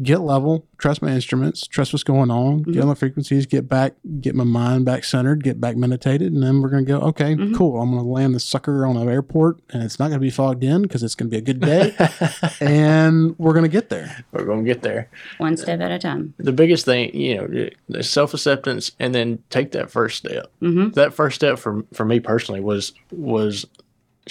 Get 0.00 0.20
level, 0.20 0.64
trust 0.78 1.02
my 1.02 1.10
instruments, 1.10 1.66
trust 1.66 1.92
what's 1.92 2.04
going 2.04 2.30
on, 2.30 2.62
get 2.62 2.82
on 2.82 2.88
the 2.88 2.94
frequencies, 2.94 3.46
get 3.46 3.68
back, 3.68 3.94
get 4.20 4.32
my 4.36 4.44
mind 4.44 4.84
back 4.84 5.02
centered, 5.02 5.42
get 5.42 5.60
back 5.60 5.76
meditated, 5.76 6.32
and 6.32 6.40
then 6.40 6.62
we're 6.62 6.68
going 6.68 6.84
to 6.86 6.88
go, 6.88 7.00
okay, 7.00 7.34
cool. 7.56 7.82
I'm 7.82 7.90
going 7.90 8.04
to 8.04 8.08
land 8.08 8.32
the 8.32 8.38
sucker 8.38 8.86
on 8.86 8.96
an 8.96 9.08
airport, 9.08 9.58
and 9.70 9.82
it's 9.82 9.98
not 9.98 10.06
going 10.06 10.20
to 10.20 10.24
be 10.24 10.30
fogged 10.30 10.62
in 10.62 10.82
because 10.82 11.02
it's 11.02 11.16
going 11.16 11.28
to 11.28 11.34
be 11.34 11.38
a 11.38 11.40
good 11.40 11.58
day, 11.58 11.96
and 12.60 13.36
we're 13.40 13.52
going 13.54 13.64
to 13.64 13.68
get 13.68 13.88
there. 13.88 14.24
we're 14.30 14.44
gonna 14.44 14.62
get 14.62 14.82
there. 14.82 15.10
One 15.38 15.56
step 15.56 15.80
at 15.80 15.90
a 15.90 15.98
time. 15.98 16.32
The 16.38 16.52
biggest 16.52 16.84
thing, 16.84 17.12
you 17.12 17.34
know, 17.36 17.68
the 17.88 18.04
self 18.04 18.34
acceptance, 18.34 18.92
and 19.00 19.12
then 19.12 19.42
take 19.50 19.72
that 19.72 19.90
first 19.90 20.18
step. 20.18 20.46
hmm 20.60 20.90
That 20.90 21.12
first 21.12 21.34
step 21.34 21.58
for 21.58 21.84
for 21.92 22.04
me 22.04 22.20
personally 22.20 22.60
was 22.60 22.92
was 23.10 23.66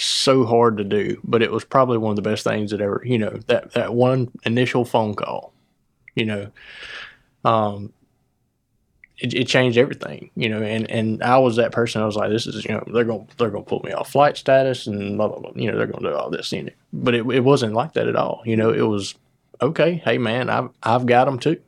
so 0.04 0.44
hard 0.44 0.78
to 0.78 0.84
do, 0.84 1.20
but 1.24 1.42
it 1.42 1.50
was 1.50 1.64
probably 1.64 1.98
one 1.98 2.10
of 2.10 2.16
the 2.16 2.22
best 2.22 2.44
things 2.44 2.70
that 2.70 2.80
ever, 2.80 3.02
you 3.04 3.18
know, 3.18 3.38
that 3.46 3.72
that 3.72 3.94
one 3.94 4.30
initial 4.44 4.84
phone 4.84 5.14
call, 5.14 5.52
you 6.14 6.24
know, 6.24 6.50
um, 7.44 7.92
it, 9.18 9.34
it 9.34 9.48
changed 9.48 9.78
everything, 9.78 10.30
you 10.36 10.48
know, 10.48 10.62
and 10.62 10.90
and 10.90 11.22
I 11.22 11.38
was 11.38 11.56
that 11.56 11.72
person. 11.72 12.02
I 12.02 12.06
was 12.06 12.16
like, 12.16 12.30
this 12.30 12.46
is, 12.46 12.64
you 12.64 12.72
know, 12.72 12.84
they're 12.92 13.04
gonna 13.04 13.26
they're 13.36 13.50
gonna 13.50 13.64
put 13.64 13.84
me 13.84 13.92
off 13.92 14.12
flight 14.12 14.36
status 14.36 14.86
and 14.86 15.16
blah 15.16 15.28
blah 15.28 15.40
blah, 15.40 15.52
you 15.54 15.70
know, 15.70 15.76
they're 15.76 15.86
gonna 15.86 16.08
do 16.08 16.14
all 16.14 16.30
this, 16.30 16.52
you 16.52 16.64
know, 16.64 16.72
but 16.92 17.14
it 17.14 17.26
it 17.26 17.40
wasn't 17.40 17.74
like 17.74 17.94
that 17.94 18.08
at 18.08 18.16
all, 18.16 18.42
you 18.44 18.56
know. 18.56 18.70
It 18.70 18.82
was 18.82 19.14
okay, 19.60 19.94
hey 20.04 20.18
man, 20.18 20.50
I've 20.50 20.70
I've 20.82 21.06
got 21.06 21.24
them 21.24 21.38
too. 21.38 21.60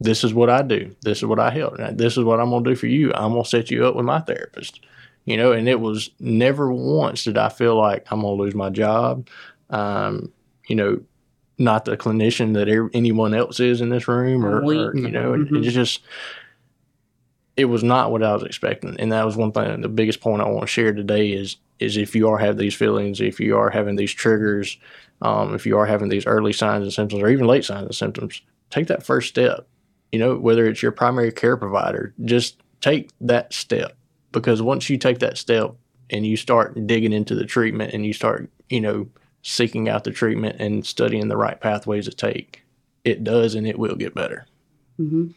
This 0.00 0.24
is 0.24 0.34
what 0.34 0.50
I 0.50 0.62
do. 0.62 0.94
This 1.02 1.18
is 1.18 1.24
what 1.24 1.38
I 1.38 1.50
help. 1.50 1.76
This 1.92 2.16
is 2.16 2.24
what 2.24 2.40
I'm 2.40 2.50
gonna 2.50 2.64
do 2.64 2.74
for 2.74 2.86
you. 2.86 3.12
I'm 3.14 3.32
gonna 3.32 3.44
set 3.44 3.70
you 3.70 3.86
up 3.86 3.94
with 3.94 4.04
my 4.04 4.20
therapist 4.20 4.80
you 5.24 5.36
know 5.36 5.52
and 5.52 5.68
it 5.68 5.80
was 5.80 6.10
never 6.20 6.72
once 6.72 7.24
did 7.24 7.38
i 7.38 7.48
feel 7.48 7.76
like 7.76 8.06
i'm 8.10 8.20
going 8.22 8.36
to 8.36 8.42
lose 8.42 8.54
my 8.54 8.70
job. 8.70 9.28
Um, 9.70 10.32
you 10.68 10.76
know 10.76 11.00
not 11.58 11.84
the 11.84 11.96
clinician 11.96 12.54
that 12.54 12.68
er- 12.68 12.90
anyone 12.92 13.34
else 13.34 13.60
is 13.60 13.80
in 13.80 13.88
this 13.90 14.08
room 14.08 14.44
or, 14.44 14.62
or, 14.88 14.96
you 14.96 15.10
know 15.10 15.32
Mhm. 15.32 15.64
it's 15.64 15.74
just 15.74 16.00
it 17.56 17.66
was 17.66 17.82
not 17.84 18.10
what 18.10 18.22
i 18.22 18.32
was 18.32 18.42
expecting. 18.42 18.96
And 18.98 19.12
that 19.12 19.24
was 19.26 19.36
one 19.36 19.52
thing 19.52 19.80
the 19.80 19.88
biggest 19.88 20.20
point 20.20 20.42
i 20.42 20.46
want 20.48 20.62
to 20.62 20.66
share 20.66 20.92
today 20.92 21.30
is 21.32 21.56
is 21.78 21.96
if 21.96 22.14
you 22.14 22.28
are 22.28 22.38
having 22.38 22.58
these 22.58 22.74
feelings 22.74 23.20
if 23.20 23.38
you 23.40 23.56
are 23.56 23.70
having 23.70 23.96
these 23.96 24.12
triggers 24.12 24.78
um, 25.20 25.54
if 25.54 25.66
you 25.66 25.76
are 25.78 25.86
having 25.86 26.08
these 26.08 26.26
early 26.26 26.52
signs 26.52 26.82
and 26.82 26.92
symptoms 26.92 27.22
or 27.22 27.28
even 27.28 27.46
late 27.46 27.64
signs 27.64 27.84
and 27.86 27.94
symptoms 27.94 28.42
take 28.70 28.86
that 28.88 29.04
first 29.04 29.28
step. 29.28 29.68
You 30.10 30.18
know 30.18 30.36
whether 30.36 30.66
it's 30.66 30.82
your 30.82 30.92
primary 30.92 31.30
care 31.32 31.56
provider 31.56 32.12
just 32.24 32.60
take 32.80 33.10
that 33.20 33.52
step 33.52 33.96
because 34.32 34.60
once 34.62 34.88
you 34.90 34.98
take 34.98 35.18
that 35.20 35.38
step 35.38 35.74
and 36.10 36.26
you 36.26 36.36
start 36.36 36.86
digging 36.86 37.12
into 37.12 37.34
the 37.34 37.44
treatment 37.46 37.92
and 37.94 38.04
you 38.04 38.12
start 38.12 38.50
you 38.68 38.80
know 38.80 39.08
seeking 39.42 39.88
out 39.88 40.04
the 40.04 40.10
treatment 40.10 40.56
and 40.60 40.86
studying 40.86 41.28
the 41.28 41.36
right 41.36 41.60
pathways 41.60 42.04
to 42.06 42.12
take 42.12 42.64
it 43.04 43.24
does 43.24 43.54
and 43.54 43.66
it 43.66 43.78
will 43.78 43.96
get 43.96 44.14
better. 44.14 44.46
Hmm 44.96 45.28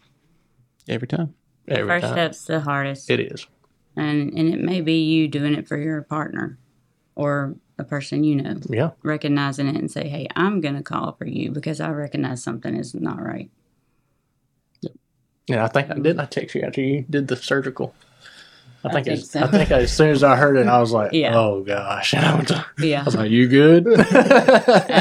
Every 0.87 1.07
time. 1.07 1.33
every 1.67 1.87
First 1.87 2.03
time. 2.05 2.13
step's 2.13 2.45
the 2.45 2.59
hardest. 2.59 3.09
it 3.09 3.19
is. 3.19 3.47
And 3.95 4.31
and 4.37 4.53
it 4.53 4.59
may 4.61 4.81
be 4.81 5.01
you 5.03 5.27
doing 5.27 5.55
it 5.55 5.67
for 5.67 5.77
your 5.77 6.01
partner 6.03 6.57
or 7.15 7.55
a 7.79 7.83
person 7.83 8.23
you 8.23 8.35
know. 8.35 8.57
Yeah. 8.69 8.91
Recognizing 9.03 9.67
it 9.67 9.75
and 9.75 9.89
say 9.89 10.07
hey 10.07 10.27
i'm 10.35 10.61
going 10.61 10.75
to 10.75 10.83
call 10.83 11.13
for 11.13 11.25
you 11.25 11.49
because 11.51 11.79
i 11.81 11.89
recognize 11.89 12.43
something 12.43 12.75
is 12.75 12.93
not 12.93 13.19
right. 13.21 13.49
Yeah 14.81 14.91
And 15.49 15.59
i 15.61 15.67
think 15.67 15.89
i 15.89 15.95
did 15.95 16.19
i 16.19 16.25
text 16.25 16.53
you 16.55 16.61
after 16.61 16.81
you 16.81 17.05
did 17.09 17.27
the 17.27 17.35
surgical 17.35 17.95
I 18.85 18.89
I 18.89 18.91
think, 18.93 19.05
think 19.07 19.17
as, 19.19 19.29
so. 19.29 19.39
I 19.41 19.47
think 19.47 19.71
as 19.71 19.91
soon 19.91 20.09
as 20.11 20.23
I 20.23 20.35
heard 20.35 20.57
it, 20.57 20.67
I 20.67 20.79
was 20.79 20.91
like, 20.91 21.11
Yeah. 21.13 21.37
"Oh 21.37 21.63
gosh!" 21.63 22.13
And 22.13 22.25
I, 22.25 22.35
went 22.35 22.47
to- 22.49 22.65
I 22.77 22.83
yeah 22.83 23.03
was 23.03 23.15
like, 23.15 23.31
"You 23.31 23.47
good?" 23.47 23.87
and 23.87 24.05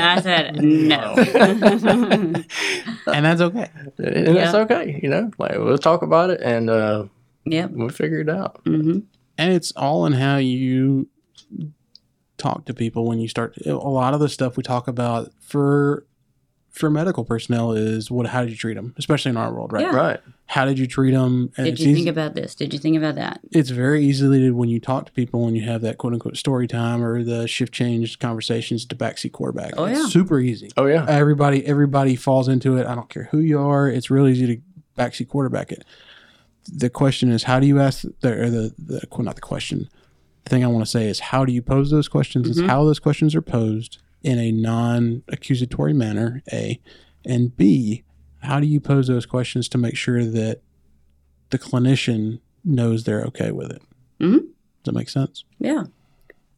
i 0.04 0.20
said 0.20 0.56
no 0.62 1.14
And 3.06 3.24
that's 3.24 3.40
okay. 3.40 3.70
and 3.98 4.36
that's 4.36 4.54
okay. 4.54 4.98
You 5.02 5.08
know, 5.10 5.30
like 5.38 5.52
we'll 5.58 5.78
talk 5.78 6.02
about 6.02 6.30
it 6.30 6.40
and 6.40 6.70
uh, 6.70 7.04
yep 7.44 7.70
we'll 7.70 7.88
figure 7.90 8.20
it 8.20 8.28
out. 8.28 8.60
hmm 8.64 9.00
and 9.36 9.52
it's 9.52 9.72
all 9.72 10.06
in 10.06 10.12
how 10.12 10.36
you 10.36 11.08
talk 12.38 12.66
to 12.66 12.74
people 12.74 13.06
when 13.06 13.18
you 13.18 13.28
start 13.28 13.56
a 13.66 13.72
lot 13.74 14.14
of 14.14 14.20
the 14.20 14.28
stuff 14.28 14.56
we 14.56 14.62
talk 14.62 14.86
about 14.88 15.30
for 15.40 16.04
for 16.70 16.88
medical 16.90 17.24
personnel 17.24 17.72
is 17.72 18.10
what 18.10 18.26
how 18.26 18.44
do 18.44 18.50
you 18.50 18.56
treat 18.56 18.74
them 18.74 18.94
especially 18.98 19.30
in 19.30 19.36
our 19.36 19.52
world 19.52 19.72
right 19.72 19.82
Yeah. 19.82 19.94
Right. 19.94 20.20
How 20.46 20.64
did 20.66 20.78
you 20.78 20.86
treat 20.86 21.12
them 21.12 21.50
and 21.56 21.64
did 21.66 21.80
you 21.80 21.88
easy, 21.88 21.94
think 21.94 22.08
about 22.08 22.34
this? 22.34 22.54
Did 22.54 22.72
you 22.74 22.78
think 22.78 22.96
about 22.96 23.14
that? 23.14 23.40
It's 23.50 23.70
very 23.70 24.04
easily 24.04 24.40
to, 24.40 24.50
when 24.52 24.68
you 24.68 24.78
talk 24.78 25.06
to 25.06 25.12
people 25.12 25.42
when 25.44 25.54
you 25.56 25.62
have 25.62 25.80
that 25.80 25.96
quote 25.98 26.12
unquote 26.12 26.36
story 26.36 26.66
time 26.68 27.02
or 27.02 27.24
the 27.24 27.48
shift 27.48 27.72
change 27.72 28.18
conversations 28.18 28.84
to 28.86 28.94
backseat 28.94 29.32
quarterback. 29.32 29.72
Oh, 29.76 29.86
it's 29.86 30.00
yeah. 30.00 30.06
super 30.08 30.38
easy. 30.40 30.70
Oh 30.76 30.86
yeah. 30.86 31.06
everybody 31.08 31.64
everybody 31.66 32.14
falls 32.14 32.46
into 32.48 32.76
it. 32.76 32.86
I 32.86 32.94
don't 32.94 33.08
care 33.08 33.28
who 33.30 33.38
you 33.38 33.58
are. 33.58 33.88
It's 33.88 34.10
real 34.10 34.28
easy 34.28 34.46
to 34.46 34.62
backseat 34.98 35.28
quarterback 35.28 35.72
it. 35.72 35.84
The 36.70 36.90
question 36.90 37.30
is 37.32 37.44
how 37.44 37.58
do 37.58 37.66
you 37.66 37.80
ask 37.80 38.04
the 38.20 38.32
or 38.32 38.50
the, 38.50 38.74
the 38.78 39.02
well, 39.10 39.22
not 39.22 39.34
the 39.36 39.40
question. 39.40 39.88
The 40.44 40.50
thing 40.50 40.62
i 40.62 40.66
want 40.66 40.84
to 40.84 40.90
say 40.90 41.08
is 41.08 41.20
how 41.20 41.46
do 41.46 41.52
you 41.54 41.62
pose 41.62 41.90
those 41.90 42.06
questions 42.06 42.48
is 42.50 42.60
Mhm. 42.60 42.66
how 42.66 42.84
those 42.84 42.98
questions 42.98 43.34
are 43.34 43.40
posed 43.40 43.96
in 44.22 44.38
a 44.38 44.52
non-accusatory 44.52 45.94
manner 45.94 46.42
a 46.52 46.78
and 47.24 47.56
b 47.56 48.03
how 48.44 48.60
do 48.60 48.66
you 48.66 48.80
pose 48.80 49.06
those 49.08 49.26
questions 49.26 49.68
to 49.70 49.78
make 49.78 49.96
sure 49.96 50.24
that 50.24 50.60
the 51.50 51.58
clinician 51.58 52.40
knows 52.64 53.04
they're 53.04 53.22
okay 53.24 53.50
with 53.52 53.70
it? 53.70 53.82
Mhm. 54.20 54.38
does 54.38 54.92
that 54.92 54.94
make 54.94 55.08
sense? 55.08 55.44
Yeah. 55.58 55.84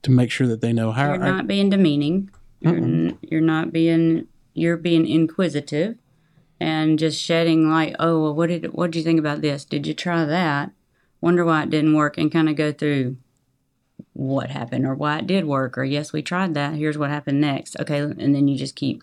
To 0.03 0.11
make 0.11 0.31
sure 0.31 0.47
that 0.47 0.61
they 0.61 0.73
know 0.73 0.93
how 0.93 1.09
you're 1.15 1.19
not 1.19 1.47
being 1.47 1.71
demeaning. 1.71 2.31
You're, 2.61 2.77
n- 2.77 3.19
you're 3.23 3.41
not 3.41 3.73
being 3.73 4.27
you're 4.55 4.77
being 4.77 5.07
inquisitive 5.07 5.97
and 6.59 6.99
just 6.99 7.21
shedding 7.23 7.69
light. 7.71 7.95
Oh 7.99 8.23
well 8.23 8.35
what 8.35 8.49
did 8.49 8.73
what 8.73 8.91
did 8.91 8.99
you 8.99 9.05
think 9.05 9.19
about 9.19 9.41
this? 9.43 9.65
Did 9.65 9.87
you 9.87 9.95
try 9.95 10.25
that? 10.25 10.73
Wonder 11.21 11.45
why 11.45 11.63
it 11.65 11.71
didn't 11.71 11.95
work 11.95 12.19
and 12.19 12.31
kind 12.33 12.49
of 12.49 12.57
go 12.57 12.73
through 12.73 13.17
what 14.13 14.51
happened 14.51 14.87
or 14.87 14.95
why 14.95 15.19
it 15.19 15.27
did 15.27 15.45
work 15.45 15.77
or 15.79 15.85
yes 15.85 16.13
we 16.13 16.23
tried 16.23 16.55
that. 16.55 16.75
Here's 16.75 16.99
what 16.99 17.11
happened 17.11 17.41
next. 17.41 17.79
Okay 17.81 18.01
and 18.01 18.35
then 18.35 18.49
you 18.49 18.57
just 18.57 18.77
keep 18.77 19.03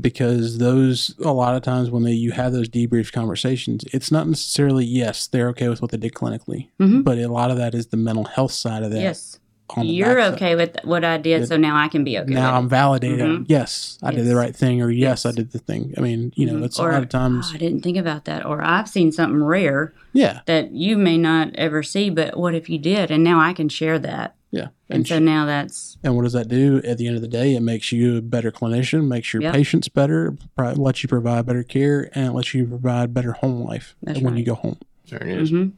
because 0.00 0.58
those 0.58 1.14
a 1.24 1.32
lot 1.32 1.54
of 1.54 1.62
times 1.62 1.90
when 1.90 2.02
they 2.02 2.12
you 2.12 2.32
have 2.32 2.52
those 2.52 2.68
debrief 2.68 3.12
conversations 3.12 3.84
it's 3.92 4.10
not 4.10 4.26
necessarily 4.26 4.84
yes 4.84 5.26
they're 5.28 5.48
okay 5.48 5.68
with 5.68 5.80
what 5.80 5.90
they 5.92 5.96
did 5.96 6.12
clinically 6.14 6.68
Mhm. 6.80 7.04
but 7.04 7.18
a 7.18 7.28
lot 7.28 7.50
of 7.50 7.56
that 7.58 7.74
is 7.74 7.86
the 7.88 7.96
mental 7.96 8.24
health 8.24 8.52
side 8.52 8.82
of 8.82 8.90
that 8.90 9.00
yes 9.00 9.38
you're 9.78 10.20
okay 10.20 10.54
with 10.56 10.76
what 10.84 11.04
i 11.04 11.16
did 11.16 11.40
Good. 11.40 11.48
so 11.48 11.56
now 11.56 11.76
i 11.76 11.88
can 11.88 12.04
be 12.04 12.18
okay 12.18 12.34
now 12.34 12.48
with 12.50 12.58
i'm 12.58 12.64
it. 12.66 12.68
validated 12.68 13.20
Mhm. 13.20 13.44
yes 13.48 13.98
i 14.02 14.10
did 14.12 14.26
the 14.26 14.36
right 14.36 14.54
thing 14.54 14.82
or 14.82 14.90
yes, 14.90 15.24
i 15.24 15.32
did 15.32 15.52
the 15.52 15.58
thing 15.58 15.94
i 15.96 16.00
mean 16.00 16.32
you 16.36 16.46
know 16.46 16.54
Mhm. 16.54 16.64
it's 16.64 16.78
or 16.78 16.90
a 16.90 16.92
lot 16.94 17.02
of 17.02 17.08
times 17.08 17.48
"Oh, 17.50 17.54
i 17.54 17.58
didn't 17.58 17.80
think 17.82 17.96
about 17.96 18.24
that 18.26 18.44
or 18.44 18.62
i've 18.62 18.88
seen 18.88 19.10
something 19.12 19.42
rare 19.42 19.92
yeah 20.12 20.40
that 20.46 20.72
you 20.72 20.98
may 20.98 21.16
not 21.16 21.50
ever 21.54 21.82
see 21.82 22.10
but 22.10 22.36
what 22.36 22.54
if 22.54 22.68
you 22.68 22.78
did 22.78 23.10
and 23.10 23.24
now 23.24 23.40
i 23.40 23.52
can 23.52 23.68
share 23.68 23.98
that 24.00 24.34
yeah 24.54 24.68
and, 24.88 24.98
and, 24.98 25.08
so 25.08 25.16
sh- 25.16 25.20
now 25.22 25.44
that's 25.46 25.98
and 26.04 26.14
what 26.14 26.22
does 26.22 26.32
that 26.34 26.48
do 26.48 26.80
at 26.84 26.96
the 26.98 27.06
end 27.06 27.16
of 27.16 27.22
the 27.22 27.28
day 27.28 27.54
it 27.56 27.60
makes 27.60 27.90
you 27.92 28.18
a 28.18 28.22
better 28.22 28.52
clinician 28.52 29.08
makes 29.08 29.32
your 29.32 29.42
Yep. 29.42 29.54
patients 29.54 29.88
better 29.88 30.36
pro- 30.56 30.72
lets 30.72 31.02
you 31.02 31.08
provide 31.08 31.44
better 31.46 31.62
care 31.64 32.08
and 32.14 32.34
lets 32.34 32.54
you 32.54 32.66
provide 32.66 33.12
better 33.12 33.32
home 33.32 33.62
life 33.64 33.96
That's 34.02 34.20
when 34.20 34.36
you 34.36 34.44
go 34.44 34.54
home 34.54 34.78
There 35.10 35.22
it 35.22 35.28
is. 35.42 35.50
hmm 35.50 35.68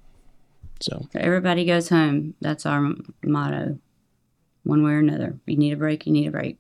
so 0.81 1.07
So 1.12 1.18
everybody 1.18 1.64
goes 1.64 1.89
home. 1.89 2.35
That's 2.43 2.66
our 2.66 2.93
motto. 3.24 3.79
One 4.64 4.83
way 4.83 4.93
or 4.93 4.99
another. 4.99 5.39
You 5.47 5.57
need 5.57 5.72
a 5.72 5.77
break, 5.77 6.07
you 6.07 6.12
need 6.12 6.27
a 6.27 6.31
break. 6.31 6.59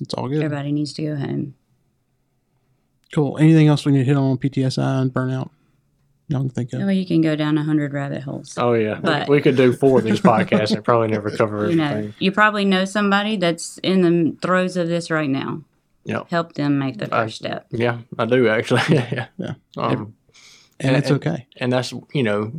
it's 0.00 0.12
all 0.14 0.28
good 0.28 0.42
Everybody 0.44 0.72
needs 0.72 0.92
to 0.94 1.02
go 1.02 1.16
home. 1.16 1.54
cool 3.14 3.38
anything 3.38 3.66
else 3.68 3.84
we 3.86 3.92
need 3.92 3.98
to 4.00 4.04
hit 4.04 4.16
on 4.16 4.36
ptsi 4.36 4.78
and 5.02 5.12
burnout 5.14 5.50
y'all 6.30 6.40
can 6.40 6.48
think 6.50 6.72
of 6.72 6.80
Well, 6.80 6.90
you 6.92 7.04
can 7.06 7.20
go 7.20 7.36
down 7.36 7.58
a 7.58 7.62
hundred 7.64 7.92
rabbit 7.92 8.22
holes. 8.22 8.54
Oh 8.56 8.72
yeah. 8.72 8.94
But- 9.02 9.28
we 9.28 9.40
could 9.42 9.56
do 9.56 9.72
four 9.74 9.98
of 9.98 10.04
these 10.04 10.20
podcasts 10.20 10.74
and 10.74 10.82
probably 10.84 11.08
never 11.08 11.30
cover 11.30 11.68
you 11.70 11.76
know, 11.76 11.84
everything. 11.84 12.14
you 12.18 12.32
probably 12.32 12.64
know 12.64 12.84
somebody 12.84 13.36
that's 13.36 13.76
in 13.78 14.00
the 14.02 14.36
throes 14.40 14.76
of 14.78 14.88
this 14.88 15.10
right 15.10 15.28
now. 15.28 15.62
Yep. 16.04 16.30
Help 16.30 16.54
them 16.54 16.78
make 16.78 16.96
the 16.98 17.14
I- 17.14 17.24
first 17.24 17.36
step. 17.36 17.66
Yeah, 17.70 17.98
I 18.18 18.24
do 18.24 18.48
actually. 18.48 18.80
yeah. 18.90 19.26
Yeah. 19.36 19.54
Um, 19.76 20.14
and 20.78 20.88
And- 20.90 20.96
it's 20.96 21.10
and- 21.10 21.16
okay 21.26 21.46
and 21.58 21.72
that's 21.72 21.92
you 22.14 22.22
know 22.22 22.52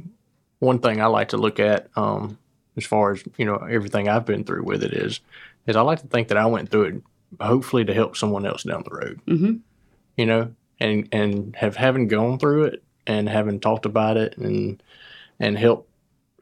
one 0.60 0.78
thing 0.80 1.02
I 1.02 1.08
like 1.08 1.30
to 1.30 1.38
look 1.38 1.60
at 1.60 1.88
um, 1.96 2.38
as 2.78 2.86
far 2.86 3.14
as 3.14 3.24
you 3.38 3.46
know 3.46 3.56
everything 3.56 4.08
I've 4.10 4.26
been 4.28 4.44
through 4.44 4.64
with 4.64 4.84
it 4.84 4.94
is 4.94 5.20
is 5.66 5.76
I 5.76 5.82
like 5.82 6.02
to 6.02 6.08
think 6.08 6.28
that 6.28 6.38
I 6.38 6.46
went 6.46 6.70
through 6.70 6.84
it 6.84 7.02
hopefully 7.40 7.86
to 7.86 7.94
help 7.94 8.18
someone 8.18 8.46
else 8.46 8.64
down 8.64 8.84
the 8.84 8.96
road. 8.96 9.22
hmm 9.28 9.54
You 10.18 10.26
know, 10.28 10.54
and 10.80 11.08
and 11.12 11.56
have 11.56 11.76
having 11.78 12.08
gone 12.08 12.38
through 12.38 12.66
it 12.66 12.84
and 13.08 13.28
having 13.28 13.60
talked 13.60 13.86
about 13.86 14.18
it 14.18 14.38
and 14.38 14.82
and 15.40 15.58
helped 15.58 15.90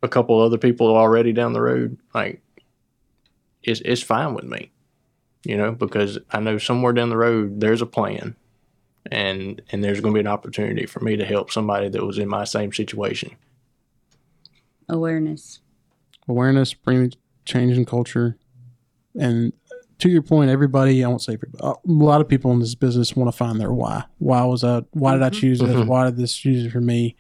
a 0.02 0.08
couple 0.08 0.40
other 0.40 0.58
people 0.58 0.96
already 0.96 1.34
down 1.34 1.54
the 1.54 1.62
road, 1.62 1.98
like 2.14 2.42
it's 3.64 3.82
it's 3.82 4.02
fine 4.02 4.34
with 4.34 4.46
me. 4.46 4.72
You 5.44 5.58
know, 5.58 5.72
because 5.72 6.20
I 6.32 6.40
know 6.40 6.58
somewhere 6.58 6.94
down 6.94 7.10
the 7.10 7.18
road 7.18 7.62
there's 7.62 7.82
a 7.82 7.86
plan 7.86 8.36
and 9.12 9.62
and 9.72 9.84
there's 9.84 10.02
going 10.02 10.14
to 10.14 10.18
be 10.18 10.22
an 10.22 10.28
opportunity 10.28 10.86
for 10.86 11.00
me 11.00 11.16
to 11.16 11.26
help 11.26 11.52
somebody 11.52 11.90
that 11.90 12.06
was 12.06 12.18
in 12.18 12.28
my 12.28 12.44
same 12.44 12.74
situation. 12.74 13.32
Awareness. 14.88 15.60
awareness, 16.28 16.74
bring 16.74 17.14
change 17.46 17.78
in 17.78 17.86
culture, 17.86 18.38
and 19.20 19.54
to 20.00 20.10
your 20.10 20.22
point, 20.22 20.50
everybody. 20.50 21.04
I 21.04 21.08
won't 21.08 21.22
say 21.22 21.34
everybody. 21.34 21.64
A 21.64 21.74
lot 21.86 22.22
of 22.22 22.28
people 22.28 22.52
in 22.52 22.60
this 22.60 22.76
business 22.76 23.16
want 23.16 23.30
to 23.32 23.38
find 23.38 23.60
their 23.60 23.72
why. 23.72 24.04
Why 24.18 24.44
was 24.44 24.64
I? 24.64 24.84
Why 24.92 25.14
did 25.14 25.24
I 25.24 25.30
choose 25.30 25.60
this? 25.60 25.70
Mhm. 25.70 25.88
Why 25.88 26.06
did 26.06 26.18
this 26.18 26.36
choose 26.36 26.66
it 26.66 26.72
for 26.72 26.82
me? 26.82 27.16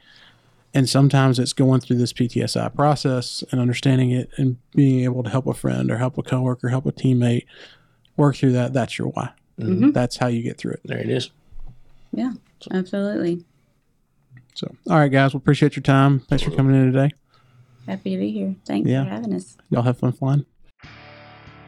And 0.73 0.87
sometimes 0.87 1.39
it's 1.39 1.53
going 1.53 1.81
through 1.81 1.97
this 1.97 2.13
PTSI 2.13 2.69
process 2.69 3.43
and 3.51 3.59
understanding 3.59 4.11
it, 4.11 4.29
and 4.37 4.57
being 4.75 5.03
able 5.03 5.23
to 5.23 5.29
help 5.29 5.47
a 5.47 5.53
friend 5.53 5.89
or 5.89 5.97
help 5.97 6.17
a 6.17 6.23
coworker, 6.23 6.69
help 6.69 6.85
a 6.85 6.91
teammate 6.91 7.45
work 8.17 8.35
through 8.35 8.51
that. 8.53 8.71
That's 8.73 8.97
your 8.99 9.07
why. 9.09 9.31
Mhm. 9.59 9.93
That's 9.93 10.17
how 10.17 10.27
you 10.27 10.41
get 10.43 10.57
through 10.57 10.73
it. 10.73 10.81
There 10.85 10.99
it 10.99 11.09
is. 11.09 11.31
Yeah, 12.13 12.33
absolutely. 12.71 13.43
So, 14.55 14.73
all 14.89 14.97
right, 14.99 15.11
guys, 15.11 15.33
we 15.33 15.37
appreciate 15.37 15.75
your 15.75 15.83
time. 15.83 16.19
Thanks 16.19 16.43
for 16.43 16.51
coming 16.51 16.75
in 16.75 16.91
today. 16.91 17.11
Happy 17.87 18.11
to 18.11 18.17
be 18.17 18.31
here. 18.31 18.55
Thanks 18.65 18.87
Yeah. 18.89 19.03
for 19.05 19.09
having 19.09 19.33
us. 19.33 19.57
Y'all 19.69 19.81
have 19.83 19.97
fun 19.97 20.11
flying. 20.11 20.45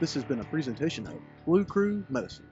This 0.01 0.15
has 0.15 0.25
been 0.25 0.41
a 0.41 0.45
presentation 0.45 1.07
of 1.07 1.23
Blue 1.45 1.65
Crew 1.65 2.05
Medicine. 2.09 2.50